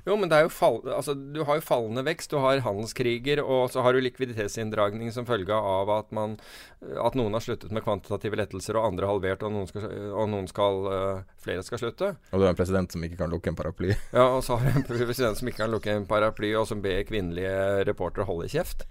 Jo, 0.08 0.14
men 0.16 0.30
det 0.30 0.38
er 0.38 0.46
jo 0.46 0.52
fall, 0.52 0.78
altså, 0.88 1.12
du 1.12 1.42
har 1.44 1.58
jo 1.58 1.64
fallende 1.64 2.00
vekst, 2.06 2.32
du 2.32 2.40
har 2.40 2.62
handelskriger, 2.64 3.42
og 3.44 3.68
så 3.72 3.82
har 3.84 3.92
du 3.92 4.00
likviditetsinndragning 4.00 5.10
som 5.12 5.26
følge 5.28 5.52
av 5.52 5.90
at, 5.92 6.08
man, 6.16 6.38
at 6.80 7.18
noen 7.18 7.36
har 7.36 7.44
sluttet 7.44 7.74
med 7.76 7.84
kvantitative 7.84 8.38
lettelser, 8.40 8.78
og 8.78 8.88
andre 8.88 9.10
halvert, 9.10 9.44
og 9.44 9.52
noen 9.52 9.68
skal, 9.68 9.84
og 10.14 10.30
noen 10.32 10.48
skal 10.48 10.88
øh, 10.92 11.20
flere 11.44 11.66
skal 11.66 11.82
slutte. 11.82 12.12
Og 12.30 12.40
du 12.40 12.46
har 12.46 12.54
en 12.54 12.60
president 12.60 12.94
som 12.94 13.04
ikke 13.04 13.20
kan 13.20 13.34
lukke 13.34 13.52
en 13.52 13.58
paraply. 13.58 13.92
Ja, 14.18 14.24
og 14.38 14.40
så 14.46 14.56
har 14.56 14.72
du 14.72 14.80
en 14.80 14.88
president 14.88 15.38
som 15.38 15.50
ikke 15.50 15.64
kan 15.66 15.74
lukke 15.74 15.92
en 15.92 16.08
paraply, 16.08 16.54
og 16.56 16.64
som 16.70 16.80
ber 16.84 17.04
kvinnelige 17.08 17.84
reportere 17.90 18.24
holde 18.28 18.48
kjeft. 18.48 18.88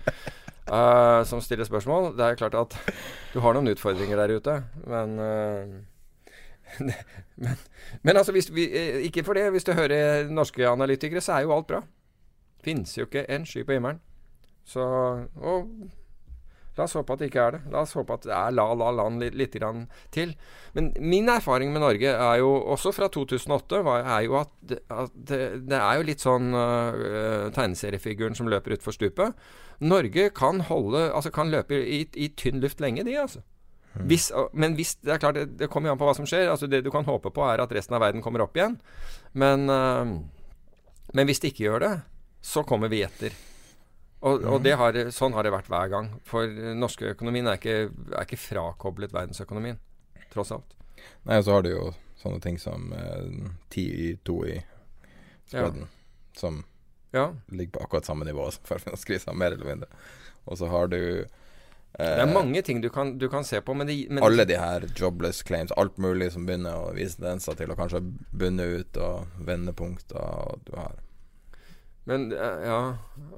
uh, 0.70 1.24
som 1.30 1.42
stiller 1.42 1.66
spørsmål. 1.66 2.12
Det 2.20 2.28
er 2.28 2.40
klart 2.40 2.62
at 2.62 2.78
du 3.34 3.42
har 3.42 3.58
noen 3.58 3.74
utfordringer 3.74 4.22
der 4.22 4.38
ute, 4.38 4.60
men 4.86 5.18
eh, 5.24 5.78
men, 7.36 7.62
men 8.02 8.18
altså, 8.18 8.32
hvis 8.32 8.50
vi, 8.54 8.68
eh, 8.72 9.06
ikke 9.08 9.24
for 9.24 9.38
det. 9.38 9.50
Hvis 9.52 9.68
du 9.68 9.74
hører 9.78 10.30
norske 10.30 10.68
analytikere, 10.68 11.22
så 11.22 11.38
er 11.38 11.48
jo 11.48 11.56
alt 11.56 11.68
bra. 11.68 11.82
Fins 12.64 12.98
jo 12.98 13.08
ikke 13.08 13.26
en 13.32 13.46
sky 13.46 13.64
på 13.64 13.78
himmelen. 13.78 14.02
Så 14.68 14.84
Og 15.36 15.70
la 16.78 16.86
oss 16.86 16.94
håpe 16.94 17.14
at 17.16 17.22
det 17.22 17.30
ikke 17.32 17.42
er 17.42 17.56
det. 17.56 17.62
La 17.74 17.82
oss 17.82 17.96
håpe 17.98 18.14
at 18.14 18.26
det 18.28 18.34
er 18.36 18.54
la, 18.54 18.66
la 18.78 18.92
land 18.94 19.24
litt, 19.24 19.38
litt 19.40 19.56
til. 20.14 20.34
Men 20.76 20.92
min 21.00 21.30
erfaring 21.30 21.72
med 21.74 21.82
Norge 21.82 22.12
er 22.12 22.36
jo 22.42 22.52
også 22.76 22.92
fra 22.94 23.08
2008 23.10 23.80
er 23.98 24.22
jo 24.28 24.38
at, 24.38 24.52
at 24.94 25.16
det, 25.16 25.40
det 25.72 25.80
er 25.80 25.98
jo 25.98 26.06
litt 26.06 26.22
sånn 26.22 26.54
uh, 26.54 27.50
tegneseriefiguren 27.56 28.38
som 28.38 28.52
løper 28.52 28.78
utfor 28.78 28.94
stupet. 28.94 29.34
Norge 29.80 30.30
kan 30.34 30.62
holde 30.70 31.08
Altså 31.14 31.30
kan 31.34 31.50
løpe 31.54 31.78
i, 31.78 32.04
i 32.14 32.30
tynn 32.38 32.62
luft 32.62 32.82
lenge, 32.84 33.06
de, 33.08 33.18
altså. 33.18 33.42
Hvis, 34.06 34.32
men 34.54 34.76
hvis 34.76 34.96
Det 35.02 35.14
er 35.14 35.18
klart, 35.18 35.36
det, 35.36 35.58
det 35.58 35.70
kommer 35.70 35.90
jo 35.90 35.94
an 35.96 36.00
på 36.02 36.06
hva 36.06 36.16
som 36.16 36.26
skjer. 36.30 36.50
Altså 36.52 36.68
Det 36.70 36.84
du 36.86 36.92
kan 36.92 37.06
håpe 37.08 37.32
på, 37.34 37.44
er 37.50 37.62
at 37.64 37.72
resten 37.72 37.96
av 37.98 38.02
verden 38.02 38.22
kommer 38.22 38.42
opp 38.46 38.56
igjen. 38.58 38.80
Men, 39.34 39.70
øh, 39.70 40.18
men 41.14 41.26
hvis 41.30 41.40
det 41.40 41.54
ikke 41.54 41.64
gjør 41.70 41.80
det, 41.86 41.94
så 42.42 42.64
kommer 42.64 42.88
vi 42.92 43.02
etter. 43.04 43.34
Og, 44.22 44.44
og 44.50 44.64
det 44.66 44.74
har, 44.78 44.96
sånn 45.14 45.34
har 45.38 45.44
det 45.46 45.52
vært 45.54 45.68
hver 45.70 45.90
gang. 45.94 46.08
For 46.26 46.48
den 46.50 46.80
norske 46.82 47.12
økonomien 47.14 47.48
er 47.48 47.60
ikke, 47.60 47.90
er 48.14 48.26
ikke 48.26 48.40
frakoblet 48.42 49.14
verdensøkonomien. 49.14 49.78
Tross 50.34 50.52
alt. 50.56 50.74
Nei, 51.28 51.38
og 51.38 51.46
så 51.46 51.54
har 51.58 51.64
du 51.64 51.70
jo 51.72 51.84
sånne 52.18 52.42
ting 52.42 52.58
som 52.60 52.90
eh, 52.98 53.52
ti 53.70 53.84
i 54.08 54.08
to 54.26 54.40
i 54.50 54.58
spreaden, 55.48 55.88
som 56.36 56.64
Ja. 57.14 57.30
ligger 57.50 57.78
på 57.78 57.84
akkurat 57.86 58.06
samme 58.06 58.26
nivå 58.26 58.50
som 58.52 58.64
før 58.70 58.82
finanskrisa, 58.84 59.34
mer 59.34 59.54
eller 59.54 59.66
mindre. 59.70 59.88
Og 60.46 60.58
så 60.58 60.68
har 60.68 60.88
du 60.92 61.00
Det 61.98 62.22
er 62.22 62.30
mange 62.30 62.62
ting 62.62 62.82
du 62.82 62.92
kan, 62.94 63.16
du 63.18 63.26
kan 63.30 63.46
se 63.46 63.58
på, 63.66 63.74
men, 63.74 63.88
det, 63.90 63.96
men 64.14 64.22
alle 64.22 64.46
de 64.46 64.60
her 64.62 64.86
jobless 64.96 65.42
claims, 65.44 65.74
alt 65.82 65.98
mulig 65.98 66.30
som 66.36 66.46
begynner 66.46 66.78
å 66.78 66.92
vise 66.94 67.18
tendenser 67.18 67.58
til 67.58 67.74
å 67.74 67.78
kanskje 67.80 68.04
bunne 68.38 68.68
ut, 68.78 69.00
og 69.02 69.42
vendepunkter 69.48 70.22
og 70.22 70.62
du 70.68 70.76
har 70.78 71.00
Men 72.08 72.30
øh, 72.32 72.60
ja 72.64 72.78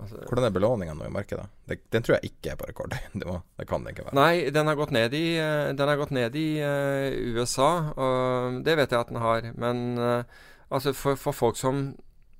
altså, 0.01 0.19
Hvordan 0.27 0.49
er 0.49 0.57
belåninga 0.57 0.97
nå 0.99 1.07
i 1.07 1.13
markedet? 1.13 1.47
Det, 1.65 1.79
den 1.89 2.03
tror 2.03 2.17
jeg 2.17 2.33
ikke 2.33 2.51
er 2.51 2.59
på 2.59 2.67
rekord. 2.67 2.97
Det 3.57 3.67
kan 3.69 3.85
det 3.85 3.95
ikke 3.95 4.09
være. 4.09 4.17
Nei, 4.19 4.51
den 4.53 4.67
har 4.67 4.77
gått 4.77 4.91
ned 4.93 5.15
i, 5.15 5.23
eh, 5.39 5.71
den 5.79 5.89
har 5.89 5.97
gått 5.97 6.13
ned 6.13 6.35
i 6.37 6.47
uh, 6.59 7.39
USA. 7.39 7.71
Og 7.95 8.59
det 8.67 8.75
vet 8.77 8.91
jeg 8.91 8.99
at 8.99 9.09
den 9.09 9.23
har. 9.23 9.49
Men 9.55 9.97
uh, 9.97 10.43
altså 10.69 10.93
for, 10.93 11.17
for 11.17 11.33
folk 11.33 11.57
som 11.57 11.95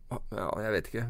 ja, 0.10 0.48
jeg 0.64 0.74
vet 0.74 0.90
ikke. 0.90 1.06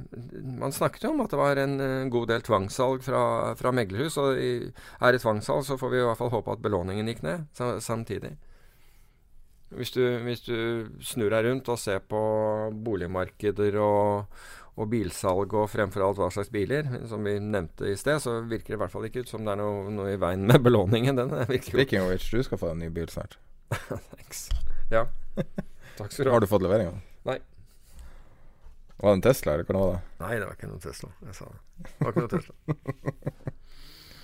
Man 0.59 0.75
snakket 0.75 1.05
jo 1.07 1.13
om 1.13 1.23
at 1.23 1.31
det 1.31 1.39
var 1.39 1.59
en 1.61 1.79
eh, 1.83 2.09
god 2.11 2.27
del 2.33 2.43
tvangssalg 2.43 3.03
fra, 3.05 3.23
fra 3.59 3.71
meglerhus. 3.75 4.17
Og 4.19 4.39
i, 4.39 4.51
er 4.99 5.15
det 5.15 5.23
tvangssalg, 5.23 5.63
så 5.67 5.79
får 5.79 5.93
vi 5.93 6.01
i 6.01 6.05
hvert 6.07 6.19
fall 6.19 6.33
håpe 6.33 6.55
at 6.55 6.63
belåningen 6.63 7.07
gikk 7.11 7.23
ned 7.23 7.61
samtidig. 7.83 8.35
Hvis 9.69 9.93
du, 9.93 10.01
hvis 10.25 10.41
du 10.47 10.89
snur 11.05 11.29
deg 11.31 11.45
rundt 11.45 11.69
og 11.69 11.77
ser 11.79 12.01
på 12.01 12.19
boligmarkeder 12.73 13.77
og, 13.83 14.39
og 14.75 14.89
bilsalg 14.89 15.53
og 15.53 15.69
fremfor 15.69 16.03
alt 16.07 16.19
hva 16.19 16.31
slags 16.33 16.49
biler, 16.51 16.89
som 17.07 17.23
vi 17.23 17.37
nevnte 17.39 17.91
i 17.91 17.97
sted, 17.99 18.17
så 18.23 18.39
virker 18.49 18.73
det 18.73 18.79
i 18.79 18.81
hvert 18.81 18.95
fall 18.95 19.05
ikke 19.07 19.23
ut 19.23 19.31
som 19.31 19.45
det 19.45 19.53
er 19.53 19.61
noe, 19.61 19.85
noe 19.93 20.15
i 20.15 20.19
veien 20.19 20.47
med 20.49 20.65
belåningen. 20.65 21.21
Den 21.21 21.35
virker 21.37 21.69
jo 21.71 21.77
Speaking 21.77 22.03
of 22.03 22.11
which, 22.11 22.31
du 22.33 22.43
skal 22.43 22.59
få 22.59 22.73
en 22.73 22.81
ny 22.83 22.89
bil 22.91 23.07
snart. 23.13 23.37
Thanks. 24.15 24.49
Ja. 24.91 25.05
Takk 25.99 26.11
skal 26.11 26.25
du 26.25 26.31
ha. 26.31 26.39
Har 26.39 26.43
du 26.43 26.49
fått 26.49 26.65
leveringa? 26.65 26.97
Var 28.99 29.09
det 29.13 29.17
en 29.19 29.21
Tesla, 29.29 29.53
eller 29.53 29.63
hvordan 29.69 29.85
var 29.85 29.93
det? 29.95 30.01
Nei, 30.25 30.33
det 30.39 30.45
var 30.49 30.57
ikke 30.59 30.69
noen 30.73 30.83
Tesla. 30.83 31.09
Jeg 31.25 31.35
sa 31.37 31.45
det. 31.53 31.61
Det 31.87 32.03
var 32.03 32.11
ikke 32.13 32.25
noen 32.25 32.35
Tesla. 32.35 32.53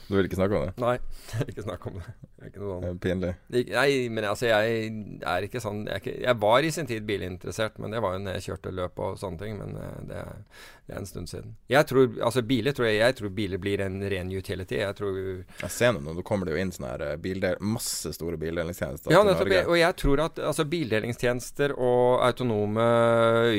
Du 0.06 0.14
vil 0.14 0.28
ikke 0.28 0.38
snakke 0.38 0.54
om 0.60 0.66
det? 0.68 0.74
Nei, 0.84 0.92
jeg 1.32 1.40
vil 1.40 1.48
ikke 1.56 1.64
snakke 1.66 1.90
om 1.90 1.96
det. 1.98 2.12
Det 2.22 2.44
er 2.44 2.50
ikke 2.52 2.60
noe 2.62 2.76
Det 2.84 2.90
sånn. 2.92 3.00
pinlig. 3.02 3.32
Nei, 3.72 3.86
men 4.14 4.28
altså, 4.30 4.46
jeg 4.52 4.92
er 5.34 5.48
ikke 5.48 5.62
sånn 5.64 5.80
Jeg, 5.90 6.04
ikke, 6.04 6.14
jeg 6.28 6.38
var 6.44 6.68
i 6.68 6.70
sin 6.76 6.90
tid 6.92 7.08
bilinteressert, 7.10 7.80
men 7.82 7.96
det 7.96 8.04
var 8.06 8.14
jo 8.14 8.20
når 8.22 8.38
jeg 8.38 8.46
kjørte 8.52 8.74
løp 8.78 9.02
og 9.02 9.18
sånne 9.18 9.42
ting. 9.42 9.58
Men 9.58 9.74
eh, 9.82 9.96
det 10.12 10.20
er, 10.22 10.44
det 10.86 10.94
er 10.94 11.00
en 11.02 11.08
stund 11.10 11.30
siden. 11.30 11.56
Jeg 11.68 11.88
tror 11.90 12.12
Altså, 12.22 12.42
biler 12.46 12.74
tror 12.78 12.86
jeg 12.86 13.00
Jeg 13.00 13.16
tror 13.18 13.30
biler 13.34 13.58
blir 13.58 13.82
en 13.82 13.98
ren 14.10 14.30
utility. 14.32 14.78
Jeg 14.78 14.96
tror 14.96 15.18
Jeg 15.18 15.72
ser 15.74 15.96
nå, 15.96 16.14
nå 16.14 16.22
kommer 16.22 16.46
det 16.46 16.54
jo 16.54 16.62
inn 16.62 16.74
sånne 16.76 16.92
her 16.92 17.04
eh, 17.08 17.16
bildel, 17.22 17.58
masse 17.60 18.12
store 18.14 18.38
bildelingstjenester 18.38 19.14
Ja, 19.14 19.24
nettopp. 19.26 19.56
Og 19.66 19.80
jeg 19.80 19.98
tror 19.98 20.22
at 20.28 20.40
altså, 20.52 20.68
bildelingstjenester 20.70 21.74
og 21.74 22.22
autonome 22.28 22.86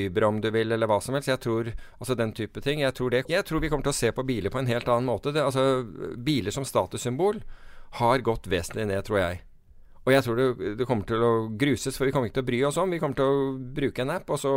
Uber, 0.06 0.28
om 0.28 0.40
du 0.40 0.50
vil, 0.54 0.70
eller 0.72 0.90
hva 0.90 1.00
som 1.02 1.18
helst, 1.18 1.32
jeg 1.32 1.42
tror 1.42 1.72
altså 1.98 2.14
den 2.14 2.32
type 2.36 2.62
ting 2.62 2.84
Jeg 2.84 2.94
tror, 2.94 3.10
det, 3.10 3.24
jeg 3.28 3.44
tror 3.48 3.64
vi 3.64 3.72
kommer 3.72 3.88
til 3.88 3.96
å 3.96 4.00
se 4.04 4.12
på 4.14 4.26
biler 4.26 4.54
på 4.54 4.62
en 4.62 4.70
helt 4.70 4.86
annen 4.86 5.10
måte. 5.10 5.34
Det, 5.34 5.42
altså, 5.42 5.82
biler 6.16 6.54
som 6.54 6.64
statussymbol 6.68 7.42
har 7.98 8.22
gått 8.22 8.46
vesentlig 8.50 8.86
ned, 8.92 9.02
tror 9.06 9.22
jeg. 9.22 9.42
Og 10.06 10.12
jeg 10.14 10.22
tror 10.22 10.38
det, 10.38 10.74
det 10.78 10.86
kommer 10.86 11.06
til 11.08 11.22
å 11.26 11.30
gruses, 11.58 11.96
for 11.98 12.06
vi 12.06 12.12
kommer 12.14 12.30
ikke 12.30 12.38
til 12.38 12.44
å 12.44 12.50
bry 12.50 12.60
oss 12.68 12.76
om. 12.78 12.92
Vi 12.94 13.00
kommer 13.02 13.18
til 13.18 13.26
å 13.26 13.46
bruke 13.74 14.04
en 14.04 14.12
app, 14.14 14.28
og 14.30 14.38
så 14.38 14.52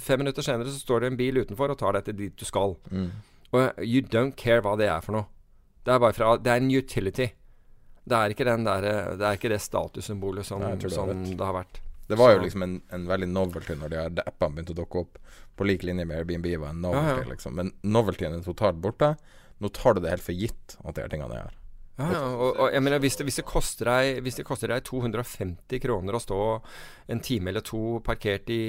fem 0.00 0.22
minutter 0.22 0.46
senere 0.46 0.72
så 0.72 0.80
står 0.80 1.04
det 1.04 1.10
en 1.10 1.18
bil 1.20 1.42
utenfor 1.42 1.74
og 1.74 1.80
tar 1.82 1.98
deg 1.98 2.06
til 2.08 2.16
dit 2.22 2.40
du 2.40 2.46
skal. 2.48 2.72
Mm. 2.88 3.10
Og 3.50 3.84
you 3.84 4.00
don't 4.06 4.38
care 4.40 4.64
hva 4.64 4.78
det 4.80 4.88
er 4.88 5.04
for 5.04 5.18
noe. 5.18 5.28
Det 5.84 5.92
er 5.92 6.00
bare 6.00 6.16
fra 6.16 6.32
Det 6.40 6.52
er 6.52 6.62
en 6.62 6.72
utility. 6.72 7.28
Det 8.10 8.16
er 8.16 8.32
ikke, 8.32 8.48
den 8.48 8.64
der, 8.64 8.88
det, 9.20 9.26
er 9.26 9.36
ikke 9.36 9.52
det 9.52 9.60
statussymbolet 9.62 10.48
som, 10.48 10.64
Nei, 10.64 10.72
har 10.72 10.92
som 10.96 11.12
det 11.28 11.44
har 11.44 11.54
vært. 11.60 11.82
Det 12.10 12.16
var 12.18 12.32
jo 12.34 12.40
liksom 12.42 12.64
en, 12.64 12.72
en 12.90 13.04
veldig 13.06 13.28
novelty 13.30 13.76
når 13.78 13.92
de 13.92 13.98
her 14.00 14.24
appene 14.24 14.56
begynte 14.56 14.74
å 14.74 14.80
dukke 14.80 15.04
opp. 15.04 15.20
På 15.54 15.66
lik 15.68 15.84
linje 15.86 16.08
med 16.08 16.22
Airbnb 16.22 16.48
var 16.56 16.72
en 16.72 16.80
novelty, 16.82 17.20
Ja, 17.20 17.20
ja. 17.20 17.30
liksom. 17.34 17.54
Men 17.60 17.74
noveltyen 17.84 18.38
er 18.38 18.48
totalt 18.48 18.80
borte. 18.82 19.12
Nå 19.60 19.70
tar 19.76 19.94
du 19.94 20.00
det 20.02 20.16
helt 20.16 20.24
for 20.24 20.34
gitt 20.34 20.78
at 20.80 20.96
de 20.96 21.04
her 21.04 21.12
tingene 21.12 21.36
er 21.36 21.50
her. 21.50 21.59
Ja, 22.00 22.08
ja, 22.14 22.20
og, 22.32 22.56
og 22.56 22.72
jeg 22.72 22.82
mener 22.82 23.02
hvis 23.02 23.18
det, 23.18 23.26
hvis, 23.28 23.38
det 23.40 23.46
koster 23.48 23.90
deg, 23.90 24.20
hvis 24.24 24.38
det 24.40 24.44
koster 24.48 24.72
deg 24.72 24.84
250 24.88 25.82
kroner 25.82 26.16
å 26.16 26.22
stå 26.22 26.40
en 27.12 27.22
time 27.24 27.52
eller 27.52 27.64
to 27.66 28.00
parkert 28.06 28.50
i, 28.52 28.60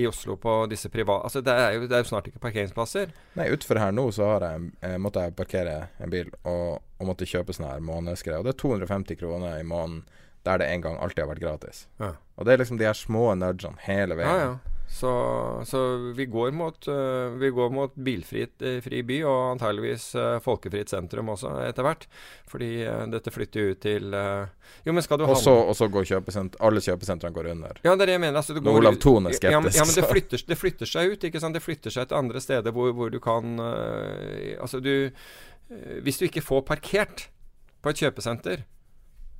i 0.00 0.06
Oslo 0.08 0.36
på 0.40 0.54
disse 0.70 0.90
private 0.92 1.28
Altså 1.28 1.42
det 1.44 1.54
er, 1.54 1.76
jo, 1.76 1.86
det 1.90 1.98
er 1.98 2.02
jo 2.02 2.10
snart 2.10 2.30
ikke 2.30 2.42
parkeringsplasser. 2.42 3.12
Nei, 3.38 3.50
utfor 3.54 3.80
her 3.80 3.94
nå 3.94 4.08
så 4.16 4.32
har 4.34 4.48
jeg, 4.48 4.72
eh, 4.86 4.96
måtte 5.02 5.26
jeg 5.26 5.36
parkere 5.38 5.76
en 6.02 6.12
bil 6.12 6.32
og, 6.42 6.80
og 6.98 7.12
måtte 7.12 7.28
kjøpe 7.28 7.54
sånne 7.56 7.76
her 7.76 7.84
månedsgreie. 7.84 8.40
Og 8.40 8.48
det 8.48 8.56
er 8.56 8.62
250 8.64 9.20
kroner 9.20 9.60
i 9.60 9.66
måneden 9.66 10.02
der 10.48 10.60
det 10.62 10.70
en 10.72 10.84
gang 10.84 10.98
alltid 10.98 11.24
har 11.24 11.32
vært 11.34 11.42
gratis. 11.44 11.86
Ja. 12.00 12.14
Og 12.40 12.48
det 12.48 12.54
er 12.54 12.62
liksom 12.62 12.80
de 12.80 12.88
her 12.88 12.96
små 12.96 13.28
nudgene 13.36 13.76
hele 13.84 14.16
veien. 14.16 14.30
Ja, 14.30 14.52
ja. 14.54 14.79
Så, 14.90 15.62
så 15.66 15.96
vi, 16.16 16.26
går 16.26 16.50
mot, 16.50 16.88
uh, 16.88 17.30
vi 17.38 17.50
går 17.50 17.70
mot 17.70 17.94
bilfritt 17.94 18.62
uh, 18.62 18.80
fri 18.82 19.04
by, 19.06 19.20
og 19.22 19.38
antageligvis 19.52 20.08
uh, 20.18 20.40
folkefritt 20.42 20.90
sentrum 20.90 21.30
også 21.30 21.52
etter 21.62 21.86
hvert. 21.86 22.08
Fordi 22.50 22.70
dette 23.12 23.30
flytter 23.30 23.70
ut 23.70 23.80
til 23.84 24.10
Jo, 24.10 24.90
men 24.90 25.04
skal 25.06 25.20
du 25.20 25.24
ha 25.28 25.36
Og 25.36 25.70
så 25.78 25.86
går 25.86 26.08
kjøpesent 26.10 26.56
alle 26.66 26.82
kjøpesentrene 26.82 27.36
går 27.36 27.52
under. 27.52 27.78
Ja, 27.84 27.94
det 27.94 28.02
er 28.02 28.10
det 28.10 28.16
jeg 28.16 28.22
mener. 28.24 28.40
Altså, 28.40 28.56
går, 28.58 28.80
Olav 28.80 28.98
Thon 28.98 29.30
er 29.30 29.36
skeptisk. 29.38 29.54
Ja, 29.54 29.60
men, 29.62 29.76
ja, 29.76 29.86
men 29.86 29.94
det, 29.94 30.06
flytter, 30.10 30.42
det, 30.48 30.58
flytter, 30.58 30.90
seg 30.90 31.14
ut. 31.14 31.28
ikke 31.28 31.42
sant? 31.44 31.54
Det 31.54 31.62
flytter 31.62 31.94
seg 31.94 32.10
til 32.10 32.18
andre 32.18 32.42
steder 32.42 32.74
hvor, 32.74 32.90
hvor 32.96 33.14
du 33.14 33.20
kan 33.22 33.62
Altså, 33.62 34.82
du 34.82 35.10
Hvis 36.02 36.18
du 36.18 36.26
ikke 36.26 36.42
får 36.42 36.66
parkert 36.66 37.28
på 37.80 37.94
et 37.94 38.02
kjøpesenter 38.02 38.66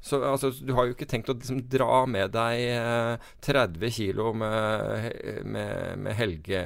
så 0.01 0.23
altså, 0.25 0.51
du 0.65 0.73
har 0.77 0.89
jo 0.89 0.95
ikke 0.95 1.09
tenkt 1.09 1.29
å 1.29 1.37
liksom, 1.37 1.61
dra 1.69 2.05
med 2.09 2.33
deg 2.33 2.63
eh, 2.73 3.33
30 3.45 3.93
kg 3.93 4.23
med, 4.41 5.11
med, 5.45 5.99
med 6.07 6.17
helge, 6.17 6.63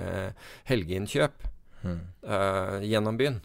helgeinnkjøp 0.71 1.49
mm. 1.83 1.99
eh, 2.23 2.87
gjennom 2.93 3.19
byen. 3.19 3.41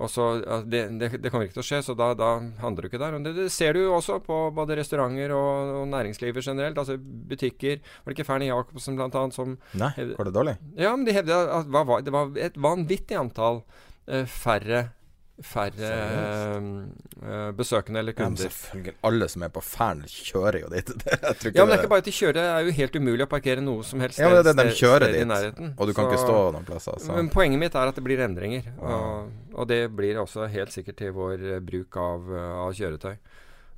Og 0.00 0.08
så, 0.08 0.24
altså, 0.40 0.64
det, 0.72 0.80
det, 0.98 1.10
det, 1.20 1.30
kommer 1.30 1.46
ikke 1.46 1.58
til 1.58 1.62
å 1.62 1.66
skje, 1.68 1.82
så 1.84 1.94
da, 1.98 2.08
da 2.16 2.30
handler 2.62 2.86
du 2.86 2.88
ikke 2.88 3.00
der. 3.02 3.18
Det, 3.26 3.34
det, 3.36 3.50
ser 3.52 3.76
du 3.76 3.82
jo 3.82 3.92
også 3.98 4.18
på 4.24 4.38
både 4.56 4.78
restauranter 4.80 5.34
og, 5.36 5.74
og 5.82 5.84
næringslivet 5.92 6.48
generelt. 6.48 6.80
Altså 6.80 6.96
butikker. 6.96 7.82
Var 7.84 8.08
det 8.08 8.16
ikke 8.16 8.28
Fernie 8.30 8.48
Jacobsen 8.48 8.96
bl.a. 8.96 9.26
som 9.36 9.58
Nei, 9.78 9.92
går 10.16 10.30
det 10.30 10.34
dårlig? 10.38 10.56
Ja, 10.80 10.96
men 10.96 11.04
de 11.06 11.16
hevder 11.16 11.52
at 11.60 11.68
det 12.08 12.16
var 12.16 12.32
et 12.40 12.56
vanvittig 12.56 13.20
antall 13.20 13.62
eh, 14.08 14.24
færre 14.24 14.86
færre 15.46 15.90
uh, 16.58 17.50
besøkende 17.56 18.00
eller 18.02 18.14
kunder. 18.16 18.46
Ja, 18.46 18.50
selvfølgelig. 18.50 18.94
Alle 19.08 19.28
som 19.32 19.44
er 19.46 19.52
på 19.54 19.62
Færn, 19.64 20.02
kjører 20.08 20.58
jo 20.62 20.70
dit. 20.72 20.92
ja, 20.92 21.64
men 21.64 21.72
det 21.72 21.76
er 21.76 21.82
ikke 21.82 21.92
bare 21.92 22.04
at 22.04 22.08
de 22.08 22.14
kjører. 22.16 22.38
Det 22.38 22.46
er 22.46 22.66
jo 22.66 22.74
helt 22.78 22.98
umulig 22.98 23.26
å 23.26 23.28
parkere 23.30 23.64
noe 23.64 23.86
som 23.86 24.02
helst 24.04 24.22
ja, 24.22 24.30
men 24.32 24.40
det, 24.40 24.54
er 24.54 24.70
de 24.72 24.78
kjører 24.78 25.06
dit, 25.08 25.20
i 25.20 25.28
nærheten. 25.28 25.74
Og 25.76 25.90
du 25.90 25.94
kan 25.96 26.08
så, 26.08 26.10
ikke 26.10 26.24
stå 26.24 26.40
noen 26.56 26.66
plasser. 26.68 26.98
Så. 27.04 27.12
Men 27.18 27.30
poenget 27.34 27.62
mitt 27.62 27.78
er 27.78 27.92
at 27.92 28.00
det 28.00 28.06
blir 28.06 28.24
endringer. 28.24 28.72
Og, 28.80 29.30
og, 29.52 29.62
det 29.70 29.84
blir 29.94 30.20
også 30.22 30.48
helt 30.52 30.74
sikkert 30.74 31.00
til 31.02 31.14
vår 31.16 31.46
eh, 31.56 31.62
bruk 31.64 32.00
av, 32.00 32.34
av 32.66 32.74
kjøretøy. 32.76 33.14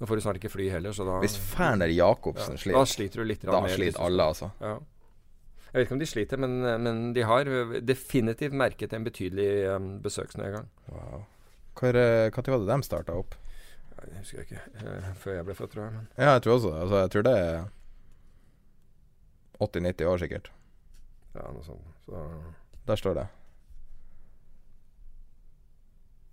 Nå 0.01 0.09
får 0.11 0.19
du 0.19 0.25
snart 0.25 0.41
ikke 0.41 0.51
fly 0.51 0.67
heller, 0.73 0.95
så 0.97 1.07
da 1.07 1.21
Hvis 1.23 1.37
Ferner 1.39 1.93
Jacobsen 1.93 2.59
sliter, 2.59 2.81
da 2.81 2.89
sliter 2.91 3.23
du 3.23 3.29
litt 3.31 3.45
Da 3.47 3.61
sliter 3.71 4.03
alle, 4.03 4.27
altså. 4.35 4.51
Ja. 4.61 4.75
Jeg 5.75 5.81
vet 5.81 5.87
ikke 5.89 5.97
om 5.97 6.03
de 6.03 6.07
sliter, 6.07 6.39
men, 6.39 6.53
men 6.87 6.99
de 7.17 7.23
har 7.27 7.49
definitivt 7.83 8.55
merket 8.55 8.93
en 8.95 9.07
betydelig 9.07 9.49
um, 9.75 9.89
besøksnedgang. 10.05 10.69
Wow. 10.87 11.25
Når 11.81 12.51
var 12.51 12.59
det 12.59 12.73
de 12.73 12.83
starta 12.87 13.17
opp? 13.19 13.35
Jeg 14.05 14.19
husker 14.19 14.45
ikke. 14.45 14.61
Uh, 14.81 15.15
før 15.21 15.39
jeg 15.39 15.47
ble 15.49 15.55
født, 15.55 15.73
tror 15.73 15.85
jeg. 15.85 15.93
Men. 15.95 16.09
Ja, 16.19 16.35
jeg 16.35 16.43
tror 16.45 16.59
også 16.59 16.75
altså, 16.77 16.99
Jeg 17.01 17.11
tror 17.11 17.23
det 17.23 17.39
er 17.39 17.65
80-90 19.61 20.11
år, 20.11 20.19
sikkert. 20.19 20.51
Ja, 21.35 21.47
noe 21.51 21.65
sånt. 21.65 21.89
Så. 22.07 22.21
Der 22.87 23.01
står 23.01 23.17
det. 23.19 23.25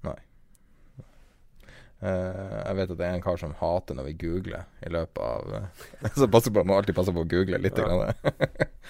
Nei. 0.06 0.18
Uh, 2.02 2.58
jeg 2.66 2.78
vet 2.80 2.94
at 2.94 3.00
det 3.00 3.08
er 3.08 3.16
en 3.16 3.24
kar 3.24 3.38
som 3.38 3.54
hater 3.60 3.98
når 3.98 4.10
vi 4.10 4.18
googler 4.26 4.66
i 4.82 4.90
løpet 4.90 5.22
av 5.22 5.52
uh, 5.54 5.84
Så 6.18 6.28
passer 6.34 6.54
på, 6.54 6.64
må 6.66 6.80
alltid 6.80 6.98
passe 6.98 7.14
på 7.14 7.24
å 7.24 7.30
google 7.30 7.62
litt. 7.62 7.78
Ja. 7.78 8.10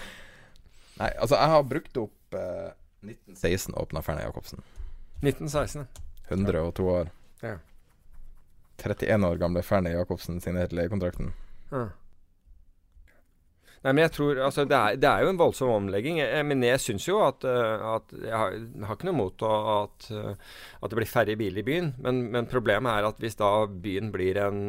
Nei, 1.00 1.10
altså, 1.18 1.36
jeg 1.36 1.52
har 1.54 1.68
brukt 1.68 1.98
opp 2.00 2.36
uh, 2.36 2.72
1916 3.04 3.76
åpna 3.78 4.02
Ferna 4.04 4.24
Jacobsen. 4.24 4.62
1916, 5.22 5.86
102 6.34 6.88
år. 6.98 7.10
Ja. 7.42 7.56
31 8.82 9.26
år 9.28 9.40
gamle 9.40 9.62
Fernie 9.62 9.94
Jacobsen 9.94 10.40
signerte 10.42 10.76
leiekontrakten. 10.78 11.32
Ja. 11.70 11.88
Nei, 13.82 13.90
men 13.96 14.04
jeg 14.04 14.12
tror 14.14 14.38
Altså, 14.44 14.64
det 14.68 14.78
er, 14.78 15.00
det 15.00 15.08
er 15.10 15.24
jo 15.24 15.32
en 15.32 15.40
voldsom 15.40 15.72
omlegging. 15.74 16.20
Jeg, 16.22 16.46
men 16.46 16.62
jeg 16.66 16.82
syns 16.82 17.08
jo 17.08 17.18
at, 17.26 17.42
eh, 17.48 17.86
at 17.96 18.14
jeg, 18.14 18.30
har, 18.30 18.54
jeg, 18.54 18.86
har, 18.86 18.98
ikke 18.98 19.10
noe 19.10 19.18
mot 19.18 19.44
at, 19.48 20.08
eh, 20.14 20.54
at, 20.78 20.88
det 20.92 21.00
blir 21.00 21.10
færre 21.10 21.36
biler 21.38 21.62
i 21.62 21.66
byen. 21.66 21.92
Men, 22.04 22.24
men, 22.34 22.48
problemet 22.50 22.94
er 22.94 23.10
at 23.10 23.20
hvis 23.22 23.38
da 23.40 23.50
byen 23.66 24.12
blir 24.14 24.38
en, 24.44 24.62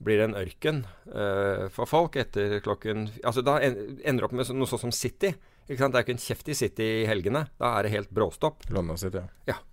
blir 0.00 0.24
en 0.24 0.36
ørken 0.40 0.84
uh, 1.12 1.66
for 1.74 1.84
folk 1.84 2.14
etter 2.16 2.54
klokken 2.64 3.10
Altså 3.26 3.42
da 3.44 3.58
ender 3.60 4.24
opp 4.24 4.32
med 4.32 4.48
noe 4.56 4.68
sånt 4.70 4.86
som 4.86 4.94
City. 4.94 5.34
Ikke 5.68 5.84
sant? 5.84 5.92
Det 5.92 6.00
er 6.00 6.06
ikke 6.06 6.16
en 6.16 6.24
kjeft 6.24 6.48
i 6.48 6.56
City 6.56 6.86
i 7.02 7.08
helgene. 7.10 7.44
Da 7.60 7.74
er 7.76 7.84
det 7.84 7.92
helt 7.92 8.14
bråstopp. 8.14 8.64
London 8.72 8.98
City, 8.98 9.20
ja. 9.50 9.58
City 9.60 9.69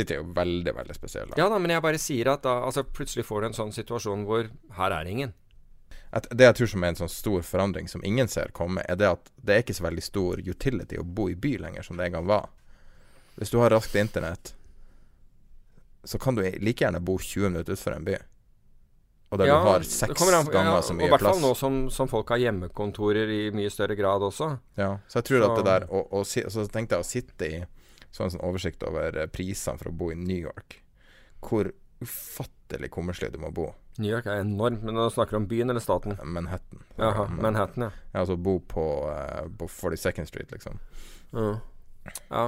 er 0.00 0.18
jo 0.20 0.26
veldig, 0.34 0.72
veldig 0.76 0.96
spesiell. 0.96 1.30
Da. 1.30 1.38
Ja 1.40 1.48
da, 1.52 1.58
men 1.60 1.74
jeg 1.74 1.84
bare 1.84 2.00
sier 2.00 2.32
at 2.32 2.44
da 2.46 2.58
altså, 2.64 2.84
plutselig 2.84 3.26
får 3.28 3.42
du 3.42 3.48
en 3.50 3.58
sånn 3.60 3.74
situasjon 3.76 4.24
hvor 4.28 4.48
her 4.78 4.96
er 4.96 5.10
ingen. 5.10 5.34
At 6.12 6.26
det 6.32 6.44
jeg 6.44 6.58
tror 6.58 6.70
som 6.74 6.84
er 6.84 6.92
en 6.92 6.98
sånn 7.04 7.12
stor 7.12 7.44
forandring 7.48 7.86
som 7.88 8.02
ingen 8.04 8.28
ser 8.28 8.52
komme, 8.56 8.84
er 8.88 8.98
det 9.00 9.08
at 9.08 9.30
det 9.36 9.54
er 9.54 9.62
ikke 9.64 9.76
så 9.76 9.86
veldig 9.86 10.04
stor 10.04 10.42
utility 10.44 11.00
å 11.00 11.04
bo 11.04 11.28
i 11.32 11.36
by 11.36 11.54
lenger 11.66 11.86
som 11.86 12.00
det 12.00 12.08
en 12.08 12.18
gang 12.18 12.26
var. 12.28 12.50
Hvis 13.36 13.52
du 13.52 13.56
har 13.62 13.72
raskt 13.72 13.96
internett, 13.96 14.52
så 16.04 16.18
kan 16.20 16.36
du 16.36 16.42
like 16.44 16.84
gjerne 16.84 17.00
bo 17.00 17.16
20 17.18 17.48
minutter 17.48 17.72
utenfor 17.72 17.96
en 17.96 18.04
by. 18.04 18.18
Og 19.32 19.38
der 19.40 19.48
ja, 19.48 19.54
du 19.56 19.68
har 19.70 19.84
seks 19.88 20.22
an, 20.28 20.48
ganger 20.52 20.74
ja, 20.74 20.80
så 20.84 20.92
mye 20.92 20.98
plass. 20.98 20.98
Og 20.98 21.06
i 21.06 21.12
hvert 21.12 21.24
fall 21.24 21.38
nå 21.40 21.52
som, 21.56 21.76
som, 21.94 22.08
folk 22.10 22.34
har 22.34 22.42
hjemmekontorer 22.42 23.30
i 23.32 23.42
mye 23.56 23.70
større 23.72 23.96
grad 23.96 24.24
også. 24.26 24.50
Ja, 24.76 24.98
så 25.08 25.22
jeg 25.22 25.30
tror 25.30 25.40
så. 25.40 25.46
at 25.46 25.60
det 25.60 25.64
der 25.70 25.86
Og, 25.88 26.12
og, 26.12 26.26
og 26.26 26.52
så 26.52 26.66
tenkte 26.68 26.98
jeg 26.98 27.06
å 27.06 27.08
sitte 27.08 27.48
i 27.48 27.62
så 28.12 28.24
en 28.24 28.34
sånn 28.34 28.44
oversikt 28.44 28.84
over 28.86 29.16
eh, 29.16 29.30
prisene 29.32 29.80
for 29.80 29.90
å 29.90 29.96
bo 29.96 30.10
i 30.12 30.18
New 30.18 30.38
York. 30.38 30.78
Hvor 31.42 31.72
ufattelig 32.02 32.90
kummerslig 32.92 33.32
du 33.32 33.40
må 33.42 33.52
bo. 33.54 33.70
New 34.00 34.08
York 34.08 34.28
er 34.30 34.42
enormt, 34.42 34.84
men 34.84 34.96
nå 34.96 35.08
snakker 35.12 35.36
du 35.36 35.42
om 35.42 35.48
byen 35.48 35.72
eller 35.72 35.84
staten? 35.84 36.16
Manhattan. 36.24 36.84
Jaha, 36.96 37.26
Manhattan, 37.32 37.88
ja. 37.88 38.04
ja 38.14 38.22
altså 38.24 38.38
bo 38.40 38.56
på, 38.68 38.84
uh, 39.08 39.48
på 39.58 39.68
42nd 39.68 40.28
Street, 40.30 40.52
liksom. 40.54 40.80
Uh. 41.36 41.58
Ja. 42.28 42.46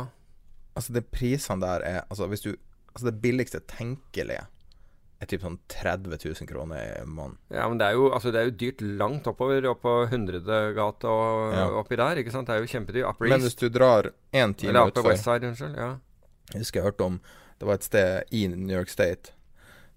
Altså, 0.75 0.95
det 0.97 1.07
prisene 1.15 1.63
der 1.63 1.85
er 1.87 2.01
Altså, 2.09 2.27
hvis 2.27 2.43
du 2.43 2.51
Altså, 2.95 3.07
det 3.07 3.21
billigste 3.23 3.61
tenkelige 3.71 4.45
er 5.23 5.31
typ 5.31 5.45
sånn 5.45 5.59
30 5.73 6.11
000 6.11 6.49
kroner 6.49 6.81
i 6.83 7.05
måneden. 7.07 7.39
Ja, 7.55 7.69
men 7.71 7.79
det 7.81 7.91
er, 7.91 7.99
jo, 7.99 8.09
altså 8.17 8.33
det 8.35 8.41
er 8.41 8.49
jo 8.51 8.57
dyrt 8.65 8.83
langt 9.03 9.29
oppover, 9.31 9.69
opp 9.71 9.85
på 9.85 9.95
Hundredegata 10.11 11.13
og 11.13 11.55
ja. 11.55 11.69
oppi 11.81 11.99
der. 12.01 12.21
ikke 12.23 12.35
sant? 12.35 12.51
Det 12.51 12.57
er 12.57 12.65
jo 12.65 12.73
kjempedyrt. 12.73 13.09
Upper 13.13 13.29
East. 13.29 13.35
Men 13.35 13.47
hvis 13.47 13.61
du 13.61 13.69
drar 13.73 14.11
én 14.35 14.57
time 14.59 14.75
Eller 14.75 14.91
Upper 14.91 15.07
Westside, 15.09 15.53
unnskyld. 15.53 15.79
Ja. 15.79 15.93
Jeg 16.53 16.65
husker 16.67 16.81
jeg 16.81 16.91
hørte 16.91 17.07
om 17.09 17.15
Det 17.57 17.67
var 17.69 17.79
et 17.79 17.87
sted 17.87 18.35
i 18.37 18.47
New 18.53 18.75
York 18.75 18.93
State 18.93 19.33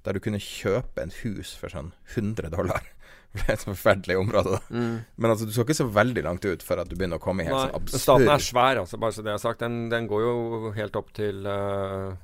der 0.07 0.15
du 0.15 0.23
kunne 0.23 0.39
kjøpe 0.39 1.03
en 1.03 1.11
hus 1.19 1.49
for 1.59 1.73
sånn 1.73 1.89
100 2.13 2.53
dollar. 2.53 2.85
Det 3.35 3.43
er 3.43 3.57
et 3.57 3.63
forferdelig 3.67 4.15
område. 4.17 4.59
Mm. 4.71 4.93
Men 5.19 5.31
altså, 5.33 5.45
du 5.45 5.51
skal 5.51 5.65
ikke 5.67 5.75
så 5.81 5.89
veldig 5.91 6.23
langt 6.25 6.45
ut 6.47 6.63
før 6.63 6.85
at 6.85 6.89
du 6.89 6.95
begynner 6.95 7.19
å 7.19 7.21
komme 7.21 7.43
i 7.43 7.49
helt 7.49 7.57
Nei, 7.57 7.65
sånn 7.67 7.81
absurd 7.81 8.03
Staten 8.05 8.31
er 8.31 8.45
svær, 8.45 8.79
altså, 8.81 8.99
bare 9.01 9.13
så 9.17 9.25
det 9.25 9.33
er 9.33 9.41
sagt. 9.43 9.59
Den, 9.65 9.75
den 9.91 10.07
går 10.09 10.23
jo 10.23 10.71
helt 10.77 10.95
opp 10.97 11.11
til 11.17 11.43
uh, 11.43 12.15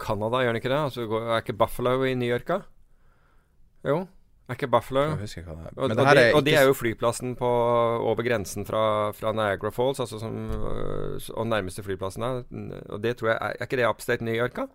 Canada, 0.00 0.40
gjør 0.42 0.54
den 0.54 0.62
ikke 0.62 0.72
det? 0.72 0.80
Altså, 0.88 1.04
er 1.20 1.44
ikke 1.44 1.58
Buffalo 1.60 1.98
i 2.08 2.14
New 2.18 2.30
York? 2.30 2.50
Jo. 3.86 4.00
Er 4.50 4.56
ikke 4.58 4.66
Buffalo? 4.72 5.04
Husker 5.20 5.44
hva 5.46 5.54
det 5.54 5.68
er. 5.68 5.74
Og, 5.76 5.84
og, 5.84 5.92
det, 6.16 6.22
og 6.34 6.48
er 6.50 6.64
jo 6.66 6.74
flyplassen 6.74 7.36
på, 7.38 7.48
over 8.02 8.26
grensen 8.26 8.66
fra, 8.66 8.82
fra 9.14 9.30
Niagara 9.36 9.70
Falls, 9.70 10.00
altså 10.02 10.18
som, 10.18 10.38
øh, 10.50 11.28
og 11.36 11.46
nærmeste 11.46 11.84
flyplassen 11.86 12.26
er. 12.26 12.40
Og 12.90 13.02
det 13.02 13.16
tror 13.20 13.30
jeg 13.30 13.38
Er, 13.38 13.54
er 13.60 13.68
ikke 13.68 13.78
det 13.78 13.86
upstate 13.86 14.26
New 14.26 14.34
York, 14.34 14.56
da? 14.56 14.66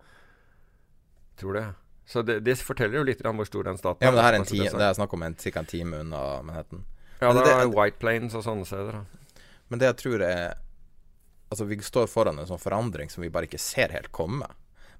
Tror 1.36 1.52
det. 1.58 1.66
Så 2.06 2.22
det, 2.22 2.38
det, 2.46 2.56
forteller 2.62 3.02
jo 3.02 3.04
litt 3.04 3.20
om 3.26 3.36
hvor 3.36 3.48
stor 3.48 3.66
den 3.66 3.76
staten 3.76 4.00
er. 4.00 4.06
Ja, 4.06 4.14
men 4.14 4.16
det, 4.16 4.24
her 4.24 4.32
er, 4.32 4.40
en 4.40 4.48
ti, 4.48 4.60
det 4.64 4.88
er 4.88 4.96
snakk 4.96 5.12
om 5.12 5.26
en, 5.26 5.36
ca. 5.42 5.58
en 5.60 5.68
time 5.68 6.00
unna 6.06 6.22
Manhattan. 6.46 6.84
Ja, 7.20 7.32
det 7.36 7.44
er 7.50 7.66
White 7.68 8.00
Plains 8.00 8.36
og 8.38 8.44
sånne 8.46 8.64
steder. 8.68 9.00
Da. 9.00 9.42
Men 9.68 9.82
det 9.82 9.92
jeg 9.92 10.00
tror 10.04 10.24
er 10.24 10.62
Altså, 11.46 11.62
vi 11.70 11.76
står 11.78 12.08
foran 12.10 12.40
en 12.42 12.48
sånn 12.48 12.58
forandring 12.58 13.06
som 13.12 13.22
vi 13.22 13.28
bare 13.30 13.46
ikke 13.46 13.60
ser 13.62 13.92
helt 13.94 14.08
komme. 14.10 14.48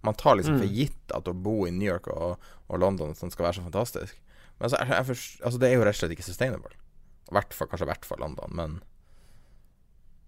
Man 0.04 0.18
tar 0.18 0.36
liksom 0.38 0.56
mm. 0.56 0.62
for 0.62 0.78
gitt 0.80 1.14
at 1.16 1.28
å 1.30 1.34
bo 1.46 1.56
i 1.66 1.72
New 1.74 1.86
York 1.86 2.08
og, 2.12 2.42
og 2.66 2.82
London 2.82 3.14
sånn 3.16 3.32
skal 3.32 3.48
være 3.48 3.60
så 3.60 3.66
fantastisk. 3.66 4.18
Men 4.58 4.68
altså, 4.68 4.82
jeg, 4.82 4.90
jeg 4.92 5.46
altså, 5.46 5.60
det 5.60 5.70
er 5.70 5.74
jo 5.76 5.86
rett 5.86 5.96
og 5.96 6.00
slett 6.00 6.14
ikke 6.16 6.26
sustainable. 6.26 6.76
Hvert 7.34 7.56
for, 7.56 7.70
kanskje 7.70 7.88
i 7.88 7.90
hvert 7.90 8.06
fall 8.06 8.22
London, 8.22 8.52
men 8.56 8.78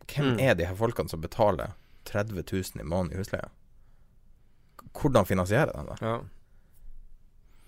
hvem 0.09 0.35
mm. 0.35 0.40
er 0.40 0.57
de 0.59 0.66
her 0.66 0.77
folkene 0.77 1.12
som 1.12 1.23
betaler 1.23 1.77
30 2.09 2.40
000 2.40 2.82
i 2.82 2.86
måneden 2.86 3.15
i 3.15 3.20
husleie? 3.20 3.49
Hvordan 4.97 5.28
finansierer 5.28 5.73
de 5.74 5.85
det? 5.90 5.99
Ja. 6.03 6.16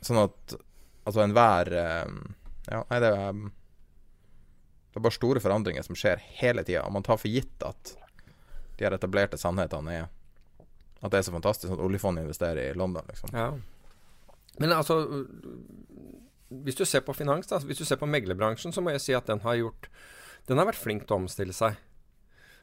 Sånn 0.04 0.22
at 0.22 0.54
altså 1.04 1.24
enhver 1.24 1.72
um, 2.06 2.20
Ja, 2.70 2.84
nei, 2.88 3.00
det 3.02 3.10
er 3.10 3.34
Det 3.34 4.98
er 4.98 5.04
bare 5.04 5.14
store 5.14 5.42
forandringer 5.42 5.84
som 5.86 5.98
skjer 5.98 6.22
hele 6.40 6.64
tida, 6.64 6.86
og 6.86 6.94
man 6.96 7.04
tar 7.06 7.20
for 7.20 7.30
gitt 7.30 7.62
at 7.66 7.94
de 8.78 8.86
her 8.86 8.96
etablerte 8.96 9.38
sannhetene 9.38 9.92
er 9.94 10.08
at 11.00 11.12
det 11.12 11.20
er 11.20 11.26
så 11.26 11.34
fantastisk 11.34 11.72
at 11.72 11.82
oljefondet 11.82 12.26
investerer 12.26 12.70
i 12.70 12.76
London, 12.76 13.06
liksom. 13.08 13.32
Ja. 13.32 13.52
Men 14.60 14.72
altså 14.76 15.26
Hvis 16.50 16.76
du 16.76 16.84
ser 16.84 17.00
på 17.06 17.14
finans, 17.14 17.46
da, 17.46 17.60
hvis 17.64 17.78
du 17.78 17.84
ser 17.84 17.96
på 17.96 18.08
meglerbransjen, 18.10 18.74
så 18.74 18.82
må 18.82 18.92
jeg 18.92 19.04
si 19.04 19.14
at 19.16 19.28
den 19.30 19.40
har 19.46 19.56
gjort 19.56 19.88
Den 20.48 20.58
har 20.58 20.68
vært 20.68 20.82
flink 20.82 21.06
til 21.06 21.16
å 21.16 21.22
omstille 21.22 21.54
seg. 21.56 21.78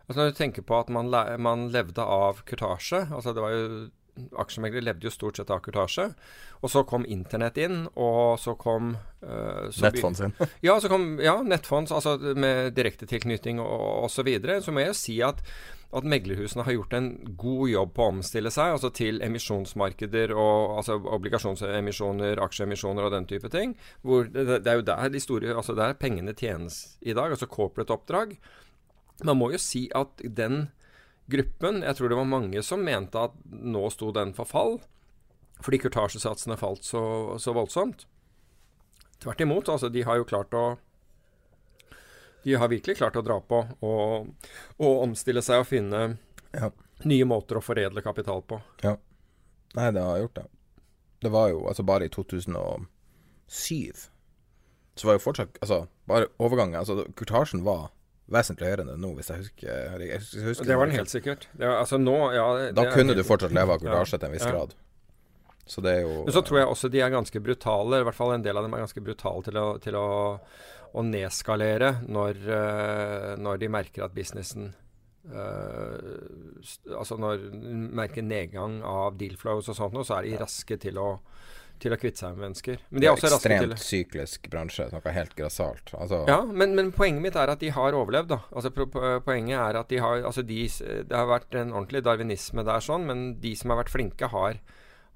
Altså 0.08 0.22
Når 0.22 0.32
du 0.32 0.38
tenker 0.38 0.66
på 0.68 0.78
at 0.78 0.90
man, 0.94 1.10
man 1.40 1.70
levde 1.74 2.04
av 2.04 2.44
kurtasje 2.46 3.08
altså 3.12 3.34
Det 3.34 3.44
var 3.44 3.56
jo 3.56 3.70
aksjemeglere 4.42 4.86
levde 4.86 5.08
jo 5.08 5.14
stort 5.14 5.38
sett 5.38 5.52
av 5.54 5.60
kurtasje. 5.62 6.08
Og 6.62 6.72
så 6.74 6.84
kom 6.90 7.06
internett 7.06 7.60
inn, 7.62 7.84
og 7.94 8.40
så 8.42 8.56
kom 8.60 8.96
uh, 8.96 9.68
så 9.70 9.88
Nettfond 9.88 10.18
sin. 10.18 10.34
ja, 10.66 10.78
så 10.82 10.90
kom 10.90 11.20
ja, 11.22 11.36
nettfond 11.46 11.92
altså 11.94 12.16
med 12.34 12.74
direktetilknytning 12.78 13.62
og 13.62 14.08
osv. 14.08 14.16
Så, 14.18 14.26
videre. 14.26 14.58
så 14.66 14.74
må 14.74 14.82
jeg 14.82 14.94
jo 14.94 14.98
si 14.98 15.20
at 15.26 15.44
at 15.96 16.04
meglerhusene 16.04 16.66
har 16.68 16.76
gjort 16.76 16.96
en 16.98 17.10
god 17.40 17.70
jobb 17.72 17.94
på 17.96 18.04
å 18.04 18.12
omstille 18.12 18.52
seg 18.52 18.74
altså 18.76 18.90
til 18.92 19.22
emisjonsmarkeder, 19.24 20.34
og, 20.36 20.80
altså 20.82 20.98
obligasjonsemisjoner, 21.00 22.42
aksjeemisjoner 22.44 23.08
og 23.08 23.14
den 23.16 23.28
type 23.30 23.52
ting. 23.54 23.78
Hvor 24.04 24.28
det, 24.28 24.46
det, 24.50 24.68
er 24.68 24.82
jo 24.82 24.88
der 24.90 25.14
de 25.14 25.22
store, 25.24 25.54
altså 25.56 25.78
der 25.78 25.96
pengene 26.00 26.36
tjenes 26.36 26.98
i 27.00 27.16
dag, 27.16 27.32
altså 27.32 27.48
corporate 27.52 27.96
oppdrag. 27.96 28.36
Man 29.24 29.40
må 29.40 29.54
jo 29.54 29.62
si 29.62 29.88
at 29.98 30.20
den 30.22 30.68
gruppen 31.28 31.82
Jeg 31.84 31.98
tror 31.98 32.08
det 32.08 32.16
var 32.16 32.28
mange 32.30 32.62
som 32.64 32.84
mente 32.88 33.20
at 33.20 33.34
nå 33.52 33.90
sto 33.92 34.14
den 34.16 34.30
for 34.36 34.48
fall, 34.48 34.78
fordi 35.60 35.82
kurtasjesatsene 35.84 36.56
falt 36.60 36.86
så, 36.88 37.02
så 37.42 37.52
voldsomt. 37.56 38.06
Tvert 39.20 39.42
imot. 39.42 39.70
altså 39.70 39.90
De 39.90 40.04
har 40.08 40.20
jo 40.20 40.28
klart 40.30 40.54
å 40.56 40.78
de 42.48 42.56
har 42.56 42.72
virkelig 42.72 42.96
klart 42.96 43.18
å 43.20 43.24
dra 43.26 43.42
på 43.44 43.58
og, 43.84 44.28
og 44.80 45.02
omstille 45.04 45.42
seg 45.44 45.64
og 45.64 45.68
finne 45.68 46.04
ja. 46.56 46.70
nye 47.04 47.26
måter 47.28 47.60
å 47.60 47.64
foredle 47.64 48.04
kapital 48.06 48.40
på. 48.48 48.62
Ja. 48.86 48.96
Nei, 49.76 49.90
det 49.92 50.06
har 50.06 50.22
gjort 50.22 50.38
det. 50.40 50.46
Det 51.26 51.32
var 51.34 51.50
jo 51.52 51.66
altså 51.68 51.84
bare 51.84 52.08
i 52.08 52.14
2007 52.14 52.88
så 54.98 55.08
var 55.08 55.18
jo 55.18 55.24
fortsatt 55.24 55.60
Altså, 55.62 55.86
bare 56.10 56.30
overgangen 56.42 56.80
Altså, 56.80 57.06
kurtasjen 57.18 57.64
var 57.68 57.90
vesentlig 58.32 58.68
høyere 58.68 58.84
enn 58.84 58.92
det 58.92 58.98
nå, 59.00 59.14
hvis 59.16 59.30
jeg 59.32 59.44
husker, 59.44 60.02
jeg 60.04 60.24
husker 60.48 60.68
Det 60.68 60.76
var 60.76 60.90
den 60.90 60.98
helt 61.00 61.12
sikkert. 61.12 61.46
Var, 61.54 61.78
altså 61.78 62.00
nå, 62.02 62.16
ja, 62.36 62.48
det, 62.60 62.66
da 62.76 62.84
kunne 62.92 63.16
du 63.16 63.24
fortsatt 63.24 63.56
leve 63.56 63.78
av 63.78 63.84
kurtasje 63.84 64.20
til 64.20 64.28
en 64.28 64.36
viss 64.36 64.44
ja. 64.44 64.52
grad. 64.52 64.74
Så 65.68 65.84
det 65.84 65.94
er 65.94 66.02
jo 66.04 66.26
Men 66.26 66.36
så 66.36 66.44
tror 66.44 66.60
jeg 66.60 66.68
også 66.74 66.90
de 66.92 67.00
er 67.04 67.14
ganske 67.14 67.40
brutale. 67.44 68.02
I 68.02 68.08
hvert 68.08 68.18
fall 68.18 68.34
en 68.36 68.44
del 68.44 68.60
av 68.60 68.68
dem 68.68 68.76
er 68.76 68.84
ganske 68.84 69.04
brutale 69.04 69.46
til 69.48 69.60
å, 69.62 69.66
til 69.84 69.96
å, 70.00 70.10
å 70.94 71.04
nedskalere 71.06 71.98
når, 72.08 72.44
uh, 72.48 73.32
når, 73.42 73.64
de 73.64 73.72
merker 73.72 74.06
at 74.06 74.16
businessen 74.16 74.72
uh, 75.32 75.98
Altså 76.96 77.18
når 77.20 77.50
de 77.52 77.76
merker 78.00 78.26
nedgang 78.26 78.80
av 78.86 79.18
deal 79.20 79.36
flows 79.40 79.72
og 79.74 79.80
sånt, 79.80 80.00
så 80.08 80.20
er 80.20 80.30
de 80.30 80.42
raske 80.44 80.80
til 80.82 81.02
å 81.02 81.12
til 81.82 81.94
å 81.94 81.98
kvitte 82.00 82.24
seg 82.24 82.34
med 82.36 82.48
mennesker. 82.48 82.80
Men 82.90 83.04
de 83.04 83.08
er, 83.08 83.14
også 83.14 83.30
raske 83.30 83.52
til 83.52 83.74
Ekstremt 83.76 83.84
syklisk 83.86 84.48
bransje, 84.50 84.88
noe 84.94 85.14
helt 85.14 85.36
grassat. 85.38 85.94
Altså. 85.94 86.24
Ja, 86.30 86.40
men, 86.46 86.74
men, 86.78 86.92
poenget 86.96 87.24
mitt 87.24 87.38
er 87.40 87.52
at 87.54 87.62
de 87.62 87.70
har 87.74 87.98
overlevd, 87.98 88.32
da. 88.34 88.40
Altså, 88.50 88.72
poenget 88.74 89.60
er 89.60 89.80
at 89.82 89.92
de 89.94 90.02
har 90.02 90.26
altså 90.26 90.44
de, 90.48 90.64
Det 90.68 91.14
har 91.14 91.30
vært 91.30 91.58
en 91.60 91.76
ordentlig 91.76 92.04
darwinisme 92.08 92.66
der, 92.68 92.84
sånn, 92.84 93.06
men 93.10 93.28
de 93.44 93.54
som 93.60 93.74
har 93.74 93.82
vært 93.84 93.94
flinke, 93.94 94.32
har 94.34 94.62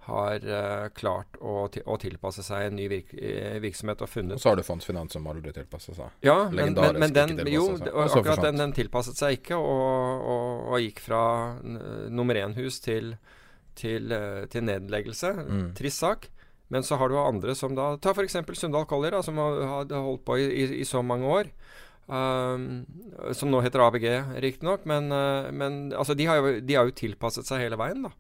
har 0.02 0.46
uh, 0.50 0.88
klart 0.98 1.38
å, 1.38 1.68
å, 1.70 1.96
tilpasse 2.02 2.42
seg 2.46 2.72
en 2.72 2.78
ny 2.80 2.88
virk 2.90 3.12
eh, 3.14 3.60
virksomhet 3.62 4.02
og 4.02 4.10
funnet 4.10 4.40
Og 4.40 4.42
så 4.42 4.50
har 4.50 4.58
du 4.58 4.66
fondsfinans 4.66 5.14
som 5.14 5.28
aldri 5.30 5.54
tilpasser 5.54 5.98
seg. 5.98 6.16
Ja, 6.26 6.48
men, 6.50 6.74
men, 6.74 6.98
men 7.04 7.14
den, 7.14 7.44
jo, 7.52 7.68
akkurat 7.78 8.42
den, 8.42 8.58
den, 8.58 8.74
tilpasset 8.74 9.20
seg 9.20 9.38
ikke, 9.38 9.60
og, 9.60 10.24
og, 10.26 10.64
og 10.72 10.82
gikk 10.82 11.04
fra 11.06 11.24
nummer 11.62 12.40
én-hus 12.42 12.80
til, 12.82 13.14
til, 13.78 14.10
uh, 14.10 14.48
til, 14.50 14.66
nedleggelse. 14.72 15.36
Mm. 15.38 15.68
Trist 15.78 16.02
sak. 16.02 16.26
Men 16.72 16.88
så 16.88 16.98
har 16.98 17.12
du 17.12 17.20
andre 17.20 17.54
som 17.58 17.76
da 17.76 17.92
Ta 18.02 18.16
f.eks. 18.16 18.40
Sundal 18.58 18.88
Collier, 18.90 19.14
da, 19.14 19.22
som 19.28 19.38
har, 19.38 19.62
har 19.68 19.96
holdt 20.02 20.26
på 20.26 20.40
i, 20.40 20.50
i, 20.64 20.68
i, 20.82 20.88
så 20.88 21.04
mange 21.06 21.30
år. 21.30 21.54
Um, 22.08 22.82
som 23.38 23.52
nå 23.54 23.62
heter 23.62 23.84
ABG, 23.86 24.08
riktignok. 24.42 24.90
Men, 24.90 25.14
men 25.54 25.80
altså, 25.94 26.18
de, 26.18 26.26
har 26.26 26.42
jo, 26.42 26.58
de 26.58 26.80
har 26.80 26.90
jo 26.90 26.98
tilpasset 27.04 27.46
seg 27.46 27.68
hele 27.68 27.78
veien, 27.78 28.10
da. 28.10 28.16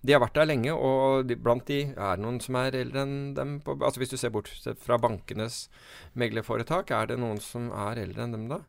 De 0.00 0.14
har 0.14 0.22
vært 0.22 0.38
der 0.38 0.48
lenge, 0.48 0.72
og 0.72 1.26
de, 1.28 1.36
blant 1.36 1.66
de 1.68 1.80
er 1.92 2.16
det 2.16 2.24
noen 2.24 2.38
som 2.40 2.56
er 2.56 2.76
eldre 2.78 3.02
enn 3.04 3.16
dem. 3.36 3.56
På, 3.64 3.74
altså 3.76 4.00
Hvis 4.00 4.14
du 4.14 4.16
ser 4.20 4.32
bort 4.32 4.48
fra 4.80 4.96
bankenes 5.00 5.66
meglerforetak, 6.18 6.92
er 6.96 7.10
det 7.10 7.18
noen 7.20 7.40
som 7.44 7.68
er 7.68 8.00
eldre 8.06 8.24
enn 8.24 8.36
dem 8.36 8.46
da? 8.52 8.62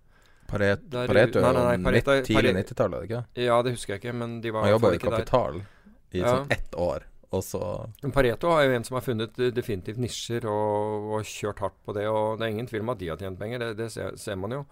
Paret, 0.52 0.84
der, 0.92 1.08
Pareto 1.08 1.40
er 1.40 2.20
jo 2.20 2.26
tidlig 2.28 2.52
90-tallet, 2.58 3.06
ikke 3.08 3.22
Ja, 3.40 3.62
det 3.64 3.72
husker 3.78 3.96
jeg 3.96 4.02
ikke, 4.02 4.16
men 4.20 4.42
de 4.44 4.52
var 4.52 4.66
Han 4.68 4.74
jobba 4.74 4.92
i 4.92 5.00
Kapital 5.00 5.62
der. 5.62 5.70
i 6.12 6.20
ja. 6.20 6.34
sånn 6.36 6.52
ett 6.52 6.76
år. 6.76 7.08
Og 7.32 7.44
så 7.48 7.62
Pareto 8.12 8.52
er 8.58 8.66
jo 8.68 8.74
en 8.76 8.84
som 8.84 8.98
har 9.00 9.06
funnet 9.06 9.40
definitivt 9.56 10.02
nisjer 10.04 10.44
og, 10.52 11.08
og, 11.14 11.24
kjørt 11.24 11.64
hardt 11.64 11.78
på 11.88 11.96
det. 11.96 12.10
Og 12.12 12.36
det 12.36 12.48
er 12.48 12.56
ingen 12.58 12.68
tvil 12.68 12.84
om 12.84 12.92
at 12.92 13.00
de 13.00 13.08
har 13.14 13.22
tjent 13.22 13.40
penger, 13.40 13.64
det, 13.64 13.70
det 13.80 13.88
ser, 13.94 14.18
ser, 14.20 14.36
man 14.36 14.58
jo. 14.58 14.66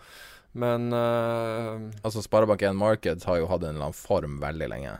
Men 0.59 0.89
uh, 0.91 1.87
Altså 2.03 2.25
Sparebank1 2.25 2.75
Markets 2.75 3.29
har 3.29 3.39
jo 3.39 3.47
hatt 3.47 3.63
en 3.63 3.77
eller 3.77 3.87
annen 3.87 3.95
form 3.95 4.41
veldig 4.43 4.67
lenge 4.73 4.97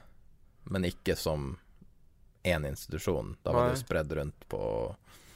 men 0.69 0.87
ikke 0.87 1.17
som 1.19 1.51
én 2.43 2.65
institusjon. 2.67 3.35
Da 3.43 3.51
var 3.51 3.67
Nei. 3.67 3.75
det 3.75 3.83
spredd 3.83 4.11
rundt 4.15 4.47
på 4.49 4.63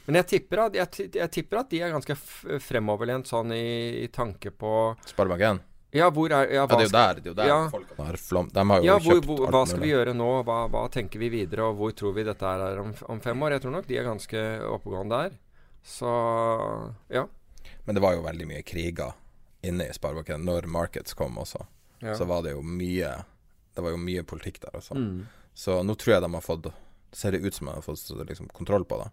Men 0.05 0.19
jeg 0.21 0.27
tipper, 0.27 0.65
at, 0.67 0.77
jeg, 0.77 1.11
jeg 1.15 1.31
tipper 1.31 1.61
at 1.61 1.69
de 1.71 1.83
er 1.83 1.93
ganske 1.93 2.15
fremoverlent 2.63 3.29
sånn 3.29 3.53
i, 3.55 4.03
i 4.03 4.09
tanke 4.11 4.51
på 4.51 4.73
Sparebank1? 5.07 5.61
Ja, 5.93 6.07
hvor 6.09 6.31
er 6.33 6.49
ja, 6.49 6.63
ja, 6.63 6.65
det 6.65 6.77
er 6.79 6.87
jo 6.87 6.91
der, 6.93 7.19
det 7.19 7.27
er 7.27 7.29
jo 7.29 7.35
der 7.37 7.49
ja. 7.51 7.57
folk 7.69 7.91
har 7.99 8.17
flom... 8.17 8.47
De 8.49 8.63
har 8.69 8.81
jo 8.81 8.87
ja, 8.87 8.95
hvor, 8.97 9.19
kjøpt 9.19 9.27
hvor, 9.29 9.43
Hva 9.53 9.61
skal 9.69 9.83
vi 9.83 9.91
gjøre 9.91 10.15
nå? 10.17 10.29
Hva, 10.47 10.55
hva, 10.73 10.87
tenker 10.91 11.21
vi 11.21 11.29
videre? 11.29 11.67
Og 11.69 11.77
hvor 11.77 11.93
tror 11.93 12.15
vi 12.17 12.25
dette 12.25 12.49
er 12.49 12.81
om, 12.81 12.89
om, 13.13 13.21
fem 13.21 13.45
år? 13.45 13.55
Jeg 13.55 13.63
tror 13.65 13.75
nok 13.75 13.89
de 13.91 13.99
er 13.99 14.07
ganske 14.07 14.41
oppegående 14.73 15.19
der. 15.21 15.35
Så 15.85 16.13
ja. 17.13 17.27
Men 17.85 17.99
det 17.99 18.01
var 18.01 18.17
jo 18.17 18.25
veldig 18.25 18.47
mye 18.49 18.63
kriger 18.65 19.13
inne 19.63 19.85
i 19.85 19.93
Sparebanken 19.93 20.41
når 20.47 20.65
Markets 20.71 21.13
kom 21.19 21.37
også. 21.39 21.61
Så 22.03 22.25
var 22.27 22.41
det 22.43 22.55
jo 22.55 22.65
mye 22.65 23.13
det 23.73 23.81
var 23.85 23.93
jo 23.93 24.01
mye 24.01 24.23
politikk 24.27 24.61
der, 24.61 24.75
altså. 24.79 24.97
Mm. 24.97 25.25
Så 25.53 25.79
nå 25.85 25.95
tror 25.95 26.15
jeg 26.15 26.25
de 26.25 26.33
har 26.33 26.45
fått 26.45 26.71
Ser 27.13 27.35
det 27.35 27.43
ut 27.45 27.53
som 27.53 27.67
de 27.69 27.73
har 27.75 27.83
fått 27.85 28.09
liksom, 28.25 28.47
kontroll 28.49 28.85
på 28.89 28.97
det. 28.97 29.09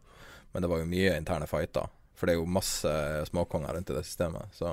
Men 0.53 0.63
det 0.65 0.69
var 0.73 0.79
jo 0.81 0.87
mye 0.89 1.19
interne 1.21 1.45
fighter. 1.45 1.91
For 2.17 2.25
det 2.25 2.33
er 2.33 2.39
jo 2.39 2.47
masse 2.49 2.93
småkonger 3.29 3.75
rundt 3.77 3.91
i 3.93 3.97
det 3.99 4.07
systemet. 4.09 4.55
Så. 4.57 4.71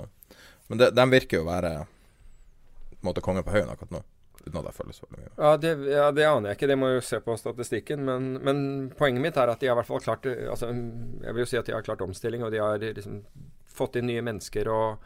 Men 0.67 0.79
de, 0.79 0.87
de 0.95 1.05
virker 1.11 1.41
jo 1.41 1.43
å 1.43 1.49
være 1.49 1.73
på 2.93 3.01
en 3.01 3.09
måte 3.09 3.23
konge 3.25 3.43
på 3.43 3.51
haugen 3.51 3.73
akkurat 3.73 3.97
nå. 3.97 4.01
Uten 4.45 4.61
at 4.61 4.69
jeg 4.69 4.77
føler 4.77 4.95
så 4.95 5.09
veldig 5.09 5.19
mye. 5.25 5.33
Ja 5.43 5.51
det, 5.59 5.73
ja, 5.91 6.07
det 6.15 6.27
aner 6.29 6.53
jeg 6.53 6.59
ikke. 6.59 6.71
Det 6.71 6.79
må 6.79 6.93
jo 6.93 7.03
se 7.03 7.19
på 7.23 7.35
statistikken. 7.39 8.07
Men, 8.07 8.29
men, 8.47 8.61
poenget 8.95 9.25
mitt 9.27 9.39
er 9.43 9.51
at 9.51 9.59
de 9.59 9.67
har 9.67 9.75
i 9.75 9.81
hvert 9.81 9.91
fall 9.91 10.03
klart 10.03 10.27
altså, 10.27 10.71
Jeg 10.71 11.35
vil 11.35 11.43
jo 11.43 11.49
si 11.51 11.59
at 11.59 11.67
de 11.67 11.75
har 11.75 11.83
klart 11.83 12.03
omstilling, 12.07 12.47
og 12.47 12.55
de 12.55 12.63
har 12.63 12.79
liksom 12.79 13.25
fått 13.77 13.99
inn 13.99 14.07
nye 14.07 14.23
mennesker. 14.23 14.71
og 14.71 15.03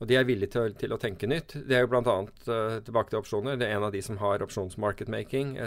og 0.00 0.08
de 0.08 0.16
er 0.16 0.24
villige 0.24 0.54
til, 0.54 0.74
til 0.80 0.94
å 0.96 0.98
tenke 1.00 1.28
nytt. 1.28 1.58
Det 1.68 1.76
er 1.76 1.84
jo 1.84 1.90
bl.a. 1.92 2.02
Uh, 2.02 2.52
eh, 2.54 2.76
tilbake 2.86 3.12
til 3.12 3.20
opsjoner. 3.20 3.58
Det 3.60 3.68
er 3.68 3.76
en 3.76 3.84
av 3.90 3.92
de 3.92 4.00
som 4.04 4.16
har 4.22 4.40
opsjonsmarketmaking. 4.46 5.58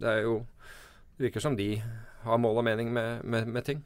Det 0.00 0.08
er 0.08 0.24
jo 0.24 0.38
det 1.16 1.26
virker 1.28 1.44
som 1.44 1.56
de 1.58 1.76
har 2.24 2.38
mål 2.40 2.62
og 2.62 2.64
mening 2.64 2.92
med, 2.92 3.24
med, 3.24 3.48
med 3.52 3.66
ting. 3.66 3.82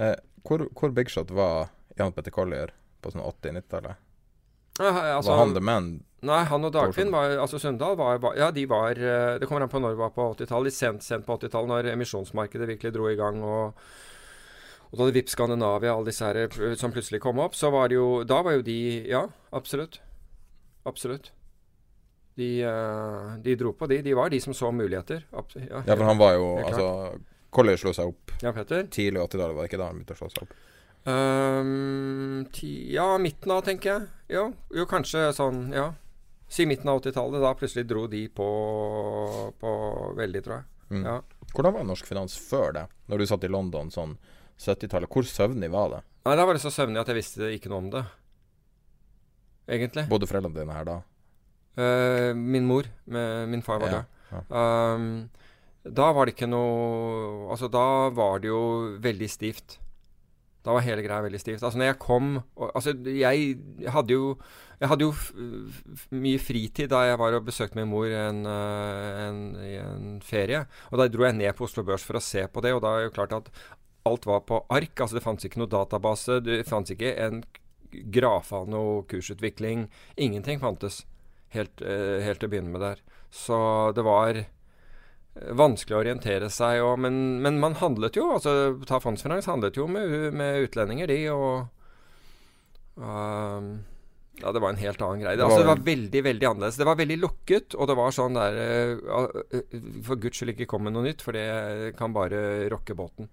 Eh, 0.00 0.16
hvor, 0.46 0.64
hvor 0.72 0.94
bigshot 0.96 1.30
var 1.36 1.68
Jan 1.98 2.14
Petter 2.16 2.32
Collier 2.32 2.72
på 3.02 3.12
sånn 3.12 3.22
80-90-tallet? 3.22 4.06
altså, 4.80 5.34
var 5.34 5.42
han 5.42 5.52
the 5.52 5.60
man? 5.60 5.90
Nei, 6.24 6.40
han 6.48 6.64
og 6.64 6.72
Dagfinn 6.72 7.12
var 7.12 7.32
Altså 7.40 7.58
Sundal 7.60 7.94
var, 7.96 8.18
var, 8.20 8.34
Ja, 8.36 8.50
de 8.52 8.66
var 8.68 8.96
eh, 8.96 9.38
Det 9.40 9.46
kommer 9.48 9.64
an 9.64 9.70
på 9.72 9.80
når 9.80 9.94
det 9.94 10.00
var 10.00 10.12
på 10.12 10.26
80-tallet. 10.34 10.68
Litt 10.68 10.76
sent, 10.76 11.04
sent 11.04 11.26
på 11.26 11.36
80-tallet, 11.36 11.70
når 11.70 11.88
emisjonsmarkedet 11.94 12.68
virkelig 12.74 12.92
dro 12.96 13.08
i 13.10 13.18
gang. 13.20 13.42
og 13.44 13.84
og 14.90 14.96
da 14.98 15.04
hadde 15.04 15.14
VIP 15.14 15.28
Skandinavia, 15.30 15.92
alle 15.94 16.10
disse 16.10 16.26
her 16.26 16.38
eh, 16.42 16.76
som 16.78 16.92
plutselig 16.94 17.20
kom 17.22 17.38
opp, 17.42 17.54
så 17.54 17.70
var 17.70 17.90
det 17.90 17.98
jo 17.98 18.22
Da 18.26 18.40
var 18.42 18.58
jo 18.58 18.64
de 18.66 18.78
Ja, 19.08 19.28
absolutt. 19.54 20.00
Absolutt. 20.88 21.30
De, 22.34 22.64
uh, 22.64 23.36
de 23.42 23.54
dro 23.58 23.74
på, 23.76 23.86
de. 23.90 24.00
De 24.02 24.14
var 24.16 24.30
de 24.32 24.40
som 24.40 24.54
så 24.56 24.70
muligheter. 24.72 25.26
Ja, 25.30 25.44
ja, 25.84 25.94
for 25.94 26.06
han 26.08 26.18
var 26.18 26.34
jo 26.38 26.56
Altså 26.64 26.88
Collier 27.50 27.78
slo 27.78 27.92
seg 27.92 28.12
opp 28.12 28.30
ja, 28.40 28.52
tidlig 28.54 29.20
80-tallet, 29.20 29.54
var 29.56 29.64
det 29.64 29.68
ikke 29.68 29.80
da 29.80 29.88
han 29.90 29.98
begynte 29.98 30.14
å 30.14 30.20
slå 30.20 30.28
seg 30.30 30.44
opp? 30.46 30.52
Um, 31.10 32.46
ti, 32.54 32.70
ja, 32.94 33.06
midten 33.18 33.50
av, 33.54 33.62
tenker 33.66 33.90
jeg. 33.90 34.08
Jo, 34.36 34.44
jo, 34.74 34.86
kanskje 34.90 35.30
sånn 35.36 35.68
Ja. 35.76 35.92
Si 36.50 36.66
midten 36.66 36.90
av 36.90 36.98
80-tallet. 36.98 37.42
Da 37.44 37.54
plutselig 37.54 37.86
dro 37.86 38.08
de 38.10 38.24
på, 38.34 38.46
på 39.60 39.72
veldig, 40.18 40.42
tror 40.42 40.56
jeg. 40.56 40.64
Mm. 40.90 41.04
Ja. 41.06 41.20
Hvordan 41.54 41.76
var 41.76 41.86
norsk 41.86 42.08
finans 42.08 42.34
før 42.34 42.74
det? 42.74 42.86
Når 43.06 43.22
du 43.22 43.26
satt 43.30 43.46
i 43.46 43.50
London 43.52 43.92
sånn 43.94 44.16
70-tallet. 44.60 45.10
Hvor 45.10 45.26
søvnig 45.28 45.70
var 45.72 45.94
det? 45.96 46.00
Nei, 46.28 46.36
Da 46.36 46.46
var 46.46 46.56
det 46.56 46.62
så 46.62 46.72
søvnig 46.72 47.00
at 47.00 47.08
jeg 47.08 47.20
visste 47.20 47.52
ikke 47.56 47.72
noe 47.72 47.84
om 47.84 47.90
det. 47.94 48.04
Egentlig. 49.70 50.06
Bodde 50.10 50.28
foreldrene 50.28 50.58
dine 50.58 50.76
her 50.76 50.88
da? 50.88 50.96
Uh, 51.78 52.32
min 52.36 52.66
mor. 52.68 52.88
Med, 53.06 53.48
min 53.52 53.62
far 53.64 53.80
var 53.82 53.92
ja, 53.92 54.00
der. 54.00 54.08
Ja. 54.34 54.64
Um, 54.94 55.30
da 55.80 56.10
var 56.12 56.28
det 56.28 56.36
ikke 56.36 56.50
noe 56.50 57.48
Altså, 57.50 57.70
da 57.72 58.10
var 58.14 58.42
det 58.42 58.50
jo 58.50 58.64
veldig 59.02 59.30
stivt. 59.30 59.78
Da 60.60 60.74
var 60.76 60.84
hele 60.84 61.04
greia 61.06 61.24
veldig 61.24 61.40
stivt. 61.40 61.62
Altså, 61.62 61.78
når 61.80 61.92
jeg 61.92 62.02
kom 62.02 62.34
og, 62.40 62.66
Altså, 62.74 62.92
jeg 63.06 63.56
hadde 63.88 64.12
jo 64.12 64.34
Jeg 64.80 64.88
hadde 64.88 65.06
jo 65.06 65.14
mye 66.16 66.40
fritid 66.40 66.88
da 66.92 67.02
jeg 67.04 67.18
var 67.20 67.36
og 67.36 67.48
besøkte 67.48 67.76
min 67.76 67.88
mor 67.88 68.08
en, 68.08 68.46
uh, 68.48 69.26
en, 69.26 69.40
i 69.60 69.74
en 69.80 70.14
ferie. 70.24 70.64
Og 70.90 71.00
da 71.00 71.08
dro 71.08 71.26
jeg 71.28 71.36
ned 71.36 71.52
på 71.56 71.66
Oslo 71.68 71.84
Børs 71.84 72.04
for 72.04 72.16
å 72.16 72.24
se 72.24 72.46
på 72.48 72.62
det, 72.64 72.72
og 72.72 72.80
da 72.84 72.94
er 72.94 73.04
det 73.04 73.10
jo 73.10 73.16
klart 73.18 73.34
at 73.36 73.50
alt 74.08 74.26
var 74.26 74.44
på 74.48 74.62
ark. 74.68 74.94
altså 75.00 75.18
Det 75.18 75.24
fantes 75.24 75.48
ikke 75.48 75.62
noe 75.62 75.72
database. 75.72 76.40
Det 76.44 76.62
fantes 76.68 76.94
ikke 76.96 77.14
en 77.26 77.42
graf 77.90 78.52
av 78.56 78.68
noe 78.70 79.02
kursutvikling. 79.10 79.88
Ingenting 80.16 80.60
fantes 80.62 81.04
helt, 81.56 81.82
uh, 81.82 82.20
helt 82.22 82.40
til 82.42 82.50
å 82.50 82.54
begynne 82.54 82.74
med 82.74 82.84
der. 82.84 83.04
Så 83.30 83.58
det 83.96 84.06
var 84.06 84.44
vanskelig 85.34 85.96
å 85.96 86.00
orientere 86.02 86.50
seg. 86.52 86.80
Og, 86.84 86.96
men, 87.02 87.40
men, 87.44 87.60
man 87.62 87.78
handlet 87.80 88.18
jo. 88.18 88.30
altså 88.36 88.80
Ta 88.88 89.00
fondsfinans 89.02 89.48
handlet 89.50 89.78
jo 89.78 89.86
med, 89.90 90.32
med 90.36 90.66
utlendinger, 90.66 91.10
de. 91.10 91.20
og 91.34 93.00
um, 93.00 93.72
ja, 94.40 94.52
det 94.56 94.62
var 94.62 94.72
en 94.72 94.80
helt 94.80 95.02
annen 95.04 95.22
greie. 95.22 95.36
Det, 95.36 95.44
altså, 95.44 95.62
det 95.62 95.70
var 95.70 95.84
veldig 95.90 96.24
veldig 96.24 96.48
annerledes. 96.50 96.80
Det 96.80 96.88
var 96.88 96.98
veldig 97.00 97.20
lukket, 97.20 97.76
og 97.76 97.90
det 97.90 97.98
var 97.98 98.16
sånn 98.16 98.38
der 98.38 98.58
uh, 99.04 99.60
For 100.06 100.20
guds 100.20 100.40
skyld 100.40 100.54
ikke 100.54 100.70
kom 100.70 100.86
med 100.88 100.96
noe 100.96 101.06
nytt, 101.06 101.24
for 101.24 101.36
det 101.36 101.94
kan 101.98 102.16
bare 102.16 102.70
rokke 102.72 102.96
båten. 102.98 103.30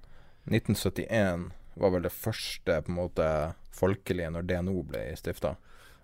1971 0.48 1.50
var 1.78 1.94
vel 1.94 2.06
det 2.08 2.14
første 2.14 2.82
på 2.82 2.92
en 2.92 2.98
måte 2.98 3.30
folkelige 3.76 4.32
når 4.34 4.48
DNO 4.50 4.82
ble 4.88 5.04
stifta. 5.20 5.56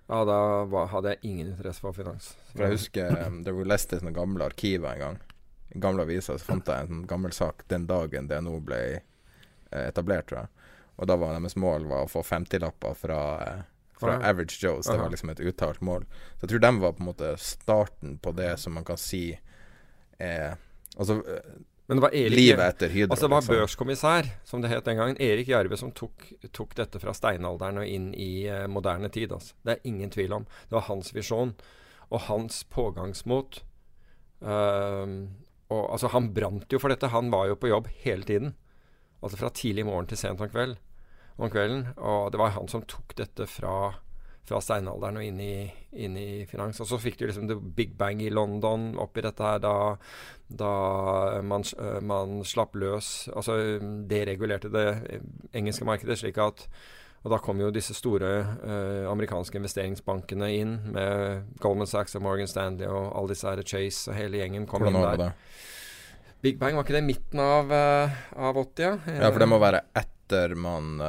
Ja, 0.10 0.20
da 0.28 0.40
var, 0.70 0.90
hadde 0.92 1.16
jeg 1.16 1.32
ingen 1.32 1.54
interesse 1.54 1.82
for 1.82 1.96
finans. 1.96 2.34
For 2.52 2.66
Jeg 2.66 2.78
husker 2.78 3.16
det 3.46 3.54
var 3.56 3.72
lest 3.72 3.94
i 3.94 4.02
sånne 4.02 4.14
gamle 4.16 4.50
arkiver 4.52 4.92
en 4.94 5.04
gang. 5.06 5.22
I 5.74 5.82
gamle 5.82 6.06
aviser 6.06 6.38
så 6.38 6.52
fant 6.52 6.70
jeg 6.70 6.86
en 6.86 6.92
sånn 6.92 7.06
gammel 7.10 7.34
sak 7.34 7.64
den 7.72 7.88
dagen 7.90 8.28
DNO 8.30 8.60
ble 8.68 8.82
eh, 9.00 9.86
etablert, 9.88 10.28
tror 10.30 10.44
jeg. 10.44 10.72
Og 11.02 11.10
da 11.10 11.18
var 11.18 11.34
deres 11.34 11.56
mål 11.58 11.88
var 11.90 12.06
å 12.06 12.12
få 12.12 12.22
50-lapper 12.28 13.00
fra 13.00 13.22
eh, 13.48 13.62
fra 14.04 14.14
ja. 14.14 14.30
Average 14.30 14.58
Joes. 14.60 14.86
Det 14.86 14.98
var 14.98 15.10
liksom 15.10 15.30
et 15.30 15.40
uttalt 15.40 15.82
mål. 15.82 16.06
Så 16.36 16.46
jeg 16.46 16.50
tror 16.50 16.60
de 16.60 16.72
var 16.80 16.94
på 16.94 17.04
en 17.04 17.10
måte 17.10 17.34
starten 17.40 18.18
på 18.18 18.32
det 18.36 18.58
som 18.60 18.76
man 18.78 18.86
kan 18.86 19.00
si 19.00 19.40
er 20.20 20.60
Altså 20.94 21.24
men 21.88 22.00
det 22.00 22.04
var 22.06 22.16
Erik, 22.16 22.38
livet 22.38 22.64
etter 22.64 22.92
Hydro. 22.94 23.12
Altså 23.12 23.28
det 23.28 23.34
var 23.34 23.42
liksom. 23.44 23.56
børskommissær, 23.56 24.30
som 24.48 24.64
det 24.64 24.72
het 24.72 24.86
den 24.88 25.00
gangen. 25.02 25.20
Erik 25.22 25.50
Jarve 25.52 25.78
som 25.80 25.92
tok, 25.92 26.30
tok 26.56 26.78
dette 26.80 27.02
fra 27.04 27.14
steinalderen 27.18 27.82
og 27.82 27.90
inn 27.90 28.14
i 28.16 28.48
uh, 28.48 28.64
moderne 28.72 29.12
tid. 29.12 29.36
Altså. 29.36 29.58
Det 29.68 29.76
er 29.76 29.90
ingen 29.92 30.14
tvil 30.14 30.38
om. 30.40 30.48
Det 30.70 30.78
var 30.78 30.88
hans 30.88 31.12
visjon 31.16 31.52
og 32.08 32.24
hans 32.30 32.62
pågangsmot. 32.72 33.60
Uh, 34.44 35.28
og, 35.74 35.84
altså, 35.92 36.14
han 36.16 36.32
brant 36.36 36.72
jo 36.72 36.80
for 36.80 36.94
dette. 36.94 37.12
Han 37.12 37.34
var 37.34 37.52
jo 37.52 37.60
på 37.60 37.74
jobb 37.74 37.92
hele 38.06 38.24
tiden. 38.30 38.56
Altså 39.24 39.40
fra 39.40 39.52
tidlig 39.56 39.86
morgen 39.88 40.08
til 40.08 40.20
sent 40.20 40.42
om 40.44 40.52
kveld 40.52 40.80
om 41.38 41.52
kvelden. 41.52 41.88
Og 41.98 42.32
det 42.32 42.40
var 42.42 42.56
han 42.58 42.70
som 42.72 42.86
tok 42.88 43.16
dette 43.18 43.48
fra, 43.50 43.94
fra 44.48 44.60
steinalderen 44.64 45.20
og 45.20 45.26
inn 45.26 45.40
i, 45.40 45.54
inn 46.04 46.18
i, 46.20 46.30
finans. 46.50 46.82
Og 46.84 46.90
så 46.90 47.00
fikk 47.00 47.20
du 47.20 47.28
liksom 47.28 47.48
the 47.48 47.56
big 47.56 47.94
bang 48.00 48.22
i 48.24 48.32
London 48.34 48.92
oppi 49.00 49.24
dette 49.24 49.46
her 49.46 49.62
da, 49.64 49.76
da 50.52 50.74
man, 51.46 51.64
man, 52.04 52.42
slapp 52.48 52.76
løs 52.76 53.30
Altså 53.32 53.56
deregulerte 54.10 54.72
det 54.74 54.88
engelske 55.56 55.88
markedet 55.88 56.20
slik 56.20 56.42
at 56.44 56.68
og 57.24 57.32
da 57.32 57.38
kom 57.40 57.62
jo 57.62 57.70
disse 57.72 57.96
store 57.96 58.30
uh, 58.44 59.06
amerikanske 59.08 59.56
investeringsbankene 59.56 60.50
inn, 60.58 60.74
med 60.92 61.54
Goldman 61.64 61.88
Sachs 61.88 62.18
og 62.20 62.26
Morgan 62.26 62.50
Stanley 62.52 62.90
og 62.90 63.14
alle 63.16 63.32
disse 63.32 63.48
her 63.48 63.62
Chase 63.64 64.12
og 64.12 64.18
hele 64.18 64.42
gjengen 64.42 64.66
kom 64.68 64.84
Hvordan 64.84 65.00
inn 65.00 65.22
der. 65.22 65.32
Big 66.44 66.58
Bang, 66.60 66.76
var 66.76 66.84
ikke 66.84 66.98
det 66.98 67.06
midten 67.08 67.40
av, 67.40 67.72
uh, 67.72 68.18
av 68.36 68.60
80? 68.60 69.08
Ja? 69.08 69.30
for 69.30 69.40
det 69.40 69.48
må 69.48 69.62
være 69.64 69.86
etter 69.96 70.58
man, 70.60 71.00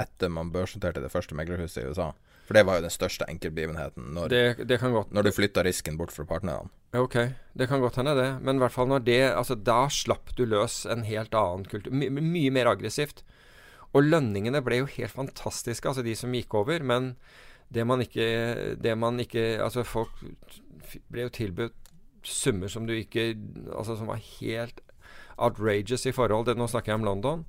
etter 0.00 0.32
man 0.32 0.52
børsnoterte 0.52 1.00
det 1.00 1.12
første 1.12 1.36
meglerhuset 1.38 1.80
i 1.80 1.88
USA. 1.88 2.10
For 2.46 2.58
det 2.58 2.64
var 2.66 2.78
jo 2.78 2.86
den 2.86 2.92
største 2.92 3.26
enkeltbegivenheten 3.30 4.08
når, 4.16 4.32
det, 4.32 4.68
det 4.68 4.78
når 4.82 5.26
du 5.28 5.30
flytta 5.34 5.62
risken 5.62 5.98
bort 6.00 6.12
fra 6.14 6.26
partnerne. 6.26 6.72
Ok, 6.92 7.14
det 7.56 7.68
kan 7.70 7.80
godt 7.80 7.96
hende, 8.00 8.16
det. 8.18 8.30
Men 8.44 8.58
i 8.58 8.62
hvert 8.64 8.74
fall 8.74 8.90
når 8.90 9.04
det 9.06 9.20
Altså, 9.30 9.54
da 9.56 9.86
slapp 9.88 10.34
du 10.36 10.44
løs 10.44 10.82
en 10.84 11.06
helt 11.06 11.34
annen 11.38 11.64
kultur. 11.64 11.94
My, 11.94 12.10
mye 12.10 12.50
mer 12.52 12.68
aggressivt. 12.74 13.22
Og 13.92 14.08
lønningene 14.08 14.62
ble 14.64 14.82
jo 14.82 14.90
helt 14.96 15.14
fantastiske, 15.14 15.88
altså 15.88 16.04
de 16.04 16.16
som 16.18 16.34
gikk 16.34 16.54
over. 16.58 16.82
Men 16.84 17.14
det 17.72 17.86
man 17.88 18.02
ikke, 18.04 18.76
det 18.76 18.96
man 18.98 19.20
ikke 19.22 19.62
Altså, 19.62 19.86
folk 19.86 20.12
ble 21.08 21.28
jo 21.28 21.32
tilbudt 21.32 21.78
summer 22.22 22.70
som 22.70 22.84
du 22.86 22.92
ikke 22.94 23.32
Altså 23.74 23.96
som 23.98 24.10
var 24.10 24.20
helt 24.40 24.82
outrageous 25.40 26.04
i 26.06 26.12
forhold 26.14 26.46
til 26.46 26.58
Nå 26.60 26.68
snakker 26.68 26.92
jeg 26.92 27.00
om 27.00 27.06
London. 27.08 27.46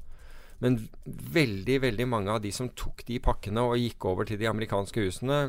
Men 0.64 0.77
veldig 1.06 1.81
veldig 1.84 2.06
mange 2.07 2.31
av 2.31 2.44
de 2.44 2.52
som 2.56 2.69
tok 2.80 3.03
de 3.10 3.19
pakkene 3.23 3.65
og 3.68 3.76
gikk 3.81 4.07
over 4.07 4.27
til 4.30 4.40
de 4.40 4.48
amerikanske 4.48 5.03
husene, 5.03 5.41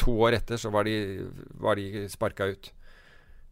to 0.00 0.12
år 0.26 0.36
etter 0.36 0.60
så 0.60 0.72
var 0.74 0.84
de, 0.84 1.24
var 1.62 1.80
de 1.80 2.04
sparka 2.12 2.50
ut. 2.52 2.68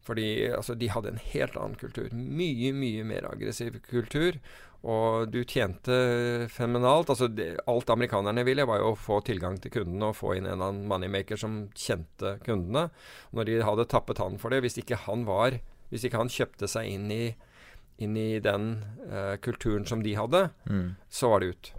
Fordi 0.05 0.29
altså, 0.57 0.77
de 0.79 0.89
hadde 0.93 1.13
en 1.13 1.21
helt 1.33 1.57
annen 1.57 1.77
kultur. 1.81 2.13
Mye, 2.13 2.73
mye 2.77 3.05
mer 3.09 3.29
aggressiv 3.29 3.81
kultur. 3.89 4.39
Og 4.89 5.33
du 5.33 5.41
tjente 5.43 5.97
fenomenalt. 6.55 7.11
Altså, 7.13 7.29
alt 7.69 7.91
amerikanerne 7.93 8.45
ville, 8.47 8.65
var 8.69 8.81
jo 8.81 8.93
å 8.93 9.01
få 9.01 9.19
tilgang 9.27 9.59
til 9.61 9.75
kundene 9.75 10.13
og 10.13 10.17
få 10.17 10.37
inn 10.37 10.47
en 10.47 10.55
eller 10.55 10.71
annen 10.71 10.89
moneymaker 10.89 11.41
som 11.41 11.65
kjente 11.77 12.39
kundene. 12.47 12.89
Når 13.37 13.49
de 13.49 13.59
hadde 13.67 13.89
tappet 13.91 14.23
han 14.23 14.39
for 14.41 14.55
det, 14.55 14.63
hvis 14.65 14.81
ikke 14.81 15.05
han 15.09 15.27
var 15.29 15.61
Hvis 15.89 16.03
ikke 16.05 16.19
han 16.21 16.29
kjøpte 16.29 16.69
seg 16.69 16.85
inn 16.85 17.07
i 17.09 17.23
inn 17.99 18.17
i 18.17 18.39
den 18.43 18.71
uh, 19.11 19.35
kulturen 19.43 19.87
som 19.87 20.03
de 20.03 20.15
hadde, 20.15 20.49
mm. 20.71 20.89
så 21.09 21.31
var 21.33 21.43
det 21.43 21.47
ut. 21.47 21.71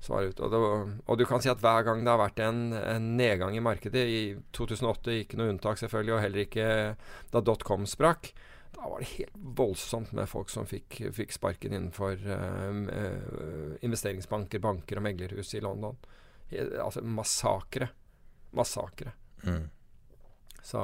Så 0.00 0.14
var 0.14 0.22
det 0.22 0.32
ut. 0.32 0.40
Og, 0.40 0.50
det, 0.50 0.60
og, 1.06 1.18
du 1.18 1.24
kan 1.28 1.42
si 1.44 1.50
at 1.52 1.60
hver 1.62 1.84
gang 1.86 2.00
det 2.02 2.10
har 2.10 2.22
vært 2.22 2.40
en, 2.42 2.62
en, 2.74 3.10
nedgang 3.18 3.56
i 3.56 3.62
markedet, 3.62 4.06
i 4.08 4.22
2008 4.56 5.18
ikke 5.20 5.38
noe 5.38 5.52
unntak 5.52 5.78
selvfølgelig, 5.82 6.14
og 6.16 6.24
heller 6.24 6.46
ikke 6.46 6.70
da 7.34 7.44
dotcom 7.44 7.84
sprakk, 7.86 8.32
da 8.72 8.88
var 8.88 9.04
det 9.04 9.10
helt 9.12 9.36
voldsomt 9.60 10.14
med 10.16 10.30
folk 10.30 10.50
som 10.50 10.64
fikk, 10.66 11.02
fikk 11.14 11.36
sparken 11.36 11.76
innenfor 11.76 12.16
uh, 12.24 12.72
uh, 12.72 13.76
investeringsbanker, 13.84 14.64
banker 14.64 14.98
og 14.98 15.06
meglerhus 15.06 15.52
i 15.58 15.62
London. 15.62 16.00
Altså 16.52 17.04
massakre. 17.04 17.92
Massakre. 18.56 19.12
Mm. 19.44 19.68
Så 20.62 20.80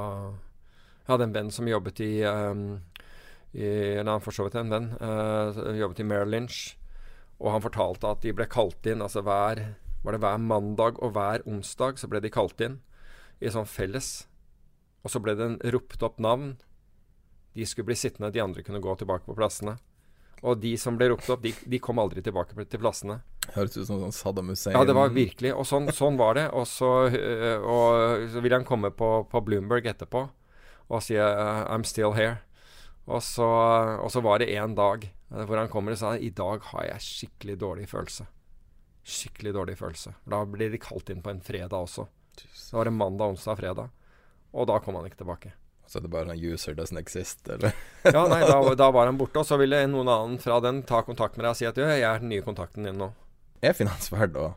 jeg 1.09 1.15
hadde 1.15 1.29
en 1.29 1.35
venn 1.35 1.51
som 1.55 1.69
jobbet 1.69 2.01
i 2.05 2.13
um, 2.29 2.79
i, 3.57 3.65
eller 3.99 4.17
han 4.17 4.25
for 4.25 4.35
så 4.35 4.47
vidt 4.47 4.59
en 4.61 4.73
venn. 4.73 4.91
Uh, 5.01 5.77
jobbet 5.79 6.03
i 6.03 6.07
Merrill 6.07 6.35
Lynch. 6.35 6.77
Og 7.39 7.53
han 7.55 7.65
fortalte 7.65 8.11
at 8.11 8.25
de 8.25 8.35
ble 8.35 8.49
kalt 8.51 8.87
inn 8.91 9.05
altså 9.05 9.23
hver, 9.27 9.63
var 10.03 10.15
det 10.15 10.23
hver 10.23 10.41
mandag 10.43 10.99
og 11.05 11.15
hver 11.15 11.45
onsdag 11.49 12.01
så 12.01 12.11
ble 12.11 12.23
de 12.25 12.33
kalt 12.35 12.61
inn 12.65 12.81
i 13.39 13.51
sånn 13.55 13.69
felles. 13.69 14.27
Og 15.07 15.13
så 15.15 15.23
ble 15.23 15.37
det 15.39 15.47
en 15.47 15.61
ropt 15.75 16.03
opp 16.03 16.19
navn. 16.23 16.57
De 17.55 17.67
skulle 17.67 17.89
bli 17.91 17.99
sittende, 17.99 18.33
de 18.35 18.43
andre 18.43 18.65
kunne 18.67 18.83
gå 18.83 18.95
tilbake 18.99 19.27
på 19.29 19.37
plassene. 19.39 19.77
Og 20.47 20.59
de 20.63 20.75
som 20.79 20.99
ble 20.99 21.09
ropt 21.11 21.31
opp, 21.31 21.43
de, 21.43 21.55
de 21.67 21.81
kom 21.83 21.99
aldri 22.03 22.23
tilbake 22.23 22.55
til 22.71 22.83
plassene. 22.83 23.21
Høres 23.55 23.79
ut 23.79 23.87
som 23.89 24.03
sånn 24.03 24.15
Saddam 24.15 24.51
Hussein. 24.53 24.77
Ja, 24.77 24.85
det 24.87 24.95
var 24.99 25.15
virkelig. 25.15 25.55
Og 25.57 25.67
sånn, 25.67 25.89
sånn 25.95 26.19
var 26.21 26.37
det. 26.39 26.47
Og 26.55 26.67
så, 26.71 26.91
øh, 27.09 27.63
og 27.63 28.27
så 28.35 28.43
ville 28.45 28.59
han 28.61 28.67
komme 28.69 28.93
på, 28.95 29.11
på 29.31 29.43
Bloomberg 29.47 29.89
etterpå 29.91 30.29
og 30.89 31.03
si 31.05 31.19
uh, 31.21 31.67
I'm 31.69 31.85
still 31.85 32.15
here. 32.17 32.39
Og 33.09 33.23
så, 33.25 33.47
og 34.03 34.11
så 34.13 34.21
var 34.25 34.43
det 34.43 34.51
en 34.59 34.75
dag 34.77 35.07
eh, 35.09 35.45
hvor 35.49 35.57
han 35.57 35.71
kommer 35.73 35.95
og 35.95 36.01
sa 36.01 36.13
i 36.17 36.31
dag 36.31 36.65
har 36.73 36.89
jeg 36.91 37.07
skikkelig 37.07 37.57
dårlig 37.63 37.87
følelse. 37.89 38.27
Skikkelig 39.09 39.55
dårlig 39.57 39.79
følelse. 39.81 40.13
Da 40.29 40.43
blir 40.45 40.73
de 40.73 40.81
kalt 40.83 41.09
inn 41.13 41.23
på 41.25 41.33
en 41.33 41.41
fredag 41.45 41.79
også. 41.79 42.05
Så 42.53 42.77
var 42.77 42.85
det 42.85 42.93
mandag, 42.93 43.33
onsdag, 43.33 43.57
fredag. 43.57 43.89
Og 44.53 44.69
da 44.69 44.77
kom 44.85 44.99
han 44.99 45.09
ikke 45.09 45.23
tilbake. 45.23 45.55
Så 45.89 46.03
det 46.03 46.11
er 46.11 46.13
bare 46.13 46.29
sånn 46.29 46.43
'user 46.43 46.75
doesn't 46.77 47.01
exist', 47.01 47.49
eller? 47.49 47.73
ja, 48.05 48.27
nei, 48.29 48.43
da, 48.45 48.59
da, 48.77 48.91
var 48.93 49.09
han 49.09 49.17
borte. 49.17 49.41
Og 49.41 49.49
så 49.49 49.57
ville 49.57 49.81
noen 49.89 50.11
annen 50.13 50.37
fra 50.43 50.59
den 50.61 50.83
ta 50.85 51.01
kontakt 51.07 51.39
med 51.39 51.47
deg 51.47 51.55
og 51.55 51.61
si 51.61 51.69
at 51.69 51.81
jeg 51.81 52.05
er 52.05 52.21
den 52.21 52.29
nye 52.29 52.45
kontakten 52.45 52.85
din 52.85 53.01
nå. 53.01 53.09
Er 53.65 53.73
finans 53.77 54.13
verdt 54.13 54.37
å 54.37 54.53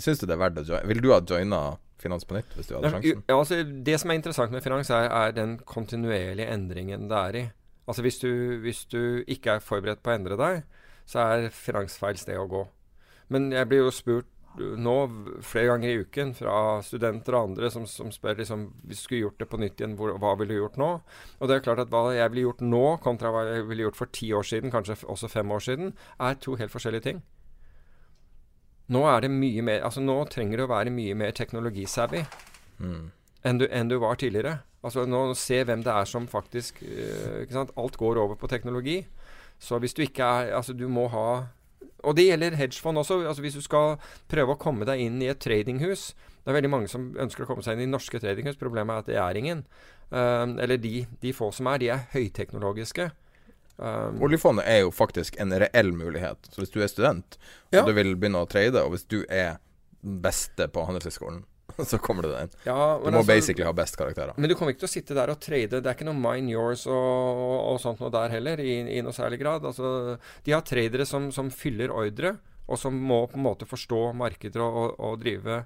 Syns 0.00 0.16
du 0.16 0.24
det 0.24 0.32
er 0.32 0.40
verdt 0.40 0.62
å 0.62 0.64
joine? 0.64 0.88
Vil 0.88 1.02
du 1.04 1.10
ha 1.12 1.18
joina 1.20 1.76
finans 2.02 2.26
på 2.28 2.36
nytt 2.36 2.56
hvis 2.56 2.70
du 2.70 2.76
hadde 2.76 2.92
sjansen? 2.94 3.22
Ja, 3.28 3.36
altså, 3.38 3.60
det 3.62 3.98
som 4.00 4.12
er 4.12 4.18
interessant 4.20 4.54
med 4.54 4.64
finans, 4.64 4.90
er, 4.94 5.08
er 5.10 5.36
den 5.36 5.58
kontinuerlige 5.68 6.50
endringen 6.54 7.08
det 7.10 7.20
er 7.20 7.38
i. 7.40 7.44
Altså 7.88 8.04
hvis 8.04 8.18
du, 8.20 8.30
hvis 8.62 8.84
du, 8.92 9.24
ikke 9.26 9.56
er 9.56 9.64
forberedt 9.64 10.02
på 10.04 10.12
å 10.12 10.18
endre 10.18 10.36
deg, 10.40 10.64
så 11.08 11.24
er 11.24 11.54
finansfeil 11.54 12.18
sted 12.20 12.36
å 12.36 12.48
gå. 12.50 12.66
Men 13.32 13.48
jeg 13.52 13.68
blir 13.68 13.86
jo 13.86 13.94
spurt 13.94 14.28
nå 14.58 14.94
flere 15.44 15.70
ganger 15.70 15.90
i 15.90 16.02
uken 16.02 16.32
fra 16.34 16.54
studenter 16.82 17.36
og 17.36 17.50
andre 17.50 17.70
som, 17.70 17.84
som 17.86 18.10
spør 18.12 18.40
liksom, 18.40 18.64
hvis 18.88 19.02
du 19.02 19.04
skulle 19.04 19.20
gjort 19.26 19.42
det 19.42 19.48
på 19.52 19.60
nytt 19.62 19.80
igjen, 19.80 19.94
hvor, 19.98 20.14
hva 20.18 20.34
ville 20.40 20.56
du 20.56 20.62
gjort 20.62 20.78
nå? 20.80 20.88
Og 21.38 21.50
det 21.50 21.58
er 21.58 21.64
klart 21.64 21.82
at 21.84 21.92
hva 21.92 22.08
jeg 22.16 22.32
ville 22.32 22.48
gjort 22.48 22.64
nå, 22.64 22.84
kontra 23.04 23.32
hva 23.34 23.44
jeg 23.46 23.68
ville 23.68 23.86
gjort 23.86 24.00
for 24.00 24.12
ti 24.14 24.32
år 24.34 24.48
siden, 24.48 24.72
kanskje 24.74 24.98
også 25.06 25.30
fem 25.30 25.52
år 25.54 25.64
siden, 25.64 25.92
er 26.18 26.40
to 26.42 26.56
helt 26.58 26.74
forskjellige 26.74 27.06
ting. 27.06 27.22
Nå 28.94 29.04
er 29.08 29.24
det 29.24 29.32
mye 29.32 29.64
mer 29.64 29.84
Altså 29.86 30.02
nå 30.04 30.16
trenger 30.32 30.60
du 30.60 30.64
å 30.64 30.70
være 30.70 30.92
mye 30.94 31.16
mer 31.18 31.34
teknologisavvy 31.36 32.22
mm. 32.80 33.02
enn, 33.44 33.60
enn 33.68 33.90
du 33.90 33.98
var 34.00 34.18
tidligere. 34.20 34.58
Altså 34.84 35.04
nå 35.08 35.26
Se 35.38 35.60
hvem 35.66 35.84
det 35.84 35.92
er 35.92 36.08
som 36.08 36.28
faktisk 36.30 36.82
uh? 36.82 37.68
Alt 37.76 37.98
går 38.00 38.20
over 38.22 38.38
på 38.40 38.50
teknologi. 38.50 39.02
Så 39.58 39.78
hvis 39.82 39.94
du 39.94 40.04
ikke 40.06 40.24
er 40.24 40.54
Altså, 40.56 40.72
du 40.72 40.88
må 40.88 41.08
ha 41.12 41.28
Og 42.06 42.16
det 42.16 42.28
gjelder 42.28 42.56
hedgefond 42.56 42.98
også. 42.98 43.20
Altså 43.26 43.42
Hvis 43.42 43.58
du 43.58 43.62
skal 43.64 43.98
prøve 44.30 44.54
å 44.54 44.60
komme 44.60 44.88
deg 44.88 45.02
inn 45.04 45.20
i 45.22 45.30
et 45.32 45.40
tradinghus 45.42 46.14
Det 46.14 46.52
er 46.52 46.60
veldig 46.60 46.70
mange 46.72 46.88
som 46.88 47.10
ønsker 47.18 47.44
å 47.44 47.50
komme 47.50 47.64
seg 47.66 47.76
inn 47.76 47.88
i 47.88 47.92
norske 47.92 48.20
tradinghus. 48.22 48.56
Problemet 48.56 48.94
er 48.94 49.02
at 49.02 49.08
det 49.10 49.18
er 49.20 49.36
ingen. 49.36 49.64
Uh, 50.08 50.56
eller 50.56 50.78
de, 50.80 51.02
de, 51.20 51.32
få 51.36 51.50
som 51.52 51.68
er, 51.68 51.82
de 51.82 51.90
er 51.92 52.06
høyteknologiske. 52.14 53.10
Um, 53.78 54.18
Oljefondet 54.26 54.66
er 54.66 54.80
jo 54.82 54.90
faktisk 54.90 55.38
en 55.38 55.54
reell 55.54 55.92
mulighet. 55.94 56.50
Så 56.50 56.64
hvis 56.64 56.74
du 56.74 56.80
er 56.82 56.90
student 56.90 57.38
ja. 57.70 57.82
og 57.82 57.90
du 57.90 57.94
vil 57.94 58.16
begynne 58.18 58.42
å 58.42 58.50
trade, 58.50 58.82
og 58.82 58.96
hvis 58.96 59.06
du 59.06 59.20
er 59.30 59.60
beste 60.02 60.66
på 60.70 60.82
Handelshøyskolen 60.86 61.44
så 61.90 61.98
kommer 62.02 62.26
du 62.26 62.30
deg 62.32 62.46
inn. 62.46 62.54
Ja, 62.64 62.98
Du 62.98 63.10
må 63.10 63.20
altså- 63.20 63.26
basically 63.26 63.64
ha 63.64 63.72
best 63.72 63.96
karakterer. 63.96 64.34
Men 64.36 64.50
du 64.50 64.54
kommer 64.54 64.72
ikke 64.72 64.86
til 64.86 64.90
å 64.90 64.96
sitte 64.96 65.14
der 65.14 65.30
og 65.30 65.40
trade. 65.40 65.80
Det 65.80 65.86
er 65.86 65.94
ikke 65.94 66.08
noe 66.08 66.18
mine 66.18 66.50
yours 66.50 66.86
og, 66.86 66.94
og, 66.94 67.78
sånt 67.80 68.00
noe 68.00 68.10
der 68.10 68.34
heller, 68.34 68.58
i, 68.58 68.80
i 68.98 69.02
noe 69.02 69.14
særlig 69.14 69.38
grad. 69.38 69.64
Altså, 69.68 70.18
de 70.44 70.52
har 70.52 70.62
tradere 70.66 71.06
som, 71.06 71.30
som 71.32 71.50
fyller 71.50 71.94
ordre, 71.94 72.36
og 72.66 72.78
som 72.78 72.94
må 72.94 73.26
på 73.30 73.38
en 73.38 73.46
måte 73.46 73.68
forstå 73.68 74.12
markeder 74.18 74.60
og, 74.60 74.76
og, 74.76 74.98
og 74.98 75.20
drive 75.22 75.62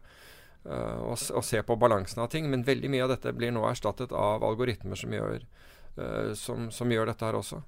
uh, 0.68 1.10
og 1.10 1.44
se 1.44 1.62
på 1.62 1.78
balansen 1.80 2.22
av 2.22 2.30
ting. 2.30 2.51
Men 2.51 2.66
veldig 2.66 2.93
mye 2.93 3.06
av 3.09 3.16
dette 3.16 3.32
blir 3.34 3.55
nå 3.55 3.64
erstattet 3.70 4.12
av 4.12 4.44
algoritmer 4.44 4.98
som 4.98 5.16
gjør, 5.16 5.43
uh, 5.98 6.32
som, 6.39 6.70
som 6.70 6.93
gjør 6.93 7.10
dette 7.10 7.26
her 7.26 7.40
også. 7.40 7.62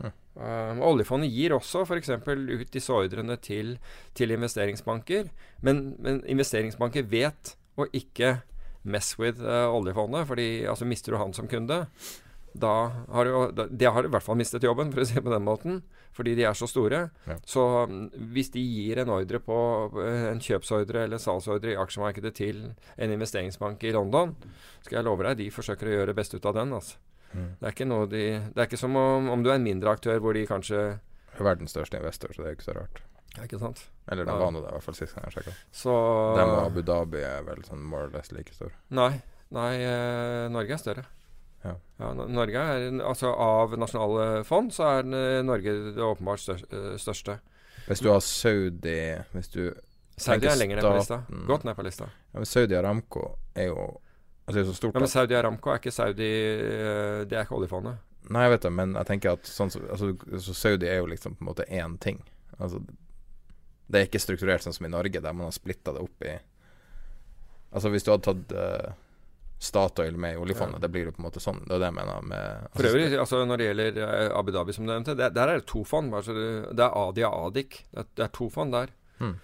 Hm. 0.00 0.12
Um, 0.36 0.82
oljefondet 0.84 1.32
gir 1.32 1.54
også 1.56 1.86
f.eks. 1.86 2.12
ut 2.12 2.72
disse 2.74 2.92
ordrene 2.92 3.38
til, 3.40 3.76
til 4.16 4.34
investeringsbanker. 4.36 5.30
Men, 5.64 5.88
men 6.02 6.20
investeringsbanker 6.28 7.08
vet 7.08 7.56
å 7.76 7.88
ikke 7.96 8.38
mess 8.86 9.16
with 9.18 9.42
uh, 9.42 9.66
oljefondet. 9.72 10.26
fordi 10.28 10.48
altså 10.68 10.86
Mister 10.88 11.12
du 11.12 11.20
han 11.20 11.34
som 11.36 11.48
kunde, 11.48 11.86
da 12.56 12.74
har 13.12 13.24
du, 13.24 13.32
da, 13.52 13.66
de 13.68 13.88
har 13.92 14.06
i 14.06 14.10
hvert 14.12 14.24
fall 14.24 14.38
mistet 14.38 14.64
jobben, 14.64 14.92
for 14.92 15.02
å 15.02 15.06
si 15.08 15.16
det 15.18 15.24
på 15.24 15.32
den 15.32 15.44
måten. 15.44 15.80
Fordi 16.16 16.32
de 16.38 16.46
er 16.48 16.56
så 16.56 16.68
store. 16.70 17.02
Ja. 17.28 17.36
Så 17.44 17.62
mm, 17.90 18.06
hvis 18.32 18.48
de 18.54 18.62
gir 18.62 19.02
en 19.02 19.12
ordre 19.12 19.40
på 19.44 19.56
eh, 20.00 20.28
en 20.30 20.40
kjøpsordre 20.40 21.04
eller 21.04 21.20
salgsordre 21.20 21.74
i 21.74 21.80
aksjemarkedet 21.80 22.32
til 22.38 22.62
en 22.96 23.12
investeringsbank 23.12 23.84
i 23.84 23.92
London, 23.96 24.32
skal 24.80 25.00
jeg 25.00 25.08
love 25.08 25.26
deg, 25.28 25.42
de 25.42 25.50
forsøker 25.52 25.90
å 25.90 25.98
gjøre 25.98 26.12
det 26.12 26.18
beste 26.22 26.40
ut 26.40 26.48
av 26.48 26.56
den. 26.56 26.72
altså. 26.78 26.96
Mm. 27.34 27.48
Det 27.60 27.72
er 27.80 27.88
noe 27.90 28.06
de 28.06 28.22
Det 28.54 28.56
er 28.62 28.66
ikke 28.68 28.78
som 28.80 28.96
om, 28.96 29.28
om 29.30 29.42
du 29.42 29.50
er 29.50 29.58
en 29.58 29.64
mindre 29.66 29.90
aktør 29.92 30.18
hvor 30.22 30.32
de 30.34 30.46
kanskje 30.46 30.98
Verdens 31.36 31.74
største 31.74 31.98
investor, 31.98 32.32
så 32.32 32.40
det 32.42 32.46
er 32.46 32.54
jo 32.54 32.56
ikke 32.56 32.70
så 32.70 32.76
rart. 32.78 33.02
Ja, 33.36 33.42
ikke 33.44 33.58
sant? 33.60 33.82
Eller 34.08 34.24
det 34.24 34.32
Ja. 34.32 34.38
var 34.38 34.52
nå 34.52 34.62
det, 34.62 34.70
i 34.70 34.72
hvert 34.72 34.82
fall 34.86 34.94
sist 34.94 35.14
gang 35.14 35.24
jeg 35.26 35.34
sjekka. 35.34 35.52
Så 35.72 35.92
Dem 36.38 36.48
og 36.48 36.62
Abu 36.66 36.80
Dhabi 36.82 37.18
er 37.20 37.42
vel 37.44 37.60
sånn 37.66 37.82
more 37.84 38.04
or 38.06 38.10
less 38.14 38.32
like 38.32 38.54
stor. 38.54 38.72
Nei. 38.90 39.20
Nei, 39.52 39.74
eh, 39.84 40.48
Norge 40.48 40.72
er 40.72 40.80
større. 40.80 41.04
Ja. 41.64 41.74
ja 42.00 42.12
Norge 42.14 42.56
er 42.56 42.86
Altså 43.04 43.34
av 43.34 43.76
nasjonale 43.78 44.44
fond, 44.44 44.72
så 44.72 44.98
er 44.98 45.42
Norge 45.44 45.74
det 45.94 46.02
åpenbart 46.02 46.48
eh, 46.72 46.96
største. 46.96 47.38
Hvis 47.86 48.00
du 48.00 48.08
har 48.10 48.20
Saudi 48.20 49.22
Hvis 49.34 49.48
du 49.52 49.74
Saudi 50.16 50.46
er 50.48 50.56
lenger 50.56 50.76
ned 50.80 50.84
på 50.84 50.96
lista. 50.96 51.20
Godt 51.46 51.64
ned 51.64 51.76
på 51.76 51.84
lista. 51.84 52.04
ja, 52.32 52.38
men 52.40 52.46
Saudi 52.46 52.74
Aramco 52.74 53.36
er 53.54 53.66
jo 53.68 54.00
Altså 54.46 54.54
det 54.60 54.62
er 54.62 54.68
så 54.70 54.76
stort 54.78 54.94
Ja, 54.94 55.00
men 55.02 55.08
Saudi 55.10 55.34
Aramco 55.34 55.70
er 55.72 55.80
ikke 55.80 55.90
Saudi 55.92 56.26
eh, 56.26 57.24
Det 57.26 57.34
er 57.34 57.42
ikke 57.46 57.56
oljefondet. 57.58 57.96
Nei, 58.30 58.42
jeg 58.46 58.50
vet 58.56 58.62
det, 58.66 58.72
men 58.74 58.94
jeg 58.94 59.06
tenker 59.06 59.32
at 59.36 59.46
sånn 59.46 59.70
altså, 59.90 60.12
så 60.42 60.54
Saudi 60.54 60.86
er 60.90 61.00
jo 61.00 61.06
liksom 61.10 61.34
på 61.38 61.42
en 61.44 61.48
måte 61.52 61.66
én 61.70 61.96
ting. 62.02 62.22
Altså 62.58 62.80
Det 63.86 64.00
er 64.00 64.06
ikke 64.08 64.22
strukturert 64.22 64.62
sånn 64.62 64.74
som 64.74 64.86
i 64.86 64.90
Norge, 64.90 65.20
der 65.22 65.32
man 65.34 65.46
har 65.48 65.54
splitta 65.54 65.92
det 65.94 66.02
opp 66.06 66.22
i 66.26 66.36
Altså 67.76 67.90
hvis 67.92 68.06
du 68.06 68.10
hadde 68.12 68.24
tatt 68.26 68.54
uh, 68.56 68.94
Statoil 69.58 70.16
med 70.20 70.34
i 70.36 70.40
oljefondet, 70.40 70.78
Ja. 70.78 70.82
det 70.84 70.90
blir 70.94 71.04
jo 71.08 71.12
på 71.16 71.20
en 71.22 71.26
måte 71.26 71.40
sånn. 71.42 71.58
Det 71.66 71.74
er 71.74 71.80
det 71.82 71.88
jeg 71.88 71.96
mener 71.96 72.26
med 72.28 72.66
For 72.76 72.88
øvrig, 72.90 73.06
altså 73.18 73.38
når 73.48 73.56
det 73.60 73.66
gjelder 73.66 73.98
eh, 74.04 74.30
Abu 74.38 74.50
Dhabi, 74.52 74.72
som 74.76 74.84
du 74.86 74.92
nevnte, 74.92 75.14
det, 75.16 75.30
der 75.34 75.48
er 75.48 75.60
det 75.60 75.66
to 75.70 75.80
fond. 75.88 76.12
Altså, 76.14 76.34
det 76.76 76.84
er 76.84 76.92
Adi 77.00 77.24
og 77.24 77.36
Adik. 77.48 77.78
Det 77.90 78.02
er, 78.02 78.08
det 78.20 78.24
er 78.26 78.32
to 78.36 78.48
fond 78.52 78.72
der. 78.76 78.92
Hmm. 79.18 79.34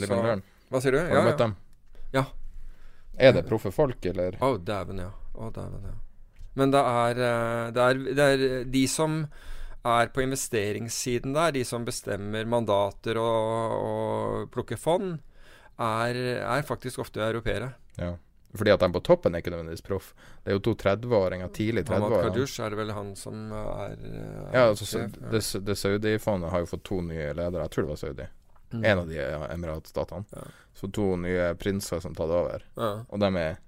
Live 0.00 0.08
så- 0.08 0.42
Hva 0.70 0.80
sier 0.80 0.92
du? 0.92 0.98
Har 0.98 1.20
du 1.20 1.28
møtt 1.28 1.38
dem? 1.44 1.56
Er 3.16 3.34
det 3.36 3.46
proffe 3.48 3.72
folk, 3.74 4.04
eller? 4.06 4.38
Å, 4.40 4.54
dæven, 4.58 5.02
ja. 5.02 5.10
Oh, 5.34 5.50
dæven, 5.52 5.88
ja. 5.90 5.96
Men 6.58 6.72
det 6.74 6.82
er, 6.82 7.22
eh, 7.24 7.66
det, 7.74 7.82
er, 7.86 8.04
det 8.16 8.28
er 8.34 8.64
de 8.70 8.84
som 8.90 9.24
er 9.86 10.10
på 10.12 10.22
investeringssiden 10.24 11.34
der, 11.36 11.54
de 11.56 11.64
som 11.64 11.86
bestemmer 11.86 12.48
mandater 12.48 13.20
og, 13.20 13.76
og 13.80 14.48
plukker 14.52 14.80
fond, 14.80 15.20
er, 15.80 16.18
er 16.44 16.66
faktisk 16.68 17.00
ofte 17.00 17.22
europeere. 17.24 17.72
Ja. 17.96 18.16
Fordi 18.50 18.72
at 18.74 18.82
de 18.82 18.88
på 18.92 19.00
toppen 19.06 19.34
er 19.34 19.44
ikke 19.44 19.52
nødvendigvis 19.54 19.84
proff. 19.86 20.10
Det 20.42 20.50
er 20.50 20.56
jo 20.58 20.62
to 20.66 20.74
30-åringer, 20.82 21.52
tidlig 21.54 21.84
Hamad 21.86 22.10
30-åringer. 22.10 22.34
Kadush 22.34 22.64
er 22.64 22.74
det 22.74 22.80
vel 22.80 22.92
han 22.96 23.12
som 23.16 23.52
er, 23.54 23.94
er 23.94 24.56
Ja, 24.56 24.64
altså, 24.72 25.04
det, 25.30 25.42
det 25.66 25.76
Saudi-fondet 25.78 26.50
har 26.50 26.64
jo 26.64 26.70
fått 26.72 26.84
to 26.88 26.98
nye 27.06 27.30
ledere. 27.30 27.68
Jeg 27.68 27.74
tror 27.76 27.86
det 27.86 27.92
var 27.92 28.00
Saudi. 28.02 28.26
Mm. 28.70 28.84
En 28.84 29.02
av 29.02 29.08
de 29.08 29.18
ja, 29.18 29.44
emiratstatene. 29.50 30.24
Ja. 30.36 30.46
Så 30.74 30.90
to 30.94 31.12
nye 31.18 31.52
prinser 31.58 32.00
som 32.00 32.14
tatt 32.14 32.30
over. 32.30 32.64
Ja. 32.78 32.92
Og 33.08 33.22
de 33.22 33.30
er 33.40 33.60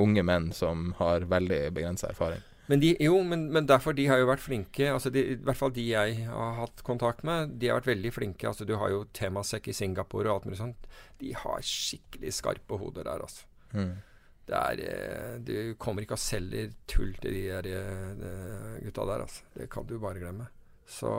unge 0.00 0.24
menn 0.26 0.50
som 0.56 0.92
har 0.98 1.26
veldig 1.30 1.68
begrensa 1.76 2.10
erfaring. 2.10 2.42
Men 2.70 2.78
de, 2.78 2.92
jo, 3.02 3.16
men, 3.26 3.48
men 3.50 3.66
derfor 3.66 3.96
de 3.98 4.04
har 4.06 4.20
jo 4.20 4.28
vært 4.28 4.44
flinke. 4.44 4.86
Altså 4.92 5.10
de, 5.10 5.24
I 5.32 5.38
hvert 5.42 5.58
fall 5.58 5.72
de 5.74 5.88
jeg 5.88 6.26
har 6.30 6.52
hatt 6.60 6.84
kontakt 6.86 7.24
med, 7.26 7.56
de 7.58 7.70
har 7.70 7.80
vært 7.80 7.90
veldig 7.90 8.12
flinke. 8.14 8.46
Altså 8.46 8.66
Du 8.68 8.76
har 8.78 8.92
jo 8.92 9.00
Temasek 9.16 9.66
i 9.72 9.74
Singapore 9.74 10.30
og 10.30 10.36
alt 10.36 10.46
mulig 10.46 10.60
sånt. 10.60 10.86
De 11.18 11.32
har 11.34 11.66
skikkelig 11.66 12.30
skarpe 12.36 12.78
hoder 12.78 13.08
der, 13.08 13.24
altså. 13.26 13.48
Mm. 13.74 13.96
Det 14.50 14.60
er 14.60 14.84
eh, 14.86 15.34
Du 15.46 15.54
kommer 15.82 16.06
ikke 16.06 16.14
og 16.18 16.22
selger 16.22 16.70
tull 16.90 17.10
til 17.18 17.34
de 17.34 17.42
der 17.48 17.66
de 17.66 18.30
gutta 18.86 19.08
der, 19.08 19.26
altså. 19.26 19.50
Det 19.56 19.66
kan 19.74 19.90
du 19.90 19.96
bare 19.98 20.22
glemme. 20.22 20.46
Så 20.90 21.10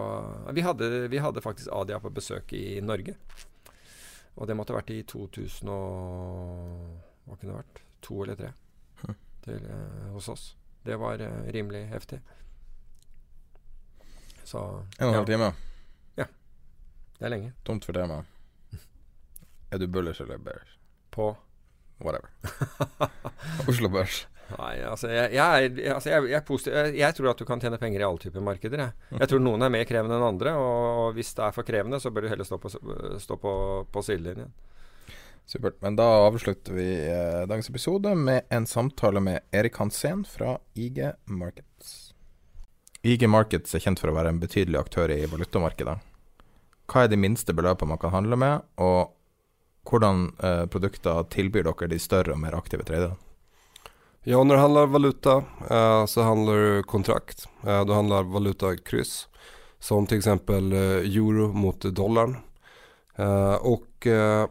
vi 0.52 0.62
hadde, 0.66 0.88
vi 1.08 1.20
hadde 1.24 1.42
faktisk 1.42 1.70
Adia 1.72 2.00
på 2.04 2.10
besøk 2.12 2.52
i 2.58 2.82
Norge. 2.84 3.16
Og 4.36 4.48
det 4.48 4.56
måtte 4.60 4.74
ha 4.76 4.80
vært 4.82 4.92
i 4.96 5.02
2000 5.08 5.70
og 5.72 7.00
Hva 7.28 7.38
kunne 7.38 7.54
det 7.54 7.60
vært? 7.62 7.82
To 8.08 8.22
eller 8.26 8.36
tre 8.40 8.52
Hm. 9.02 9.16
til, 9.46 9.64
eh, 9.66 10.10
hos 10.14 10.28
oss. 10.30 10.44
Det 10.86 10.96
var 11.00 11.22
eh, 11.22 11.48
rimelig 11.54 11.86
heftig. 11.90 12.20
Så 14.44 14.58
En 15.00 15.08
og 15.08 15.14
en 15.14 15.14
halv 15.22 15.26
time? 15.30 15.52
ja, 16.18 16.26
det 17.20 17.26
er 17.26 17.30
lenge. 17.34 17.54
Tomt 17.66 17.86
for 17.86 17.94
tema. 17.94 18.24
Er 19.72 19.78
du 19.80 19.88
bullish 19.88 20.22
eller 20.22 20.38
bearish? 20.38 20.78
På 21.12 21.38
Whatever. 22.02 22.30
Oslo 23.70 23.90
Børs. 23.90 24.26
Nei, 24.52 24.74
altså 24.88 25.10
jeg, 25.12 25.32
jeg, 25.36 25.68
er, 25.68 25.94
altså 25.96 26.12
jeg, 26.12 26.26
er. 26.34 26.92
Jeg, 26.98 27.16
tror 27.18 27.32
at 27.32 27.40
du 27.42 27.46
kan 27.48 27.62
tjene 27.62 27.80
penger 27.82 28.04
i 28.04 28.08
alle 28.08 28.22
typer 28.22 28.44
markeder. 28.44 28.84
Jeg 29.16 29.32
tror 29.32 29.44
noen 29.44 29.64
er 29.66 29.72
mer 29.74 29.88
krevende 29.90 30.18
enn 30.18 30.28
andre, 30.28 30.56
og 30.58 31.16
hvis 31.16 31.32
det 31.38 31.46
er 31.48 31.56
for 31.56 31.68
krevende, 31.68 32.02
så 32.02 32.12
bør 32.12 32.26
du 32.26 32.32
heller 32.34 32.48
stå 32.48 32.60
på, 32.62 32.72
stå 33.22 33.38
på, 33.42 33.54
på 33.92 34.04
sidelinjen. 34.06 34.52
Supert. 35.46 35.82
Men 35.82 35.98
da 36.00 36.06
avslutter 36.28 36.76
vi 36.78 36.88
eh, 37.10 37.42
dagens 37.50 37.70
episode 37.70 38.14
med 38.16 38.46
en 38.54 38.68
samtale 38.70 39.20
med 39.20 39.42
Erik 39.52 39.80
Hansen 39.82 40.24
fra 40.28 40.58
IG 40.74 41.02
Markets. 41.26 42.14
IG 43.02 43.26
Markets 43.30 43.76
er 43.76 43.84
kjent 43.84 44.00
for 44.00 44.12
å 44.12 44.16
være 44.16 44.32
en 44.32 44.40
betydelig 44.40 44.80
aktør 44.80 45.12
i 45.12 45.26
valutamarkedet. 45.28 45.98
Hva 46.92 47.04
er 47.04 47.12
de 47.12 47.20
minste 47.20 47.56
beløpene 47.58 47.96
man 47.96 48.00
kan 48.00 48.14
handle 48.14 48.38
med, 48.40 48.64
og 48.80 49.12
hvordan 49.90 50.30
eh, 50.44 50.66
produkter 50.72 51.26
tilbyr 51.34 51.66
dere 51.68 51.90
de 51.90 52.00
større 52.00 52.36
og 52.36 52.42
mer 52.44 52.56
aktive 52.56 52.86
traderne? 52.88 53.18
Ja, 54.24 54.44
når 54.44 54.56
det 54.56 54.62
handler 54.62 54.86
valuta 54.86 55.44
eh, 55.70 56.06
så 56.06 56.22
handler 56.22 56.58
det 56.58 56.84
kontrakt. 56.84 57.48
Eh, 57.64 57.88
handler 57.94 58.24
valutakryss. 58.24 59.28
Som 59.80 60.04
f.eks. 60.04 60.14
exempel 60.18 60.74
eh, 60.74 60.80
euro 61.18 61.54
mot 61.54 61.82
dollarn. 61.82 62.38
Og 63.62 63.82
och 64.02 64.08
eh, 64.08 64.48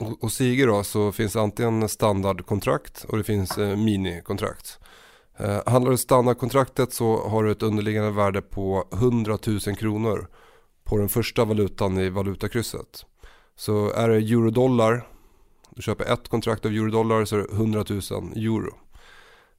ho- 0.00 0.16
hos 0.20 0.40
IG 0.40 0.66
då 0.66 0.82
så 0.84 1.12
finns 1.12 1.36
antingen 1.36 1.88
standardkontrakt 1.88 3.04
och 3.04 3.18
det 3.18 3.24
finns 3.24 3.58
eh, 3.58 3.76
minikontrakt. 3.76 4.78
Handler 5.66 5.90
du 5.90 5.96
standardkontraktet 5.96 6.92
så 6.92 7.28
har 7.28 7.44
du 7.44 7.50
ett 7.52 7.62
underliggande 7.62 8.10
värde 8.10 8.42
på 8.42 8.88
100 8.92 9.38
000 9.46 9.60
kronor 9.60 10.26
på 10.84 10.96
den 10.98 11.08
första 11.08 11.44
valutan 11.44 11.98
i 11.98 12.08
valutakrysset. 12.08 13.06
Så 13.56 13.90
är 13.90 14.08
det 14.08 14.16
euro-dollar, 14.16 15.08
du 15.70 15.82
köper 15.82 16.04
ett 16.12 16.28
kontrakt 16.28 16.66
av 16.66 16.72
euro-dollar 16.72 17.24
så 17.24 17.36
är 17.36 17.40
det 17.40 17.52
100 17.52 17.84
000 17.88 18.00
euro. 18.36 18.74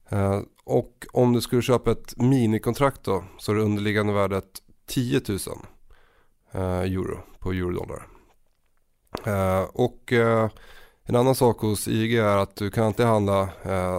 Eh, 0.08 0.40
och 0.64 1.06
om 1.12 1.32
du 1.32 1.40
skulle 1.40 1.62
köpa 1.62 1.90
ett 1.90 2.16
minikontrakt 2.16 3.04
då 3.04 3.24
så 3.38 3.52
är 3.52 3.56
det 3.56 3.62
underliggande 3.62 4.12
värdet 4.12 4.44
10 4.86 5.20
000 5.28 5.38
eh, 6.52 6.92
euro 6.92 7.18
på 7.38 7.52
eurodollar. 7.52 8.06
Eh, 9.24 9.62
och 9.62 10.12
en 11.06 11.16
annan 11.16 11.34
sak 11.34 11.60
hos 11.60 11.88
IG 11.88 12.14
är 12.14 12.36
att 12.36 12.56
du 12.56 12.70
kan 12.70 12.84
alltid 12.84 13.06
handla 13.06 13.48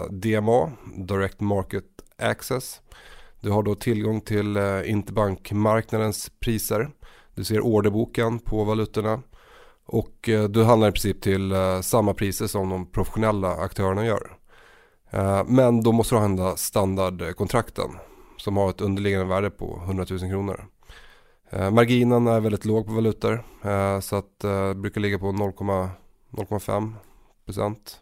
DMA, 0.09 0.71
Direct 0.97 1.39
Market 1.39 1.85
Access. 2.17 2.81
Du 3.41 3.49
har 3.49 3.63
då 3.63 3.75
tillgång 3.75 4.21
till 4.21 4.57
interbankmarknadens 4.85 6.31
priser. 6.39 6.89
Du 7.35 7.43
ser 7.43 7.61
orderboken 7.61 8.39
på 8.39 8.63
valutorna. 8.63 9.21
Och 9.85 10.29
du 10.49 10.63
handlar 10.63 10.89
i 10.89 10.91
princip 10.91 11.21
till 11.21 11.53
samma 11.81 12.13
priser 12.13 12.47
som 12.47 12.69
de 12.69 12.91
professionella 12.91 13.55
aktörerna 13.55 14.05
gör. 14.05 14.37
Eh, 15.15 15.43
Men 15.47 15.83
då 15.83 15.91
måste 15.91 16.15
du 16.15 16.19
handla 16.19 16.55
standardkontrakten 16.55 17.89
som 18.37 18.57
har 18.57 18.69
ett 18.69 18.81
underliggande 18.81 19.25
värde 19.25 19.49
på 19.49 19.81
100 19.85 20.05
000 20.09 20.19
kronor. 20.19 20.65
Eh, 21.49 21.71
Marginen 21.71 22.27
är 22.27 22.39
väldigt 22.39 22.65
låg 22.65 22.85
på 22.85 22.93
valutor 22.93 23.43
eh, 23.63 23.99
så 23.99 24.15
att 24.15 24.43
eh, 24.43 24.67
det 24.67 24.75
brukar 24.75 25.01
ligga 25.01 25.19
på 25.19 25.25
0,5 25.25 26.93
procent. 27.45 28.01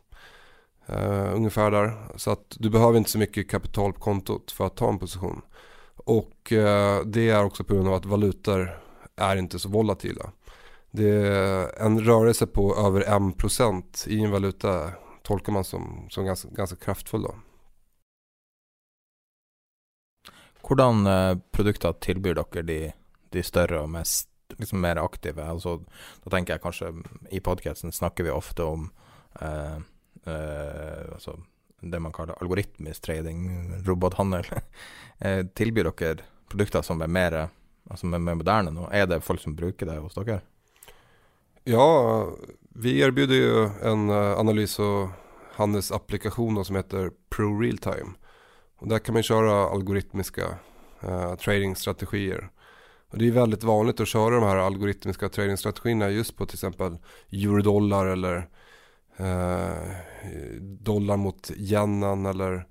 Där. 0.85 2.18
Så 2.18 2.31
att 2.31 2.56
du 2.60 2.69
behöver 2.69 2.98
inte 2.98 3.10
så 3.10 3.18
mycket 3.18 3.49
kapital 3.49 3.94
på 3.94 3.99
kontot 3.99 4.52
för 4.52 4.65
att 4.65 4.76
ta 4.76 4.90
en 4.90 4.99
position. 4.99 5.41
Och 5.95 6.53
det 7.06 7.30
är 7.30 7.44
också 7.44 7.64
på 7.64 7.73
grund 7.73 7.88
av 7.88 7.94
att 7.94 8.06
valutor 8.06 8.80
är 9.15 9.35
inte 9.35 9.60
så 9.60 9.69
volatila. 9.69 10.31
det 10.91 11.10
är 11.10 11.81
en 11.81 11.99
rörelse 11.99 12.48
på 12.48 12.76
över 12.76 13.02
1% 13.02 14.07
i 14.07 14.23
en 14.23 14.31
valuta 14.31 14.91
tolkar 15.23 15.53
man 15.53 15.63
som, 15.63 16.07
som 16.11 16.25
ganska, 16.25 16.49
ganske 16.51 16.77
kraftfull. 16.83 17.23
da. 17.23 17.33
Hvordan 20.63 21.07
eh, 21.07 21.37
produkter 21.51 21.93
tilbyr 21.99 22.37
dere 22.39 22.63
de, 22.67 22.79
de 23.35 23.43
større 23.43 23.83
og 23.83 23.89
mest 23.91 24.29
liksom 24.57 24.83
mer 24.83 25.01
aktive? 25.01 25.43
Altså, 25.43 25.79
da 26.23 26.35
tenker 26.35 26.55
jeg 26.55 26.63
kanskje 26.63 26.91
I 27.31 27.41
podkasten 27.43 27.91
snakker 27.91 28.27
vi 28.27 28.31
ofte 28.31 28.67
om 28.67 28.87
eh, 29.41 29.79
eh, 30.27 31.03
altså 31.11 31.39
det 31.83 31.99
man 31.99 32.13
kaller 32.15 32.39
algoritmisk 32.39 33.03
trading, 33.03 33.41
robothandel. 33.83 34.47
eh, 35.19 35.43
tilbyr 35.55 35.91
dere 35.91 36.23
produkter 36.47 36.81
som 36.81 37.01
er 37.03 37.11
mer, 37.11 37.37
altså 37.89 38.07
mer 38.07 38.37
moderne 38.39 38.71
nå? 38.71 38.87
Er 38.91 39.07
det 39.09 39.23
folk 39.25 39.41
som 39.43 39.55
bruker 39.55 39.89
det 39.89 39.99
hos 39.99 40.15
dere? 40.15 40.39
Ja, 41.67 41.83
vi 42.75 42.99
erbjuder 42.99 43.35
ju 43.35 43.69
en 43.81 44.09
eh, 44.09 44.39
analys 44.39 44.79
och 44.79 45.09
handelsapplikation 45.55 46.65
som 46.65 46.75
heter 46.75 47.11
Pro 47.29 47.59
Realtime. 47.59 48.13
Och 48.75 48.87
där 48.87 48.99
kan 48.99 49.13
man 49.13 49.23
köra 49.23 49.69
algoritmiska 49.69 50.57
eh, 51.01 51.35
tradingstrategier. 51.35 52.49
Och 53.09 53.17
det 53.17 53.27
är 53.27 53.31
väldigt 53.31 53.63
vanligt 53.63 53.99
att 53.99 54.07
köra 54.07 54.35
de 54.35 54.43
här 54.43 54.55
algoritmiska 54.55 55.29
tradingstrategierna 55.29 56.09
just 56.09 56.37
på 56.37 56.45
till 56.45 56.55
exempel 56.55 56.97
eurodollar 57.31 58.05
eller 58.05 58.49
eh, 59.17 60.61
dollar 60.61 61.17
mot 61.17 61.51
yenen 61.57 62.25
eller 62.25 62.67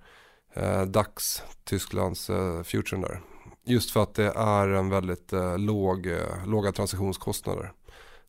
eh, 0.55 0.83
DAX, 0.83 1.43
Tysklands 1.65 2.31
eh, 2.31 2.63
futuren 2.63 3.01
där. 3.01 3.21
Just 3.65 3.91
för 3.91 4.03
att 4.03 4.15
det 4.15 4.33
är 4.37 4.69
en 4.69 4.89
väldigt 4.89 5.33
låg, 5.57 6.09
låga 6.47 6.73
transaktionskostnader. 6.73 7.73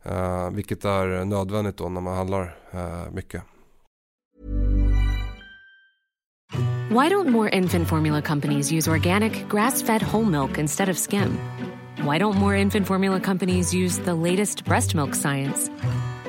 Uh, 0.05 0.49
vilket 0.49 0.85
är 0.85 1.25
nödvändigt 1.25 1.77
då 1.77 1.89
när 1.89 2.01
man 2.01 2.17
handlar 2.17 2.55
uh, 2.71 3.11
mycket. 3.11 3.43
Why 6.89 7.09
don't 7.09 7.27
more 7.27 7.49
infant 7.49 7.87
formula 7.87 8.21
companies 8.21 8.71
use 8.71 8.91
organic, 8.91 9.47
grass-fed 9.49 10.01
whole 10.01 10.25
milk 10.25 10.57
instead 10.57 10.89
of 10.89 10.97
skim? 10.97 11.37
Why 12.03 12.19
don't 12.19 12.35
more 12.37 12.55
infant 12.55 12.85
formula 12.87 13.19
companies 13.19 13.73
use 13.73 13.97
the 13.99 14.13
latest 14.13 14.65
breast 14.65 14.93
milk 14.93 15.15
science? 15.15 15.69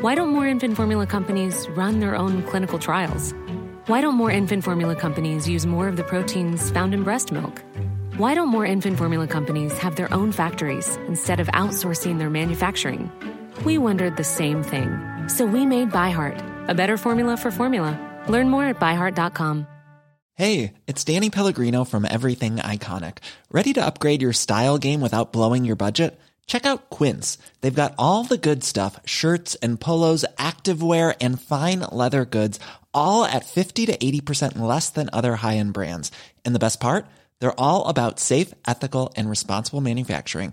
Why 0.01 0.15
don't 0.15 0.31
more 0.31 0.47
infant 0.47 0.77
formula 0.77 1.07
companies 1.07 1.67
run 1.77 2.01
their 2.01 2.17
own 2.17 2.43
clinical 2.45 2.79
trials? 2.79 3.35
Why 3.89 4.01
don't 4.01 4.15
more 4.15 4.31
infant 4.31 4.65
formula 4.65 4.95
companies 4.95 5.49
use 5.49 5.67
more 5.67 5.89
of 5.89 5.97
the 5.97 6.05
proteins 6.05 6.71
found 6.71 6.95
in 6.95 7.03
breast 7.03 7.33
milk? 7.33 7.61
Why 8.17 8.35
don't 8.35 8.49
more 8.49 8.65
infant 8.65 8.97
formula 8.97 9.27
companies 9.27 9.77
have 9.79 9.97
their 9.97 10.13
own 10.15 10.33
factories 10.33 10.97
instead 11.09 11.41
of 11.41 11.49
outsourcing 11.49 12.19
their 12.19 12.31
manufacturing? 12.31 13.11
We 13.63 13.79
wondered 13.79 14.17
the 14.17 14.25
same 14.25 14.63
thing. 14.63 15.29
So 15.29 15.45
we 15.45 15.67
made 15.67 15.91
ByHeart, 15.91 16.69
a 16.69 16.75
better 16.75 16.97
formula 16.97 17.37
for 17.37 17.51
formula. 17.51 17.99
Learn 18.29 18.49
more 18.49 18.65
at 18.65 18.81
byheart.com. 18.81 19.67
Hey, 20.37 20.73
it's 20.89 21.05
Danny 21.05 21.31
Pellegrino 21.31 21.85
from 21.85 22.05
Everything 22.05 22.57
Iconic. 22.57 23.19
Ready 23.53 23.73
to 23.75 23.87
upgrade 23.87 24.21
your 24.21 24.33
style 24.33 24.79
game 24.79 25.01
without 25.01 25.33
blowing 25.33 25.65
your 25.65 25.77
budget? 25.77 26.19
Check 26.49 26.67
out 26.67 26.91
Quince. 26.91 27.39
They've 27.61 27.73
got 27.73 27.95
all 27.99 28.25
the 28.25 28.37
good 28.37 28.65
stuff 28.65 28.99
shirts 29.05 29.55
and 29.57 29.81
polos, 29.81 30.25
activewear, 30.37 31.15
and 31.21 31.41
fine 31.41 31.81
leather 31.93 32.25
goods, 32.25 32.59
all 32.93 33.25
at 33.25 33.47
50 33.47 33.87
to 33.87 33.97
80% 33.97 34.59
less 34.59 34.91
than 34.91 35.09
other 35.13 35.37
high 35.37 35.57
end 35.57 35.73
brands. 35.73 36.11
And 36.45 36.53
the 36.53 36.59
best 36.59 36.81
part? 36.81 37.07
They're 37.39 37.61
all 37.61 37.87
about 37.87 38.19
safe, 38.19 38.53
ethical, 38.67 39.13
and 39.17 39.31
responsible 39.31 39.81
manufacturing. 39.81 40.53